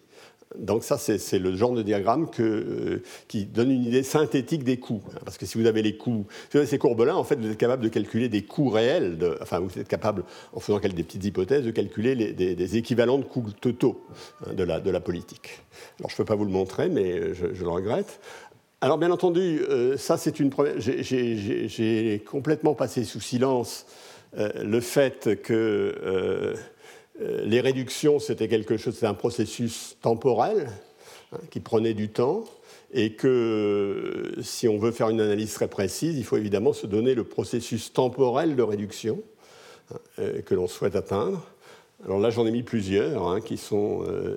Donc 0.57 0.83
ça, 0.83 0.97
c'est 0.97 1.39
le 1.39 1.55
genre 1.57 1.75
de 1.75 1.83
diagramme 1.83 2.27
euh, 2.41 3.03
qui 3.29 3.45
donne 3.45 3.71
une 3.71 3.85
idée 3.85 4.03
synthétique 4.03 4.65
des 4.65 4.79
coûts. 4.79 5.03
Parce 5.25 5.37
que 5.37 5.45
si 5.45 5.59
vous 5.59 5.67
avez 5.67 5.83
les 5.83 5.97
coûts, 5.97 6.27
ces 6.51 6.79
courbes-là, 6.79 7.17
en 7.17 7.25
fait, 7.25 7.37
vous 7.37 7.51
êtes 7.51 7.59
capable 7.59 7.83
de 7.83 7.89
calculer 7.89 8.29
des 8.29 8.43
coûts 8.43 8.71
réels, 8.71 9.19
enfin, 9.43 9.59
vous 9.59 9.79
êtes 9.79 9.89
capable, 9.89 10.25
en 10.55 10.61
faisant 10.61 10.79
des 10.79 11.03
petites 11.03 11.25
hypothèses, 11.25 11.65
de 11.65 11.71
calculer 11.71 12.33
des, 12.33 12.77
équivalents 12.77 13.19
de 13.19 13.25
coûts 13.25 13.45
totaux 13.61 14.01
hein, 14.47 14.55
de, 14.55 14.65
la, 14.65 15.01
politique. 15.01 15.61
Alors, 16.01 16.11
je 16.11 16.15
ne 16.15 16.19
peux 16.19 16.25
pas 16.25 16.35
vous 16.35 16.45
le 16.45 16.51
montrer, 16.51 16.89
mais 16.89 17.35
je, 17.35 17.47
le 17.47 17.69
regrette. 17.69 18.21
Alors 18.81 18.97
bien 18.97 19.11
entendu, 19.11 19.61
ça 19.97 20.17
c'est 20.17 20.39
une 20.39 20.51
première. 20.51 20.75
J'ai 20.79 22.23
complètement 22.31 22.75
passé 22.75 23.03
sous 23.03 23.21
silence 23.21 23.87
le 24.37 24.81
fait 24.81 25.43
que 25.43 26.55
les 27.19 27.61
réductions 27.61 28.19
c'était 28.19 28.49
quelque 28.49 28.77
chose, 28.77 28.95
c'était 28.95 29.07
un 29.07 29.15
processus 29.15 29.97
temporel 30.01 30.71
hein, 31.33 31.39
qui 31.51 31.61
prenait 31.61 31.95
du 31.95 32.09
temps 32.11 32.45
et 32.93 33.13
que 33.13 34.35
si 34.41 34.67
on 34.69 34.79
veut 34.79 34.93
faire 34.93 35.11
une 35.11 35.21
analyse 35.21 35.53
très 35.53 35.69
précise, 35.69 36.17
il 36.17 36.25
faut 36.25 36.37
évidemment 36.37 36.73
se 36.73 36.87
donner 36.87 37.15
le 37.15 37.25
processus 37.25 37.93
temporel 37.93 38.57
de 38.57 38.63
réduction 38.63 39.23
euh, 40.19 40.41
que 40.43 40.55
l'on 40.55 40.67
souhaite 40.69 40.97
atteindre. 40.97 41.47
Alors 42.05 42.19
là, 42.19 42.31
j'en 42.31 42.47
ai 42.47 42.51
mis 42.51 42.63
plusieurs 42.63 43.27
hein, 43.29 43.41
qui 43.41 43.57
sont. 43.57 44.05
Euh, 44.09 44.37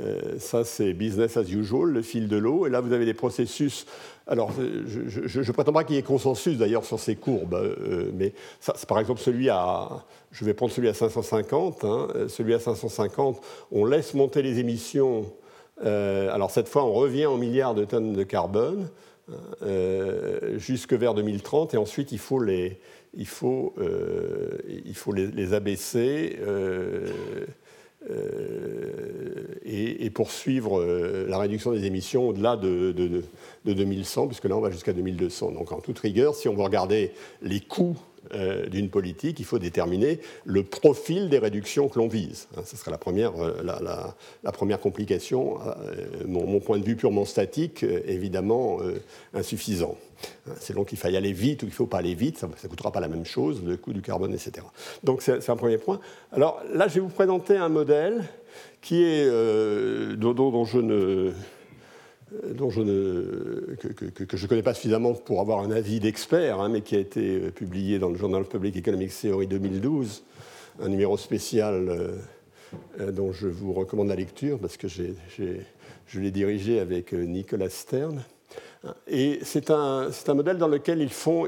euh, 0.00 0.38
ça, 0.38 0.64
c'est 0.64 0.92
business 0.92 1.36
as 1.36 1.50
usual, 1.50 1.90
le 1.90 2.02
fil 2.02 2.28
de 2.28 2.36
l'eau. 2.36 2.66
Et 2.66 2.70
là, 2.70 2.80
vous 2.80 2.92
avez 2.92 3.04
des 3.04 3.14
processus. 3.14 3.86
Alors, 4.26 4.50
je 4.52 5.40
ne 5.40 5.52
prétends 5.52 5.72
pas 5.72 5.84
qu'il 5.84 5.94
y 5.94 5.98
ait 5.98 6.02
consensus 6.02 6.58
d'ailleurs 6.58 6.84
sur 6.84 6.98
ces 6.98 7.14
courbes, 7.14 7.76
mais 8.14 8.32
ça, 8.58 8.72
c'est 8.76 8.88
par 8.88 8.98
exemple 8.98 9.20
celui 9.20 9.48
à. 9.50 10.04
Je 10.32 10.44
vais 10.44 10.52
prendre 10.52 10.72
celui 10.72 10.88
à 10.88 10.94
550. 10.94 11.84
Hein, 11.84 12.08
celui 12.28 12.52
à 12.52 12.58
550, 12.58 13.40
on 13.70 13.84
laisse 13.84 14.14
monter 14.14 14.42
les 14.42 14.58
émissions 14.58 15.26
euh, 15.84 16.32
alors 16.32 16.50
cette 16.50 16.68
fois, 16.68 16.84
on 16.84 16.92
revient 16.92 17.26
en 17.26 17.36
milliards 17.36 17.74
de 17.74 17.84
tonnes 17.84 18.12
de 18.12 18.22
carbone 18.22 18.88
euh, 19.62 20.58
jusque 20.58 20.92
vers 20.92 21.14
2030 21.14 21.74
et 21.74 21.76
ensuite 21.76 22.12
euh, 22.12 22.70
il 23.18 23.26
faut 23.26 23.74
les, 25.12 25.52
abaisser 25.52 26.38
et, 29.64 30.10
poursuivre 30.10 30.82
la 31.28 31.36
réduction 31.36 31.72
des 31.72 31.84
émissions 31.84 32.28
au-delà 32.28 32.56
de, 32.56 32.92
de, 32.92 33.22
de, 33.66 33.72
2100, 33.74 34.28
puisque 34.28 34.44
là 34.44 34.56
on 34.56 34.60
va 34.60 34.70
jusqu'à 34.70 34.94
2200. 34.94 35.52
Donc 35.52 35.72
en 35.72 35.80
toute 35.80 35.98
rigueur, 35.98 36.34
si 36.34 36.48
on 36.48 36.54
veut 36.54 36.62
regarder 36.62 37.10
les 37.42 37.60
coûts 37.60 37.96
euh, 38.34 38.66
d'une 38.66 38.88
politique, 38.88 39.38
il 39.38 39.44
faut 39.44 39.58
déterminer 39.58 40.20
le 40.44 40.64
profil 40.64 41.28
des 41.28 41.38
réductions 41.38 41.88
que 41.88 41.98
l'on 41.98 42.08
vise. 42.08 42.48
Hein, 42.56 42.62
ce 42.64 42.76
sera 42.76 42.90
la 42.90 42.98
première, 42.98 43.32
euh, 43.40 43.62
la, 43.62 44.52
première 44.52 44.80
complication. 44.80 45.58
Euh, 45.60 46.24
mon, 46.26 46.58
point 46.60 46.78
de 46.78 46.84
vue 46.84 46.96
purement 46.96 47.24
statique, 47.24 47.84
évidemment, 47.84 48.78
insuffisant. 49.34 49.96
Hein, 50.48 50.52
donc 50.74 50.88
qu'il 50.88 50.98
faille 50.98 51.16
aller 51.16 51.32
vite 51.32 51.62
ou 51.62 51.66
qu'il 51.66 51.72
ne 51.72 51.76
faut 51.76 51.86
pas 51.86 51.98
aller 51.98 52.14
vite, 52.14 52.38
ça 52.38 52.46
ne 52.46 52.68
coûtera 52.68 52.92
pas 52.92 53.00
la 53.00 53.08
même 53.08 53.24
chose, 53.24 53.62
le 53.64 53.76
coût 53.76 53.92
du 53.92 54.02
carbone, 54.02 54.32
etc. 54.32 54.66
Donc 55.04 55.22
c'est 55.22 55.48
un 55.48 55.56
premier 55.56 55.78
point. 55.78 56.00
Alors 56.32 56.62
là, 56.72 56.88
je 56.88 56.94
vais 56.94 57.00
vous 57.00 57.08
présenter 57.08 57.56
un 57.56 57.68
modèle 57.68 58.24
qui 58.80 59.02
est, 59.02 59.26
dont, 60.16 60.64
je 60.64 60.78
ne 60.78 61.32
euh, 62.34 62.54
dont 62.54 62.70
je 62.70 62.80
ne, 62.80 63.76
que, 63.76 64.36
je 64.36 64.42
ne 64.42 64.48
connais 64.48 64.62
pas 64.62 64.74
suffisamment 64.74 65.14
pour 65.14 65.40
avoir 65.40 65.60
un 65.60 65.70
avis 65.70 66.00
d'expert, 66.00 66.60
hein, 66.60 66.68
mais 66.68 66.80
qui 66.80 66.96
a 66.96 66.98
été 66.98 67.40
euh, 67.40 67.50
publié 67.50 67.98
dans 67.98 68.08
le 68.08 68.16
Journal 68.16 68.42
of 68.42 68.48
Public 68.48 68.76
Economic 68.76 69.12
Theory 69.12 69.46
2012, 69.46 70.24
un 70.80 70.88
numéro 70.88 71.16
spécial 71.16 71.88
euh, 71.88 73.12
dont 73.12 73.30
je 73.32 73.46
vous 73.46 73.72
recommande 73.72 74.08
la 74.08 74.16
lecture 74.16 74.58
parce 74.58 74.76
que 74.76 74.88
je 74.88 76.18
l'ai 76.18 76.30
dirigé 76.32 76.80
avec 76.80 77.12
Nicolas 77.12 77.70
Stern. 77.70 78.24
Et 79.08 79.40
c'est 79.42 79.70
un, 79.70 80.10
un, 80.26 80.34
modèle 80.34 80.58
dans 80.58 80.68
lequel 80.68 81.00
ils 81.00 81.12
font, 81.12 81.46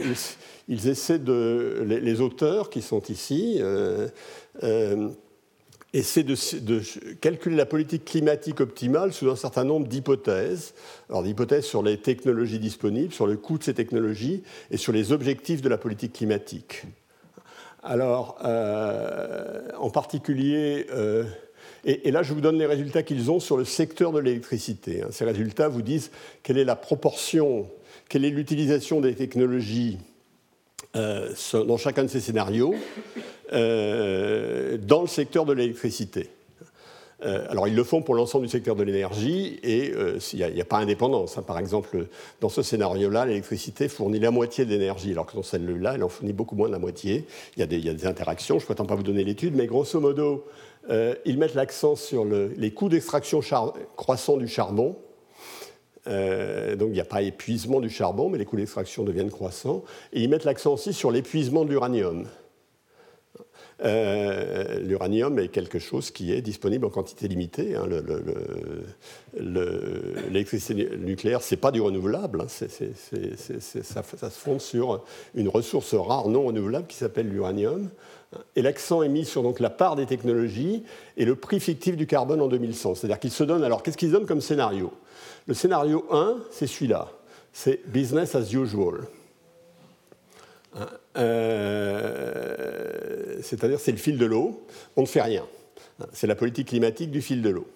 ils, 0.69 0.89
essaient 0.89 1.19
de, 1.19 1.85
les, 1.87 2.21
auteurs 2.21 2.71
qui 2.71 2.83
sont 2.83 3.03
ici, 3.09 3.61
et 5.95 6.03
c'est 6.03 6.23
de, 6.23 7.15
calculer 7.21 7.57
la 7.57 7.67
politique 7.67 8.05
climatique 8.05 8.61
optimale 8.61 9.13
sous 9.13 9.31
un 9.31 9.37
certain 9.37 9.65
nombre 9.65 9.87
d'hypothèses. 9.87 10.75
Alors 11.09 11.23
d'hypothèses 11.23 11.65
sur 11.65 11.83
les 11.83 11.99
technologies 11.99 12.59
disponibles, 12.59 13.13
sur 13.13 13.27
le 13.27 13.37
coût 13.37 13.59
de 13.59 13.65
ces 13.65 13.75
technologies 13.75 14.43
et 14.71 14.77
sur 14.77 14.93
les 14.93 15.13
objectifs 15.13 15.63
de 15.63 15.69
la 15.69 15.79
politique 15.79 16.13
climatique. 16.13 16.85
Alors, 17.83 18.39
euh, 18.45 19.69
en 19.79 19.89
particulier, 19.89 20.87
et, 21.89 22.11
là 22.11 22.23
je 22.23 22.33
vous 22.35 22.41
donne 22.41 22.59
les 22.59 22.67
résultats 22.67 23.03
qu'ils 23.03 23.31
ont 23.31 23.41
sur 23.41 23.57
le 23.57 23.65
secteur 23.65 24.13
de 24.13 24.21
l'électricité. 24.21 25.03
Hein. 25.03 25.09
Ces 25.11 25.25
résultats 25.25 25.69
vous 25.69 25.83
disent 25.83 26.11
quelle 26.43 26.59
est 26.59 26.65
la 26.65 26.77
proportion, 26.77 27.67
quelle 28.09 28.25
est 28.25 28.31
l'utilisation 28.31 29.01
des 29.01 29.15
technologies 29.15 29.99
euh, 30.97 31.33
dans 31.67 31.77
chacun 31.77 32.05
de 32.05 32.09
ces 32.09 32.21
scénarios 32.21 32.75
euh, 33.53 34.79
dans 34.79 35.03
le 35.03 35.07
secteur 35.07 35.45
de 35.45 35.53
l'électricité. 35.53 36.31
Euh, 37.25 37.47
alors 37.51 37.67
ils 37.67 37.75
le 37.75 37.83
font 37.83 38.01
pour 38.01 38.15
l'ensemble 38.15 38.47
du 38.47 38.51
secteur 38.51 38.77
de 38.77 38.85
l'énergie 38.85 39.59
et 39.65 39.93
il 40.33 40.55
n'y 40.55 40.61
a, 40.61 40.65
pas 40.65 40.79
indépendance. 40.79 41.37
Hein. 41.37 41.43
Par 41.43 41.59
exemple, 41.59 42.07
dans 42.41 42.49
ce 42.49 42.63
scénario-là, 42.63 43.27
l'électricité 43.27 43.89
fournit 43.89 44.21
la 44.21 44.31
moitié 44.31 44.65
de 44.65 44.71
l'énergie, 44.71 45.13
alors 45.13 45.27
que 45.27 45.35
dans 45.35 45.43
celle-là, 45.43 45.95
elle 45.95 46.05
en 46.05 46.09
fournit 46.09 46.33
beaucoup 46.33 46.55
moins 46.55 46.69
de 46.69 46.73
la 46.73 46.79
moitié. 46.79 47.27
Il 47.57 47.61
y 47.61 47.63
a 47.63 47.67
des, 47.67 48.07
interactions, 48.07 48.59
je 48.59 48.65
ne 48.65 48.67
prétends 48.67 48.87
pas 48.87 48.95
vous 48.95 49.03
donner 49.03 49.25
l'étude, 49.25 49.57
mais 49.57 49.67
grosso 49.67 50.01
modo, 50.01 50.47
ils 50.89 51.39
mettent 51.39 51.55
l'accent 51.55 51.97
sur 51.97 52.25
les 52.25 52.71
coûts 52.73 52.89
d'extraction 52.89 53.41
croissants 53.97 54.37
du 54.37 54.49
charbon, 54.49 54.97
euh, 56.09 56.77
donc 56.77 56.89
il 56.89 56.95
n'y 56.95 57.01
a 57.01 57.05
pas 57.05 57.23
épuisement 57.23 57.81
du 57.81 57.91
charbon, 57.91 58.31
mais 58.31 58.39
les 58.39 58.45
coûts 58.45 58.57
d'extraction 58.57 59.05
deviennent 59.05 59.31
croissants. 59.31 59.85
Et 60.13 60.23
ils 60.23 60.29
mettent 60.29 60.45
l'accent 60.45 60.75
aussi 60.75 60.93
sur 60.93 61.11
l'épuisement 61.11 61.65
de 61.65 61.71
l'uranium. 61.71 62.27
Euh, 63.85 64.81
l'uranium 64.81 65.39
est 65.39 65.49
quelque 65.49 65.79
chose 65.79 66.11
qui 66.11 66.33
est 66.33 66.41
disponible 66.41 66.85
en 66.85 66.91
quantité 66.91 67.29
limitée. 67.29 67.77
Hein. 67.77 67.87
L'électricité 69.37 70.97
nucléaire, 70.97 71.43
ce 71.43 71.55
n'est 71.55 71.61
pas 71.61 71.71
du 71.71 71.81
renouvelable. 71.81 72.41
Hein. 72.41 72.49
ça, 72.49 74.03
se 74.03 74.39
fonde 74.39 74.61
sur 74.61 75.05
une 75.35 75.49
ressource 75.49 75.95
rare 75.95 76.29
non 76.29 76.47
renouvelable 76.47 76.87
qui 76.89 76.97
s'appelle 76.97 77.29
l'uranium. 77.29 77.89
Et 78.57 78.63
l'accent 78.63 79.03
est 79.03 79.09
mis 79.09 79.25
sur 79.25 79.43
donc, 79.43 79.61
la 79.61 79.71
part 79.71 79.97
des 79.97 80.07
technologies 80.07 80.83
et 81.17 81.25
le 81.25 81.35
prix 81.35 81.61
fictif 81.61 81.97
du 81.97 82.07
carbone 82.07 82.41
en 82.43 82.49
2100. 82.49 82.97
C'est-à-dire 82.97 83.21
qu'ils 83.21 83.31
se 83.31 83.45
donnent. 83.45 83.65
Alors, 83.65 83.83
qu'est-ce 83.83 83.97
qu'ils 83.97 84.11
donnent 84.11 84.27
comme 84.27 84.43
scénario? 84.43 84.93
Le 85.47 85.55
scénario 85.55 86.05
1, 86.11 86.37
c'est 86.51 86.67
celui-là. 86.67 87.11
C'est 87.53 87.81
business 87.89 88.35
as 88.35 88.53
usual. 88.53 89.07
Euh, 91.19 92.89
c'est-à-dire, 93.43 93.81
c'est 93.81 93.93
le 93.93 93.99
fil 93.99 94.19
de 94.19 94.27
l'eau. 94.27 94.65
On 94.97 95.03
ne 95.03 95.07
fait 95.07 95.23
rien. 95.23 95.45
C'est 96.13 96.27
la 96.27 96.37
politique 96.37 96.69
climatique 96.69 97.11
du 97.11 97.21
fil 97.21 97.43
de 97.43 97.51
l'eau. 97.51 97.67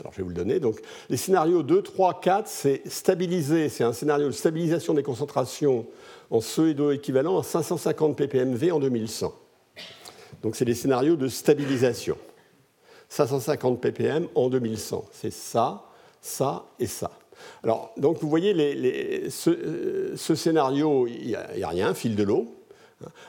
Alors, 0.00 0.12
je 0.12 0.18
vais 0.18 0.22
vous 0.22 0.30
le 0.30 0.34
donner. 0.34 0.60
Donc, 0.60 0.80
les 1.08 1.16
scénarios 1.16 1.62
2, 1.62 1.82
3, 1.82 2.20
4, 2.20 2.46
c'est 2.48 2.82
stabiliser. 2.86 3.68
C'est 3.68 3.84
un 3.84 3.92
scénario 3.92 4.26
de 4.26 4.32
stabilisation 4.32 4.94
des 4.94 5.02
concentrations 5.02 5.86
en 6.30 6.38
CO2 6.38 6.74
d'eau 6.74 6.90
équivalent 6.90 7.38
à 7.38 7.42
550 7.42 8.16
ppmv 8.16 8.72
en 8.72 8.80
2100. 8.80 9.34
Donc 10.42 10.56
c'est 10.56 10.64
des 10.64 10.74
scénarios 10.74 11.16
de 11.16 11.28
stabilisation. 11.28 12.16
550 13.08 13.80
ppm 13.80 14.28
en 14.34 14.48
2100. 14.48 15.06
C'est 15.12 15.32
ça, 15.32 15.86
ça 16.20 16.66
et 16.78 16.86
ça. 16.86 17.10
Alors, 17.62 17.92
donc 17.96 18.18
vous 18.20 18.28
voyez, 18.28 18.52
les, 18.52 19.30
ce, 19.30 20.14
scénario, 20.34 21.06
il 21.06 21.28
n'y 21.28 21.34
a, 21.34 21.68
rien, 21.68 21.94
fil 21.94 22.16
de 22.16 22.22
l'eau. 22.22 22.54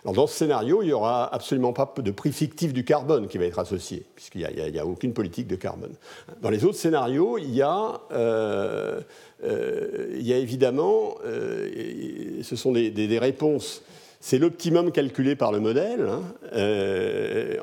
Alors, 0.04 0.16
dans 0.16 0.28
ce 0.28 0.36
scénario, 0.36 0.82
il 0.82 0.88
n'y 0.88 0.94
aura 0.94 1.34
absolument 1.34 1.74
pas 1.74 1.94
de 1.98 2.12
prix 2.12 2.32
fictif 2.32 2.74
du 2.74 2.84
carbone 2.84 3.28
qui 3.28 3.38
va 3.38 3.46
être 3.46 3.60
associé, 3.60 4.06
puisqu'il 4.16 4.48
n'y 4.72 4.80
a, 4.80 4.86
aucune 4.86 5.14
politique 5.14 5.48
de 5.48 5.56
carbone. 5.56 5.94
Dans 6.42 6.50
les 6.50 6.66
autres 6.66 6.78
scénarios, 6.78 7.38
il 7.38 7.54
y 7.54 7.62
a, 7.62 8.02
euh, 8.12 9.00
euh, 9.44 10.20
évidemment, 10.20 11.16
euh, 11.26 12.42
ce 12.42 12.56
sont 12.56 12.72
des 12.72 13.20
réponses 13.20 13.84
c'est 14.22 14.38
l'optimum 14.38 14.92
calculé 14.92 15.38
par 15.38 15.54
le 15.54 15.62
modèle 15.62 16.06
hein, 16.10 16.22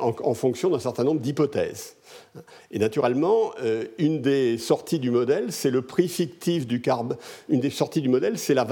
en, 0.00 0.34
fonction 0.34 0.70
d'un 0.70 0.78
certain 0.78 1.04
nombre 1.04 1.20
d'hypothèses. 1.20 1.96
Et 2.70 2.78
naturellement, 2.78 3.52
une 3.98 4.22
des 4.22 4.57
sorties 4.57 4.98
du 4.98 5.11
modèle, 5.11 5.52
c'est 5.52 5.70
le 5.70 5.82
prix 5.82 6.09
fictif 6.09 6.66
du 6.66 6.80
carbone. 6.80 7.18
Une 7.50 7.61
des 7.61 7.68
sorties 7.68 8.00
du 8.00 8.09
modèle, 8.09 8.38
c'est 8.38 8.54
la, 8.54 8.66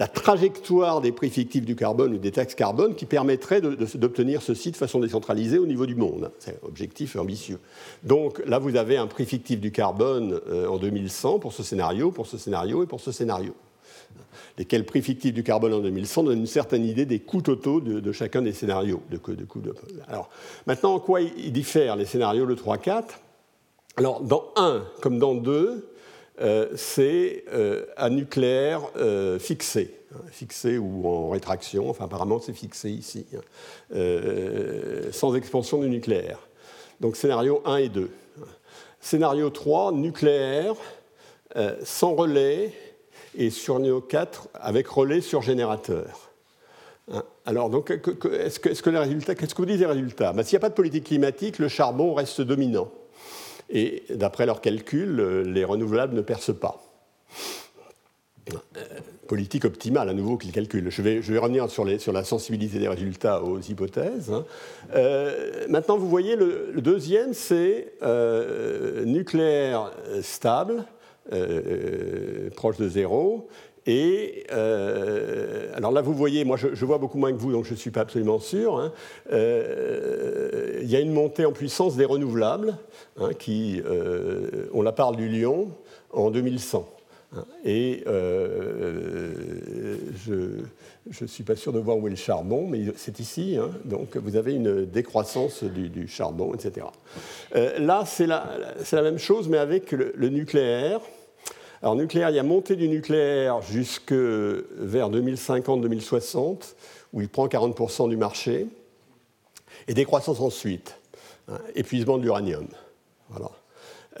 la, 0.00 0.08
trajectoire 0.08 1.00
des 1.00 1.12
prix 1.12 1.30
fictifs 1.30 1.64
du 1.64 1.76
carbone 1.76 2.14
ou 2.14 2.18
des 2.18 2.32
taxes 2.32 2.54
carbone 2.54 2.94
qui 2.94 3.06
permettrait 3.06 3.60
d'obtenir 3.60 4.42
ceci 4.42 4.70
de 4.70 4.76
façon 4.76 4.98
décentralisée 4.98 5.58
au 5.58 5.66
niveau 5.66 5.86
du 5.86 5.94
monde. 5.94 6.32
C'est 6.38 6.52
un 6.62 6.66
objectif 6.66 7.16
ambitieux. 7.16 7.60
Donc 8.02 8.42
là, 8.46 8.58
vous 8.58 8.76
avez 8.76 8.96
un 8.96 9.06
prix 9.06 9.26
fictif 9.26 9.60
du 9.60 9.70
carbone 9.70 10.40
euh, 10.48 10.66
en 10.66 10.78
2100 10.78 11.38
pour 11.38 11.52
ce 11.52 11.62
scénario, 11.62 12.10
pour 12.10 12.26
ce 12.26 12.38
scénario 12.38 12.82
et 12.82 12.86
pour 12.86 13.00
ce 13.00 13.12
scénario 13.12 13.54
lesquels 14.58 14.84
prix 14.84 15.02
fictif 15.02 15.32
du 15.32 15.42
carbone 15.42 15.72
en 15.72 15.80
2100 15.80 16.24
donnent 16.24 16.40
une 16.40 16.46
certaine 16.46 16.84
idée 16.84 17.06
des 17.06 17.20
coûts 17.20 17.42
totaux 17.42 17.80
de, 17.80 18.12
chacun 18.12 18.42
des 18.42 18.52
scénarios. 18.52 19.02
De, 19.10 19.16
de, 19.16 19.74
alors, 20.08 20.28
maintenant, 20.66 20.94
en 20.94 21.00
quoi 21.00 21.20
ils 21.20 21.52
diffèrent 21.52 21.96
les 21.96 22.04
scénarios 22.04 22.46
de 22.46 22.54
3-4 22.54 23.04
Alors, 23.96 24.20
dans 24.20 24.44
1 24.56 24.82
comme 25.00 25.18
dans 25.18 25.34
2, 25.34 25.52
euh, 25.52 25.90
c'est 26.76 27.44
euh, 27.52 27.84
un 27.96 28.10
nucléaire 28.10 28.82
euh, 28.96 29.38
fixé, 29.38 29.94
hein, 30.14 30.20
fixé 30.30 30.78
ou 30.78 31.06
en 31.06 31.30
rétraction, 31.30 31.90
enfin 31.90 32.06
apparemment 32.06 32.40
c'est 32.40 32.52
fixé 32.52 32.90
ici, 32.90 33.26
hein, 33.34 34.00
sans 35.12 35.34
expansion 35.34 35.80
du 35.80 35.88
nucléaire. 35.88 36.38
Donc 37.00 37.16
scénario 37.16 37.62
1 37.64 37.76
et 37.76 37.88
2. 37.88 38.10
Scénario 39.02 39.48
3, 39.48 39.92
nucléaire, 39.92 40.74
sans 41.82 42.14
relais 42.14 42.72
et 43.36 43.48
sur 43.48 43.78
NEO 43.78 44.02
4 44.02 44.48
avec 44.54 44.88
relais 44.88 45.22
sur 45.22 45.40
générateur. 45.40 46.30
Hein, 47.12 47.24
alors, 47.46 47.70
donc, 47.70 47.86
que, 47.86 48.28
les 48.28 48.50
qu'est-ce 48.50 48.82
que 48.82 49.56
vous 49.56 49.66
dites 49.66 49.78
des 49.78 49.86
résultats? 49.86 50.32
Ben, 50.32 50.42
S'il 50.44 50.56
n'y 50.56 50.60
a 50.60 50.60
pas 50.60 50.68
de 50.68 50.74
politique 50.74 51.04
climatique, 51.04 51.58
le 51.58 51.68
charbon 51.68 52.14
reste 52.14 52.40
dominant. 52.40 52.90
Et 53.70 54.04
d'après 54.10 54.46
leurs 54.46 54.60
calculs, 54.60 55.44
les 55.46 55.64
renouvelables 55.64 56.14
ne 56.14 56.22
percent 56.22 56.54
pas. 56.54 56.82
Euh, 58.76 58.80
politique 59.28 59.64
optimale, 59.64 60.08
à 60.08 60.12
nouveau, 60.12 60.36
qu'ils 60.36 60.50
calculent. 60.50 60.90
Je 60.90 61.02
vais, 61.02 61.38
revenir 61.38 61.70
sur, 61.70 61.84
la 61.84 62.24
sensibilité 62.24 62.80
des 62.80 62.88
résultats 62.88 63.44
aux 63.44 63.60
hypothèses. 63.60 64.32
Hein. 64.32 64.44
Euh, 64.96 65.66
maintenant, 65.68 65.96
vous 65.98 66.08
voyez, 66.08 66.34
le, 66.34 66.72
deuxième, 66.78 67.32
c'est 67.32 67.92
euh, 68.02 69.04
nucléaire 69.04 69.92
stable, 70.22 70.84
proche 72.56 72.78
de 72.78 72.88
zéro. 72.88 73.48
Et 73.86 74.46
alors 74.50 75.92
là, 75.92 76.00
vous 76.02 76.14
voyez, 76.14 76.44
moi 76.44 76.56
je, 76.56 76.84
vois 76.84 76.98
beaucoup 76.98 77.18
moins 77.18 77.32
que 77.32 77.38
vous, 77.38 77.52
donc 77.52 77.64
je 77.64 77.72
ne 77.72 77.78
suis 77.78 77.90
pas 77.90 78.02
absolument 78.02 78.38
sûr. 78.38 78.78
Hein. 78.78 78.92
il 79.30 80.90
y 80.90 80.96
a 80.96 81.00
une 81.00 81.12
montée 81.12 81.44
en 81.44 81.52
puissance 81.52 81.96
des 81.96 82.04
renouvelables, 82.04 82.76
hein, 83.18 83.30
qui, 83.38 83.82
on 84.72 84.82
la 84.82 84.92
parle 84.92 85.16
du 85.16 85.28
Lyon, 85.28 85.68
en 86.12 86.30
2100. 86.30 86.88
Et 87.64 88.02
euh, 88.08 89.34
je 90.26 91.22
ne 91.22 91.26
suis 91.28 91.44
pas 91.44 91.54
sûr 91.54 91.72
de 91.72 91.78
voir 91.78 91.96
où 91.96 92.06
est 92.08 92.10
le 92.10 92.16
charbon, 92.16 92.66
mais 92.66 92.80
c'est 92.96 93.20
ici. 93.20 93.56
Hein. 93.60 93.70
donc 93.84 94.16
vous 94.16 94.36
avez 94.36 94.52
une 94.54 94.84
décroissance 94.84 95.62
du, 95.62 96.08
charbon, 96.08 96.54
etc. 96.54 96.86
Euh, 97.54 97.78
là, 97.78 98.04
c'est 98.04 98.26
la, 98.26 99.02
même 99.02 99.18
chose, 99.18 99.48
mais 99.48 99.58
avec 99.58 99.92
le, 99.92 100.28
nucléaire. 100.28 101.00
Alors, 101.82 101.96
nucléaire, 101.96 102.30
il 102.30 102.36
y 102.36 102.38
a 102.38 102.42
montée 102.42 102.76
du 102.76 102.88
nucléaire 102.88 103.62
jusque 103.62 104.12
vers 104.12 105.10
2050-2060, 105.10 106.74
où 107.12 107.20
il 107.22 107.28
prend 107.28 107.46
40% 107.46 108.08
du 108.08 108.16
marché, 108.16 108.66
et 109.88 109.94
décroissance 109.94 110.40
ensuite. 110.40 111.00
Hein, 111.50 111.58
épuisement 111.74 112.18
de 112.18 112.22
l'uranium. 112.22 112.66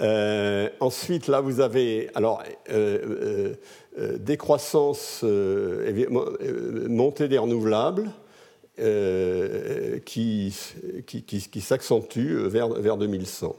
Euh, 0.00 0.68
ensuite, 0.80 1.28
là, 1.28 1.40
vous 1.40 1.60
avez 1.60 2.08
alors 2.14 2.42
euh, 2.70 3.54
euh, 3.98 4.18
décroissance, 4.18 5.24
montée 6.88 7.28
des 7.28 7.38
renouvelables 7.38 8.10
qui, 10.06 10.56
qui, 11.06 11.22
qui, 11.22 11.60
s'accentue 11.60 12.34
vers, 12.46 12.68
vers 12.68 12.96
2100. 12.96 13.54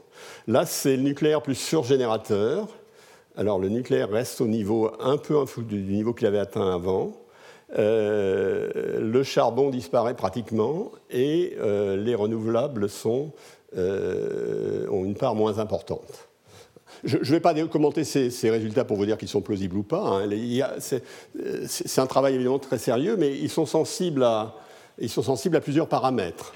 Là, 0.48 0.66
c'est 0.66 0.96
le 0.96 1.02
nucléaire 1.02 1.42
plus 1.42 1.54
surgénérateur. 1.54 2.68
Alors, 3.36 3.58
le 3.58 3.68
nucléaire 3.68 4.10
reste 4.10 4.40
au 4.40 4.46
niveau 4.46 4.90
un 5.00 5.16
peu 5.16 5.36
du 5.58 5.82
niveau 5.82 6.12
qu'il 6.12 6.26
avait 6.26 6.38
atteint 6.38 6.74
avant. 6.74 7.12
le 7.76 9.22
charbon 9.22 9.70
disparaît 9.70 10.14
pratiquement 10.14 10.92
et 11.10 11.56
les 11.58 12.14
renouvelables 12.14 12.88
sont, 12.88 13.32
ont 13.74 15.04
une 15.04 15.14
part 15.14 15.34
moins 15.34 15.58
importante. 15.58 16.28
Je 17.04 17.18
ne 17.18 17.24
vais 17.24 17.40
pas 17.40 17.54
commenter 17.66 18.04
ces, 18.04 18.50
résultats 18.50 18.84
pour 18.84 18.96
vous 18.96 19.06
dire 19.06 19.18
qu'ils 19.18 19.28
sont 19.28 19.40
plausibles 19.40 19.76
ou 19.76 19.82
pas. 19.82 20.22
Hein. 20.22 20.28
C'est 21.66 21.98
un 21.98 22.06
travail 22.06 22.34
évidemment 22.34 22.60
très 22.60 22.78
sérieux, 22.78 23.16
mais 23.18 23.36
ils 23.36 23.50
sont 23.50 23.66
sensibles 23.66 24.22
à 24.22 24.54
plusieurs 25.60 25.88
paramètres. 25.88 26.52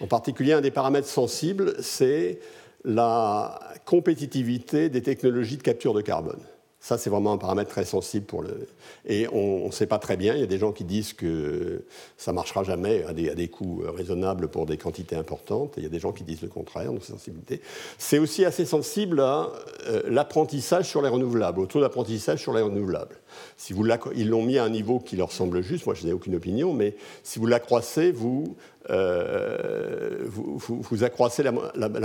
En 0.00 0.06
particulier, 0.06 0.52
un 0.52 0.60
des 0.60 0.70
paramètres 0.70 1.08
sensibles, 1.08 1.74
c'est 1.80 2.40
la 2.84 3.58
compétitivité 3.84 4.88
des 4.88 5.02
technologies 5.02 5.56
de 5.56 5.62
capture 5.62 5.94
de 5.94 6.00
carbone. 6.00 6.40
Ça, 6.86 6.98
c'est 6.98 7.10
vraiment 7.10 7.32
un 7.32 7.36
paramètre 7.36 7.70
très 7.70 7.84
sensible 7.84 8.26
pour 8.26 8.42
le. 8.42 8.68
Et 9.06 9.26
on 9.32 9.66
ne 9.66 9.72
sait 9.72 9.88
pas 9.88 9.98
très 9.98 10.16
bien. 10.16 10.34
Il 10.34 10.40
y 10.40 10.44
a 10.44 10.46
des 10.46 10.58
gens 10.58 10.70
qui 10.70 10.84
disent 10.84 11.14
que 11.14 11.84
ça 12.16 12.30
ne 12.30 12.36
marchera 12.36 12.62
jamais 12.62 13.02
à 13.02 13.12
des, 13.12 13.48
coûts 13.48 13.82
raisonnables 13.84 14.46
pour 14.46 14.66
des 14.66 14.76
quantités 14.76 15.16
importantes. 15.16 15.74
Il 15.78 15.82
y 15.82 15.86
a 15.86 15.88
des 15.88 15.98
gens 15.98 16.12
qui 16.12 16.22
disent 16.22 16.42
le 16.42 16.48
contraire, 16.48 16.92
donc 16.92 17.02
sensibilité. 17.02 17.60
C'est 17.98 18.20
aussi 18.20 18.44
assez 18.44 18.64
sensible 18.64 19.20
à 19.20 19.50
euh, 19.88 20.02
l'apprentissage 20.06 20.88
sur 20.88 21.02
les 21.02 21.08
renouvelables, 21.08 21.58
au 21.58 21.66
taux 21.66 21.80
d'apprentissage 21.80 22.40
sur 22.40 22.52
les 22.52 22.62
renouvelables. 22.62 23.16
Si 23.56 23.72
vous 23.72 23.84
ils 24.14 24.28
l'ont 24.28 24.44
mis 24.44 24.58
à 24.58 24.62
un 24.62 24.70
niveau 24.70 25.00
qui 25.00 25.16
leur 25.16 25.32
semble 25.32 25.62
juste, 25.62 25.86
moi 25.86 25.96
je 25.96 26.06
n'ai 26.06 26.12
aucune 26.12 26.36
opinion, 26.36 26.72
mais 26.72 26.94
si 27.24 27.40
vous 27.40 27.46
l'accroissez, 27.46 28.12
vous 28.12 28.56
euh, 28.90 30.24
vous, 30.26 31.04
accroissez 31.04 31.42
la, 31.42 31.52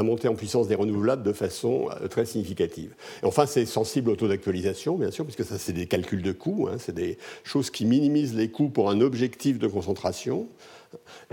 montée 0.03 0.28
en 0.28 0.36
puissance 0.36 0.68
des 0.68 0.76
renouvelables 0.76 1.24
de 1.24 1.34
façon 1.34 1.90
euh, 2.02 2.08
très 2.08 2.26
significative. 2.26 2.94
Et 3.22 3.26
enfin, 3.26 3.45
c'est 3.45 3.66
sensible 3.66 4.10
au 4.10 4.16
taux 4.16 4.28
d'actualisation, 4.28 4.95
bien 4.95 5.12
sûr, 5.12 5.26
puisque 5.26 5.44
ça, 5.44 5.58
c'est 5.58 5.74
des 5.74 5.86
calculs 5.86 6.22
de 6.22 6.32
coûts, 6.32 6.68
hein, 6.72 6.78
c'est 6.80 6.95
des 6.95 7.18
choses 7.44 7.70
qui 7.70 7.86
minimisent 7.86 8.36
les 8.36 8.49
coûts 8.49 8.70
pour 8.70 8.90
un 8.90 9.02
objectif 9.02 9.60
de 9.60 9.68
concentration. 9.68 10.48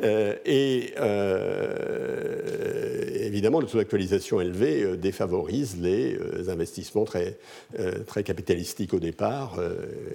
Euh, 0.05 0.37
et 0.45 0.95
évidemment, 3.27 3.61
le 3.61 3.67
taux 3.67 3.79
d'actualisation 3.79 4.41
élevé 4.41 4.97
défavorise 4.97 5.77
les 5.81 6.17
investissements 6.49 7.05
très, 7.05 7.39
très 8.07 8.23
capitalistiques 8.23 8.95
au 8.95 9.01
départ, 9.01 9.61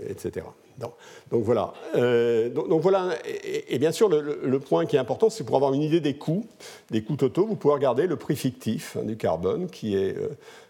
etc. 0.07 0.45
Donc, 0.77 1.43
voilà. 1.43 1.73
Euh, 1.95 2.49
donc, 2.49 2.81
voilà. 2.81 3.15
Et, 3.43 3.77
bien 3.79 3.91
sûr, 3.91 4.09
le, 4.09 4.59
point 4.59 4.85
qui 4.85 4.95
est 4.95 4.99
important, 4.99 5.29
c'est 5.29 5.43
pour 5.43 5.55
avoir 5.55 5.73
une 5.73 5.81
idée 5.81 5.99
des 5.99 6.15
coûts, 6.15 6.45
des 6.91 7.03
coûts 7.03 7.15
totaux, 7.15 7.45
vous 7.45 7.55
pouvez 7.55 7.73
regarder 7.73 8.07
le 8.07 8.15
prix 8.15 8.35
fictif 8.35 8.97
hein, 8.99 9.03
du 9.03 9.17
carbone, 9.17 9.67
qui 9.69 9.95
est 9.95 10.15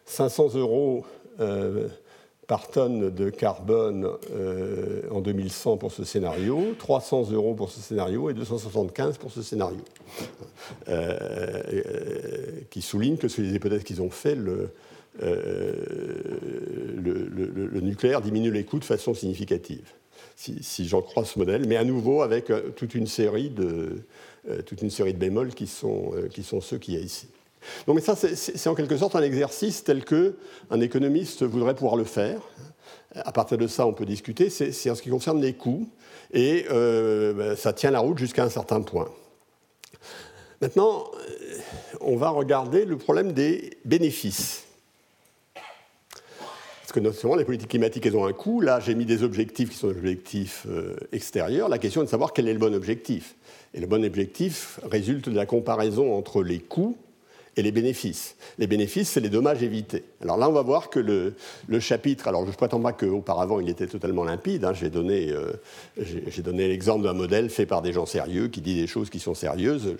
500 0.05 0.55
euh, 0.55 0.59
euros 0.59 1.05
euh, 1.39 1.87
par 2.47 2.67
tonne 2.69 3.09
de 3.09 3.29
carbone 3.29 4.09
en 5.11 5.21
2100 5.21 5.77
pour 5.77 5.93
ce 5.93 6.03
scénario, 6.03 6.75
300 6.77 7.31
euros 7.31 7.53
pour 7.53 7.71
ce 7.71 7.79
scénario 7.79 8.29
et 8.29 8.33
275 8.33 9.17
pour 9.17 9.31
ce 9.31 9.41
scénario, 9.41 9.79
qui 12.69 12.81
souligne 12.81 13.15
que 13.15 13.29
sur 13.29 13.43
les 13.43 13.53
hypothèses 13.53 13.85
qu'ils 13.85 14.01
ont 14.01 14.09
fait, 14.09 14.35
le, 14.35 14.71
le, 17.03 17.79
nucléaire 17.81 18.21
diminue 18.21 18.51
les 18.51 18.63
coûts 18.63 18.79
de 18.79 18.85
façon 18.85 19.13
significative, 19.13 19.93
si, 20.35 20.87
j'en 20.87 21.01
crois 21.01 21.25
ce 21.25 21.37
modèle, 21.39 21.67
mais 21.67 21.77
à 21.77 21.83
nouveau 21.83 22.21
avec 22.21 22.49
euh, 22.49 22.69
toute 22.75 22.95
une 22.95 23.07
série 23.07 23.49
de, 23.49 24.03
euh, 24.49 24.61
toute 24.61 24.81
une 24.81 24.89
série 24.89 25.13
de 25.13 25.19
bémols 25.19 25.53
qui 25.53 25.67
sont, 25.67 26.11
euh, 26.15 26.27
qui 26.27 26.43
sont 26.43 26.61
ceux 26.61 26.77
qu'il 26.77 26.95
y 26.95 26.97
a 26.97 27.01
ici. 27.01 27.27
Donc, 27.87 28.01
ça, 28.01 28.15
c'est 28.17 28.67
en 28.67 28.75
quelque 28.75 28.97
sorte 28.97 29.15
un 29.15 29.21
exercice 29.21 29.85
tel 29.85 30.03
qu'un 30.03 30.81
économiste 30.81 31.43
voudrait 31.43 31.75
pouvoir 31.75 31.95
le 31.95 32.03
faire. 32.03 32.41
À 33.15 33.31
partir 33.31 33.57
de 33.57 33.67
ça, 33.67 33.87
on 33.87 33.93
peut 33.93 34.05
discuter. 34.05 34.49
C'est 34.49 34.89
en 34.89 34.95
ce 34.95 35.01
qui 35.01 35.09
concerne 35.09 35.41
les 35.41 35.53
coûts, 35.53 35.87
et 36.33 36.65
ben, 36.69 37.55
ça 37.55 37.71
tient 37.71 37.91
la 37.91 37.99
route 37.99 38.17
jusqu'à 38.17 38.43
un 38.43 38.49
certain 38.49 38.81
point. 38.81 39.07
Maintenant, 40.59 41.05
on 42.01 42.17
va 42.17 42.31
regarder 42.31 42.83
le 42.83 42.97
problème 42.97 43.31
des 43.31 43.77
bénéfices 43.85 44.65
que 46.93 46.99
non 46.99 47.11
seulement 47.11 47.35
les 47.35 47.43
politiques 47.43 47.71
climatiques, 47.71 48.05
elles 48.05 48.15
ont 48.15 48.25
un 48.25 48.33
coût. 48.33 48.61
Là, 48.61 48.79
j'ai 48.79 48.93
mis 48.93 49.05
des 49.05 49.23
objectifs 49.23 49.71
qui 49.71 49.75
sont 49.75 49.87
des 49.87 49.97
objectifs 49.97 50.67
euh, 50.69 50.95
extérieurs. 51.11 51.67
La 51.67 51.79
question 51.79 52.01
est 52.01 52.05
de 52.05 52.09
savoir 52.09 52.33
quel 52.33 52.47
est 52.47 52.53
le 52.53 52.59
bon 52.59 52.73
objectif. 52.73 53.35
Et 53.73 53.79
le 53.79 53.87
bon 53.87 54.05
objectif 54.05 54.79
résulte 54.89 55.27
de 55.27 55.35
la 55.35 55.47
comparaison 55.47 56.15
entre 56.15 56.43
les 56.43 56.59
coûts 56.59 56.95
et 57.55 57.61
les 57.61 57.71
bénéfices. 57.71 58.35
Les 58.57 58.67
bénéfices, 58.67 59.09
c'est 59.09 59.19
les 59.19 59.29
dommages 59.29 59.61
évités. 59.61 60.03
Alors 60.21 60.37
là, 60.37 60.49
on 60.49 60.51
va 60.51 60.61
voir 60.61 60.89
que 60.89 60.99
le, 60.99 61.33
chapitre, 61.79 62.27
alors 62.27 62.45
je 62.45 62.51
ne 62.51 62.55
prétends 62.55 62.79
pas 62.79 62.93
qu'auparavant 62.93 63.59
il 63.59 63.69
était 63.69 63.87
totalement 63.87 64.23
limpide, 64.23 64.65
hein, 64.65 64.73
j'ai 64.73 64.89
donné, 64.89 65.31
euh, 65.31 65.53
donné 66.43 66.67
l'exemple 66.67 67.03
d'un 67.03 67.13
modèle 67.13 67.49
fait 67.49 67.65
par 67.65 67.81
des 67.81 67.93
gens 67.93 68.05
sérieux 68.05 68.47
qui 68.47 68.61
dit 68.61 68.75
des 68.75 68.87
choses 68.87 69.09
qui 69.09 69.19
sont 69.19 69.33
sérieuses 69.33 69.95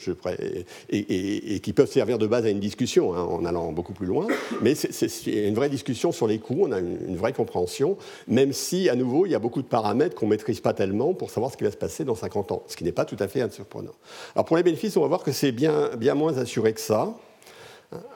et, 0.89 1.59
qui 1.59 1.73
peuvent 1.73 1.91
servir 1.91 2.17
de 2.17 2.27
base 2.27 2.45
à 2.45 2.49
une 2.49 2.59
discussion 2.59 3.13
hein, 3.13 3.21
en 3.21 3.45
allant 3.45 3.71
beaucoup 3.71 3.93
plus 3.93 4.07
loin, 4.07 4.27
mais 4.61 4.75
c'est 4.75 5.25
une 5.25 5.55
vraie 5.55 5.69
discussion 5.69 6.11
sur 6.11 6.27
les 6.27 6.39
coûts, 6.39 6.61
on 6.61 6.71
a 6.71 6.80
une, 6.80 6.97
une, 7.09 7.17
vraie 7.17 7.34
compréhension, 7.34 7.97
même 8.27 8.53
si, 8.53 8.89
à 8.89 8.95
nouveau, 8.95 9.25
il 9.25 9.31
y 9.31 9.35
a 9.35 9.39
beaucoup 9.39 9.61
de 9.61 9.67
paramètres 9.67 10.15
qu'on 10.15 10.25
ne 10.25 10.31
maîtrise 10.31 10.59
pas 10.59 10.73
tellement 10.73 11.13
pour 11.13 11.30
savoir 11.30 11.51
ce 11.51 11.57
qui 11.57 11.63
va 11.63 11.71
se 11.71 11.77
passer 11.77 12.03
dans 12.05 12.15
50 12.15 12.51
ans, 12.51 12.63
ce 12.67 12.77
qui 12.77 12.84
n'est 12.84 12.91
pas 12.91 13.05
tout 13.05 13.17
à 13.19 13.27
fait 13.27 13.43
surprenant. 13.51 13.91
Alors 14.35 14.45
pour 14.45 14.57
les 14.57 14.63
bénéfices, 14.63 14.95
on 14.97 15.01
va 15.01 15.07
voir 15.07 15.23
que 15.23 15.31
c'est 15.31 15.51
bien, 15.51 15.91
bien 15.97 16.15
moins 16.15 16.38
assuré 16.38 16.73
que 16.73 16.81
ça. 16.81 17.15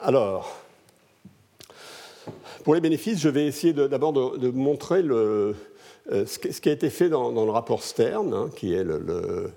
Alors, 0.02 0.56
pour 2.64 2.74
les 2.74 2.80
bénéfices, 2.80 3.20
je 3.20 3.28
vais 3.28 3.46
essayer 3.46 3.72
d'abord 3.72 4.12
de, 4.12 4.50
montrer 4.50 5.02
euh, 5.02 5.54
ce, 6.06 6.38
qui 6.38 6.68
a 6.68 6.72
été 6.72 6.90
fait 6.90 7.08
dans, 7.08 7.30
le 7.30 7.50
rapport 7.50 7.82
Stern, 7.82 8.34
hein, 8.34 8.50
qui 8.54 8.74
est 8.74 8.84
le, 8.84 9.52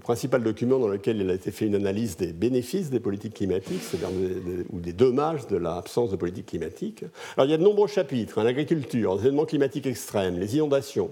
principal 0.00 0.42
document 0.42 0.78
dans 0.78 0.88
lequel 0.88 1.20
il 1.20 1.28
a 1.28 1.34
été 1.34 1.50
fait 1.50 1.66
une 1.66 1.74
analyse 1.74 2.16
des 2.16 2.32
bénéfices 2.32 2.88
des 2.88 3.00
politiques 3.00 3.34
climatiques, 3.34 3.82
c'est-à-dire 3.82 4.08
ou 4.70 4.80
des 4.80 4.92
dommages 4.92 5.46
de 5.48 5.56
l'absence 5.56 6.10
de 6.10 6.16
politique 6.16 6.46
climatique. 6.46 7.04
Alors 7.36 7.46
il 7.46 7.50
y 7.50 7.54
a 7.54 7.58
de 7.58 7.62
nombreux 7.62 7.88
chapitres, 7.88 8.38
hein, 8.38 8.44
l'agriculture, 8.44 9.16
les 9.16 9.22
événements 9.22 9.44
climatiques 9.44 9.86
extrêmes, 9.86 10.38
les 10.38 10.56
inondations, 10.56 11.10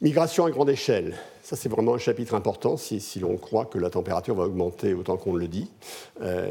migration 0.00 0.44
à 0.44 0.50
grande 0.50 0.70
échelle, 0.70 1.16
Ça, 1.48 1.56
c'est 1.56 1.70
vraiment 1.70 1.94
un 1.94 1.98
chapitre 1.98 2.34
important 2.34 2.76
si, 2.76 3.00
l'on 3.20 3.38
croit 3.38 3.64
que 3.64 3.78
la 3.78 3.88
température 3.88 4.34
va 4.34 4.44
augmenter 4.44 4.92
autant 4.92 5.16
qu'on 5.16 5.34
le 5.34 5.48
dit. 5.48 5.70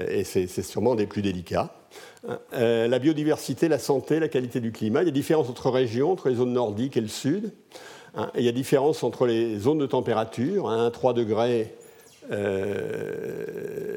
et 0.10 0.24
c'est 0.24 0.48
sûrement 0.64 0.96
des 0.96 1.06
plus 1.06 1.22
délicats. 1.22 1.70
la 2.52 2.98
biodiversité, 2.98 3.68
la 3.68 3.78
santé, 3.78 4.20
la 4.20 4.28
qualité 4.28 4.60
du 4.60 4.72
climat. 4.72 5.04
Il 5.04 5.06
y 5.06 5.10
a 5.10 5.12
différences 5.12 5.52
entre 5.52 5.70
régions, 5.70 6.14
entre 6.14 6.30
les 6.30 6.38
zones 6.38 6.54
nordiques 6.54 6.98
et 6.98 7.02
le 7.02 7.10
sud. 7.10 7.52
il 8.36 8.44
y 8.44 8.50
a 8.50 8.52
différence 8.52 9.04
entre 9.04 9.28
les 9.28 9.60
zones 9.60 9.78
de 9.78 9.86
température. 9.86 10.68
1 10.68 10.90
3 10.90 11.14
degrés 11.14 11.76
euh, 12.32 13.88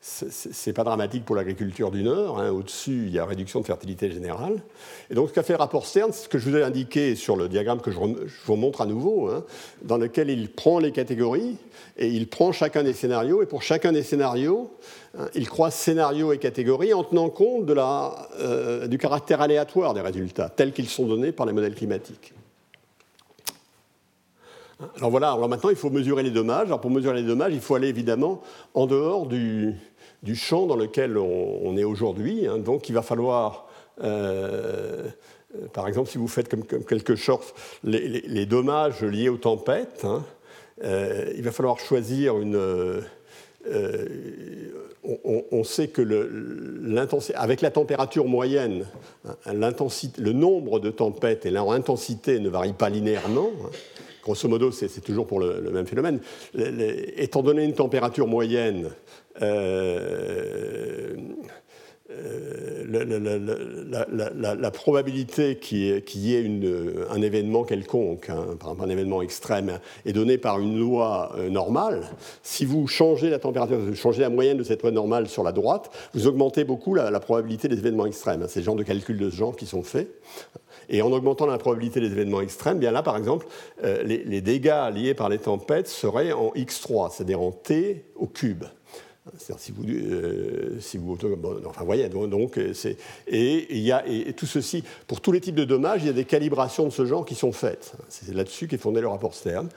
c'est 0.00 0.72
pas 0.72 0.84
dramatique 0.84 1.24
pour 1.24 1.34
l'agriculture 1.36 1.90
du 1.90 2.02
Nord. 2.02 2.40
Hein. 2.40 2.50
Au-dessus, 2.50 3.04
il 3.06 3.10
y 3.12 3.18
a 3.18 3.24
réduction 3.24 3.60
de 3.60 3.66
fertilité 3.66 4.10
générale. 4.10 4.62
Et 5.10 5.14
donc, 5.14 5.30
ce 5.30 5.34
qu'a 5.34 5.42
fait 5.42 5.54
rapport 5.54 5.86
Stern, 5.86 6.12
ce 6.12 6.28
que 6.28 6.38
je 6.38 6.48
vous 6.48 6.56
ai 6.56 6.62
indiqué 6.62 7.14
sur 7.14 7.36
le 7.36 7.48
diagramme 7.48 7.80
que 7.80 7.90
je, 7.90 7.98
vous 7.98 8.56
montre 8.56 8.80
à 8.80 8.86
nouveau, 8.86 9.28
hein, 9.28 9.44
dans 9.82 9.98
lequel 9.98 10.30
il 10.30 10.50
prend 10.50 10.78
les 10.78 10.92
catégories 10.92 11.56
et 11.96 12.08
il 12.08 12.28
prend 12.28 12.52
chacun 12.52 12.82
des 12.82 12.92
scénarios. 12.92 13.42
Et 13.42 13.46
pour 13.46 13.62
chacun 13.62 13.92
des 13.92 14.02
scénarios, 14.02 14.70
hein, 15.18 15.28
il 15.34 15.48
croise 15.48 15.74
scénario 15.74 16.32
et 16.32 16.38
catégorie 16.38 16.94
en 16.94 17.04
tenant 17.04 17.30
compte 17.30 17.68
euh, 17.68 18.86
du 18.86 18.98
caractère 18.98 19.40
aléatoire 19.40 19.94
des 19.94 20.00
résultats, 20.00 20.48
tels 20.48 20.72
qu'ils 20.72 20.88
sont 20.88 21.06
donnés 21.06 21.32
par 21.32 21.46
les 21.46 21.52
modèles 21.52 21.74
climatiques. 21.74 22.34
Alors 24.96 25.10
voilà, 25.10 25.32
alors 25.32 25.48
maintenant 25.48 25.70
il 25.70 25.76
faut 25.76 25.90
mesurer 25.90 26.22
les 26.22 26.30
dommages. 26.30 26.66
Alors 26.66 26.80
pour 26.80 26.90
mesurer 26.90 27.20
les 27.20 27.26
dommages, 27.26 27.52
il 27.52 27.60
faut 27.60 27.74
aller 27.74 27.88
évidemment 27.88 28.42
en 28.74 28.86
dehors 28.86 29.26
du, 29.26 29.74
champ 30.34 30.66
dans 30.66 30.76
lequel 30.76 31.18
on, 31.18 31.76
est 31.76 31.84
aujourd'hui. 31.84 32.46
Hein. 32.46 32.58
Donc 32.58 32.88
il 32.88 32.92
va 32.92 33.02
falloir, 33.02 33.66
euh, 34.02 35.08
euh, 35.56 35.66
par 35.72 35.88
exemple, 35.88 36.08
si 36.10 36.18
vous 36.18 36.28
faites 36.28 36.48
comme, 36.48 36.64
quelque 36.64 37.16
chose, 37.16 37.54
les, 37.82 38.46
dommages 38.46 39.02
liés 39.02 39.28
aux 39.28 39.36
tempêtes, 39.36 40.04
hein, 40.04 40.24
euh, 40.84 41.32
il 41.36 41.42
va 41.42 41.50
falloir 41.50 41.80
choisir 41.80 42.38
une. 42.38 43.02
on, 45.50 45.64
sait 45.64 45.88
que 45.88 47.34
avec 47.34 47.62
la 47.62 47.72
température 47.72 48.26
moyenne, 48.26 48.86
hein, 49.26 49.34
le 49.44 50.32
nombre 50.32 50.78
de 50.78 50.90
tempêtes 50.90 51.46
et 51.46 51.50
leur 51.50 51.72
intensité 51.72 52.38
ne 52.38 52.48
varient 52.48 52.74
pas 52.74 52.90
linéairement 52.90 53.50
grosso 54.22 54.48
modo, 54.48 54.70
c'est 54.70 55.00
toujours 55.00 55.26
pour 55.26 55.40
le, 55.40 55.70
même 55.70 55.86
phénomène. 55.86 56.20
étant 57.16 57.42
donné 57.42 57.64
une 57.64 57.74
température 57.74 58.26
moyenne, 58.26 58.90
euh, 59.42 61.14
la, 62.88 64.70
probabilité 64.70 65.56
qu'il 65.56 65.78
y 65.78 66.34
ait, 66.34 66.50
un 67.10 67.20
événement 67.20 67.64
quelconque, 67.64 68.30
hein, 68.30 68.56
par 68.58 68.70
exemple 68.70 68.88
un 68.88 68.92
événement 68.92 69.20
extrême, 69.20 69.78
est 70.06 70.12
donnée 70.12 70.38
par 70.38 70.58
une 70.58 70.78
loi 70.78 71.32
euh, 71.36 71.50
normale. 71.50 72.08
Si 72.42 72.64
vous 72.64 72.86
changez 72.86 73.28
la 73.28 73.38
température, 73.38 73.78
vous 73.78 73.94
changez 73.94 74.22
la 74.22 74.30
moyenne 74.30 74.56
de 74.56 74.64
cette 74.64 74.82
loi 74.82 74.90
normale 74.90 75.28
sur 75.28 75.42
la 75.42 75.52
droite, 75.52 75.90
vous 76.14 76.26
augmentez 76.26 76.64
beaucoup 76.64 76.94
la, 76.94 77.20
probabilité 77.20 77.68
des 77.68 77.78
événements 77.78 78.06
extrêmes. 78.06 78.46
C'est 78.48 78.60
le 78.60 78.64
genre 78.64 78.76
de 78.76 78.84
calculs 78.84 79.18
de 79.18 79.28
ce 79.28 79.36
genre 79.36 79.54
qui 79.54 79.66
sont 79.66 79.82
faits. 79.82 80.08
Et 80.88 81.02
en 81.02 81.12
augmentant 81.12 81.46
la 81.46 81.58
probabilité 81.58 82.00
des 82.00 82.06
événements 82.06 82.40
extrêmes, 82.40 82.78
bien 82.78 82.90
là, 82.90 83.02
par 83.02 83.16
exemple, 83.16 83.46
euh, 83.84 84.02
les, 84.02 84.40
dégâts 84.40 84.90
liés 84.94 85.14
par 85.14 85.28
les 85.28 85.38
tempêtes 85.38 85.88
seraient 85.88 86.32
en 86.32 86.50
x3, 86.54 87.10
c'est-à-dire 87.12 87.40
en 87.40 87.52
t 87.52 88.04
au 88.16 88.26
cube. 88.26 88.64
C'est-à-dire 89.36 89.62
si 89.62 89.72
vous, 89.72 89.84
euh, 89.84 90.80
si 90.80 90.98
vous 90.98 91.16
enfin 91.66 91.84
voyez, 91.84 92.08
donc 92.08 92.58
euh, 92.58 92.72
c'est 92.72 92.96
et 93.26 93.66
il 93.70 93.82
y 93.82 93.92
a 93.92 94.06
et 94.06 94.32
tout 94.32 94.46
ceci 94.46 94.84
pour 95.06 95.20
tous 95.20 95.32
les 95.32 95.40
types 95.40 95.54
de 95.54 95.64
dommages, 95.64 96.02
il 96.02 96.06
y 96.06 96.10
a 96.10 96.14
des 96.14 96.24
calibrations 96.24 96.86
de 96.86 96.90
ce 96.90 97.04
genre 97.04 97.24
qui 97.24 97.34
sont 97.34 97.52
faites. 97.52 97.92
C'est 98.08 98.34
là-dessus 98.34 98.68
qu'est 98.68 98.78
fondé 98.78 99.00
le 99.00 99.08
rapport 99.08 99.34
Stern. 99.34 99.68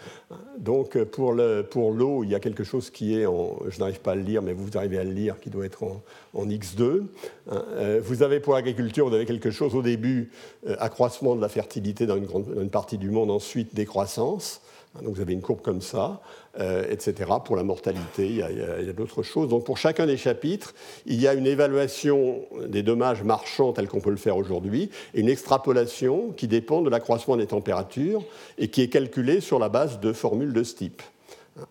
Donc 0.58 1.02
pour 1.06 1.34
le 1.34 1.66
pour 1.70 1.92
l'eau, 1.92 2.24
il 2.24 2.30
y 2.30 2.36
a 2.36 2.40
quelque 2.40 2.64
chose 2.64 2.90
qui 2.90 3.20
est 3.20 3.26
en, 3.26 3.58
je 3.68 3.80
n'arrive 3.80 4.00
pas 4.00 4.12
à 4.12 4.16
le 4.16 4.22
lire, 4.22 4.42
mais 4.42 4.54
vous 4.54 4.78
arrivez 4.78 4.98
à 4.98 5.04
le 5.04 5.12
lire, 5.12 5.40
qui 5.40 5.50
doit 5.50 5.66
être 5.66 5.84
en, 5.84 6.02
en 6.34 6.46
x2. 6.46 7.04
Euh, 7.52 8.02
vous 8.04 8.24
avez 8.24 8.40
pour 8.40 8.54
l'agriculture, 8.54 9.08
vous 9.08 9.16
avez 9.16 9.26
quelque 9.26 9.52
chose 9.52 9.76
au 9.76 9.82
début 9.82 10.32
accroissement 10.80 11.36
de 11.36 11.42
la 11.42 11.50
fertilité 11.50 12.06
dans 12.06 12.18
une, 12.18 12.26
grande, 12.26 12.48
une 12.56 12.70
partie 12.70 12.98
du 12.98 13.10
monde, 13.10 13.32
ensuite 13.32 13.76
décroissance. 13.76 14.62
Donc 15.02 15.16
vous 15.16 15.22
avez 15.22 15.34
une 15.34 15.42
courbe 15.42 15.62
comme 15.62 15.82
ça, 15.82 16.22
euh, 16.60 16.86
etc. 16.90 17.32
Pour 17.46 17.56
la 17.56 17.64
mortalité, 17.64 18.28
il 18.28 18.36
y 18.36 18.42
a, 18.44 18.94
d'autres 18.94 19.24
choses. 19.24 19.48
Donc 19.48 19.64
pour 19.64 19.78
chacun 19.78 20.06
des 20.06 20.18
chapitres, 20.18 20.74
il 21.06 21.22
y 21.22 21.26
a 21.26 21.34
une 21.34 21.48
évaluation 21.48 22.42
des 22.68 22.84
dommages 22.84 23.24
marchands 23.24 23.72
tels 23.72 23.88
qu'on 23.88 24.02
peut 24.02 24.10
le 24.10 24.18
faire 24.18 24.36
aujourd'hui, 24.36 24.90
et 25.14 25.22
une 25.22 25.30
extrapolation 25.30 26.32
qui 26.36 26.50
dépend 26.50 26.82
de 26.82 26.90
l'accroissement 26.90 27.38
des 27.38 27.48
températures 27.48 28.22
et 28.58 28.68
qui 28.68 28.82
est 28.82 28.90
calculée 28.90 29.40
sur 29.40 29.60
la 29.60 29.70
base 29.70 30.02
de 30.02 30.12
formules 30.12 30.52
de 30.52 30.64
ce 30.64 30.76
type. 30.76 31.02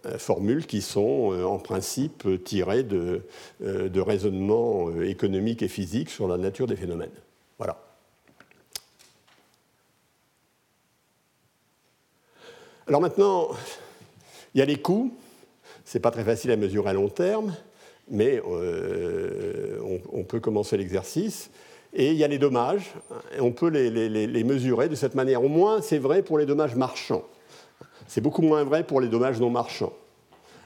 Euh, 0.07 0.17
formules 0.17 0.67
qui 0.67 0.81
sont 0.81 1.33
euh, 1.33 1.45
en 1.45 1.59
principe 1.59 2.27
tirées 2.45 2.83
de, 2.83 3.23
de 3.61 4.01
raisonnements 4.01 4.91
économiques 5.03 5.63
et 5.63 5.69
physiques 5.69 6.09
sur 6.09 6.27
la 6.27 6.39
nature 6.39 6.67
des 6.67 6.77
phénomènes. 6.77 7.11
Voilà. 7.59 7.77
Alors 12.87 13.03
maintenant, 13.03 13.51
il 14.55 14.59
y 14.59 14.63
a 14.63 14.65
les 14.65 14.77
coûts. 14.77 15.13
Ce 15.85 15.97
n'est 15.97 16.03
pas 16.03 16.11
très 16.11 16.25
facile 16.25 16.51
à 16.51 16.57
mesurer 16.57 16.91
à 16.91 16.93
long 16.93 17.09
terme, 17.09 17.55
mais 18.09 18.43
euh, 18.49 19.79
on, 20.13 20.25
peut 20.25 20.41
commencer 20.41 20.77
l'exercice. 20.77 21.51
Et 21.93 22.11
il 22.11 22.17
y 22.17 22.25
a 22.25 22.29
les 22.29 22.39
dommages. 22.39 22.93
on 23.41 23.53
peut 23.53 23.69
les, 23.69 24.45
mesurer 24.45 24.89
de 24.89 24.95
cette 24.95 25.15
manière. 25.15 25.43
Au 25.43 25.49
moins, 25.49 25.81
c'est 25.81 25.99
vrai 25.99 26.23
pour 26.23 26.39
les 26.39 26.47
dommages 26.47 26.77
marchands. 26.77 27.25
C'est 28.07 28.21
beaucoup 28.21 28.43
moins 28.43 28.65
vrai 28.65 28.85
pour 28.85 29.01
les 29.01 29.09
dommages 29.09 29.41
non 29.41 29.51
marchands. 29.51 29.93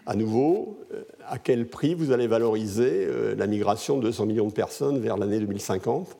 À 0.06 0.14
nouveau, 0.14 0.78
euh, 0.92 1.02
à 1.26 1.38
quel 1.38 1.66
prix 1.66 1.94
vous 1.94 2.12
allez 2.12 2.26
valoriser 2.26 3.06
euh, 3.08 3.34
la 3.34 3.46
migration 3.46 3.96
de 3.96 4.02
200 4.02 4.26
millions 4.26 4.48
de 4.48 4.52
personnes 4.52 4.98
vers 4.98 5.16
l'année 5.16 5.38
2050 5.38 6.16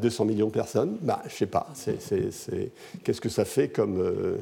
200 0.00 0.26
millions 0.26 0.46
de 0.46 0.52
personnes? 0.52 0.98
Bah, 1.00 1.22
Je 1.26 1.32
ne 1.32 1.36
sais 1.38 1.46
pas. 1.46 1.66
Qu'est-ce 3.02 3.20
que 3.20 3.30
ça 3.30 3.44
fait 3.44 3.68
comme, 3.68 4.38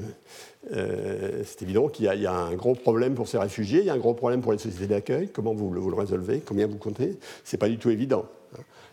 c'est 0.69 1.62
évident 1.62 1.89
qu'il 1.89 2.05
y, 2.05 2.27
a 2.27 2.32
un 2.32 2.55
gros 2.55 2.74
problème 2.74 3.15
pour 3.15 3.28
ces 3.28 3.39
réfugiés, 3.39 3.81
il 3.81 3.87
y 3.87 3.91
a 3.91 3.95
un 3.95 3.99
gros 3.99 4.15
problème 4.15 4.41
pour 4.41 4.53
les 4.53 4.59
sociétés 4.59 4.87
d'accueil. 4.87 5.28
Comment 5.32 5.55
vous, 5.55 5.73
le 5.73 5.95
résolvez? 5.95 6.41
Combien 6.41 6.66
vous 6.66 6.78
comptez? 6.78 7.19
C'est 7.45 7.57
pas 7.57 7.69
du 7.69 7.78
tout 7.78 7.91
évident. 7.91 8.27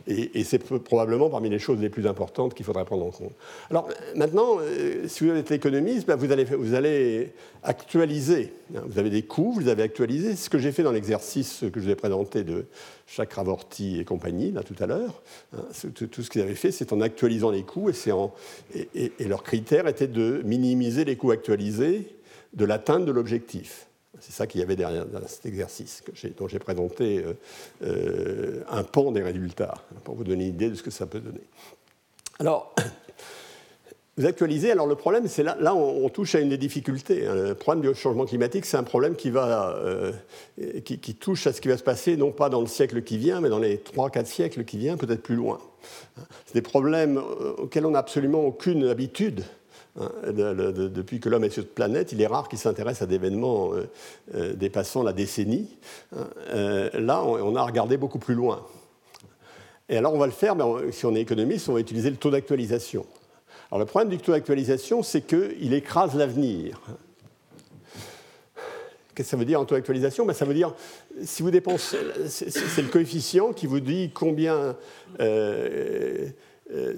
Et, 0.07 0.43
c'est 0.43 0.59
probablement 0.59 1.29
parmi 1.29 1.49
les 1.49 1.59
choses 1.59 1.79
les 1.79 1.89
plus 1.89 2.07
importantes 2.07 2.53
qu'il 2.53 2.65
faudrait 2.65 2.85
prendre 2.85 3.05
en 3.05 3.11
compte. 3.11 3.33
Alors 3.69 3.89
maintenant, 4.15 4.57
euh, 4.61 5.07
si 5.07 5.25
vous 5.25 5.31
êtes 5.31 5.51
économiste, 5.51 6.07
ben, 6.07 6.15
vous, 6.15 6.31
allez, 6.31 6.45
vous, 6.45 6.73
allez, 6.73 7.33
actualiser. 7.63 8.53
Hein. 8.73 8.83
Vous 8.87 8.99
avez 8.99 9.09
des 9.09 9.23
coûts, 9.23 9.51
vous 9.51 9.59
les 9.59 9.69
avez 9.69 9.83
actualisés. 9.83 10.31
C'est 10.31 10.45
ce 10.45 10.49
que 10.49 10.59
j'ai 10.59 10.71
fait 10.71 10.83
dans 10.83 10.93
l'exercice 10.93 11.65
que 11.73 11.79
je 11.79 11.85
vous 11.85 11.91
ai 11.91 11.95
présenté 11.95 12.43
de 12.43 12.65
Chakravorty 13.05 13.99
et 13.99 14.05
compagnie, 14.05 14.51
là 14.51 14.63
tout 14.63 14.75
à 14.79 14.85
l'heure. 14.85 15.21
Hein. 15.53 15.63
Tout, 15.93 16.23
ce 16.23 16.29
qu'ils 16.29 16.41
avaient 16.41 16.55
fait, 16.55 16.71
c'est 16.71 16.93
en 16.93 17.01
actualisant 17.01 17.51
les 17.51 17.63
coûts. 17.63 17.89
Et, 17.89 18.11
en, 18.11 18.33
et, 18.73 19.11
et 19.19 19.25
leur 19.25 19.43
critère 19.43 19.87
était 19.87 20.07
de 20.07 20.41
minimiser 20.45 21.03
les 21.03 21.17
coûts 21.17 21.31
actualisés 21.31 22.15
de 22.53 22.65
l'atteinte 22.65 23.05
de 23.05 23.11
l'objectif. 23.11 23.86
C'est 24.19 24.31
ça 24.31 24.47
qu'il 24.47 24.59
y 24.59 24.63
avait 24.63 24.75
derrière 24.75 25.05
cet 25.27 25.45
exercice 25.45 26.03
dont 26.37 26.47
j'ai 26.47 26.59
présenté 26.59 27.23
euh, 27.23 27.33
euh, 27.83 28.63
un 28.69 28.83
pan 28.83 29.11
des 29.11 29.21
résultats, 29.21 29.75
pour 30.03 30.15
vous 30.15 30.23
donner 30.23 30.45
une 30.45 30.53
idée 30.53 30.69
de 30.69 30.75
ce 30.75 30.83
que 30.83 30.91
ça 30.91 31.05
peut 31.05 31.19
donner. 31.19 31.41
Alors, 32.39 32.73
vous 34.17 34.25
actualisez, 34.25 34.71
alors 34.71 34.87
le 34.87 34.95
problème, 34.95 35.27
c'est 35.27 35.43
là, 35.43 35.55
là 35.59 35.75
on, 35.75 36.09
touche 36.09 36.33
à 36.35 36.39
une 36.39 36.49
des 36.49 36.57
difficultés. 36.57 37.27
Hein. 37.27 37.35
Le 37.35 37.55
problème 37.55 37.87
du 37.87 37.99
changement 37.99 38.25
climatique, 38.25 38.65
c'est 38.65 38.77
un 38.77 38.83
problème 38.83 39.15
qui, 39.15 39.29
va, 39.29 39.75
euh, 39.77 40.11
qui, 40.83 40.99
qui, 40.99 41.15
touche 41.15 41.45
à 41.45 41.53
ce 41.53 41.61
qui 41.61 41.67
va 41.67 41.77
se 41.77 41.83
passer, 41.83 42.17
non 42.17 42.31
pas 42.31 42.49
dans 42.49 42.61
le 42.61 42.67
siècle 42.67 43.03
qui 43.03 43.17
vient, 43.17 43.39
mais 43.39 43.49
dans 43.49 43.59
les 43.59 43.77
3-4 43.77 44.25
siècles 44.25 44.65
qui 44.65 44.77
viennent, 44.77 44.97
peut-être 44.97 45.21
plus 45.21 45.35
loin. 45.35 45.59
C'est 46.45 46.55
des 46.55 46.61
problèmes 46.61 47.21
auxquels 47.57 47.85
on 47.85 47.91
n'a 47.91 47.99
absolument 47.99 48.41
aucune 48.41 48.87
habitude 48.87 49.43
Hein, 49.99 50.11
depuis 50.31 51.19
que 51.19 51.27
l'homme 51.27 51.43
est 51.43 51.49
sur 51.49 51.63
cette 51.63 51.73
planète, 51.73 52.11
il 52.11 52.21
est 52.21 52.27
rare 52.27 52.47
qu'il 52.47 52.59
s'intéresse 52.59 53.01
à 53.01 53.07
des 53.07 53.15
événements 53.15 53.73
euh, 53.73 53.89
euh, 54.35 54.53
dépassant 54.53 55.01
la 55.01 55.11
décennie. 55.11 55.75
Hein. 56.15 56.27
Euh, 56.49 56.89
là, 56.93 57.23
on, 57.23 57.55
a 57.55 57.63
regardé 57.63 57.97
beaucoup 57.97 58.19
plus 58.19 58.35
loin. 58.35 58.63
Et 59.89 59.97
alors, 59.97 60.13
on 60.13 60.19
va 60.19 60.27
le 60.27 60.31
faire, 60.31 60.55
mais 60.55 60.63
si 60.91 61.05
on 61.05 61.15
est 61.15 61.21
économiste, 61.21 61.67
on 61.69 61.73
va 61.73 61.79
utiliser 61.79 62.11
le 62.11 62.17
taux 62.17 62.29
d'actualisation. 62.29 63.05
Alors, 63.71 63.79
le 63.79 63.85
problème 63.85 64.09
du 64.09 64.19
taux 64.19 64.33
d'actualisation, 64.33 65.01
c'est 65.01 65.21
qu'il 65.21 65.73
écrase 65.73 66.13
l'avenir. 66.15 66.79
Qu'est-ce 69.15 69.29
que 69.29 69.31
ça 69.31 69.37
veut 69.37 69.45
dire 69.45 69.59
en 69.59 69.65
taux 69.65 69.75
d'actualisation? 69.75 70.25
Ben, 70.25 70.33
Ça 70.33 70.45
veut 70.45 70.53
dire, 70.53 70.75
si 71.23 71.41
vous 71.41 71.49
dépensez, 71.49 71.97
c'est 72.27 72.81
le 72.81 72.89
coefficient 72.89 73.51
qui 73.51 73.65
vous 73.65 73.79
dit 73.79 74.11
combien, 74.13 74.75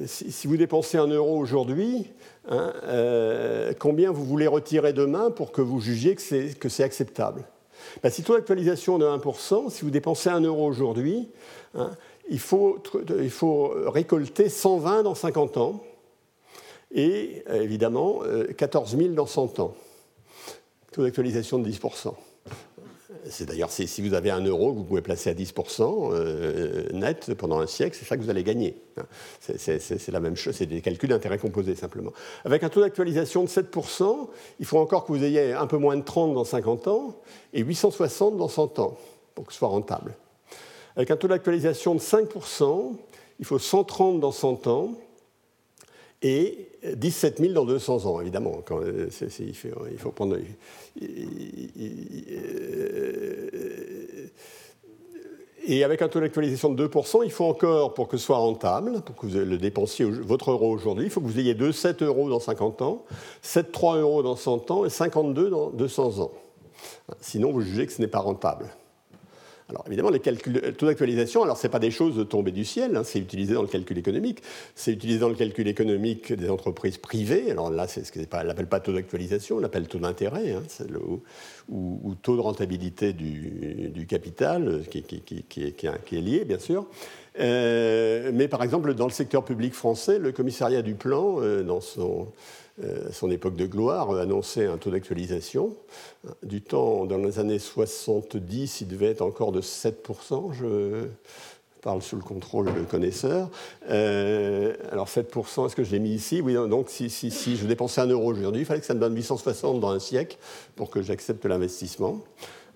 si, 0.06 0.48
vous 0.48 0.58
dépensez 0.58 0.98
un 0.98 1.08
euro 1.08 1.38
aujourd'hui, 1.38 2.08
Hein, 2.50 2.74
euh, 2.84 3.74
combien 3.78 4.12
vous 4.12 4.26
voulez 4.26 4.48
retirer 4.48 4.92
demain 4.92 5.30
pour 5.30 5.52
que 5.52 5.62
vous 5.62 5.80
jugiez 5.80 6.16
que 6.16 6.70
c'est 6.70 6.84
acceptable 6.84 7.46
ben, 8.02 8.10
Si 8.10 8.24
taux 8.24 8.34
d'actualisation 8.36 8.98
de 8.98 9.06
1%, 9.06 9.70
si 9.70 9.84
vous 9.84 9.92
dépensez 9.92 10.30
1 10.30 10.42
euro 10.42 10.66
aujourd'hui, 10.66 11.30
hein, 11.76 11.92
il, 12.30 12.40
faut, 12.40 12.82
il 13.22 13.30
faut 13.30 13.72
récolter 13.86 14.50
120 14.50 15.04
dans 15.04 15.16
50 15.16 15.58
ans. 15.58 15.84
et 16.92 17.44
évidemment 17.52 18.22
14 18.58 18.98
000 18.98 19.10
dans 19.10 19.28
100 19.28 19.60
ans. 19.60 19.76
Taux 20.92 21.04
d'actualisation 21.04 21.60
de 21.60 21.70
10%. 21.70 22.16
C'est 23.30 23.46
d'ailleurs, 23.46 23.72
si 23.72 24.02
vous 24.02 24.14
avez 24.14 24.32
un 24.32 24.44
euro 24.44 24.74
que 24.74 24.78
vous 24.78 24.84
pouvez 24.84 25.02
placer 25.02 25.30
à 25.30 25.34
10% 25.34 26.12
euh, 26.14 26.90
net 26.94 27.34
pendant 27.36 27.60
un 27.60 27.68
siècle, 27.68 27.98
c'est 28.00 28.06
ça 28.06 28.18
que 28.18 28.22
vous 28.22 28.30
allez 28.30 28.44
gagner. 28.44 28.82
C'est 29.40 30.12
la 30.12 30.20
même 30.20 30.36
chose, 30.36 30.56
c'est 30.56 30.66
des 30.66 30.82
calculs 30.82 31.10
d'intérêt 31.10 31.38
composé 31.38 31.76
simplement. 31.76 32.12
Avec 32.46 32.64
un 32.64 32.70
taux 32.70 32.82
d'actualisation 32.82 33.44
de 33.44 33.50
7%, 33.50 34.28
il 34.60 34.66
faut 34.66 34.78
encore 34.78 35.06
que 35.06 35.12
vous 35.12 35.24
ayez 35.24 35.54
un 35.54 35.68
peu 35.68 35.78
moins 35.78 35.98
de 35.98 36.04
30 36.04 36.34
dans 36.34 36.44
50 36.44 36.88
ans 36.88 37.16
et 37.54 37.62
860 37.62 38.38
dans 38.38 38.48
100 38.48 38.80
ans 38.80 38.98
pour 39.36 39.46
que 39.46 39.54
ce 39.54 39.60
soit 39.60 39.70
rentable. 39.70 40.16
Avec 40.96 41.12
un 41.12 41.18
taux 41.18 41.28
d'actualisation 41.28 41.96
de 41.96 42.00
5%, 42.00 42.96
il 43.40 43.46
faut 43.46 43.60
130 43.60 44.20
dans 44.20 44.32
100 44.32 44.68
ans 44.68 44.94
et 46.22 46.70
17 46.96 47.40
000 47.40 47.54
dans 47.54 47.66
200 47.66 48.06
ans, 48.06 48.22
évidemment. 48.22 48.64
Euh, 48.72 49.10
il, 49.40 49.98
faut, 49.98 50.12
prendre. 50.12 50.38
Et 55.66 55.84
avec 55.84 56.02
un 56.02 56.08
taux 56.08 56.20
d'actualisation 56.20 56.74
de 56.74 56.88
2%, 56.88 57.22
il 57.24 57.32
faut 57.32 57.46
encore, 57.46 57.94
pour 57.94 58.08
que 58.08 58.18
ce 58.18 58.26
soit 58.26 58.38
rentable, 58.38 59.02
pour 59.02 59.16
que 59.16 59.28
vous 59.28 59.38
le 59.38 59.58
dépensiez 59.58 60.06
votre 60.06 60.52
euro 60.52 60.72
aujourd'hui, 60.72 61.06
il 61.06 61.12
faut 61.12 61.22
que 61.22 61.28
vous 61.28 61.40
ayez 61.40 61.54
2,7 61.54 62.04
euros 62.04 62.30
dans 62.30 62.40
50 62.40 62.82
ans, 62.82 63.06
7,3 63.44 64.00
euros 64.00 64.24
dans 64.24 64.36
100 64.36 64.72
ans 64.72 64.86
et 64.86 64.90
52 64.90 65.50
dans 65.50 65.70
200 65.70 66.20
ans. 66.20 66.32
Sinon, 67.22 67.52
vous 67.52 67.62
jugez 67.62 67.86
que 67.86 67.94
ce 67.94 68.02
n'est 68.02 68.08
pas 68.08 68.20
rentable. 68.20 68.66
Alors 69.70 69.84
évidemment, 69.86 70.10
les 70.10 70.20
calculs, 70.20 70.74
taux 70.78 70.88
d'actualisation, 70.88 71.44
alors 71.44 71.58
ce 71.58 71.68
n'est 71.68 71.72
pas 71.72 71.80
des 71.80 71.92
choses 71.92 72.28
tombées 72.28 72.52
du 72.52 72.66
ciel, 72.66 72.96
hein, 72.96 73.04
c'est 73.04 73.20
utilisé 73.20 73.54
dans 73.54 73.62
le 73.62 73.68
calcul 73.68 73.98
économique, 73.98 74.42
c'est 74.74 74.92
utilisé 74.92 75.20
dans 75.20 75.30
le 75.30 75.36
calcul 75.36 75.68
économique 75.68 76.34
des 76.34 76.50
entreprises 76.50 76.98
privées. 76.98 77.52
Alors 77.52 77.70
là, 77.70 77.88
c'est 77.88 78.04
ce 78.04 78.12
qu'on 78.12 78.44
n'appelle 78.44 78.68
pas 78.68 78.80
taux 78.80 78.94
d'actualisation, 78.94 79.58
on 79.58 79.60
l'appelle 79.60 79.88
taux 79.88 80.00
d'intérêt, 80.00 80.54
hein, 80.54 80.64
ou, 81.70 82.16
taux 82.22 82.36
de 82.36 82.42
rentabilité 82.42 83.14
du, 83.14 84.06
capital, 84.08 84.82
qui, 84.90 84.98
est, 85.00 86.22
lié, 86.22 86.46
bien 86.46 86.60
sûr. 86.60 86.88
Euh, 87.40 88.32
mais 88.34 88.48
par 88.48 88.64
exemple, 88.64 88.94
dans 88.96 89.06
le 89.06 89.12
secteur 89.12 89.46
public 89.46 89.74
français, 89.74 90.18
le 90.18 90.32
commissariat 90.32 90.82
du 90.82 90.96
plan, 90.96 91.38
euh, 91.40 91.64
dans 91.64 91.80
son 91.80 92.22
euh, 92.24 92.26
son 93.12 93.30
époque 93.32 93.56
de 93.56 93.66
gloire, 93.66 94.12
annonçait 94.16 94.66
un 94.66 94.78
taux 94.78 94.92
d'actualisation. 94.92 95.76
Du 96.44 96.62
temps, 96.62 97.06
dans 97.06 97.18
les 97.18 97.40
années 97.40 97.60
70, 97.60 98.82
il 98.82 98.88
devait 98.88 99.08
être 99.08 99.22
encore 99.22 99.52
de 99.52 99.62
7%, 99.62 100.54
je 100.54 101.08
parle 101.82 102.02
sous 102.02 102.16
le 102.16 102.22
contrôle 102.22 102.74
de 102.74 102.82
connaisseurs. 102.82 103.50
Euh, 103.90 104.74
alors 104.92 105.08
7%, 105.08 105.66
est-ce 105.66 105.76
que 105.76 105.84
je 105.84 105.92
l'ai 105.92 106.00
mis 106.00 106.12
ici? 106.12 106.42
Oui, 106.42 106.54
donc 106.54 106.90
si, 106.90 107.10
je 107.10 107.66
dépensais 107.66 108.02
un 108.02 108.08
euro 108.08 108.32
aujourd'hui, 108.32 108.62
il 108.62 108.66
fallait 108.66 108.82
que 108.82 108.86
ça 108.86 108.94
me 108.94 109.00
donne 109.00 109.16
860 109.16 109.80
dans 109.80 109.90
un 109.90 110.00
siècle 110.00 110.38
pour 110.76 110.90
que 110.90 111.02
j'accepte 111.02 111.46
l'investissement. 111.46 112.22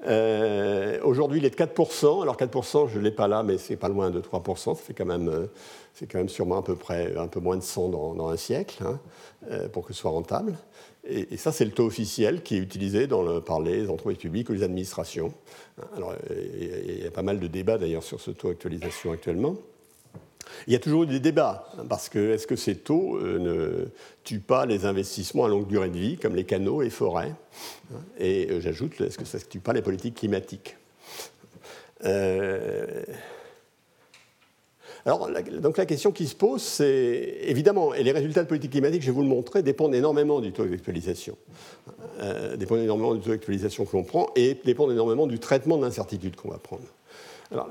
Euh, 0.05 0.99
aujourd'hui, 1.03 1.39
il 1.39 1.45
est 1.45 1.49
de 1.49 1.55
4%. 1.55 2.21
Alors 2.21 2.37
4%, 2.37 2.89
je 2.89 2.99
ne 2.99 3.03
l'ai 3.03 3.11
pas 3.11 3.27
là, 3.27 3.43
mais 3.43 3.57
c'est 3.57 3.77
pas 3.77 3.89
loin 3.89 4.09
de 4.09 4.19
3%. 4.19 4.75
Ça 4.75 4.93
quand 4.95 5.05
même, 5.05 5.47
c'est 5.93 6.11
quand 6.11 6.17
même 6.17 6.29
sûrement 6.29 6.57
à 6.57 6.63
peu 6.63 6.75
près 6.75 7.15
un 7.17 7.27
peu 7.27 7.39
moins 7.39 7.57
de 7.57 7.63
100 7.63 7.89
dans, 7.89 8.27
un 8.27 8.37
siècle. 8.37 8.83
Hein. 8.85 8.99
Euh, 9.51 9.67
pour 9.67 9.85
que 9.85 9.91
ce 9.93 9.99
soit 9.99 10.11
rentable. 10.11 10.53
Et, 11.05 11.35
ça, 11.35 11.51
c'est 11.51 11.65
le 11.65 11.71
taux 11.71 11.85
officiel 11.85 12.43
qui 12.43 12.55
est 12.55 12.59
utilisé 12.59 13.09
par 13.45 13.59
les 13.59 13.89
entreprises 13.89 14.19
publiques 14.19 14.49
ou 14.49 14.53
les 14.53 14.63
administrations. 14.63 15.33
Il 16.29 17.03
y 17.03 17.05
a 17.05 17.11
pas 17.11 17.23
mal 17.23 17.41
de 17.41 17.47
débats 17.47 17.77
d'ailleurs 17.77 18.03
sur 18.03 18.21
ce 18.21 18.31
taux 18.31 18.47
d'actualisation 18.47 19.11
actuellement. 19.11 19.57
Il 20.67 20.73
y 20.73 20.75
a 20.75 20.79
toujours 20.79 21.05
des 21.05 21.19
débats, 21.19 21.67
parce 21.89 22.09
que 22.09 22.33
est-ce 22.33 22.47
que 22.47 22.55
ces 22.55 22.75
taux 22.75 23.17
euh, 23.17 23.39
ne 23.39 23.85
tuent 24.23 24.39
pas 24.39 24.65
les 24.65 24.85
investissements 24.85 25.45
à 25.45 25.47
longue 25.47 25.67
durée 25.67 25.89
de 25.89 25.97
vie, 25.97 26.17
comme 26.17 26.35
les 26.35 26.45
canaux 26.45 26.81
et 26.81 26.89
forêts 26.89 27.33
Et 28.19 28.49
euh, 28.49 28.61
j'ajoute, 28.61 28.99
est-ce 29.01 29.17
que 29.17 29.25
ça 29.25 29.37
ne 29.37 29.43
tue 29.43 29.59
pas 29.59 29.73
les 29.73 29.81
politiques 29.81 30.15
climatiques? 30.15 30.77
Alors, 35.05 35.29
donc 35.59 35.77
la 35.77 35.85
question 35.85 36.13
qui 36.13 36.27
se 36.27 36.35
pose, 36.35 36.61
c'est 36.61 37.37
évidemment, 37.41 37.93
et 37.93 38.03
les 38.03 38.13
résultats 38.13 38.43
de 38.43 38.47
politique 38.47 38.71
climatique, 38.71 39.01
je 39.01 39.07
vais 39.07 39.13
vous 39.13 39.21
le 39.21 39.27
montrer, 39.27 39.61
dépendent 39.61 39.93
énormément 39.93 40.39
du 40.39 40.53
taux 40.53 40.65
d'actualisation. 40.65 41.37
Euh, 42.21 42.55
dépendent 42.55 42.79
énormément 42.79 43.13
du 43.13 43.19
taux 43.19 43.31
d'actualisation 43.31 43.83
que 43.85 43.97
l'on 43.97 44.03
prend 44.03 44.29
et 44.35 44.57
dépendent 44.63 44.91
énormément 44.91 45.27
du 45.27 45.39
traitement 45.39 45.77
de 45.77 45.83
l'incertitude 45.83 46.37
qu'on 46.37 46.49
va 46.49 46.57
prendre. 46.57 46.83
Alors, 47.51 47.69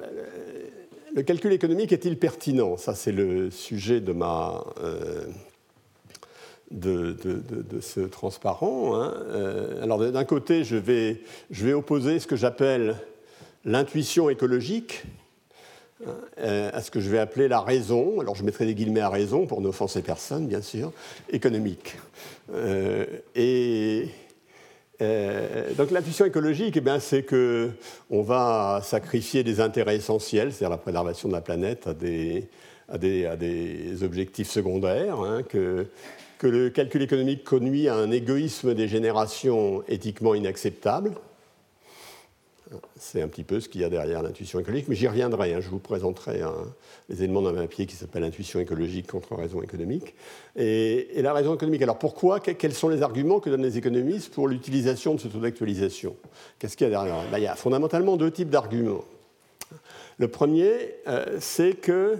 le, 1.14 1.22
calcul 1.22 1.52
économique 1.52 1.93
est-il 1.93 2.18
pertinent? 2.18 2.76
Ça, 2.76 2.94
c'est 2.94 3.12
le 3.12 3.51
sujet 3.51 4.01
de 4.01 4.12
ma. 4.12 4.64
Euh, 4.82 5.26
de, 6.70 7.16
ce 7.82 8.01
transparent. 8.01 8.94
Hein. 8.94 9.12
Euh, 9.28 9.82
alors 9.82 9.98
d'un 9.98 10.24
côté, 10.24 10.64
je 10.64 10.76
vais, 10.76 11.20
je 11.51 11.66
vais 11.66 11.74
opposer 11.74 12.18
ce 12.18 12.26
que 12.26 12.36
j'appelle 12.36 12.97
l'intuition 13.66 14.30
écologique, 14.30 15.02
euh, 16.39 16.70
à 16.72 16.80
ce 16.80 16.90
que 16.90 16.98
je 16.98 17.10
vais 17.10 17.18
appeler 17.18 17.47
la 17.47 17.60
raison, 17.60 18.20
alors 18.20 18.36
je 18.36 18.43
mettrai 18.43 18.64
des 18.64 18.74
guillemets 18.74 19.01
à 19.01 19.10
raison 19.10 19.47
pour 19.47 19.60
n'offenser 19.60 20.01
personne, 20.01 20.47
bien 20.47 20.62
sûr, 20.62 20.93
économique. 21.28 21.97
Et 23.36 24.09
euh, 25.03 25.74
donc 25.77 25.91
l'intuition 25.91 26.24
écologique, 26.24 26.77
eh 26.77 27.01
c'est 27.01 27.24
qu'on 27.24 28.23
va 28.23 28.81
sacrifier 28.83 29.43
des 29.43 29.61
intérêts 29.61 29.97
essentiels, 29.97 30.53
c'est-à-dire 30.53 30.70
la 30.70 30.79
préservation 30.79 31.29
de 31.29 31.35
la 31.35 31.41
planète, 31.41 31.87
à 31.89 31.95
des, 32.99 34.03
objectifs 34.03 34.49
secondaires, 34.49 35.20
hein, 35.20 35.43
que, 35.43 35.87
que 36.39 36.47
le 36.47 36.70
calcul 36.70 37.03
économique 37.03 37.45
conduit 37.45 37.89
à 37.89 37.97
un 37.97 38.11
égoïsme 38.11 38.74
des 38.74 38.87
générations 38.87 39.83
éthiquement 39.89 40.35
inacceptable, 40.35 41.12
c'est 42.97 43.23
un 43.23 43.28
petit 43.28 43.44
peu 43.44 43.61
ce 43.61 43.69
qu'il 43.69 43.81
y 43.81 43.85
a 43.85 43.89
derrière 43.89 44.23
l'intuition 44.23 44.61
écologique, 44.61 44.89
mais 44.89 44.94
j'y 44.94 45.09
reviendrai. 45.09 45.55
Hein. 45.55 45.61
je 45.61 45.69
vous 45.69 45.78
présenterai 45.78 46.43
les 47.09 47.23
éléments 47.23 47.43
d'un 47.43 47.55
papier 47.55 47.86
qui 47.86 47.97
s'appelle 47.97 48.24
Intuition 48.24 48.61
écologique 48.61 49.07
contre 49.07 49.35
raison 49.35 49.62
économique. 49.62 50.15
Et, 50.57 51.09
la 51.23 51.32
raison 51.32 51.55
économique, 51.55 51.82
alors 51.82 51.99
pourquoi 51.99 52.40
Quels 52.40 52.74
sont 52.74 52.89
les 52.89 53.03
arguments 53.03 53.40
que 53.40 53.51
donnent 53.51 53.62
les 53.62 53.78
économistes 53.78 54.32
pour 54.32 54.49
l'utilisation 54.49 55.15
de 55.15 55.20
ce 55.20 55.28
taux 55.28 55.39
d'actualisation? 55.39 56.16
Qu'est-ce 56.59 56.77
qu'il 56.77 56.86
y 56.86 56.89
a 56.89 56.90
derrière? 56.90 57.16
Ben, 57.31 57.39
Il 57.39 57.44
y 57.44 57.47
a 57.47 57.55
fondamentalement 57.55 58.16
deux 58.16 58.31
types 58.31 58.51
d'arguments. 58.51 59.05
Le 60.19 60.28
premier, 60.28 60.94
euh, 61.09 61.39
c'est 61.40 61.74
que 61.74 62.19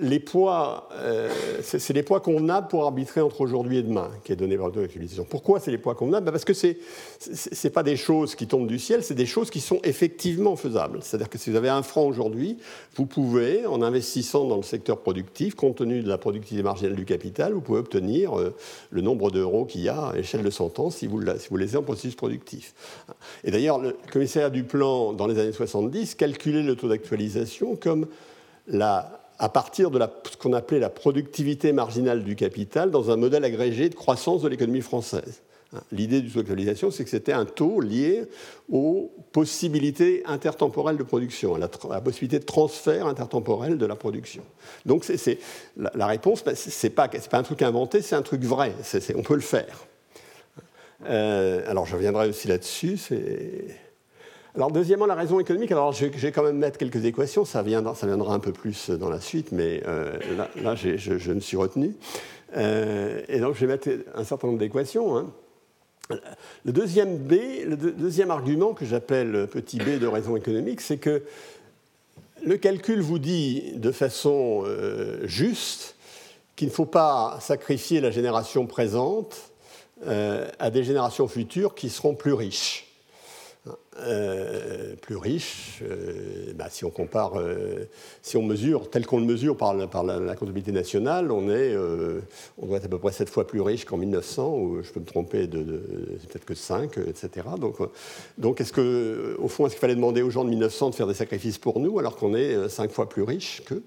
les 0.00 0.18
poids, 0.18 0.88
euh, 0.92 1.30
c'est 1.62 1.92
les 1.92 2.02
poids 2.02 2.20
convenables 2.20 2.68
pour 2.68 2.84
arbitrer 2.84 3.20
entre 3.20 3.40
aujourd'hui 3.40 3.78
et 3.78 3.82
demain, 3.82 4.10
qui 4.24 4.32
est 4.32 4.36
donné 4.36 4.56
par 4.56 4.70
d'actualisation. 4.70 5.24
Pourquoi 5.24 5.60
c'est 5.60 5.70
les 5.70 5.78
poids 5.78 5.94
convenables 5.94 6.26
ben, 6.26 6.32
Parce 6.32 6.44
que 6.44 6.54
ce 6.54 6.66
n'est 6.68 7.70
pas 7.70 7.82
des 7.82 7.96
choses 7.96 8.34
qui 8.34 8.46
tombent 8.46 8.66
du 8.66 8.78
ciel, 8.78 9.04
c'est 9.04 9.14
des 9.14 9.26
choses 9.26 9.50
qui 9.50 9.60
sont 9.60 9.80
effectivement 9.84 10.56
faisables. 10.56 10.98
C'est-à-dire 11.02 11.28
que 11.28 11.38
si 11.38 11.50
vous 11.50 11.56
avez 11.56 11.68
un 11.68 11.82
franc 11.82 12.04
aujourd'hui, 12.04 12.58
vous 12.96 13.06
pouvez, 13.06 13.66
en 13.66 13.82
investissant 13.82 14.46
dans 14.46 14.56
le 14.56 14.62
secteur 14.62 15.00
productif, 15.00 15.54
compte 15.54 15.76
tenu 15.76 16.02
de 16.02 16.08
la 16.08 16.18
productivité 16.18 16.62
marginale 16.62 16.96
du 16.96 17.04
capital, 17.04 17.52
vous 17.52 17.60
pouvez 17.60 17.78
obtenir 17.78 18.38
euh, 18.38 18.54
le 18.90 19.00
nombre 19.00 19.30
d'euros 19.30 19.64
qu'il 19.64 19.82
y 19.82 19.88
a 19.88 20.06
à 20.06 20.12
l'échelle 20.14 20.42
de 20.42 20.50
100 20.50 20.78
ans 20.80 20.90
si 20.90 21.06
vous, 21.06 21.22
si 21.38 21.76
en 21.76 21.82
processus 21.82 22.16
productif. 22.16 22.74
Et 23.44 23.50
d'ailleurs, 23.50 23.78
le 23.78 23.96
commissariat 24.12 24.50
du 24.50 24.64
plan, 24.64 25.12
dans 25.12 25.26
les 25.26 25.38
années 25.38 25.52
70, 25.52 26.16
calculait 26.16 26.62
le 26.62 26.74
taux 26.74 26.88
d'actualisation 26.88 27.76
comme 27.76 28.06
la 28.66 29.23
à 29.38 29.48
partir 29.48 29.90
de 29.90 30.00
ce 30.30 30.36
qu'on 30.36 30.52
appelait 30.52 30.78
la 30.78 30.90
productivité 30.90 31.72
marginale 31.72 32.24
du 32.24 32.36
capital 32.36 32.90
dans 32.90 33.10
un 33.10 33.16
modèle 33.16 33.44
agrégé 33.44 33.88
de 33.88 33.94
croissance 33.94 34.42
de 34.42 34.48
l'économie 34.48 34.80
française. 34.80 35.42
Hein, 35.74 35.80
l'idée 35.92 36.20
du 36.20 36.30
taux 36.30 36.90
c'est 36.90 37.04
que 37.04 37.10
c'était 37.10 37.32
un 37.32 37.44
taux 37.44 37.80
lié 37.80 38.24
aux 38.70 39.12
possibilités 39.32 40.22
intertemporelles 40.26 40.96
de 40.96 41.02
production, 41.02 41.54
à 41.54 41.58
la, 41.58 41.68
possibilité 42.00 42.38
de 42.38 42.44
transfert 42.44 43.06
intertemporel 43.06 43.78
de 43.78 43.86
la 43.86 43.96
production. 43.96 44.44
Donc 44.86 45.04
c'est, 45.04 45.38
la, 45.76 46.06
réponse, 46.06 46.44
ben, 46.44 46.54
ce 46.54 46.86
n'est 46.86 46.90
pas, 46.92 47.08
pas, 47.08 47.38
un 47.38 47.42
truc 47.42 47.62
inventé, 47.62 48.02
c'est 48.02 48.16
un 48.16 48.22
truc 48.22 48.42
vrai, 48.42 48.72
on 49.16 49.22
peut 49.22 49.34
le 49.34 49.40
faire. 49.40 49.86
Euh, 51.06 51.68
alors 51.68 51.86
je 51.86 51.94
reviendrai 51.94 52.28
aussi 52.28 52.48
là-dessus. 52.48 52.98
Alors, 54.56 54.70
deuxièmement, 54.70 55.06
la 55.06 55.16
raison 55.16 55.40
économique. 55.40 55.72
Alors, 55.72 55.92
je, 55.92 56.06
vais 56.06 56.30
quand 56.30 56.44
même 56.44 56.58
mettre 56.58 56.78
quelques 56.78 57.04
équations, 57.04 57.44
ça 57.44 57.62
viendra, 57.62 57.96
un 58.32 58.38
peu 58.38 58.52
plus 58.52 58.88
dans 58.90 59.10
la 59.10 59.20
suite, 59.20 59.50
mais 59.50 59.82
euh, 59.88 60.16
là, 60.62 60.76
je, 60.76 61.32
me 61.32 61.40
suis 61.40 61.56
retenu. 61.56 61.96
Euh, 62.56 63.20
et 63.28 63.40
donc, 63.40 63.56
je 63.56 63.66
vais 63.66 63.72
mettre 63.72 63.88
un 64.14 64.22
certain 64.22 64.46
nombre 64.46 64.60
d'équations. 64.60 65.16
Hein. 65.16 65.26
Le 66.64 66.70
deuxième 66.70 67.16
B, 67.16 67.32
le 67.66 67.76
deuxième 67.76 68.30
argument 68.30 68.74
que 68.74 68.84
j'appelle 68.84 69.48
petit 69.50 69.78
b 69.78 69.98
de 69.98 70.06
raison 70.06 70.36
économique, 70.36 70.82
c'est 70.82 70.98
que 70.98 71.22
le 72.44 72.56
calcul 72.56 73.00
vous 73.00 73.18
dit 73.18 73.72
de 73.74 73.90
façon 73.90 74.62
euh, 74.66 75.26
juste 75.26 75.96
qu'il 76.54 76.68
ne 76.68 76.72
faut 76.72 76.84
pas 76.84 77.38
sacrifier 77.40 78.00
la 78.00 78.12
génération 78.12 78.66
présente 78.66 79.50
à 80.58 80.70
des 80.70 80.84
générations 80.84 81.26
futures 81.28 81.74
qui 81.74 81.88
seront 81.88 82.14
plus 82.14 82.34
riches. 82.34 82.84
Euh, 84.00 84.96
plus 85.00 85.16
riche. 85.16 85.80
Euh, 85.82 86.52
bah, 86.56 86.66
si 86.68 86.84
on 86.84 86.90
compare, 86.90 87.38
euh, 87.38 87.84
si 88.22 88.36
on 88.36 88.42
mesure 88.42 88.90
tel 88.90 89.06
qu'on 89.06 89.20
le 89.20 89.24
mesure 89.24 89.56
par, 89.56 89.72
la, 89.72 89.86
comptabilité 90.34 90.72
nationale, 90.72 91.30
on, 91.30 91.48
est, 91.48 91.76
on 92.58 92.66
doit 92.66 92.78
être 92.78 92.86
à 92.86 92.88
peu 92.88 92.98
près 92.98 93.12
7 93.12 93.28
fois 93.28 93.46
plus 93.46 93.60
riche 93.60 93.84
qu'en 93.84 93.96
1900, 93.96 94.56
ou 94.56 94.82
je 94.82 94.90
peux 94.90 94.98
me 94.98 95.04
tromper 95.04 95.46
de, 95.46 95.62
peut-être 95.62 96.44
que 96.44 96.54
5, 96.54 96.98
etc. 96.98 97.46
Donc, 97.60 97.76
donc 98.36 98.60
est-ce 98.60 98.72
que, 98.72 99.36
au 99.38 99.46
fond, 99.46 99.66
est-ce 99.66 99.74
qu'il 99.74 99.80
fallait 99.80 99.94
demander 99.94 100.22
aux 100.22 100.30
gens 100.30 100.44
de 100.44 100.50
1900 100.50 100.90
de 100.90 100.94
faire 100.96 101.06
des 101.06 101.14
sacrifices 101.14 101.58
pour 101.58 101.78
nous 101.78 101.98
alors 102.00 102.16
qu'on 102.16 102.34
est 102.34 102.68
5 102.68 102.90
fois 102.90 103.08
plus 103.08 103.22
riche 103.22 103.62
que 103.64 103.82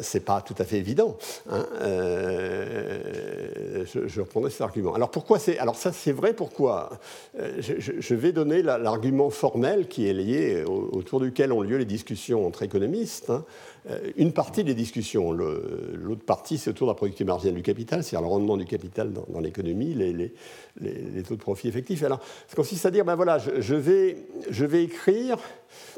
C'est 0.00 0.24
pas 0.24 0.42
tout 0.42 0.54
à 0.58 0.64
fait 0.64 0.78
évident. 0.78 1.16
Hein. 1.50 1.66
je, 3.84 4.20
reprendrai 4.20 4.50
cet 4.50 4.60
argument. 4.60 4.94
Alors 4.94 5.10
pourquoi 5.10 5.40
c'est, 5.40 5.58
alors 5.58 5.74
ça 5.74 5.92
c'est 5.92 6.12
vrai. 6.12 6.34
Pourquoi 6.34 6.90
je, 7.36 8.14
vais 8.14 8.32
donner 8.32 8.62
l'argument 8.62 9.23
formel 9.30 9.88
qui 9.88 10.08
est 10.08 10.12
lié, 10.12 10.64
autour 10.64 11.20
duquel 11.20 11.52
ont 11.52 11.60
lieu 11.60 11.76
les 11.76 11.84
discussions 11.84 12.46
entre 12.46 12.62
économistes. 12.62 13.30
Hein. 13.30 13.44
Euh, 13.90 13.98
une 14.16 14.32
partie 14.32 14.64
des 14.64 14.74
discussions, 14.74 15.32
l'autre 15.32 16.24
partie, 16.24 16.58
c'est 16.58 16.70
autour 16.70 16.86
de 16.86 16.92
la 16.92 16.96
productivité 16.96 17.24
marginale 17.24 17.56
du 17.56 17.62
capital, 17.62 18.02
c'est-à-dire 18.02 18.26
le 18.26 18.32
rendement 18.32 18.56
du 18.56 18.64
capital 18.64 19.12
dans, 19.12 19.40
l'économie, 19.40 19.94
les, 19.94 21.22
taux 21.22 21.34
de 21.34 21.40
profit 21.40 21.68
effectifs. 21.68 22.02
Alors, 22.02 22.20
ça 22.48 22.56
consiste 22.56 22.86
à 22.86 22.90
dire, 22.90 23.04
ben 23.04 23.14
voilà, 23.14 23.38
je, 23.38 23.74
vais, 23.74 24.16
je 24.50 24.64
vais 24.64 24.84
écrire, 24.84 25.38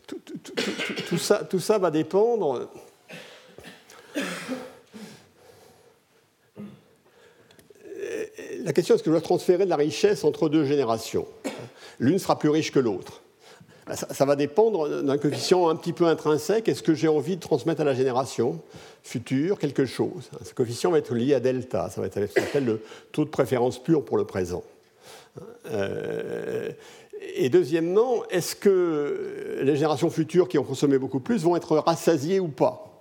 tout, 0.06 1.18
ça, 1.18 1.44
tout 1.44 1.60
ça 1.60 1.78
va 1.78 1.90
dépendre 1.90 2.68
la 8.66 8.72
question 8.72 8.94
est-ce 8.96 9.02
que 9.02 9.10
je 9.10 9.14
dois 9.14 9.20
transférer 9.20 9.64
de 9.64 9.70
la 9.70 9.76
richesse 9.76 10.24
entre 10.24 10.48
deux 10.48 10.64
générations? 10.64 11.26
L'une 11.98 12.18
sera 12.18 12.38
plus 12.38 12.50
riche 12.50 12.72
que 12.72 12.78
l'autre. 12.78 13.22
Bah, 13.86 13.94
ça, 13.94 14.24
va 14.24 14.34
dépendre 14.34 15.02
d'un 15.02 15.16
coefficient 15.16 15.68
un 15.68 15.76
petit 15.76 15.92
peu 15.92 16.06
intrinsèque. 16.06 16.68
Est-ce 16.68 16.82
que 16.82 16.92
j'ai 16.92 17.06
envie 17.06 17.36
de 17.36 17.40
transmettre 17.40 17.82
à 17.82 17.84
la 17.84 17.94
génération 17.94 18.60
future 19.04 19.58
quelque 19.58 19.84
chose? 19.84 20.28
Ce 20.44 20.52
coefficient 20.54 20.90
va 20.90 20.98
être 20.98 21.14
lié 21.14 21.34
à 21.34 21.40
delta. 21.40 21.88
Ça 21.90 22.00
va 22.00 22.08
être 22.08 22.26
ce 22.26 22.34
qu'on 22.34 22.42
appelle 22.42 22.64
le 22.64 22.82
taux 23.12 23.24
de 23.24 23.30
préférence 23.30 23.80
pur 23.80 24.04
pour 24.04 24.16
le 24.16 24.24
présent. 24.24 24.64
Euh, 25.70 26.70
et 27.36 27.48
deuxièmement, 27.48 28.24
est-ce 28.30 28.56
que 28.56 29.60
les 29.62 29.76
générations 29.76 30.10
futures 30.10 30.48
qui 30.48 30.58
ont 30.58 30.64
consommé 30.64 30.98
beaucoup 30.98 31.20
plus 31.20 31.42
vont 31.44 31.54
être 31.54 31.76
rassasiées 31.78 32.40
ou 32.40 32.48
pas? 32.48 32.95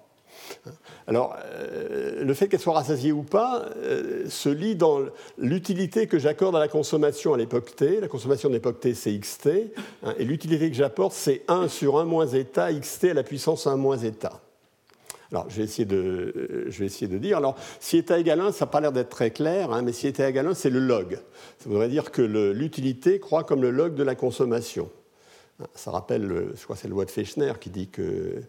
Alors, 1.07 1.35
euh, 1.45 2.23
le 2.23 2.33
fait 2.33 2.47
qu'elle 2.47 2.59
soit 2.59 2.73
rassasiée 2.73 3.11
ou 3.11 3.23
pas 3.23 3.65
euh, 3.77 4.27
se 4.29 4.49
lit 4.49 4.75
dans 4.75 5.01
l'utilité 5.37 6.07
que 6.07 6.17
j'accorde 6.17 6.55
à 6.55 6.59
la 6.59 6.67
consommation 6.67 7.33
à 7.33 7.37
l'époque 7.37 7.75
t. 7.75 7.99
La 7.99 8.07
consommation 8.07 8.49
de 8.49 8.55
l'époque 8.55 8.79
t, 8.79 8.93
c'est 8.93 9.17
xt. 9.19 9.49
Hein, 10.03 10.13
et 10.17 10.25
l'utilité 10.25 10.69
que 10.69 10.75
j'apporte, 10.75 11.13
c'est 11.13 11.43
1 11.47 11.67
sur 11.67 11.99
1 11.99 12.05
moins 12.05 12.27
eta, 12.27 12.73
xt 12.73 13.11
à 13.11 13.13
la 13.13 13.23
puissance 13.23 13.67
1 13.67 13.77
moins 13.77 13.99
eta. 13.99 14.41
Alors, 15.31 15.47
je 15.49 15.57
vais 15.57 15.63
essayer 15.63 15.85
de, 15.85 16.33
euh, 16.71 17.19
dire. 17.19 17.37
Alors, 17.37 17.55
si 17.79 17.97
eta 17.97 18.17
égale 18.17 18.41
1, 18.41 18.51
ça 18.51 18.65
n'a 18.65 18.71
pas 18.71 18.79
l'air 18.79 18.91
d'être 18.91 19.09
très 19.09 19.31
clair, 19.31 19.71
hein, 19.71 19.81
mais 19.81 19.91
si 19.91 20.07
eta 20.07 20.27
égale 20.27 20.47
1, 20.47 20.53
c'est 20.55 20.69
le 20.69 20.79
log. 20.79 21.19
Ça 21.59 21.69
voudrait 21.69 21.89
dire 21.89 22.11
que 22.11 22.21
l'utilité 22.21 23.19
croît 23.19 23.43
comme 23.43 23.61
le 23.61 23.69
log 23.69 23.93
de 23.95 24.03
la 24.03 24.15
consommation. 24.15 24.89
Ça 25.73 25.91
rappelle, 25.91 26.49
je 26.53 26.63
crois 26.65 26.75
c'est 26.75 26.89
le 26.89 26.93
loi 26.93 27.05
de 27.05 27.11
Fechner 27.11 27.53
qui 27.61 27.69
dit 27.69 27.87
que 27.87 28.41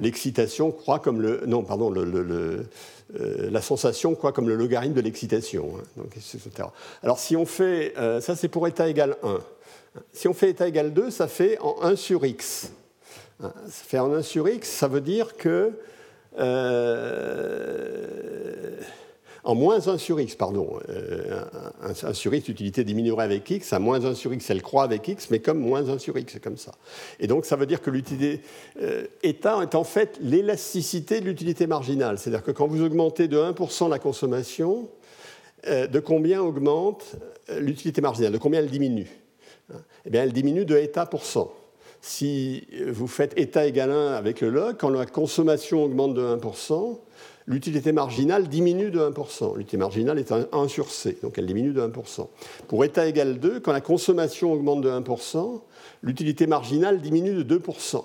l'excitation 0.00 0.70
croît 0.70 0.98
comme 0.98 1.20
le. 1.20 1.42
Non, 1.46 1.62
pardon, 1.62 1.92
euh, 1.94 3.50
la 3.50 3.62
sensation 3.62 4.14
croît 4.14 4.32
comme 4.32 4.48
le 4.48 4.56
logarithme 4.56 4.94
de 4.94 5.00
l'excitation. 5.00 5.74
Hein, 5.98 6.02
Alors 7.02 7.18
si 7.18 7.36
on 7.36 7.46
fait. 7.46 7.94
Euh, 7.98 8.20
ça, 8.20 8.36
c'est 8.36 8.48
pour 8.48 8.66
état 8.66 8.88
égal 8.88 9.16
1. 9.22 9.38
Si 10.12 10.28
on 10.28 10.34
fait 10.34 10.50
état 10.50 10.68
égal 10.68 10.92
2, 10.92 11.10
ça 11.10 11.28
fait 11.28 11.58
en 11.60 11.76
1 11.82 11.96
sur 11.96 12.24
x. 12.24 12.72
Hein, 13.42 13.52
ça 13.66 13.84
fait 13.86 13.98
en 13.98 14.12
1 14.12 14.22
sur 14.22 14.48
x, 14.48 14.68
ça 14.68 14.88
veut 14.88 15.00
dire 15.00 15.36
que. 15.36 15.72
Euh, 16.38 17.86
en 19.46 19.54
moins 19.54 19.86
1 19.86 19.96
sur 19.96 20.18
x, 20.20 20.34
pardon. 20.34 20.80
Euh, 20.88 21.44
1, 22.02 22.12
sur 22.14 22.34
x, 22.34 22.48
l'utilité 22.48 22.82
diminuerait 22.82 23.24
avec 23.24 23.48
x. 23.48 23.72
À 23.72 23.78
moins 23.78 24.04
1 24.04 24.14
sur 24.14 24.34
x, 24.34 24.50
elle 24.50 24.60
croît 24.60 24.82
avec 24.82 25.06
x, 25.06 25.30
mais 25.30 25.38
comme 25.38 25.60
moins 25.60 25.88
1 25.88 25.98
sur 25.98 26.18
x, 26.18 26.32
c'est 26.32 26.42
comme 26.42 26.56
ça. 26.56 26.72
Et 27.20 27.28
donc, 27.28 27.46
ça 27.46 27.54
veut 27.54 27.66
dire 27.66 27.80
que 27.80 27.90
l'utilité 27.90 28.40
euh, 28.82 29.06
est 29.22 29.46
en 29.46 29.84
fait 29.84 30.18
l'élasticité 30.20 31.20
de 31.20 31.26
l'utilité 31.26 31.68
marginale. 31.68 32.18
C'est-à-dire 32.18 32.42
que 32.42 32.50
quand 32.50 32.66
vous 32.66 32.82
augmentez 32.82 33.28
de 33.28 33.38
1% 33.38 33.88
la 33.88 34.00
consommation, 34.00 34.88
euh, 35.68 35.86
de 35.86 36.00
combien 36.00 36.42
augmente 36.42 37.14
euh, 37.48 37.60
l'utilité 37.60 38.00
marginale? 38.00 38.32
De 38.32 38.38
combien 38.38 38.58
elle 38.58 38.70
diminue? 38.70 39.08
Eh 40.06 40.10
bien, 40.10 40.24
elle 40.24 40.32
diminue 40.32 40.64
de 40.64 40.76
état 40.76 41.06
pour 41.06 41.24
cent. 41.24 41.52
Si 42.00 42.66
vous 42.88 43.06
faites 43.06 43.38
état 43.38 43.64
égal 43.64 43.92
1 43.92 44.12
avec 44.14 44.40
le 44.40 44.50
log, 44.50 44.76
quand 44.76 44.90
la 44.90 45.06
consommation 45.06 45.84
augmente 45.84 46.14
de 46.14 46.36
1%, 46.36 46.98
l'utilité 47.46 47.92
marginale 47.92 48.48
diminue 48.48 48.90
de 48.90 49.00
1%. 49.00 49.56
L'utilité 49.56 49.76
marginale 49.76 50.18
est 50.18 50.32
1 50.32 50.68
sur 50.68 50.90
C, 50.90 51.18
donc 51.22 51.38
elle 51.38 51.46
diminue 51.46 51.72
de 51.72 51.80
1%. 51.80 52.26
Pour 52.68 52.84
état 52.84 53.06
égal 53.06 53.38
2, 53.38 53.60
quand 53.60 53.72
la 53.72 53.80
consommation 53.80 54.52
augmente 54.52 54.80
de 54.80 54.90
1%, 54.90 55.60
l'utilité 56.02 56.46
marginale 56.46 57.00
diminue 57.00 57.44
de 57.44 57.58
2%. 57.58 58.04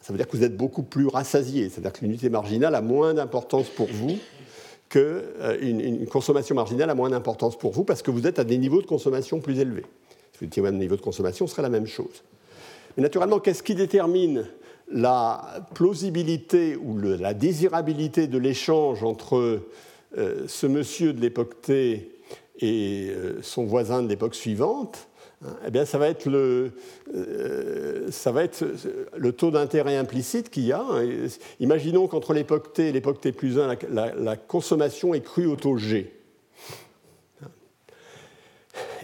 Ça 0.00 0.12
veut 0.12 0.16
dire 0.16 0.26
que 0.26 0.36
vous 0.36 0.42
êtes 0.42 0.56
beaucoup 0.56 0.82
plus 0.82 1.06
rassasié, 1.06 1.68
c'est-à-dire 1.68 1.92
que 1.92 2.00
l'unité 2.00 2.28
marginale 2.28 2.74
a 2.74 2.80
moins 2.80 3.14
d'importance 3.14 3.68
pour 3.68 3.86
vous 3.86 4.18
qu'une 4.88 5.02
euh, 5.02 5.56
une 5.60 6.06
consommation 6.06 6.54
marginale 6.54 6.90
a 6.90 6.94
moins 6.94 7.10
d'importance 7.10 7.56
pour 7.56 7.72
vous 7.72 7.84
parce 7.84 8.02
que 8.02 8.10
vous 8.10 8.26
êtes 8.26 8.38
à 8.38 8.44
des 8.44 8.58
niveaux 8.58 8.82
de 8.82 8.86
consommation 8.86 9.40
plus 9.40 9.58
élevés. 9.60 9.84
Si 10.32 10.38
vous 10.40 10.46
étiez 10.46 10.60
au 10.62 10.64
même 10.64 10.78
niveau 10.78 10.96
de 10.96 11.00
consommation, 11.00 11.46
ce 11.46 11.52
serait 11.52 11.62
la 11.62 11.68
même 11.68 11.86
chose. 11.86 12.22
Mais 12.96 13.02
naturellement, 13.02 13.38
qu'est-ce 13.38 13.62
qui 13.62 13.74
détermine 13.74 14.46
la 14.88 15.66
plausibilité 15.74 16.76
ou 16.76 16.98
la 16.98 17.34
désirabilité 17.34 18.26
de 18.26 18.38
l'échange 18.38 19.02
entre 19.02 19.62
euh, 20.16 20.44
ce 20.46 20.66
monsieur 20.66 21.12
de 21.12 21.20
l'époque 21.20 21.60
T 21.62 22.20
et 22.60 23.10
euh, 23.10 23.40
son 23.42 23.64
voisin 23.64 24.02
de 24.02 24.08
l'époque 24.08 24.34
suivante, 24.34 25.08
hein, 25.44 25.56
eh 25.66 25.70
bien, 25.70 25.84
ça 25.84 25.98
va 25.98 26.08
être 26.08 26.26
le, 26.26 26.72
euh, 27.14 28.08
le 29.16 29.32
taux 29.32 29.50
d'intérêt 29.50 29.96
implicite 29.96 30.50
qu'il 30.50 30.66
y 30.66 30.72
a. 30.72 30.80
Hein. 30.80 31.04
Imaginons 31.58 32.06
qu'entre 32.06 32.32
l'époque 32.32 32.72
T 32.74 32.88
et 32.88 32.92
l'époque 32.92 33.20
T 33.20 33.32
plus 33.32 33.58
1, 33.58 33.76
la, 33.90 34.14
la, 34.14 34.36
consommation 34.36 35.14
est 35.14 35.22
crue 35.22 35.46
au 35.46 35.56
taux 35.56 35.78
G. 35.78 36.12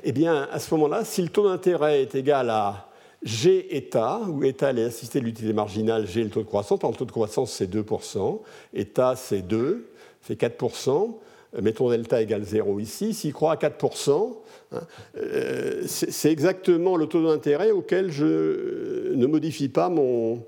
Eh 0.05 0.13
bien, 0.13 0.49
à 0.53 0.59
ce 0.59 0.73
moment-là, 0.75 1.05
si 1.05 1.23
le 1.23 1.29
taux 1.29 1.49
d'intérêt 1.49 2.03
est 2.03 2.15
égal 2.15 2.51
à 2.51 2.90
G 3.23 3.77
état, 3.77 4.21
où 4.29 4.45
état 4.45 4.71
est 4.71 4.75
l'assisté 4.75 5.21
de 5.21 5.27
l'utilité 5.27 5.53
marginale, 5.53 6.07
G 6.07 6.23
le 6.25 6.31
taux 6.31 6.41
de 6.41 6.47
croissance. 6.47 6.83
le 6.83 6.97
taux 6.97 7.05
de 7.05 7.13
croissance, 7.13 7.53
c'est 7.53 7.71
2%. 7.71 8.41
État, 8.75 9.15
c'est 9.17 9.43
2, 9.43 9.91
fait 10.23 10.41
4%. 10.41 11.15
Mettons 11.61 11.91
delta 11.91 12.23
égale 12.23 12.45
0 12.45 12.79
ici. 12.79 13.13
S'il 13.13 13.33
croît 13.33 13.53
à 13.53 13.57
4%, 13.57 14.37
hein, 14.73 14.81
euh, 15.17 15.83
c'est 15.87 16.31
exactement 16.31 16.97
le 16.97 17.07
taux 17.07 17.27
d'intérêt 17.27 17.73
auquel 17.73 18.13
je 18.13 19.13
ne 19.15 19.27
modifie 19.27 19.69
pas 19.69 19.89
mon, 19.89 20.45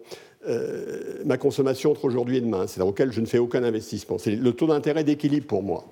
euh, 0.47 1.23
ma 1.25 1.39
consommation 1.39 1.91
entre 1.91 2.05
aujourd'hui 2.05 2.37
et 2.37 2.41
demain, 2.41 2.69
c'est-à-dire 2.69 2.89
auquel 2.89 3.13
je 3.13 3.21
ne 3.21 3.27
fais 3.27 3.39
aucun 3.39 3.65
investissement. 3.65 4.17
C'est 4.19 4.37
le 4.37 4.53
taux 4.53 4.69
d'intérêt 4.69 5.03
d'équilibre 5.03 5.49
pour 5.49 5.65
moi. 5.65 5.85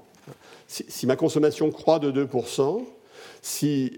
si, 0.69 1.07
ma 1.09 1.17
consommation 1.17 1.71
croît 1.73 1.99
de 1.99 2.25
2%, 2.25 2.85
si, 3.43 3.97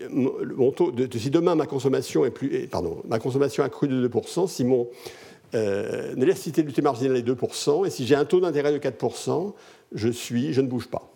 demain 1.31 1.55
ma 1.55 1.67
consommation 1.67 2.25
est 2.25 2.31
plus, 2.31 2.69
pardon, 2.69 3.03
ma 3.09 3.19
consommation 3.19 3.65
a 3.65 3.69
cru 3.69 3.89
de 3.89 4.09
2%, 4.09 4.49
si 4.49 4.65
mon 4.65 4.89
euh, 5.55 6.15
l'élasticité 6.17 6.63
de 6.63 6.67
l'unité 6.67 6.83
marginale 6.83 7.17
est 7.17 7.29
2%, 7.29 7.87
et 7.87 7.91
si 7.91 8.07
j'ai 8.07 8.15
un 8.15 8.25
taux 8.25 8.41
d'intérêt 8.41 8.73
de 8.73 8.79
4%, 8.79 9.53
je, 9.93 10.09
suis, 10.09 10.53
je 10.53 10.61
ne 10.61 10.67
bouge 10.67 10.89
pas. 10.89 11.09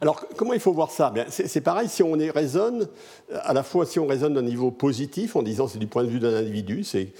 Alors, 0.00 0.26
comment 0.36 0.52
il 0.52 0.60
faut 0.60 0.72
voir 0.72 0.90
ça? 0.90 1.12
C'est 1.28 1.60
pareil 1.62 1.88
si 1.88 2.02
on 2.02 2.12
raisonne, 2.12 2.88
à 3.32 3.54
la 3.54 3.62
fois 3.62 3.86
si 3.86 3.98
on 3.98 4.06
raisonne 4.06 4.34
d'un 4.34 4.42
niveau 4.42 4.70
positif, 4.70 5.36
en 5.36 5.42
disant 5.42 5.68
c'est 5.68 5.78
du 5.78 5.86
point 5.86 6.04
de 6.04 6.08
vue 6.08 6.20
d'un 6.20 6.34
individu, 6.34 6.84
c'est 6.84 7.12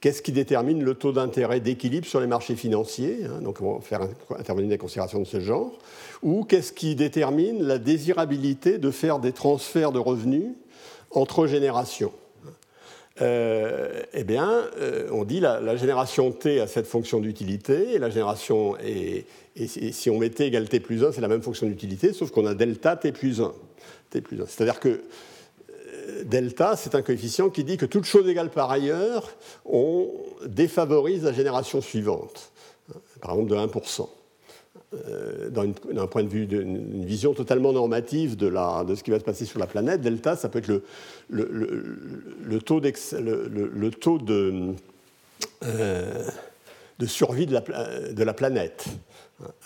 qu'est-ce 0.00 0.22
qui 0.22 0.30
détermine 0.30 0.82
le 0.82 0.94
taux 0.94 1.10
d'intérêt 1.10 1.58
d'équilibre 1.58 2.06
sur 2.06 2.20
les 2.20 2.28
marchés 2.28 2.54
financiers, 2.54 3.24
hein, 3.24 3.40
donc 3.42 3.60
on 3.60 3.74
va 3.74 3.80
faire 3.80 4.02
intervenir 4.38 4.70
des 4.70 4.78
considérations 4.78 5.18
de 5.18 5.24
ce 5.24 5.40
genre, 5.40 5.72
ou 6.22 6.44
qu'est-ce 6.44 6.72
qui 6.72 6.94
détermine 6.94 7.62
la 7.62 7.78
désirabilité 7.78 8.78
de 8.78 8.90
faire 8.90 9.18
des 9.18 9.32
transferts 9.32 9.92
de 9.92 9.98
revenus 9.98 10.52
entre 11.10 11.46
générations 11.46 12.12
euh, 13.20 14.02
eh 14.14 14.24
bien, 14.24 14.64
euh, 14.78 15.08
on 15.12 15.24
dit 15.24 15.40
la, 15.40 15.60
la 15.60 15.76
génération 15.76 16.32
T 16.32 16.58
a 16.58 16.66
cette 16.66 16.86
fonction 16.86 17.20
d'utilité, 17.20 17.94
et 17.94 17.98
la 17.98 18.08
génération 18.08 18.76
et, 18.82 19.26
et, 19.56 19.66
si 19.66 20.08
on 20.08 20.18
mettait 20.18 20.46
égalité 20.46 20.80
plus 20.80 21.04
1, 21.04 21.12
c'est 21.12 21.20
la 21.20 21.28
même 21.28 21.42
fonction 21.42 21.66
d'utilité, 21.66 22.14
sauf 22.14 22.30
qu'on 22.30 22.46
a 22.46 22.54
delta 22.54 22.96
T 22.96 23.12
plus 23.12 23.42
1. 23.42 23.52
T 24.08 24.20
plus 24.22 24.40
1. 24.40 24.46
C'est-à-dire 24.46 24.80
que 24.80 24.88
euh, 24.88 26.24
delta, 26.24 26.76
c'est 26.76 26.94
un 26.94 27.02
coefficient 27.02 27.50
qui 27.50 27.62
dit 27.62 27.76
que 27.76 27.84
toute 27.84 28.04
chose 28.04 28.26
égale 28.26 28.50
par 28.50 28.70
ailleurs, 28.70 29.28
on 29.66 30.08
défavorise 30.46 31.24
la 31.24 31.32
génération 31.32 31.82
suivante, 31.82 32.52
par 33.20 33.32
exemple 33.32 33.50
de 33.50 33.56
1%. 33.56 34.08
D'un 34.92 36.06
point 36.08 36.24
de 36.24 36.28
vue 36.28 36.46
d'une 36.46 37.04
vision 37.04 37.32
totalement 37.32 37.72
normative 37.72 38.36
de, 38.36 38.48
la, 38.48 38.84
de, 38.84 38.94
ce 38.94 39.04
qui 39.04 39.10
va 39.10 39.20
se 39.20 39.24
passer 39.24 39.44
sur 39.44 39.60
la 39.60 39.66
planète, 39.66 40.00
delta, 40.00 40.34
ça 40.34 40.48
peut 40.48 40.58
être 40.58 40.68
le, 40.68 40.82
le, 41.28 41.48
le, 41.50 41.96
le 42.42 42.58
taux, 42.58 42.80
taux 44.00 44.18
de, 44.18 44.74
de 45.62 47.06
survie 47.06 47.46
de 47.46 47.52
la, 47.52 47.60
de 48.12 48.22
la 48.24 48.34
planète. 48.34 48.86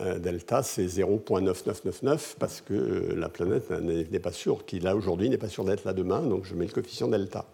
Euh, 0.00 0.18
delta, 0.20 0.62
c'est 0.62 0.86
0.9999 0.86 2.36
parce 2.38 2.60
que 2.60 2.74
euh, 2.74 3.14
la 3.16 3.28
planète 3.28 3.70
n'est 3.70 4.20
pas 4.20 4.30
sûre 4.30 4.64
qu'il 4.64 4.86
a 4.86 4.94
aujourd'hui, 4.94 5.28
n'est 5.28 5.36
pas 5.36 5.48
sûr 5.48 5.64
d'être 5.64 5.84
là 5.84 5.92
demain, 5.92 6.20
donc 6.20 6.44
je 6.44 6.54
mets 6.54 6.66
le 6.66 6.72
coefficient 6.72 7.08
delta. 7.08 7.44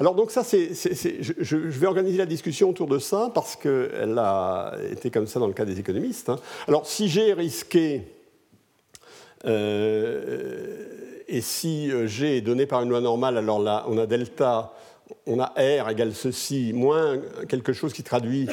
Alors 0.00 0.16
donc 0.16 0.32
ça, 0.32 0.42
je, 0.42 1.56
vais 1.56 1.86
organiser 1.86 2.18
la 2.18 2.26
discussion 2.26 2.70
autour 2.70 2.88
de 2.88 2.98
ça 2.98 3.30
parce 3.32 3.54
qu'elle 3.54 4.18
a 4.18 4.74
été 4.90 5.10
comme 5.10 5.28
ça 5.28 5.38
dans 5.38 5.46
le 5.46 5.52
cas 5.52 5.64
des 5.64 5.78
économistes. 5.78 6.30
Hein. 6.30 6.40
Alors 6.66 6.86
si 6.86 7.06
est 7.16 7.32
risqué 7.32 8.02
euh, 9.44 10.84
et 11.28 11.40
si 11.40 11.92
G 12.08 12.38
est 12.38 12.40
donné 12.40 12.66
par 12.66 12.82
une 12.82 12.88
loi 12.88 13.00
normale, 13.00 13.38
alors 13.38 13.60
là 13.60 13.84
on 13.86 13.98
a 13.98 14.06
delta 14.06 14.72
on 15.26 15.38
a 15.40 15.52
R 15.56 15.90
égale 15.90 16.14
ceci, 16.14 16.72
moins 16.72 17.18
quelque 17.48 17.72
chose 17.72 17.92
qui 17.92 18.02
traduit 18.02 18.48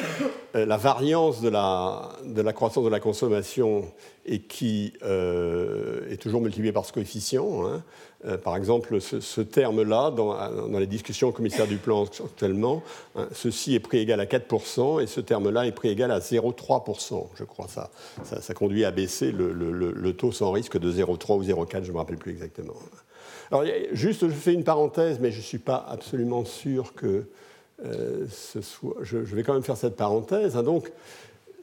euh, 0.54 0.66
la 0.66 0.76
variance 0.76 1.40
de 1.40 1.48
la, 1.48 2.10
de 2.24 2.42
la, 2.42 2.52
croissance 2.52 2.84
de 2.84 2.90
la 2.90 3.00
consommation 3.00 3.84
et 4.24 4.40
qui 4.40 4.92
euh, 5.02 6.10
est 6.10 6.16
toujours 6.16 6.40
multiplié 6.40 6.72
par 6.72 6.84
ce 6.84 6.92
coefficient. 6.92 7.66
Hein. 7.66 7.82
Euh, 8.26 8.38
par 8.38 8.56
exemple, 8.56 9.00
ce, 9.00 9.40
terme-là, 9.40 10.10
dans, 10.10 10.78
les 10.78 10.86
discussions 10.86 11.28
au 11.28 11.32
commissaire 11.32 11.66
du 11.66 11.76
plan 11.76 12.04
actuellement, 12.04 12.82
hein, 13.14 13.28
ceci 13.32 13.74
est 13.74 13.80
prix 13.80 13.98
égal 13.98 14.20
à 14.20 14.26
4% 14.26 15.02
et 15.02 15.06
ce 15.06 15.20
terme-là 15.20 15.66
est 15.66 15.72
prix 15.72 15.88
égal 15.88 16.10
à 16.10 16.18
0,3%. 16.18 17.28
Je 17.34 17.44
crois 17.44 17.68
ça, 17.68 17.90
ça, 18.22 18.54
conduit 18.54 18.84
à 18.84 18.90
baisser 18.90 19.32
le, 19.32 19.52
le 19.52 20.12
taux 20.12 20.32
sans 20.32 20.50
risque 20.50 20.78
de 20.78 20.92
0,3 20.92 21.36
ou 21.36 21.42
0,4, 21.42 21.82
je 21.82 21.88
ne 21.88 21.92
me 21.92 21.98
rappelle 21.98 22.16
plus 22.16 22.32
exactement. 22.32 22.74
Alors, 23.50 23.64
juste, 23.92 24.28
je 24.28 24.34
fais 24.34 24.52
une 24.52 24.64
parenthèse, 24.64 25.18
mais 25.20 25.30
je 25.30 25.38
ne 25.38 25.42
suis 25.42 25.58
pas 25.58 25.84
absolument 25.88 26.44
sûr 26.44 26.94
que 26.94 27.26
euh, 27.84 28.26
ce 28.30 28.60
soit. 28.60 28.96
Je, 29.02 29.18
vais 29.18 29.42
quand 29.42 29.54
même 29.54 29.62
faire 29.62 29.76
cette 29.76 29.96
parenthèse. 29.96 30.56
Hein. 30.56 30.62
Donc, 30.62 30.90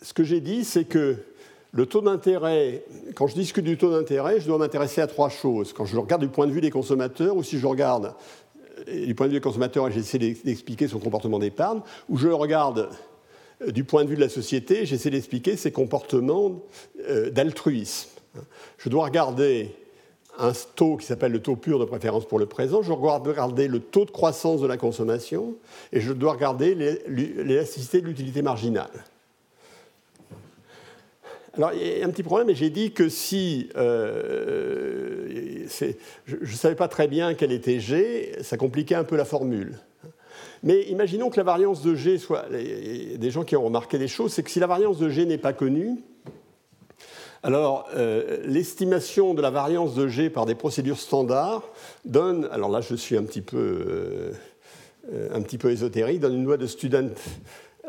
ce 0.02 0.14
que 0.14 0.24
j'ai 0.24 0.42
dit, 0.42 0.64
c'est 0.64 0.86
que 0.86 1.18
le 1.72 1.86
taux 1.86 2.02
d'intérêt, 2.02 2.84
quand 3.16 3.28
je 3.28 3.34
discute 3.34 3.66
du 3.66 3.78
taux 3.78 3.92
d'intérêt, 3.92 4.40
je 4.40 4.48
dois 4.48 4.58
m'intéresser 4.58 5.02
à 5.02 5.08
trois 5.08 5.30
choses. 5.30 5.74
Quand 5.74 5.86
je 5.86 5.98
regarde 5.98 6.22
du 6.22 6.30
point 6.30 6.48
de 6.48 6.52
vue 6.52 6.62
des 6.62 6.70
consommateurs, 6.70 7.36
ou 7.36 7.44
si 7.44 7.58
je 7.58 7.66
regarde 7.66 8.14
euh, 8.88 9.06
du 9.06 9.16
point 9.16 9.26
de 9.26 9.32
vue 9.32 9.38
des 9.38 9.44
consommateurs 9.44 9.88
et 9.88 9.92
j'essaie 9.92 10.20
d'expliquer 10.20 10.88
son 10.88 11.00
comportement 11.00 11.40
d'épargne, 11.40 11.82
ou 12.10 12.18
je 12.18 12.28
le 12.28 12.36
regarde 12.36 12.90
euh, 13.62 13.72
du 13.72 13.84
point 13.84 14.04
de 14.04 14.10
vue 14.10 14.16
de 14.16 14.22
la 14.22 14.30
société, 14.30 14.86
j'essaie 14.86 15.10
d'expliquer 15.10 15.58
ses 15.58 15.72
comportements 15.72 16.62
d'altruisme. 17.32 18.10
Je 18.78 18.90
dois 18.90 19.06
regarder 19.06 19.76
un 20.40 20.52
taux 20.76 20.98
qui 20.98 21.06
s'appelle 21.06 21.32
le 21.32 21.42
taux 21.42 21.56
pur 21.56 21.80
de 21.80 21.86
préférence 21.86 22.26
pour 22.26 22.40
le 22.40 22.46
présent, 22.46 22.82
je 22.82 22.94
dois 22.94 23.18
regarder 23.18 23.68
le 23.68 23.80
taux 23.80 24.06
de 24.06 24.12
croissance 24.12 24.62
de 24.62 24.68
la 24.68 24.78
consommation 24.78 25.56
et 25.92 26.02
je 26.02 26.12
dois 26.12 26.34
regarder 26.34 26.76
l'élasticité 27.08 28.02
de 28.02 28.08
l'utilité 28.08 28.42
marginale. 28.42 28.92
Alors, 31.56 31.72
il 31.74 32.00
y 32.00 32.02
a 32.02 32.06
un 32.06 32.10
petit 32.10 32.24
problème, 32.24 32.50
et 32.50 32.56
j'ai 32.56 32.72
dit 32.72 32.94
que 32.94 33.10
si 33.10 33.70
euh, 33.76 35.68
je 36.26 36.36
ne 36.36 36.46
savais 36.48 36.74
pas 36.74 36.88
très 36.88 37.08
bien 37.08 37.36
quel 37.36 37.52
était 37.52 37.80
G, 37.80 38.32
ça 38.42 38.58
compliquait 38.58 38.96
un 38.96 39.04
peu 39.04 39.16
la 39.16 39.26
formule. 39.26 39.78
Mais 40.64 40.82
imaginons 40.84 41.30
que 41.30 41.38
la 41.38 41.44
variance 41.44 41.84
de 41.84 41.94
G 41.94 42.18
soit. 42.18 42.48
Des 42.50 43.30
gens 43.30 43.44
qui 43.44 43.56
ont 43.56 43.64
remarqué 43.64 44.00
des 44.00 44.08
choses, 44.08 44.34
c'est 44.34 44.42
que 44.42 44.50
si 44.50 44.60
la 44.60 44.66
variance 44.66 44.98
de 44.98 45.10
G 45.10 45.28
n'est 45.28 45.38
pas 45.38 45.54
connue, 45.54 46.00
alors, 47.46 47.90
euh, 47.94 48.38
l'estimation 48.46 49.34
de 49.34 49.42
la 49.42 49.50
variance 49.50 49.96
de 49.96 50.08
G 50.08 50.30
par 50.30 50.46
des 50.46 50.56
procédures 50.56 50.98
standards 50.98 51.64
donne, 52.06 52.48
alors 52.54 52.70
là 52.70 52.80
je 52.80 52.96
suis 52.96 53.18
un 53.18 53.24
petit 53.24 53.42
peu, 53.42 54.32
euh, 55.12 55.30
un 55.34 55.42
petit 55.42 55.58
peu 55.58 55.70
ésotérique, 55.70 56.22
donne 56.22 56.36
une 56.36 56.46
loi 56.46 56.56
de 56.56 56.68
student 56.68 57.10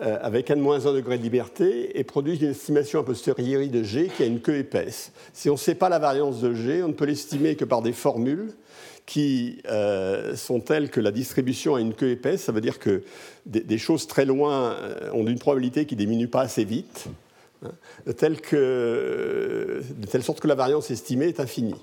euh, 0.03 0.19
avec 0.21 0.51
n 0.51 0.59
moins 0.59 0.85
1 0.85 0.95
degré 0.95 1.19
de 1.19 1.23
liberté 1.23 1.97
et 1.97 2.03
produit 2.03 2.37
une 2.37 2.51
estimation 2.51 2.99
a 2.99 3.05
posteriori 3.05 3.69
de 3.69 3.85
G 3.85 4.11
qui 4.17 4.25
a 4.25 4.27
une 4.27 4.41
queue 4.41 4.57
épaisse. 4.57 5.13
Si 5.33 5.49
on 5.49 5.53
ne 5.53 5.59
sait 5.59 5.77
pas 5.77 5.89
la 5.89 6.01
variance 6.01 6.41
de 6.41 6.53
G, 6.53 6.83
on 6.83 6.89
ne 6.89 6.93
peut 6.93 7.07
l'estimer 7.07 7.55
que 7.55 7.65
par 7.65 7.81
des 7.81 7.93
formules 7.93 8.55
qui 9.07 9.63
sont 10.35 10.61
telles 10.61 10.89
que 10.89 10.99
la 10.99 11.11
distribution 11.11 11.75
a 11.75 11.81
une 11.81 11.93
queue 11.93 12.11
épaisse, 12.11 12.43
ça 12.43 12.53
veut 12.53 12.63
dire 12.63 12.79
que 12.79 13.03
des 13.45 13.77
choses 13.77 14.07
très 14.07 14.25
loin 14.25 14.77
ont 15.13 15.27
une 15.27 15.39
probabilité 15.39 15.85
qui 15.85 15.95
diminue 15.95 16.27
pas 16.27 16.41
assez 16.41 16.65
vite, 16.65 17.11
de 18.07 18.13
telle, 18.13 18.37
sorte 20.23 20.41
que 20.41 20.49
la 20.49 20.55
variance 20.55 20.91
estimée 20.91 21.27
est 21.27 21.41
infinie. 21.41 21.75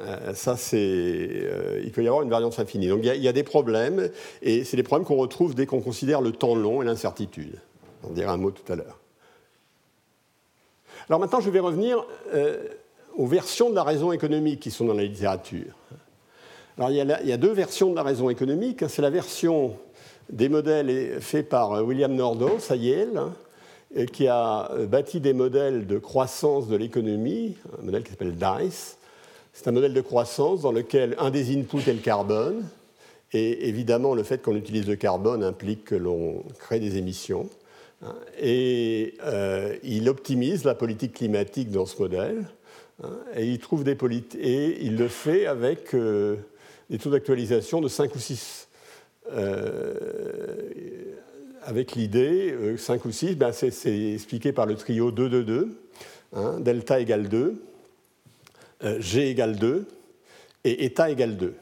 Euh, 0.00 0.34
ça, 0.34 0.56
c'est, 0.56 0.76
euh, 0.78 1.80
il 1.82 1.90
peut 1.90 2.02
y 2.02 2.08
avoir 2.08 2.22
une 2.22 2.30
variance 2.30 2.58
infinie. 2.58 2.88
Donc 2.88 3.00
il 3.02 3.22
y, 3.22 3.28
a, 3.28 3.32
des 3.32 3.42
problèmes, 3.42 4.10
et 4.42 4.64
c'est 4.64 4.76
des 4.76 4.82
problèmes 4.82 5.06
qu'on 5.06 5.16
retrouve 5.16 5.54
dès 5.54 5.66
qu'on 5.66 5.80
considère 5.80 6.20
le 6.20 6.32
temps 6.32 6.54
long 6.54 6.82
et 6.82 6.84
l'incertitude. 6.84 7.58
On 8.04 8.12
dira 8.12 8.32
un 8.32 8.36
mot 8.36 8.50
tout 8.50 8.70
à 8.70 8.76
l'heure. 8.76 9.00
Alors 11.08 11.20
maintenant, 11.20 11.40
je 11.40 11.48
vais 11.50 11.60
revenir 11.60 12.04
euh, 12.34 12.64
aux 13.16 13.26
versions 13.26 13.70
de 13.70 13.74
la 13.74 13.84
raison 13.84 14.12
économique 14.12 14.60
qui 14.60 14.70
sont 14.70 14.84
dans 14.84 14.94
la 14.94 15.04
littérature. 15.04 15.72
Alors 16.76 16.90
il 16.90 16.96
y 16.96 17.00
a, 17.00 17.22
il 17.22 17.28
y 17.28 17.32
a 17.32 17.38
deux 17.38 17.52
versions 17.52 17.90
de 17.90 17.96
la 17.96 18.02
raison 18.02 18.28
économique. 18.28 18.84
C'est 18.88 19.02
la 19.02 19.10
version 19.10 19.78
des 20.28 20.48
modèles 20.48 21.20
faits 21.20 21.48
par 21.48 21.84
William 21.84 22.12
Nordhaus 22.12 22.70
à 22.70 22.76
Yale, 22.76 23.22
qui 24.04 24.28
a 24.28 24.70
euh, 24.72 24.86
bâti 24.86 25.20
des 25.20 25.32
modèles 25.32 25.86
de 25.86 25.98
croissance 25.98 26.68
de 26.68 26.76
l'économie, 26.76 27.56
un 27.80 27.84
modèle 27.84 28.02
qui 28.02 28.10
s'appelle 28.10 28.34
DICE. 28.34 28.98
C'est 29.52 29.68
un 29.68 29.72
modèle 29.72 29.94
de 29.94 30.00
croissance 30.02 30.60
dans 30.62 30.72
lequel 30.72 31.14
un 31.18 31.30
des 31.30 31.56
inputs 31.56 31.88
est 31.88 31.94
le 31.94 32.00
carbone, 32.00 32.62
et 33.32 33.68
évidemment 33.68 34.14
le 34.14 34.22
fait 34.22 34.42
qu'on 34.42 34.54
utilise 34.54 34.86
le 34.86 34.96
carbone 34.96 35.42
implique 35.42 35.84
que 35.84 35.94
l'on 35.94 36.44
crée 36.58 36.78
des 36.78 36.98
émissions. 36.98 37.48
Et 38.38 39.14
euh, 39.24 39.74
il 39.82 40.08
optimise 40.10 40.64
la 40.64 40.74
politique 40.74 41.14
climatique 41.14 41.70
dans 41.70 41.86
ce 41.86 41.98
modèle, 41.98 42.44
et 43.38 43.58
il 44.82 44.96
le 44.96 45.08
fait 45.08 45.46
avec 45.46 45.94
euh, 45.94 46.36
des 46.90 46.98
taux 46.98 47.10
d'actualisation 47.10 47.80
de 47.80 47.88
5 47.88 48.14
ou 48.14 48.18
6 48.18 48.68
avec 51.66 51.96
l'idée, 51.96 52.54
5 52.78 53.04
euh, 53.04 53.08
ou 53.08 53.12
6, 53.12 53.34
ben 53.34 53.52
c'est 53.52 54.12
expliqué 54.12 54.52
par 54.52 54.66
le 54.66 54.76
trio 54.76 55.10
2, 55.10 55.28
2, 55.28 55.44
2, 55.44 55.68
delta 56.60 57.00
égale 57.00 57.28
2, 57.28 57.60
euh, 58.84 59.00
G 59.00 59.30
égale 59.30 59.56
2 59.56 59.86
et 60.64 60.84
état 60.84 61.10
égale 61.10 61.36
2. 61.36 61.54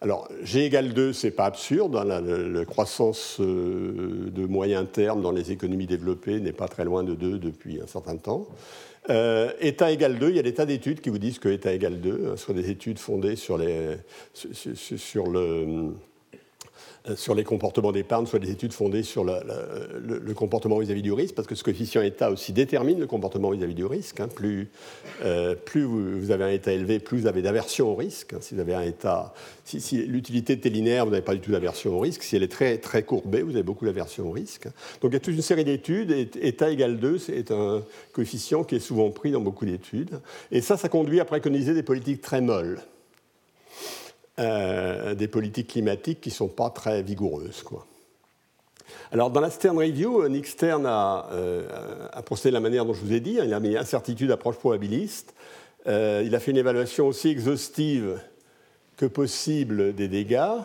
Alors, 0.00 0.28
G 0.42 0.66
égale 0.66 0.92
2, 0.92 1.12
ce 1.12 1.26
n'est 1.26 1.30
pas 1.30 1.46
absurde. 1.46 1.96
Hein, 1.96 2.04
la, 2.04 2.64
croissance 2.64 3.38
euh, 3.40 4.28
de 4.30 4.44
moyen 4.44 4.84
terme 4.84 5.22
dans 5.22 5.32
les 5.32 5.52
économies 5.52 5.86
développées 5.86 6.40
n'est 6.40 6.52
pas 6.52 6.68
très 6.68 6.84
loin 6.84 7.04
de 7.04 7.14
2 7.14 7.38
depuis 7.38 7.80
un 7.80 7.86
certain 7.86 8.16
temps. 8.16 8.48
état 9.60 9.92
égale 9.92 10.18
2, 10.18 10.30
il 10.30 10.36
y 10.36 10.40
a 10.40 10.42
des 10.42 10.54
tas 10.54 10.66
d'études 10.66 11.00
qui 11.00 11.10
vous 11.10 11.18
disent 11.18 11.38
que 11.38 11.48
état 11.48 11.72
égale 11.72 12.00
2, 12.00 12.32
hein, 12.32 12.36
soit 12.36 12.54
des 12.54 12.70
études 12.70 12.98
fondées 12.98 13.36
sur, 13.36 13.56
les, 13.56 13.96
sur 14.34 15.28
le 15.28 15.40
euh, 15.40 15.90
sur 17.16 17.34
les 17.34 17.44
comportements 17.44 17.92
d'épargne, 17.92 18.24
soit 18.26 18.38
des 18.38 18.50
études 18.50 18.72
fondées 18.72 19.02
sur 19.02 19.24
le, 19.24 20.32
comportement 20.34 20.78
vis-à-vis 20.78 21.02
du 21.02 21.12
risque, 21.12 21.34
parce 21.34 21.46
que 21.46 21.54
ce 21.54 21.62
coefficient 21.62 22.02
état 22.02 22.30
aussi 22.30 22.52
détermine 22.52 22.98
le 22.98 23.06
comportement 23.06 23.50
vis-à-vis 23.50 23.74
du 23.74 23.84
risque. 23.84 24.20
Hein. 24.20 24.28
Plus, 24.34 24.70
euh, 25.22 25.54
vous, 25.74 26.30
avez 26.30 26.44
un 26.44 26.50
état 26.50 26.72
élevé, 26.72 26.98
plus 26.98 27.20
vous 27.20 27.26
avez 27.26 27.42
d'aversion 27.42 27.90
au 27.90 27.94
risque. 27.94 28.32
Hein. 28.32 28.38
Si 28.40 28.54
vous 28.54 28.60
avez 28.60 28.74
un 28.74 28.82
état, 28.82 29.34
si, 29.64 30.06
l'utilité 30.06 30.54
est 30.54 30.70
linéaire, 30.70 31.04
vous 31.04 31.10
n'avez 31.10 31.22
pas 31.22 31.34
du 31.34 31.40
tout 31.40 31.52
d'aversion 31.52 31.96
au 31.96 32.00
risque. 32.00 32.22
Si 32.22 32.36
elle 32.36 32.42
est 32.42 32.48
très, 32.48 32.78
très 32.78 33.02
courbée, 33.02 33.42
vous 33.42 33.52
avez 33.52 33.62
beaucoup 33.62 33.84
d'aversion 33.84 34.28
au 34.28 34.32
risque. 34.32 34.64
Donc 35.00 35.10
il 35.10 35.12
y 35.12 35.16
a 35.16 35.20
toute 35.20 35.34
une 35.34 35.42
série 35.42 35.64
d'études. 35.64 36.10
État 36.40 36.70
égal 36.70 36.98
2, 36.98 37.18
c'est 37.18 37.50
un 37.50 37.82
coefficient 38.12 38.64
qui 38.64 38.76
est 38.76 38.80
souvent 38.80 39.10
pris 39.10 39.30
dans 39.30 39.40
beaucoup 39.40 39.66
d'études. 39.66 40.20
Et 40.50 40.62
ça, 40.62 40.76
ça 40.76 40.88
conduit 40.88 41.20
à 41.20 41.24
préconiser 41.24 41.74
des 41.74 41.82
politiques 41.82 42.22
très 42.22 42.40
molles. 42.40 42.80
Euh, 44.40 45.14
des 45.14 45.28
politiques 45.28 45.68
climatiques 45.68 46.20
qui 46.20 46.30
ne 46.30 46.34
sont 46.34 46.48
pas 46.48 46.68
très 46.68 47.04
vigoureuses. 47.04 47.62
Alors, 49.12 49.30
dans 49.30 49.38
la 49.38 49.48
Stern 49.48 49.78
Review, 49.78 50.28
Nick 50.28 50.48
Stern 50.48 50.84
a, 50.86 51.28
euh, 51.30 51.68
procédé 52.26 52.50
de 52.50 52.54
la 52.54 52.60
manière 52.60 52.84
dont 52.84 52.94
je 52.94 53.00
vous 53.00 53.12
ai 53.12 53.20
dit. 53.20 53.38
Il 53.40 53.54
a 53.54 53.60
mis 53.60 53.76
incertitude, 53.76 54.32
approche 54.32 54.56
probabiliste. 54.56 55.34
Euh, 55.86 56.24
il 56.26 56.34
a 56.34 56.40
fait 56.40 56.50
une 56.50 56.56
évaluation 56.56 57.06
aussi 57.06 57.28
exhaustive 57.28 58.20
que 58.96 59.06
possible 59.06 59.94
des 59.94 60.08
dégâts. 60.08 60.58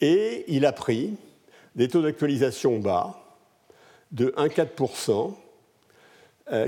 Et 0.00 0.44
il 0.46 0.64
a 0.64 0.70
pris 0.70 1.16
des 1.74 1.88
taux 1.88 2.02
d'actualisation 2.02 2.78
bas 2.78 3.18
de 4.12 4.32
1,4%, 4.36 5.34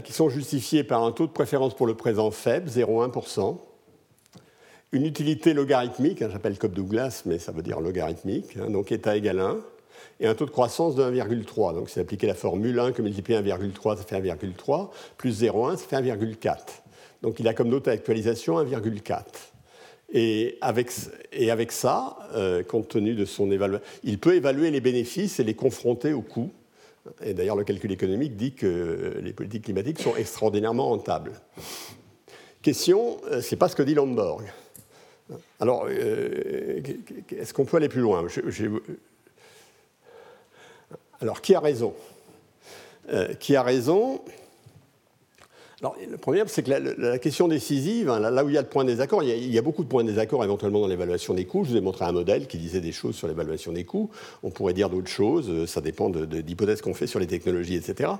qui 0.02 0.12
sont 0.12 0.28
justifiés 0.28 0.82
par 0.82 1.04
un 1.04 1.12
taux 1.12 1.28
de 1.28 1.32
préférence 1.32 1.74
pour 1.74 1.86
le 1.86 1.94
présent 1.94 2.32
faible, 2.32 2.68
0,1%, 2.68 3.58
une 4.92 5.06
utilité 5.06 5.54
logarithmique, 5.54 6.22
hein, 6.22 6.28
j'appelle 6.30 6.58
Cobb 6.58 6.74
Douglas, 6.74 7.22
mais 7.24 7.38
ça 7.38 7.50
veut 7.50 7.62
dire 7.62 7.80
logarithmique, 7.80 8.56
hein, 8.58 8.70
donc 8.70 8.92
état 8.92 9.16
égal 9.16 9.40
1, 9.40 9.58
et 10.20 10.26
un 10.26 10.34
taux 10.34 10.44
de 10.44 10.50
croissance 10.50 10.94
de 10.94 11.02
1,3. 11.02 11.74
Donc 11.74 11.88
c'est 11.88 12.00
appliquer 12.00 12.26
la 12.26 12.34
formule 12.34 12.78
1 12.78 12.92
que 12.92 13.00
multiplier 13.00 13.40
1,3, 13.40 13.96
ça 13.96 14.04
fait 14.04 14.20
1,3, 14.20 14.90
plus 15.16 15.42
0,1, 15.42 15.76
ça 15.76 15.86
fait 15.86 15.96
1,4. 15.96 16.56
Donc 17.22 17.40
il 17.40 17.48
a 17.48 17.54
comme 17.54 17.68
note 17.68 17.86
d'actualisation 17.86 18.62
1,4. 18.62 19.24
Et 20.14 20.58
avec, 20.60 20.90
ça, 21.72 22.18
euh, 22.34 22.62
compte 22.62 22.88
tenu 22.88 23.14
de 23.14 23.24
son 23.24 23.50
évaluation, 23.50 23.86
il 24.04 24.18
peut 24.18 24.34
évaluer 24.34 24.70
les 24.70 24.82
bénéfices 24.82 25.40
et 25.40 25.44
les 25.44 25.54
confronter 25.54 26.12
au 26.12 26.20
coût. 26.20 26.50
Et 27.24 27.32
d'ailleurs, 27.32 27.56
le 27.56 27.64
calcul 27.64 27.90
économique 27.90 28.36
dit 28.36 28.52
que 28.52 29.18
les 29.22 29.32
politiques 29.32 29.64
climatiques 29.64 30.00
sont 30.00 30.14
extraordinairement 30.14 30.88
rentables. 30.90 31.32
Question, 32.60 33.16
euh, 33.30 33.40
c'est 33.40 33.56
pas 33.56 33.68
ce 33.68 33.74
que 33.74 33.82
dit 33.82 33.94
Lomborg. 33.94 34.44
Alors, 35.60 35.86
euh, 35.88 36.80
est-ce 37.30 37.54
qu'on 37.54 37.64
peut 37.64 37.76
aller 37.76 37.88
plus 37.88 38.00
loin? 38.00 38.26
Alors, 41.20 41.40
qui 41.40 41.54
a 41.54 41.60
raison? 41.60 41.94
Qui 43.40 43.56
a 43.56 43.62
raison? 43.62 44.20
Alors, 45.82 45.96
le 46.08 46.16
problème, 46.16 46.46
c'est 46.46 46.62
que 46.62 46.70
la, 46.70 47.18
question 47.18 47.48
décisive, 47.48 48.08
hein, 48.08 48.20
là, 48.20 48.44
où 48.44 48.48
il 48.48 48.54
y 48.54 48.58
a 48.58 48.62
le 48.62 48.68
point 48.68 48.84
de 48.84 48.90
désaccord, 48.90 49.24
il 49.24 49.52
y 49.52 49.58
a, 49.58 49.62
beaucoup 49.62 49.82
de 49.82 49.88
points 49.88 50.04
de 50.04 50.10
désaccord 50.10 50.44
éventuellement 50.44 50.80
dans 50.80 50.86
l'évaluation 50.86 51.34
des 51.34 51.44
coûts. 51.44 51.64
Je 51.64 51.70
vous 51.70 51.76
ai 51.76 51.80
montré 51.80 52.04
un 52.04 52.12
modèle 52.12 52.46
qui 52.46 52.56
disait 52.56 52.80
des 52.80 52.92
choses 52.92 53.16
sur 53.16 53.26
l'évaluation 53.26 53.72
des 53.72 53.82
coûts. 53.82 54.08
On 54.44 54.50
pourrait 54.50 54.74
dire 54.74 54.88
d'autres 54.88 55.10
choses, 55.10 55.50
euh, 55.50 55.66
ça 55.66 55.80
dépend 55.80 56.08
d'hypothèses 56.08 56.82
qu'on 56.82 56.94
fait 56.94 57.08
sur 57.08 57.18
les 57.18 57.26
technologies, 57.26 57.74
etc. 57.74 58.12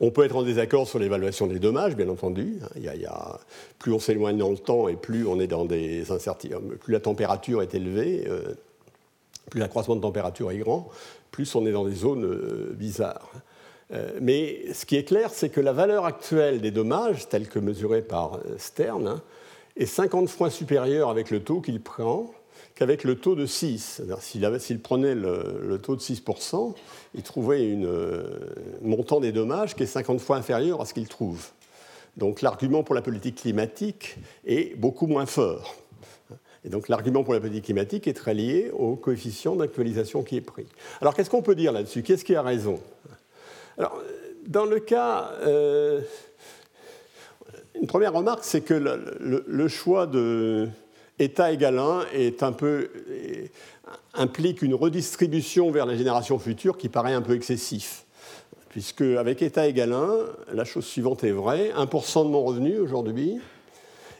On 0.00 0.10
peut 0.10 0.24
être 0.24 0.36
en 0.36 0.42
désaccord 0.42 0.88
sur 0.88 0.98
l'évaluation 0.98 1.46
des 1.46 1.58
dommages, 1.58 1.96
bien 1.96 2.08
entendu. 2.08 2.60
A, 3.08 3.40
plus 3.78 3.92
on 3.92 3.98
s'éloigne 3.98 4.38
dans 4.38 4.50
le 4.50 4.58
temps 4.58 4.88
et 4.88 4.96
plus 4.96 5.26
on 5.26 5.40
est 5.40 5.46
dans 5.46 5.64
des 5.64 6.10
incertitudes, 6.10 6.58
plus 6.80 6.92
la 6.92 7.00
température 7.00 7.62
est 7.62 7.74
élevée, 7.74 8.24
euh, 8.28 8.54
plus 9.50 9.60
l'accroissement 9.60 9.96
de 9.96 10.00
température 10.00 10.50
est 10.50 10.58
grand, 10.58 10.88
plus 11.30 11.54
on 11.54 11.66
est 11.66 11.72
dans 11.72 11.84
des 11.84 11.94
zones 11.94 12.24
euh, 12.24 12.72
bizarres. 12.74 13.30
Euh, 13.92 14.18
mais 14.20 14.72
ce 14.72 14.86
qui 14.86 14.96
est 14.96 15.04
clair, 15.04 15.30
c'est 15.30 15.50
que 15.50 15.60
la 15.60 15.72
valeur 15.72 16.04
actuelle 16.06 16.60
des 16.60 16.70
dommages, 16.70 17.28
telle 17.28 17.48
que 17.48 17.58
mesurée 17.58 18.02
par 18.02 18.34
euh, 18.34 18.56
Stern, 18.56 19.06
hein, 19.06 19.22
est 19.76 19.86
50 19.86 20.28
fois 20.28 20.50
supérieure 20.50 21.10
avec 21.10 21.30
le 21.30 21.40
taux 21.40 21.60
qu'il 21.60 21.80
prend 21.80 22.30
qu'avec 22.74 23.04
le 23.04 23.16
taux 23.16 23.34
de 23.34 23.46
6. 23.46 24.02
S'il 24.20 24.80
prenait 24.80 25.14
le, 25.14 25.78
taux 25.82 25.96
de 25.96 26.00
6%, 26.00 26.74
il 27.14 27.22
trouvait 27.22 27.72
un 27.72 27.84
euh, 27.84 28.24
montant 28.82 29.20
des 29.20 29.32
dommages 29.32 29.74
qui 29.74 29.84
est 29.84 29.86
50 29.86 30.20
fois 30.20 30.36
inférieur 30.36 30.80
à 30.80 30.86
ce 30.86 30.94
qu'il 30.94 31.08
trouve. 31.08 31.48
Donc 32.16 32.42
l'argument 32.42 32.82
pour 32.82 32.94
la 32.94 33.02
politique 33.02 33.36
climatique 33.36 34.16
est 34.46 34.76
beaucoup 34.76 35.06
moins 35.06 35.26
fort. 35.26 35.76
Et 36.64 36.68
donc 36.68 36.88
l'argument 36.88 37.24
pour 37.24 37.34
la 37.34 37.40
politique 37.40 37.66
climatique 37.66 38.06
est 38.06 38.14
très 38.14 38.34
lié 38.34 38.70
au 38.72 38.96
coefficient 38.96 39.54
d'actualisation 39.56 40.22
qui 40.22 40.36
est 40.36 40.40
pris. 40.40 40.66
Alors 41.00 41.14
qu'est-ce 41.14 41.30
qu'on 41.30 41.42
peut 41.42 41.54
dire 41.54 41.72
là-dessus? 41.72 42.02
Qu'est-ce 42.02 42.24
qui 42.24 42.34
a 42.34 42.42
raison? 42.42 42.80
Alors, 43.78 44.00
dans 44.46 44.64
le 44.64 44.80
cas. 44.80 45.32
Euh, 45.42 46.00
une 47.74 47.88
première 47.88 48.12
remarque, 48.12 48.44
c'est 48.44 48.60
que 48.60 48.74
le, 48.74 49.68
choix 49.68 50.06
de 50.06 50.68
état 51.18 51.52
égal 51.52 51.78
1 51.78 52.06
est 52.12 52.42
un 52.42 52.54
implique 54.14 54.62
une 54.62 54.74
redistribution 54.74 55.70
vers 55.70 55.86
les 55.86 55.96
générations 55.96 56.38
futures 56.38 56.76
qui 56.76 56.88
paraît 56.88 57.12
un 57.12 57.22
peu 57.22 57.34
excessif. 57.34 58.04
Puisque 58.68 59.02
avec 59.02 59.42
état 59.42 59.66
égal 59.66 59.92
1, 59.92 60.18
la 60.52 60.64
chose 60.64 60.84
suivante 60.84 61.22
est 61.24 61.30
vraie 61.30 61.70
1% 61.76 62.24
de 62.24 62.30
mon 62.30 62.42
revenu 62.42 62.78
aujourd'hui 62.78 63.38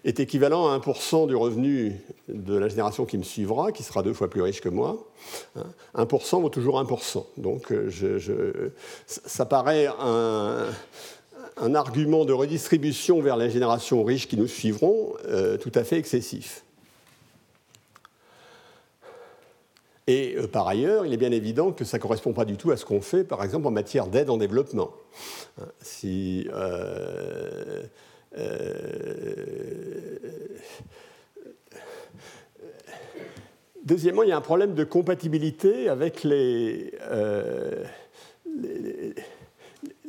est 0.05 0.21
équivalent 0.21 0.69
à 0.69 0.79
1% 0.79 1.27
du 1.27 1.35
revenu 1.35 1.99
de 2.29 2.57
la 2.57 2.69
génération 2.69 3.07
qui 3.07 3.17
me 3.17 3.23
suivra, 3.23 3.73
qui 3.73 3.83
sera 3.83 4.03
deux 4.03 4.13
fois 4.13 4.29
plus 4.29 4.43
riche 4.43 4.61
que 4.61 4.69
moi. 4.69 4.99
1% 5.95 6.43
vaut 6.43 6.51
toujours 6.51 6.83
1%. 6.83 7.25
Donc 7.39 7.73
euh, 7.73 8.71
ça 9.07 9.47
paraît 9.47 9.89
un, 9.99 10.67
argument 11.75 12.25
de 12.25 12.33
redistribution 12.33 13.21
vers 13.23 13.37
les 13.37 13.49
générations 13.49 14.05
riches 14.05 14.29
qui 14.29 14.37
nous 14.37 14.47
suivront 14.47 15.15
euh, 15.27 15.57
tout 15.57 15.73
à 15.75 15.85
fait 15.85 15.97
excessif. 15.97 16.65
Et 20.07 20.35
euh, 20.37 20.47
par 20.47 20.69
ailleurs, 20.69 21.07
il 21.07 21.13
est 21.13 21.19
bien 21.19 21.33
évident 21.33 21.73
que 21.73 21.85
ça 21.85 21.97
ne 21.97 22.03
correspond 22.03 22.33
pas 22.33 22.45
du 22.45 22.57
tout 22.57 22.71
à 22.71 22.77
ce 22.77 22.85
qu'on 22.85 23.01
fait, 23.01 23.25
par 23.25 23.43
exemple, 23.43 23.67
en 23.67 23.71
matière 23.71 24.07
d'aide 24.07 24.29
en 24.31 24.37
développement. 24.37 24.91
Si 25.81 26.49
euh, 26.53 27.83
deuxièmement, 33.85 34.23
il 34.23 34.29
y 34.29 34.33
a 34.33 34.37
un 34.37 34.43
problème 34.43 34.75
de 34.75 34.85
compatibilité 34.85 35.89
avec 35.89 36.25
les, 36.25 36.93
euh, 37.03 37.85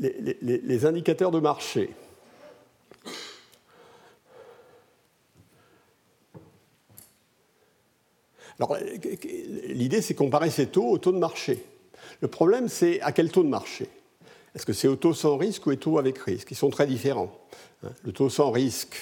les, 0.01 0.85
indicateurs 0.85 1.31
de 1.31 1.39
marché. 1.39 1.89
Alors, 8.59 8.77
l'idée, 9.67 10.01
c'est 10.01 10.13
comparer 10.13 10.49
ces 10.49 10.67
taux 10.67 10.87
au 10.87 10.97
taux 10.97 11.11
de 11.11 11.17
marché. 11.17 11.63
Le 12.21 12.27
problème, 12.27 12.69
c'est 12.69 13.01
à 13.01 13.11
quel 13.11 13.31
taux 13.31 13.43
de 13.43 13.49
marché 13.49 13.87
Est-ce 14.55 14.65
que 14.65 14.73
c'est 14.73 14.87
au 14.87 14.95
taux 14.95 15.13
sans 15.13 15.37
risque 15.37 15.65
ou 15.67 15.71
au 15.71 15.75
taux 15.75 15.99
avec 15.99 16.17
risque 16.19 16.51
Ils 16.51 16.55
sont 16.55 16.69
très 16.69 16.87
différents. 16.87 17.31
Le 18.03 18.11
taux 18.11 18.29
sans 18.29 18.51
risque 18.51 18.95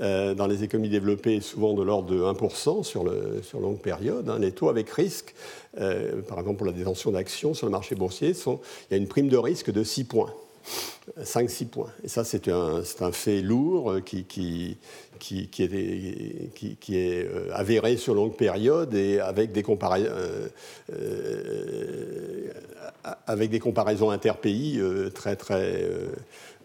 euh, 0.00 0.34
dans 0.34 0.46
les 0.46 0.62
économies 0.62 0.88
développées 0.88 1.36
est 1.36 1.40
souvent 1.40 1.72
de 1.72 1.82
l'ordre 1.82 2.08
de 2.10 2.20
1% 2.20 2.82
sur, 2.82 3.04
longue 3.04 3.78
période. 3.78 4.28
Hein. 4.28 4.38
Les 4.38 4.52
taux 4.52 4.68
avec 4.68 4.90
risque, 4.90 5.34
euh, 5.78 6.20
par 6.22 6.38
exemple 6.38 6.58
pour 6.58 6.66
la 6.66 6.72
détention 6.72 7.12
d'actions 7.12 7.54
sur 7.54 7.66
le 7.66 7.72
marché 7.72 7.94
boursier, 7.94 8.30
il 8.30 8.58
y 8.90 8.94
a 8.94 8.96
une 8.96 9.08
prime 9.08 9.28
de 9.28 9.36
risque 9.36 9.70
de 9.70 9.82
6 9.82 10.04
points. 10.04 10.32
5-6 11.20 11.66
points. 11.66 11.90
Et 12.02 12.08
ça, 12.08 12.24
c'est 12.24 12.48
un, 12.48 12.82
fait 13.12 13.40
lourd 13.40 13.92
euh, 13.92 14.00
qui, 14.00 14.76
est, 15.30 15.60
est, 16.90 17.28
avéré 17.52 17.96
sur 17.96 18.14
longue 18.14 18.36
période 18.36 18.94
et 18.94 19.20
avec 19.20 19.52
des, 19.52 19.62
des 23.48 23.58
comparaisons 23.60 24.10
interpays 24.10 24.80
très, 25.14 25.36
très, 25.36 25.88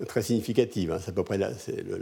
très 0.05 0.21
significative. 0.21 0.91
À 0.91 1.11
peu 1.11 1.23
près 1.23 1.37
la, 1.37 1.51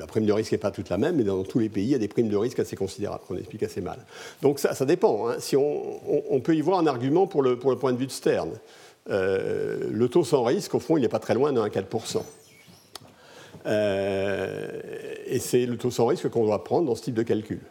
prime 0.07 0.25
de 0.25 0.33
risque 0.33 0.51
n'est 0.51 0.57
pas 0.57 0.71
toute 0.71 0.89
la 0.89 0.97
même, 0.97 1.17
mais 1.17 1.23
dans 1.23 1.43
tous 1.43 1.59
les 1.59 1.69
pays, 1.69 1.85
il 1.85 1.91
y 1.91 1.95
a 1.95 1.99
des 1.99 2.07
primes 2.07 2.29
de 2.29 2.37
risque 2.37 2.59
assez 2.59 2.75
considérables, 2.75 3.23
qu'on 3.27 3.37
explique 3.37 3.63
assez 3.63 3.81
mal. 3.81 3.99
Donc 4.41 4.59
ça, 4.59 4.73
ça 4.73 4.85
dépend. 4.85 5.29
Hein. 5.29 5.35
Si 5.39 5.55
on, 5.55 6.39
peut 6.43 6.55
y 6.55 6.61
voir 6.61 6.79
un 6.79 6.87
argument 6.87 7.27
pour 7.27 7.41
le, 7.41 7.59
pour 7.59 7.71
le 7.71 7.77
point 7.77 7.93
de 7.93 7.97
vue 7.97 8.07
de 8.07 8.11
Stern. 8.11 8.51
Euh, 9.09 9.89
le 9.91 10.09
taux 10.09 10.23
sans 10.23 10.43
risque, 10.43 10.75
au 10.75 10.79
fond, 10.79 10.97
il 10.97 11.01
n'est 11.01 11.09
pas 11.09 11.19
très 11.19 11.33
loin 11.33 11.51
de 11.51 11.59
1,4%. 11.59 12.23
Euh, 13.65 14.81
et 15.25 15.39
c'est 15.39 15.65
le 15.65 15.77
taux 15.77 15.91
sans 15.91 16.05
risque 16.05 16.29
qu'on 16.29 16.45
doit 16.45 16.63
prendre 16.63 16.87
dans 16.87 16.95
ce 16.95 17.03
type 17.03 17.15
de 17.15 17.23
calcul. 17.23 17.61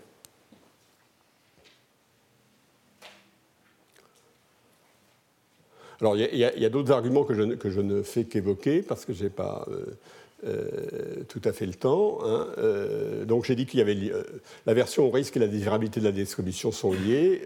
Alors, 6.01 6.16
il 6.16 6.36
y 6.36 6.44
a, 6.44 6.69
d'autres 6.69 6.93
arguments 6.93 7.24
que 7.24 7.35
je, 7.35 7.43
que 7.55 7.70
je, 7.70 7.81
ne 7.81 8.02
fais 8.02 8.24
qu'évoquer 8.24 8.82
parce 8.82 9.05
que 9.05 9.12
je 9.12 9.24
n'ai 9.24 9.31
pas 9.31 9.66
euh, 9.69 9.98
euh, 10.44 11.24
tout 11.27 11.40
à 11.44 11.52
fait 11.52 11.66
le 11.66 11.74
temps. 11.74 12.19
Hein. 12.24 12.47
Euh, 12.59 13.24
donc 13.24 13.44
j'ai 13.44 13.56
dit 13.56 13.66
qu'il 13.66 13.81
y 13.81 13.82
avait 13.82 13.97
euh, 14.12 14.23
la 14.66 14.74
version 14.74 15.05
au 15.05 15.10
risque 15.10 15.36
et 15.36 15.40
la 15.40 15.48
désirabilité 15.48 15.98
de 15.98 16.05
la 16.05 16.12
distribution 16.12 16.70
sont 16.70 16.93
liées 16.93 17.43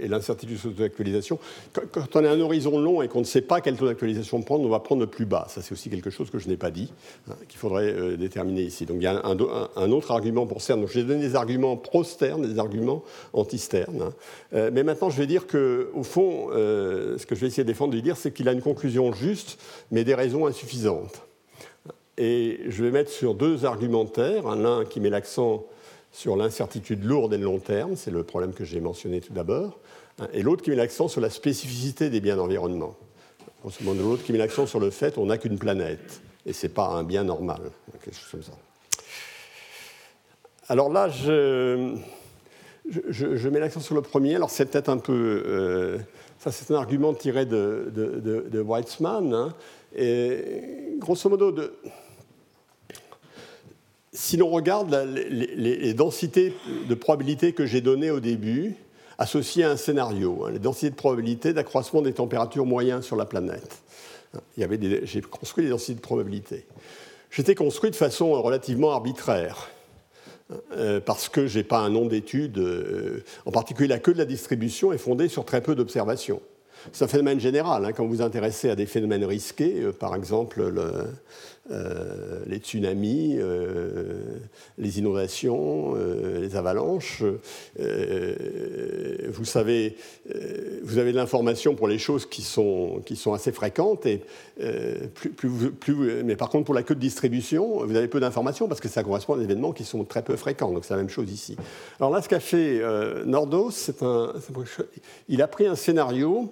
et 0.00 0.08
l'incertitude 0.08 0.56
sur 0.56 0.70
d'actualisation. 0.70 1.38
Quand, 1.74 2.16
on 2.16 2.24
a 2.24 2.30
un 2.30 2.40
horizon 2.40 2.78
long 2.78 3.02
et 3.02 3.08
qu'on 3.08 3.20
ne 3.20 3.24
sait 3.24 3.42
pas 3.42 3.60
quel 3.60 3.76
taux 3.76 3.86
d'actualisation 3.86 4.40
prendre, 4.40 4.64
on 4.64 4.70
va 4.70 4.80
prendre 4.80 5.02
le 5.02 5.06
plus 5.06 5.26
bas. 5.26 5.46
Ça 5.50 5.60
c'est 5.60 5.72
aussi 5.72 5.90
quelque 5.90 6.08
chose 6.08 6.30
que 6.30 6.38
je 6.38 6.48
n'ai 6.48 6.56
pas 6.56 6.70
dit, 6.70 6.90
hein, 7.28 7.34
qu'il 7.46 7.58
faudrait 7.58 8.16
déterminer 8.16 8.62
ici. 8.62 8.86
Donc 8.86 8.96
il 9.00 9.02
y 9.02 9.06
a 9.06 9.22
un, 9.24 9.90
autre 9.90 10.10
argument 10.10 10.46
pour 10.46 10.62
Stern. 10.62 10.86
J'ai 10.88 11.04
donné 11.04 11.20
des 11.20 11.34
arguments 11.34 11.76
pro-Stern 11.76 12.42
et 12.44 12.48
des 12.48 12.58
arguments 12.58 13.04
anti-Stern. 13.34 14.00
Hein. 14.00 14.70
mais 14.72 14.82
maintenant 14.82 15.10
je 15.10 15.18
vais 15.18 15.26
dire 15.26 15.46
qu'au 15.46 16.02
fond, 16.02 16.48
ce 16.52 17.26
que 17.26 17.34
je 17.34 17.40
vais 17.40 17.48
essayer 17.48 17.64
de 17.64 17.68
défendre, 17.68 17.92
de 17.92 18.00
dire, 18.00 18.16
c'est 18.16 18.32
qu'il 18.32 18.48
a 18.48 18.52
une 18.52 18.62
conclusion 18.62 19.12
juste, 19.12 19.58
mais 19.90 20.04
des 20.04 20.14
raisons 20.14 20.46
insuffisantes. 20.46 21.27
Et 22.20 22.60
je 22.66 22.82
vais 22.82 22.90
mettre 22.90 23.12
sur 23.12 23.34
deux 23.34 23.64
argumentaires, 23.64 24.54
l'un 24.56 24.84
qui 24.84 24.98
met 24.98 25.08
l'accent 25.08 25.64
sur 26.10 26.36
l'incertitude 26.36 27.04
lourde 27.04 27.32
et 27.32 27.38
le 27.38 27.44
long 27.44 27.60
terme, 27.60 27.94
c'est 27.94 28.10
le 28.10 28.24
problème 28.24 28.52
que 28.52 28.64
j'ai 28.64 28.80
mentionné 28.80 29.20
tout 29.20 29.32
d'abord, 29.32 29.78
et 30.32 30.42
l'autre 30.42 30.62
qui 30.62 30.70
met 30.70 30.76
l'accent 30.76 31.06
sur 31.06 31.20
la 31.20 31.30
spécificité 31.30 32.10
des 32.10 32.20
biens 32.20 32.36
d'environnement. 32.36 32.96
L'autre 33.64 34.24
qui 34.24 34.32
met 34.32 34.38
l'accent 34.38 34.66
sur 34.66 34.80
le 34.80 34.90
fait 34.90 35.14
qu'on 35.14 35.26
n'a 35.26 35.38
qu'une 35.38 35.60
planète, 35.60 36.20
et 36.44 36.52
ce 36.52 36.66
n'est 36.66 36.72
pas 36.72 36.88
un 36.88 37.04
bien 37.04 37.22
normal, 37.22 37.60
quelque 38.02 38.16
chose 38.16 38.30
comme 38.32 38.42
ça. 38.42 38.52
Alors 40.68 40.90
là, 40.90 41.08
je, 41.08 41.94
je, 43.08 43.48
mets 43.48 43.60
l'accent 43.60 43.80
sur 43.80 43.94
le 43.94 44.02
premier, 44.02 44.34
alors 44.34 44.50
c'est 44.50 44.66
peut-être 44.66 44.88
un 44.88 44.98
peu... 44.98 45.42
Euh, 45.46 45.98
ça, 46.40 46.50
c'est 46.50 46.72
un 46.72 46.76
argument 46.76 47.14
tiré 47.14 47.46
de, 47.46 47.92
de, 47.94 48.20
de, 48.48 49.34
hein, 49.34 49.54
et 49.96 50.94
grosso 50.98 51.28
modo, 51.28 51.52
de, 51.52 51.72
si 54.18 54.36
l'on 54.36 54.50
regarde 54.50 54.92
les, 55.30 55.94
densités 55.94 56.52
de 56.88 56.94
probabilité 56.96 57.52
que 57.52 57.66
j'ai 57.66 57.80
données 57.80 58.10
au 58.10 58.18
début, 58.18 58.74
associé 59.16 59.62
à 59.62 59.70
un 59.70 59.76
scénario, 59.76 60.44
hein, 60.44 60.50
les 60.50 60.58
densités 60.58 60.90
de 60.90 60.96
probabilité 60.96 61.52
d'accroissement 61.52 62.02
des 62.02 62.12
températures 62.12 62.66
moyennes 62.66 63.02
sur 63.02 63.14
la 63.14 63.26
planète. 63.26 63.80
J'ai 64.56 65.20
construit 65.20 65.62
les 65.62 65.70
densités 65.70 65.94
de 65.94 66.00
probabilité. 66.00 66.66
J'étais 67.30 67.54
construit 67.54 67.92
de 67.92 67.96
façon 67.96 68.32
relativement 68.42 68.90
arbitraire. 68.90 69.68
Euh, 70.72 70.98
parce 70.98 71.28
que 71.28 71.46
je 71.46 71.58
n'ai 71.58 71.64
pas 71.64 71.78
un 71.78 71.90
nom 71.90 72.06
d'étude, 72.06 72.58
euh, 72.58 73.22
en 73.44 73.52
particulier 73.52 73.86
la 73.86 73.98
queue 73.98 74.14
de 74.14 74.18
la 74.18 74.24
distribution 74.24 74.94
est 74.94 74.98
fondée 74.98 75.28
sur 75.28 75.44
très 75.44 75.60
peu 75.60 75.74
d'observations. 75.74 76.40
C'est 76.92 77.04
un 77.04 77.08
phénomène 77.08 77.40
général. 77.40 77.84
Hein, 77.84 77.92
quand 77.92 78.04
vous 78.04 78.16
vous 78.16 78.22
intéressez 78.22 78.70
à 78.70 78.76
des 78.76 78.86
phénomènes 78.86 79.24
risqués, 79.24 79.82
euh, 79.82 79.92
par 79.92 80.14
exemple 80.14 80.62
le, 80.68 81.06
euh, 81.70 82.40
les 82.46 82.58
tsunamis, 82.58 83.36
euh, 83.38 84.38
les 84.78 84.98
inondations, 84.98 85.92
euh, 85.96 86.40
les 86.40 86.56
avalanches. 86.56 87.22
vous 89.28 89.44
savez, 89.44 89.96
vous 90.82 90.98
avez 90.98 91.12
de 91.12 91.16
l'information 91.16 91.74
pour 91.74 91.86
les 91.88 91.98
choses 91.98 92.24
qui 92.24 92.40
sont, 92.40 93.02
qui 93.04 93.16
sont 93.16 93.34
assez 93.34 93.52
fréquentes, 93.52 94.06
mais 96.24 96.36
par 96.36 96.48
contre 96.48 96.64
pour 96.64 96.74
la 96.74 96.82
queue 96.82 96.94
de 96.94 97.00
distribution, 97.00 97.84
vous 97.84 97.96
avez 97.96 98.08
peu 98.08 98.20
d'informations 98.20 98.66
parce 98.66 98.80
que 98.80 98.88
ça 98.88 99.02
correspond 99.02 99.34
à 99.34 99.38
des 99.38 99.44
événements 99.44 99.72
qui 99.72 99.84
sont 99.84 100.04
très 100.04 100.22
peu 100.22 100.36
fréquents. 100.36 100.72
Donc 100.72 100.86
c'est 100.86 100.94
la 100.94 101.00
même 101.00 101.10
chose 101.10 101.30
ici. 101.30 101.56
Alors 102.00 102.10
là, 102.10 102.22
ce 102.22 102.28
qu'a 102.28 102.40
fait 102.40 102.80
Nordos, 103.26 103.72
c'est 103.72 104.02
un, 104.02 104.32
il 105.28 105.42
a 105.42 105.48
pris 105.48 105.66
un 105.66 105.76
scénario 105.76 106.50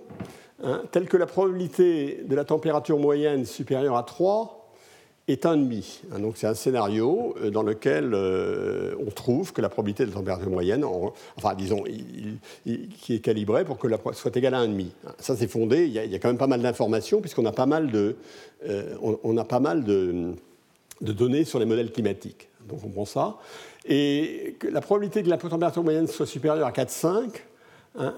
hein, 0.62 0.82
tel 0.92 1.08
que 1.08 1.16
la 1.16 1.26
probabilité 1.26 2.22
de 2.26 2.34
la 2.34 2.44
température 2.44 2.98
moyenne 2.98 3.46
supérieure 3.46 3.96
à 3.96 4.02
3 4.02 4.55
est 5.28 5.44
un 5.44 5.56
demi. 5.56 6.00
Hein, 6.12 6.20
donc 6.20 6.36
c'est 6.36 6.46
un 6.46 6.54
scénario 6.54 7.34
euh, 7.40 7.50
dans 7.50 7.62
lequel 7.62 8.12
euh, 8.14 8.94
on 9.04 9.10
trouve 9.10 9.52
que 9.52 9.60
la 9.60 9.68
probabilité 9.68 10.04
de 10.04 10.10
la 10.10 10.16
température 10.16 10.50
moyenne, 10.50 10.84
enfin 11.36 11.54
disons, 11.54 11.82
qui 11.82 13.14
est 13.14 13.18
calibrée 13.18 13.64
pour 13.64 13.78
que 13.78 13.88
la 13.88 13.98
soit 14.12 14.36
égale 14.36 14.54
à 14.54 14.58
un 14.58 14.68
demi. 14.68 14.92
Hein, 15.06 15.12
ça 15.18 15.36
c'est 15.36 15.48
fondé. 15.48 15.86
Il 15.86 15.92
y, 15.92 15.98
a, 15.98 16.18
quand 16.18 16.28
même 16.28 16.38
pas 16.38 16.46
mal 16.46 16.62
d'informations 16.62 17.20
puisqu'on 17.20 17.46
a 17.46 17.52
pas 17.52 17.66
mal 17.66 17.90
de, 17.90 18.16
euh, 18.68 18.94
on, 19.00 19.36
a 19.36 19.44
pas 19.44 19.60
mal 19.60 19.82
de, 19.82 20.34
données 21.00 21.44
sur 21.44 21.58
les 21.58 21.66
modèles 21.66 21.90
climatiques. 21.90 22.48
Donc 22.68 22.80
on 22.84 22.90
prend 22.90 23.04
ça. 23.04 23.36
Et 23.84 24.56
que 24.58 24.68
la 24.68 24.80
probabilité 24.80 25.22
que 25.22 25.28
la 25.28 25.38
température 25.38 25.82
moyenne 25.82 26.06
soit 26.06 26.26
supérieure 26.26 26.66
à 26.66 26.72
4,5 26.72 27.30
hein, 27.98 28.14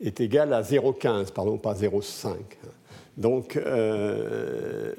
est 0.00 0.20
égale 0.20 0.52
à 0.52 0.62
0,15, 0.62 1.32
pardon, 1.32 1.58
pas 1.58 1.74
0,5. 1.74 2.34
Donc, 3.20 3.58
euh, 3.58 4.92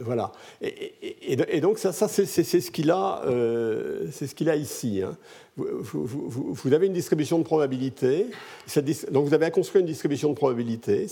voilà. 0.00 0.32
Et, 0.62 1.60
donc, 1.60 1.78
ça, 1.78 1.92
c'est 1.92 2.26
ce 2.26 2.70
qu'il 2.70 2.90
a, 2.90 3.22
euh, 3.26 4.06
ce 4.10 4.24
qu'il 4.34 4.48
a 4.48 4.56
ici. 4.56 5.02
Hein. 5.02 5.16
Vous, 5.56 6.72
avez 6.72 6.86
une 6.86 6.94
distribution 6.94 7.38
de 7.38 7.44
probabilité. 7.44 8.28
donc, 9.10 9.26
vous 9.26 9.34
avez 9.34 9.44
à 9.44 9.50
construire 9.50 9.82
une 9.82 9.86
distribution 9.86 10.30
de 10.30 10.34
probabilité. 10.34 11.06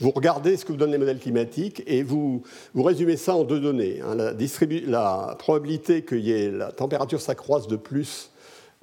Vous 0.00 0.10
regardez 0.10 0.56
ce 0.56 0.64
que 0.64 0.72
vous 0.72 0.78
donnent 0.78 0.90
les 0.90 0.98
modèles 0.98 1.20
climatiques 1.20 1.84
et 1.86 2.02
vous, 2.02 2.42
résumez 2.74 3.16
ça 3.16 3.36
en 3.36 3.44
deux 3.44 3.60
données. 3.60 4.00
Hein. 4.04 4.16
La, 4.16 4.32
la, 4.32 5.36
probabilité 5.38 6.02
que 6.02 6.16
y 6.16 6.32
ait, 6.32 6.50
la 6.50 6.72
température 6.72 7.20
s'accroisse 7.20 7.68
de 7.68 7.76
plus 7.76 8.32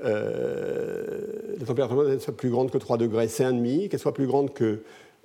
euh, 0.03 1.55
la 1.59 1.65
température 1.65 2.21
soit 2.21 2.35
plus 2.35 2.49
grande 2.49 2.71
que 2.71 2.77
3 2.77 2.97
degrés, 2.97 3.27
c'est 3.27 3.43
1,5, 3.43 3.89
qu'elle 3.89 3.99
soit 3.99 4.13
plus 4.13 4.27
grande 4.27 4.53
que 4.53 4.81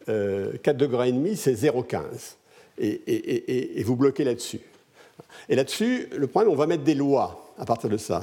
4 0.08 0.14
euh, 0.14 0.72
degrés 0.72 1.10
et 1.10 1.12
demi, 1.12 1.36
c'est 1.36 1.52
0,15. 1.52 2.36
Et, 2.78 3.82
vous 3.82 3.96
bloquez 3.96 4.24
là-dessus. 4.24 4.60
Et 5.48 5.56
là-dessus, 5.56 6.08
le 6.16 6.26
problème, 6.26 6.52
on 6.52 6.56
va 6.56 6.66
mettre 6.66 6.84
des 6.84 6.94
lois 6.94 7.44
à 7.58 7.64
partir 7.64 7.90
de 7.90 7.96
ça. 7.96 8.22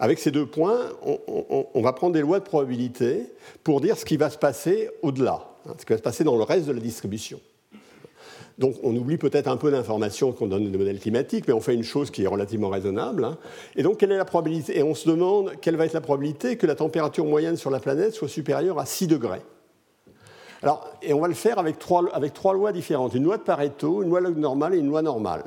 avec 0.00 0.18
ces 0.18 0.30
deux 0.30 0.46
points, 0.46 0.80
on, 1.04 1.82
va 1.82 1.92
prendre 1.92 2.14
des 2.14 2.22
lois 2.22 2.38
de 2.38 2.44
probabilité 2.44 3.26
pour 3.62 3.80
dire 3.80 3.96
ce 3.96 4.04
qui 4.04 4.16
va 4.16 4.30
se 4.30 4.38
passer 4.38 4.88
au-delà, 5.02 5.46
hein, 5.68 5.74
ce 5.78 5.84
qui 5.84 5.92
va 5.92 5.98
se 5.98 6.02
passer 6.02 6.24
dans 6.24 6.36
le 6.36 6.42
reste 6.42 6.66
de 6.66 6.72
la 6.72 6.80
distribution. 6.80 7.38
Donc 8.58 8.76
on 8.82 8.94
oublie 8.96 9.16
peut-être 9.16 9.48
un 9.48 9.56
peu 9.56 9.70
d'informations 9.70 10.32
qu'on 10.32 10.46
donne 10.46 10.70
des 10.70 10.78
modèles 10.78 10.98
climatiques, 10.98 11.46
mais 11.46 11.54
on 11.54 11.60
fait 11.60 11.74
une 11.74 11.82
chose 11.82 12.10
qui 12.10 12.24
est 12.24 12.26
relativement 12.26 12.68
raisonnable. 12.68 13.24
Hein. 13.24 13.38
Et 13.76 13.82
donc 13.82 13.98
quelle 13.98 14.12
est 14.12 14.16
la 14.16 14.24
probabilité? 14.24 14.78
Et 14.78 14.82
on 14.82 14.94
se 14.94 15.08
demande 15.08 15.52
quelle 15.60 15.76
va 15.76 15.86
être 15.86 15.94
la 15.94 16.00
probabilité 16.00 16.56
que 16.56 16.66
la 16.66 16.74
température 16.74 17.24
moyenne 17.24 17.56
sur 17.56 17.70
la 17.70 17.80
planète 17.80 18.14
soit 18.14 18.28
supérieure 18.28 18.78
à 18.78 18.86
6 18.86 19.06
degrés. 19.06 19.42
Alors, 20.62 20.88
et 21.02 21.12
on 21.12 21.20
va 21.20 21.28
le 21.28 21.34
faire 21.34 21.58
avec 21.58 21.78
trois, 21.78 22.02
lois 22.54 22.72
différentes. 22.72 23.14
Une 23.14 23.24
loi 23.24 23.36
de 23.36 23.42
Pareto, 23.42 24.02
une 24.02 24.10
loi 24.10 24.20
normale 24.20 24.74
et 24.74 24.78
une 24.78 24.88
loi 24.88 25.02
normale. 25.02 25.42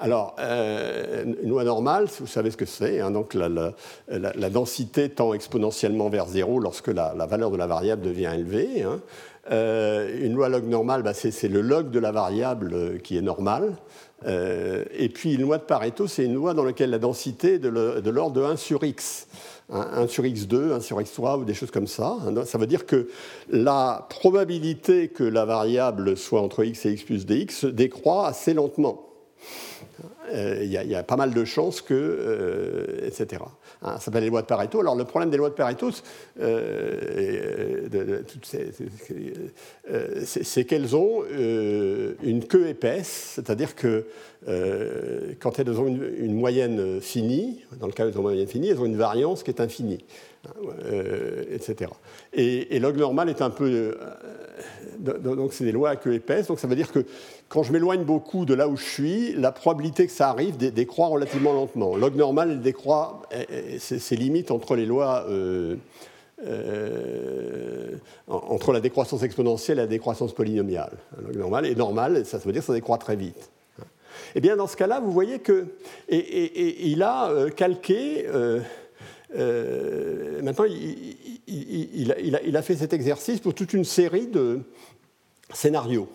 Alors, 0.00 0.34
euh, 0.40 1.24
une 1.40 1.48
loi 1.48 1.62
normale, 1.62 2.08
vous 2.18 2.26
savez 2.26 2.50
ce 2.50 2.56
que 2.56 2.66
c'est, 2.66 3.00
hein, 3.00 3.12
donc 3.12 3.34
la, 3.34 4.50
densité 4.50 5.08
tend 5.08 5.32
exponentiellement 5.32 6.08
vers 6.08 6.26
zéro 6.26 6.58
lorsque 6.58 6.88
la, 6.88 7.14
valeur 7.26 7.52
de 7.52 7.56
la 7.56 7.68
variable 7.68 8.02
devient 8.02 8.32
élevée. 8.34 8.82
Hein. 8.82 9.00
Euh, 9.52 10.24
une 10.24 10.34
loi 10.34 10.48
log 10.48 10.64
normale, 10.64 11.02
bah, 11.02 11.14
c'est 11.14 11.48
le 11.48 11.60
log 11.60 11.90
de 11.90 12.00
la 12.00 12.10
variable 12.10 12.98
qui 13.02 13.16
est 13.16 13.22
normale. 13.22 13.76
Euh, 14.26 14.84
et 14.92 15.08
puis 15.08 15.34
une 15.34 15.42
loi 15.42 15.58
de 15.58 15.64
Pareto, 15.64 16.06
c'est 16.06 16.24
une 16.24 16.34
loi 16.34 16.54
dans 16.54 16.64
laquelle 16.64 16.90
la 16.90 16.98
densité 16.98 17.54
est 17.54 17.58
de 17.58 17.68
l'ordre 18.10 18.32
de 18.32 18.42
1 18.42 18.56
sur 18.56 18.82
x. 18.82 19.28
1 19.70 20.06
sur 20.08 20.24
x2, 20.24 20.72
1 20.72 20.80
sur 20.80 21.00
x3 21.00 21.40
ou 21.40 21.44
des 21.44 21.54
choses 21.54 21.70
comme 21.70 21.86
ça. 21.86 22.18
Ça 22.44 22.58
veut 22.58 22.66
dire 22.66 22.86
que 22.86 23.08
la 23.48 24.06
probabilité 24.10 25.08
que 25.08 25.24
la 25.24 25.44
variable 25.44 26.16
soit 26.16 26.40
entre 26.40 26.64
x 26.64 26.86
et 26.86 26.92
x 26.92 27.02
plus 27.02 27.26
dx 27.26 27.64
décroît 27.64 28.28
assez 28.28 28.54
lentement. 28.54 29.06
Euh, 30.32 30.60
il 30.62 30.70
y, 30.70 30.94
a 30.94 31.02
pas 31.02 31.16
mal 31.16 31.32
de 31.34 31.44
chances 31.44 31.82
que, 31.82 31.94
euh, 31.94 33.06
etc. 33.06 33.42
Hein, 33.84 33.92
ça 33.94 34.00
s'appelle 34.00 34.24
les 34.24 34.30
lois 34.30 34.40
de 34.40 34.46
Pareto. 34.46 34.80
Alors 34.80 34.96
le 34.96 35.04
problème 35.04 35.30
des 35.30 35.36
lois 35.36 35.50
de 35.50 35.54
Pareto, 35.54 35.90
euh, 36.40 37.88
c'est 40.24 40.64
qu'elles 40.64 40.96
ont 40.96 41.22
une 42.22 42.44
queue 42.46 42.68
épaisse, 42.68 43.32
c'est-à-dire 43.34 43.74
que 43.74 44.06
quand 45.38 45.58
elles 45.58 45.80
ont 45.80 45.86
une, 45.86 46.34
moyenne 46.34 47.00
finie, 47.00 47.60
dans 47.78 47.86
le 47.86 47.92
cas 47.92 48.06
où 48.06 48.08
elles 48.08 48.16
ont 48.16 48.20
une 48.20 48.22
moyenne 48.22 48.48
finie, 48.48 48.68
elles 48.68 48.80
ont 48.80 48.86
une 48.86 48.96
variance 48.96 49.42
qui 49.42 49.50
est 49.50 49.60
infinie, 49.60 50.04
etc. 51.50 51.90
Et, 52.32 52.78
log 52.78 52.96
normal 52.96 53.28
est 53.28 53.42
un 53.42 53.50
peu 53.50 53.96
donc 54.98 55.52
c'est 55.52 55.64
des 55.64 55.72
lois 55.72 55.90
à 55.90 55.96
queue 55.96 56.14
épaisse. 56.14 56.46
Donc 56.46 56.58
ça 56.58 56.66
veut 56.66 56.76
dire 56.76 56.90
que 56.92 57.04
quand 57.48 57.62
je 57.62 57.72
m'éloigne 57.72 58.04
beaucoup 58.04 58.44
de 58.44 58.54
là 58.54 58.68
où 58.68 58.76
je 58.76 58.84
suis, 58.84 59.32
la 59.34 59.52
probabilité 59.52 60.06
que 60.06 60.12
ça 60.12 60.28
arrive 60.28 60.56
décroît 60.56 61.08
relativement 61.08 61.52
lentement. 61.52 61.96
Log 61.96 62.16
normal, 62.16 62.60
décroît, 62.60 63.22
c'est 63.78 64.16
limite 64.16 64.50
entre 64.50 64.76
les 64.76 64.86
lois, 64.86 65.26
euh, 65.28 65.76
euh, 66.46 67.96
entre 68.28 68.72
la 68.72 68.80
décroissance 68.80 69.22
exponentielle 69.22 69.78
et 69.78 69.82
la 69.82 69.86
décroissance 69.86 70.32
polynomiale. 70.32 70.92
Log 71.22 71.36
normal 71.36 71.66
est 71.66 71.76
normal, 71.76 72.24
ça, 72.26 72.38
veut 72.38 72.52
dire 72.52 72.62
que 72.62 72.66
ça 72.66 72.72
décroît 72.72 72.98
très 72.98 73.16
vite. 73.16 73.50
Eh 74.36 74.40
bien 74.40 74.56
dans 74.56 74.66
ce 74.66 74.76
cas-là, 74.76 75.00
vous 75.00 75.12
voyez 75.12 75.38
que 75.40 75.66
et, 76.08 76.90
il 76.90 77.02
a 77.02 77.30
euh, 79.36 80.42
maintenant, 80.42 80.64
il, 80.66 82.56
a, 82.56 82.62
fait 82.62 82.76
cet 82.76 82.92
exercice 82.92 83.40
pour 83.40 83.54
toute 83.54 83.72
une 83.72 83.84
série 83.84 84.26
de 84.26 84.60
scénarios 85.52 86.08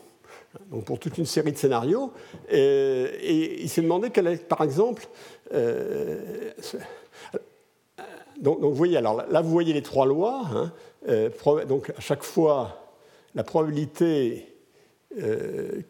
donc 0.71 0.83
pour 0.85 0.97
toute 0.97 1.19
une 1.19 1.27
série 1.27 1.51
de 1.51 1.57
scénarios. 1.57 2.11
Euh, 2.51 3.07
et 3.21 3.61
il 3.61 3.69
s'est 3.69 3.83
demandé 3.83 4.07
est, 4.07 4.47
par 4.47 4.61
exemple, 4.61 5.07
euh, 5.53 6.51
donc, 8.41 8.59
vous 8.59 8.73
voyez, 8.73 8.97
alors 8.97 9.23
là 9.29 9.41
vous 9.41 9.51
voyez 9.51 9.73
les 9.73 9.83
trois 9.83 10.07
lois. 10.07 10.41
Hein, 10.51 10.71
donc 11.67 11.91
à 11.95 11.99
chaque 11.99 12.23
fois, 12.23 12.95
la 13.35 13.43
probabilité 13.43 14.47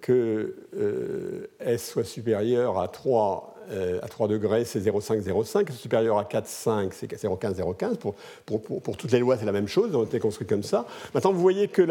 que 0.02 1.50
S 1.62 1.91
soit 1.91 2.04
supérieure 2.04 2.80
à 2.80 2.90
3 2.90 3.49
à 3.70 4.08
3 4.08 4.28
degrés, 4.28 4.66
c'est 4.66 4.80
0,5, 4.80 5.72
supérieur 5.72 6.18
à 6.18 6.24
4,5, 6.24 6.90
c'est 6.91 7.12
0,15, 7.12 7.56
0,15. 7.56 7.98
Pour, 7.98 8.62
pour, 8.62 8.98
toutes 8.98 9.12
les 9.12 9.20
lois, 9.20 9.38
c'est 9.38 9.46
la 9.46 9.52
même 9.52 9.68
chose, 9.68 9.96
ont 9.96 10.04
été 10.04 10.20
construits 10.20 10.48
comme 10.48 10.64
ça. 10.64 10.86
Maintenant, 11.14 11.32
vous 11.32 11.41
voyez 11.41 11.68
que 11.68 11.84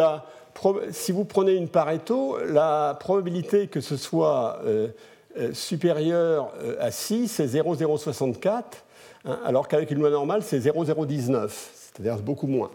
si 0.90 1.12
vous 1.12 1.24
prenez 1.24 1.54
une 1.54 1.68
Pareto, 1.68 2.38
la 2.44 2.96
probabilité 2.98 3.68
que 3.68 3.80
ce 3.80 3.96
soit 3.96 4.60
euh, 4.64 4.88
euh, 5.38 5.52
supérieur 5.52 6.52
euh, 6.60 6.76
à 6.80 6.90
6, 6.90 7.28
c'est 7.28 7.46
0,064, 7.46 8.84
hein, 9.24 9.38
alors 9.44 9.68
qu'avec 9.68 9.90
une 9.90 9.98
loi 9.98 10.10
normale, 10.10 10.42
c'est 10.42 10.58
0,019, 10.60 11.70
c'est-à-dire 11.74 12.16
beaucoup 12.18 12.46
moins. 12.46 12.70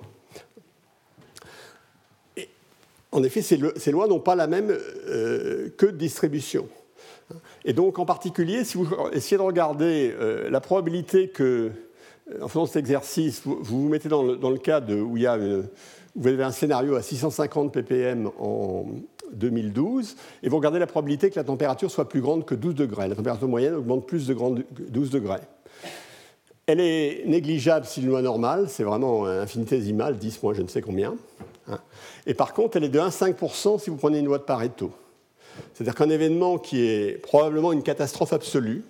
en 3.11 3.23
effet, 3.23 3.41
ces, 3.43 3.91
lois 3.91 4.07
n'ont 4.07 4.19
pas 4.19 4.35
la 4.35 4.47
même 4.47 4.75
queue 5.77 5.91
de 5.91 5.97
distribution. 5.97 6.67
Et 7.65 7.73
donc, 7.73 7.99
en 7.99 8.05
particulier, 8.05 8.63
si 8.63 8.77
vous 8.77 8.87
essayez 9.13 9.37
de 9.37 9.41
regarder 9.41 10.13
la 10.49 10.59
probabilité 10.59 11.29
que, 11.29 11.71
en 12.41 12.47
faisant 12.47 12.65
cet 12.65 12.77
exercice, 12.77 13.41
vous 13.45 13.59
vous, 13.61 13.89
mettez 13.89 14.09
dans 14.09 14.23
le, 14.23 14.37
de, 14.37 15.01
où 15.01 15.17
il 15.17 15.23
y 15.23 15.27
a 15.27 15.35
une, 15.35 15.67
vous 16.15 16.27
avez 16.27 16.43
un 16.43 16.51
scénario 16.51 16.95
à 16.95 17.01
650 17.01 17.71
ppm 17.71 18.29
en 18.39 18.85
2012, 19.33 20.15
et 20.43 20.49
vous 20.49 20.57
regardez 20.57 20.79
la 20.79 20.87
probabilité 20.87 21.29
que 21.29 21.35
la 21.35 21.43
température 21.43 21.89
soit 21.89 22.07
plus 22.07 22.21
grande 22.21 22.45
que 22.45 22.55
12 22.55 22.75
degrés. 22.75 23.07
La 23.07 23.15
température 23.15 23.47
moyenne 23.47 23.73
augmente 23.73 24.05
plus 24.05 24.27
de 24.27 24.35
12 24.89 25.09
degrés. 25.09 25.41
Elle 26.65 26.79
est 26.79 27.23
négligeable 27.25 27.85
si 27.85 28.01
une 28.01 28.07
loi 28.07 28.21
normale, 28.21 28.69
c'est 28.69 28.83
vraiment 28.83 29.25
infinitésimal, 29.25 30.17
10 30.17 30.43
moins 30.43 30.53
je 30.53 30.61
ne 30.61 30.67
sais 30.67 30.81
combien. 30.81 31.15
Hein. 31.67 31.79
Et 32.25 32.33
par 32.33 32.53
contre, 32.53 32.77
elle 32.77 32.85
est 32.85 32.89
de 32.89 32.99
1,5% 32.99 33.79
si 33.79 33.89
vous 33.89 33.97
prenez 33.97 34.19
une 34.19 34.25
loi 34.25 34.37
de 34.37 34.43
Pareto. 34.43 34.91
C'est-à-dire 35.73 35.95
qu'un 35.95 36.09
événement 36.09 36.57
qui 36.57 36.81
est 36.81 37.21
probablement 37.21 37.71
une 37.71 37.83
catastrophe 37.83 38.33
absolue 38.33 38.83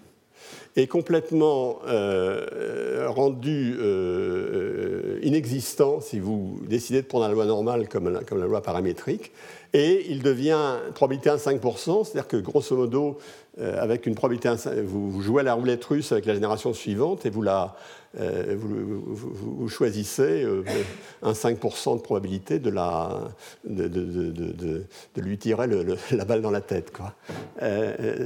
est 0.75 0.87
complètement 0.87 1.79
euh, 1.87 3.05
rendu 3.07 3.75
euh, 3.79 5.19
inexistant 5.21 6.01
si 6.01 6.19
vous 6.19 6.59
décidez 6.67 7.01
de 7.01 7.07
prendre 7.07 7.27
la 7.27 7.33
loi 7.33 7.45
normale 7.45 7.87
comme 7.87 8.09
la, 8.09 8.23
comme 8.23 8.39
la 8.39 8.47
loi 8.47 8.61
paramétrique, 8.61 9.31
et 9.73 10.05
il 10.09 10.23
devient 10.23 10.77
probabilité 10.95 11.29
1,5%, 11.29 12.05
c'est-à-dire 12.05 12.27
que 12.27 12.37
grosso 12.37 12.75
modo, 12.75 13.17
euh, 13.59 13.81
avec 13.81 14.07
une 14.07 14.15
probabilité, 14.15 14.49
vous, 14.83 15.21
jouez 15.21 15.41
à 15.41 15.43
la 15.43 15.53
roulette 15.53 15.83
russe 15.85 16.11
avec 16.11 16.25
la 16.25 16.33
génération 16.33 16.73
suivante 16.73 17.25
et 17.25 17.29
vous, 17.29 17.43
la, 17.43 17.75
euh, 18.19 18.55
vous, 18.55 19.67
choisissez 19.69 20.43
euh, 20.43 20.63
un 21.23 21.31
5% 21.31 21.97
de 21.97 22.01
probabilité 22.01 22.59
de, 22.59 22.69
lui 25.15 25.37
tirer 25.37 25.67
la 26.11 26.25
balle 26.25 26.41
dans 26.41 26.51
la 26.51 26.61
tête. 26.61 26.91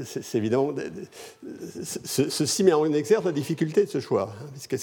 c'est 0.03 0.38
évident. 0.38 0.73
ceci 1.93 2.64
met 2.64 2.73
en 2.73 2.91
exergue 2.91 3.26
la 3.26 3.31
difficulté 3.31 3.85
de 3.85 3.89
ce 3.89 3.99
choix. 3.99 4.34
Hein, 4.41 4.77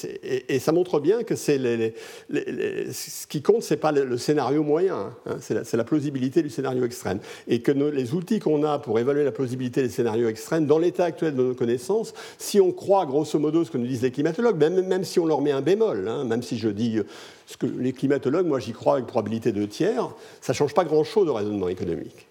et, 0.48 0.59
ça 0.59 0.72
montre 0.72 1.01
bien 1.01 1.22
que 1.22 1.35
ce 1.36 3.26
qui 3.26 3.43
compte, 3.43 3.62
ce 3.62 3.74
n'est 3.74 3.81
pas 3.81 3.93
le, 3.93 4.16
scénario 4.16 4.62
moyen, 4.62 5.12
hein, 5.26 5.36
c'est 5.40 5.55
la, 5.55 5.62
la, 5.72 5.85
plausibilité 5.85 6.43
du 6.43 6.48
scénario 6.48 6.85
extrême. 6.85 7.18
Et 7.47 7.60
que 7.60 7.72
les 7.72 8.14
outils 8.14 8.39
qu'on 8.39 8.64
a 8.64 8.78
pour 8.78 8.98
évaluer 8.98 9.24
la 9.24 9.32
plausibilité 9.32 9.82
des 9.82 9.90
scénarios 9.90 10.28
extrême, 10.28 10.66
dans 10.66 10.78
l'état 10.78 11.05
actuel 11.05 11.35
de 11.35 11.43
nos 11.43 11.55
connaissances, 11.55 12.14
si 12.39 12.60
on 12.60 12.72
croit 12.72 13.05
grosso 13.06 13.39
modo 13.39 13.64
ce 13.64 13.70
que 13.70 13.78
nous 13.78 13.86
disent 13.86 14.02
les 14.02 14.10
climatologues, 14.10 14.56
même, 14.56 14.86
même 14.86 14.93
si 15.02 15.18
on 15.18 15.26
leur 15.26 15.40
met 15.40 15.50
un 15.50 15.62
bémol, 15.62 16.06
hein, 16.06 16.24
même 16.24 16.42
si 16.42 16.58
je 16.58 16.68
dis 16.68 16.98
euh, 16.98 17.06
ce 17.46 17.56
que 17.56 17.66
les 17.66 17.92
climatologues, 17.92 18.46
moi 18.46 18.60
j'y 18.60 18.72
crois 18.72 18.94
avec 18.94 19.06
probabilité 19.06 19.50
de 19.50 19.64
tiers, 19.66 20.10
ça 20.40 20.52
ne 20.52 20.56
change 20.56 20.74
pas 20.74 20.84
grand-chose 20.84 21.28
au 21.28 21.34
raisonnement 21.34 21.68
économique. 21.68 22.28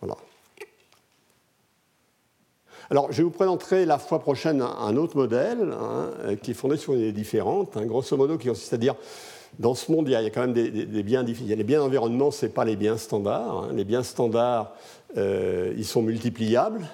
Voilà. 0.00 0.16
Alors, 2.90 3.12
je 3.12 3.22
vous 3.22 3.30
présenterai 3.30 3.84
la 3.84 3.98
fois 3.98 4.18
prochaine 4.18 4.62
un 4.62 4.96
autre 4.96 5.16
modèle 5.16 5.72
hein, 5.72 6.10
euh, 6.24 6.36
qui 6.36 6.52
est 6.52 6.54
fondé 6.54 6.76
sur 6.76 6.94
une 6.94 7.00
idée 7.00 7.12
différente, 7.12 7.76
hein, 7.76 7.84
grosso 7.84 8.16
modo, 8.16 8.38
qui 8.38 8.48
consiste 8.48 8.72
à 8.72 8.78
dire 8.78 8.94
dans 9.58 9.74
ce 9.74 9.90
monde, 9.90 10.08
il 10.08 10.12
y 10.12 10.14
a, 10.14 10.30
quand 10.30 10.42
même 10.42 10.52
des, 10.52 11.02
biens 11.02 11.24
difficiles. 11.24 11.56
Les 11.56 11.64
biens 11.64 11.80
d'environnement, 11.80 12.30
ce 12.30 12.46
n'est 12.46 12.52
pas 12.52 12.64
les 12.64 12.76
biens 12.76 12.96
standards. 12.96 13.72
Les 13.72 13.84
biens 13.84 14.02
standards, 14.02 14.72
euh, 15.16 15.72
ils 15.76 15.84
sont 15.84 16.02
multipliables. 16.02 16.86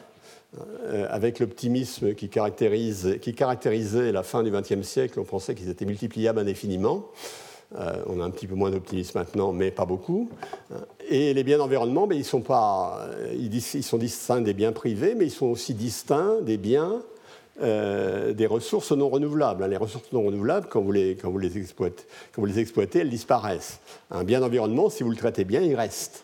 Euh, 0.86 1.06
avec 1.10 1.40
l'optimisme 1.40 2.14
qui, 2.14 2.28
caractérisait 2.28 4.12
la 4.12 4.22
fin 4.22 4.43
du 4.43 4.51
XXe 4.51 4.82
siècle, 4.82 5.18
on 5.18 5.24
pensait 5.24 5.55
qu'ils 5.55 5.68
étaient 5.68 5.85
multipliables 5.85 6.39
indéfiniment. 6.39 7.06
Euh, 7.76 8.02
on 8.06 8.20
a 8.20 8.24
un 8.24 8.31
petit 8.31 8.47
peu 8.47 8.55
moins 8.55 8.70
d'optimisme 8.70 9.18
maintenant, 9.18 9.52
mais 9.52 9.70
pas 9.70 9.85
beaucoup. 9.85 10.31
Et 11.09 11.35
les 11.35 11.43
biens 11.43 11.59
d'environnement, 11.59 12.06
ben, 12.06 12.16
ils, 12.16 12.24
sont 12.24 13.98
distincts 13.98 14.40
des 14.43 14.55
biens 14.55 14.72
privés, 14.72 15.14
mais 15.16 15.26
ils 15.26 15.31
sont 15.31 15.47
aussi 15.47 15.74
distincts 15.74 16.40
des 16.43 16.56
biens 16.56 17.02
euh, 17.62 18.32
des 18.32 18.47
ressources 18.47 18.90
non 18.90 19.09
renouvelables. 19.09 19.64
Les 19.66 19.76
ressources 19.76 20.10
non 20.12 20.24
renouvelables, 20.24 20.66
quand 20.68 20.82
vous 20.82 20.90
les, 20.90 21.12
exploitez, 21.56 22.05
quand 22.32 22.40
vous 22.40 22.47
les 22.47 22.59
exploitez, 22.59 23.01
elles 23.01 23.10
disparaissent. 23.10 23.78
Un 24.10 24.24
bien 24.24 24.40
d'environnement, 24.40 24.90
si 24.90 25.05
vous 25.05 25.10
le 25.10 25.16
traitez 25.16 25.44
bien, 25.44 25.60
il 25.60 25.76
reste. 25.76 26.23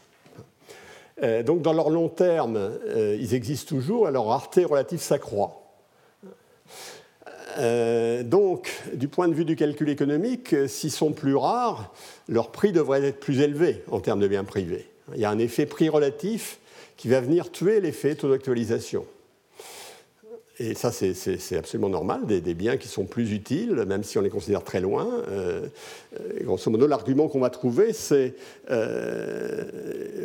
Euh, 1.23 1.43
donc 1.43 1.63
dans 1.63 1.73
leur 1.73 1.91
long 1.91 2.09
terme, 2.09 2.57
euh, 2.57 3.17
ils 3.21 3.35
existent 3.35 3.69
toujours 3.69 4.09
et 4.09 4.13
leur 4.13 4.27
rareté 4.27 4.65
relative 4.65 5.01
s'accroît. 5.01 5.57
Euh, 7.59 8.23
donc, 8.23 8.71
du 8.95 9.09
point 9.09 9.29
de 9.29 9.35
vue 9.35 9.45
du 9.45 9.57
calcul 9.57 9.89
économique, 9.89 10.55
s'ils 10.69 10.93
sont 10.93 11.13
plus 11.13 11.35
rares, 11.35 11.93
leur 12.29 12.53
prix 12.53 12.73
devrait 12.73 13.03
être 13.05 13.19
plus 13.19 13.41
élevé 13.41 13.83
en 13.91 14.01
termes 14.01 14.21
de 14.21 14.29
biens 14.29 14.45
privés. 14.45 14.89
Il 15.15 15.21
y 15.21 15.25
a 15.25 15.31
un 15.31 15.39
effet 15.39 15.67
prix 15.67 15.89
relatif 15.89 16.61
qui 16.97 17.09
va 17.09 17.21
venir 17.21 17.51
tuer 17.51 17.81
l'effet 17.81 18.15
taux 18.15 18.31
d'actualisation. 18.31 19.05
Et 20.63 20.75
ça, 20.75 20.93
c'est 20.93 21.57
absolument 21.57 21.89
normal, 21.89 22.27
des, 22.27 22.55
biens 22.55 22.77
qui 22.77 22.87
sont 22.87 23.07
plus 23.07 23.33
utiles, 23.33 23.73
même 23.89 24.05
si 24.05 24.19
on 24.19 24.21
les 24.21 24.29
considère 24.29 24.63
très 24.63 24.81
loin. 24.81 25.09
Euh, 25.31 25.67
euh 26.21 26.45
grosso 26.45 26.71
modo, 26.71 26.87
l'argument 26.87 27.29
qu'on 27.29 27.41
va 27.41 27.49
trouver, 27.49 27.95
c'est 27.95 28.35
euh, 28.71 29.65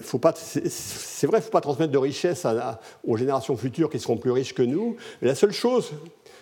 c'est 0.03 1.28
vrai, 1.28 1.38
il 1.38 1.40
ne 1.40 1.41
faut 1.41 1.52
pas 1.52 1.62
transmettre 1.62 1.94
de 1.94 1.98
richesse 1.98 2.45
aux 3.07 3.16
générations 3.16 3.56
futures 3.56 3.90
qui 3.90 3.98
seront 3.98 4.18
plus 4.18 4.32
riches 4.32 4.53
que 4.53 4.62
nous. 4.62 4.98
Mais 5.22 5.30
la 5.30 5.36
seule 5.36 5.53
chose 5.53 5.94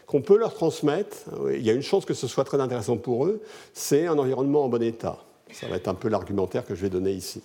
qu'on 0.07 0.21
peut 0.21 0.39
leur 0.39 0.55
transmettre, 0.55 1.17
il 1.51 1.61
y 1.61 1.69
a 1.69 1.73
une 1.73 1.83
chance 1.83 2.03
que 2.03 2.15
ce 2.15 2.25
soit 2.25 2.45
très 2.45 2.59
intéressant 2.59 2.97
pour 2.97 3.27
eux, 3.27 3.43
c'est 3.73 4.07
un 4.07 4.17
environnement 4.17 4.65
en 4.65 4.69
bon 4.69 4.81
état. 4.81 5.19
Ça 5.51 5.67
va 5.67 5.75
être 5.75 5.87
un 5.87 5.93
peu 5.93 6.09
l'argumentaire 6.09 6.65
que 6.65 6.73
je 6.73 6.81
vais 6.81 6.89
donner 6.89 7.11
ici. 7.11 7.43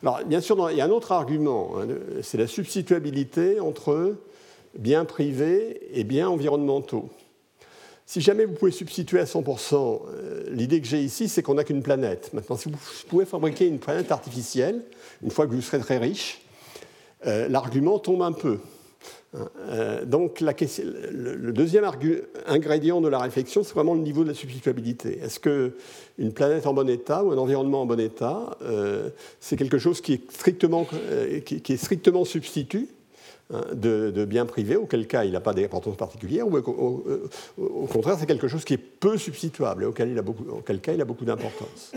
Alors, 0.00 0.24
bien 0.24 0.40
sûr, 0.40 0.70
il 0.70 0.78
y 0.78 0.80
a 0.80 0.86
un 0.86 0.90
autre 0.90 1.12
argument, 1.12 1.74
hein, 1.78 1.88
c'est 2.22 2.38
la 2.38 2.46
substituabilité 2.46 3.60
entre 3.60 4.16
biens 4.78 5.04
privés 5.04 5.80
et 5.92 6.04
biens 6.04 6.28
environnementaux. 6.28 7.10
Si 8.06 8.20
jamais 8.20 8.44
vous 8.44 8.54
pouvez 8.54 8.70
substituer 8.70 9.18
à 9.18 9.24
100%, 9.24 10.02
euh, 10.06 10.44
l'idée 10.50 10.80
que 10.80 10.86
j'ai 10.86 11.00
ici, 11.00 11.28
c'est 11.28 11.42
qu'on 11.42 11.54
n'a 11.54 11.64
qu'une 11.64 11.82
planète. 11.82 12.30
Maintenant, 12.34 12.56
si 12.56 12.68
vous 12.68 12.76
pouvez 13.08 13.24
fabriquer 13.24 13.66
une 13.66 13.78
planète 13.78 14.12
artificielle, 14.12 14.82
une 15.22 15.30
fois 15.30 15.46
que 15.46 15.52
vous 15.52 15.62
serez 15.62 15.78
très 15.78 15.96
riche, 15.96 16.42
euh, 17.26 17.48
l'argument 17.48 17.98
tombe 17.98 18.22
un 18.22 18.32
peu. 18.32 18.58
Euh, 19.70 20.04
donc, 20.04 20.40
le, 20.40 21.52
deuxième 21.52 21.90
ingrédient 22.46 23.00
de 23.00 23.08
la 23.08 23.18
réflexion, 23.18 23.64
c'est 23.64 23.74
vraiment 23.74 23.94
le 23.94 24.00
niveau 24.00 24.22
de 24.22 24.28
la 24.28 24.34
substituabilité. 24.34 25.18
Est-ce 25.20 25.40
qu'une 25.40 26.32
planète 26.34 26.66
en 26.66 26.74
bon 26.74 26.88
état 26.88 27.24
ou 27.24 27.32
un 27.32 27.38
environnement 27.38 27.82
en 27.82 27.86
bon 27.86 27.98
état, 27.98 28.56
c'est 29.40 29.56
quelque 29.56 29.78
chose 29.78 30.00
qui 30.00 30.12
est 30.12 30.30
strictement, 30.30 30.86
qui 31.44 31.72
est 31.72 31.76
strictement 31.76 32.24
substitut 32.24 32.88
Hein, 33.52 33.60
de, 33.74 34.24
biens 34.24 34.46
privés, 34.46 34.76
auquel 34.76 35.06
cas 35.06 35.24
il 35.24 35.32
n'a 35.32 35.40
pas 35.40 35.52
d'importance 35.52 35.96
particulière, 35.96 36.48
ou 36.48 36.56
au, 36.56 37.86
contraire 37.86 38.16
c'est 38.18 38.24
quelque 38.24 38.48
chose 38.48 38.64
qui 38.64 38.72
est 38.72 38.78
peu 38.78 39.18
substituable 39.18 39.82
et 39.82 39.86
auquel, 39.86 40.08
il 40.08 40.18
a 40.18 40.22
beaucoup, 40.22 40.44
auquel 40.48 40.80
cas 40.80 40.94
il 40.94 41.00
a 41.02 41.04
beaucoup 41.04 41.26
d'importance. 41.26 41.92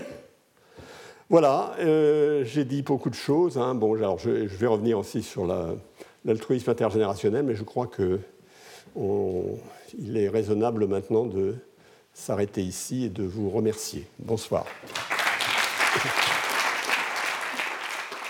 Voilà, 1.30 1.74
euh, 1.80 2.44
j'ai 2.44 2.66
dit 2.66 2.82
beaucoup 2.82 3.10
de 3.10 3.16
choses. 3.16 3.58
Hein. 3.58 3.76
Bon, 3.76 3.96
alors 3.96 4.20
je, 4.20 4.30
vais 4.30 4.68
revenir 4.68 5.00
aussi 5.00 5.24
sur 5.24 5.48
l'altruisme 6.26 6.70
intergénérationnel, 6.70 7.44
mais 7.44 7.56
je 7.56 7.64
crois 7.64 7.88
qu'il 7.88 8.20
est 10.18 10.30
raisonnable 10.30 10.86
maintenant 10.86 11.26
de 11.26 11.56
s'arrêter 12.14 12.62
ici 12.62 13.06
et 13.06 13.10
de 13.10 13.24
vous 13.24 13.50
remercier. 13.50 14.06
Bonsoir. 14.20 14.66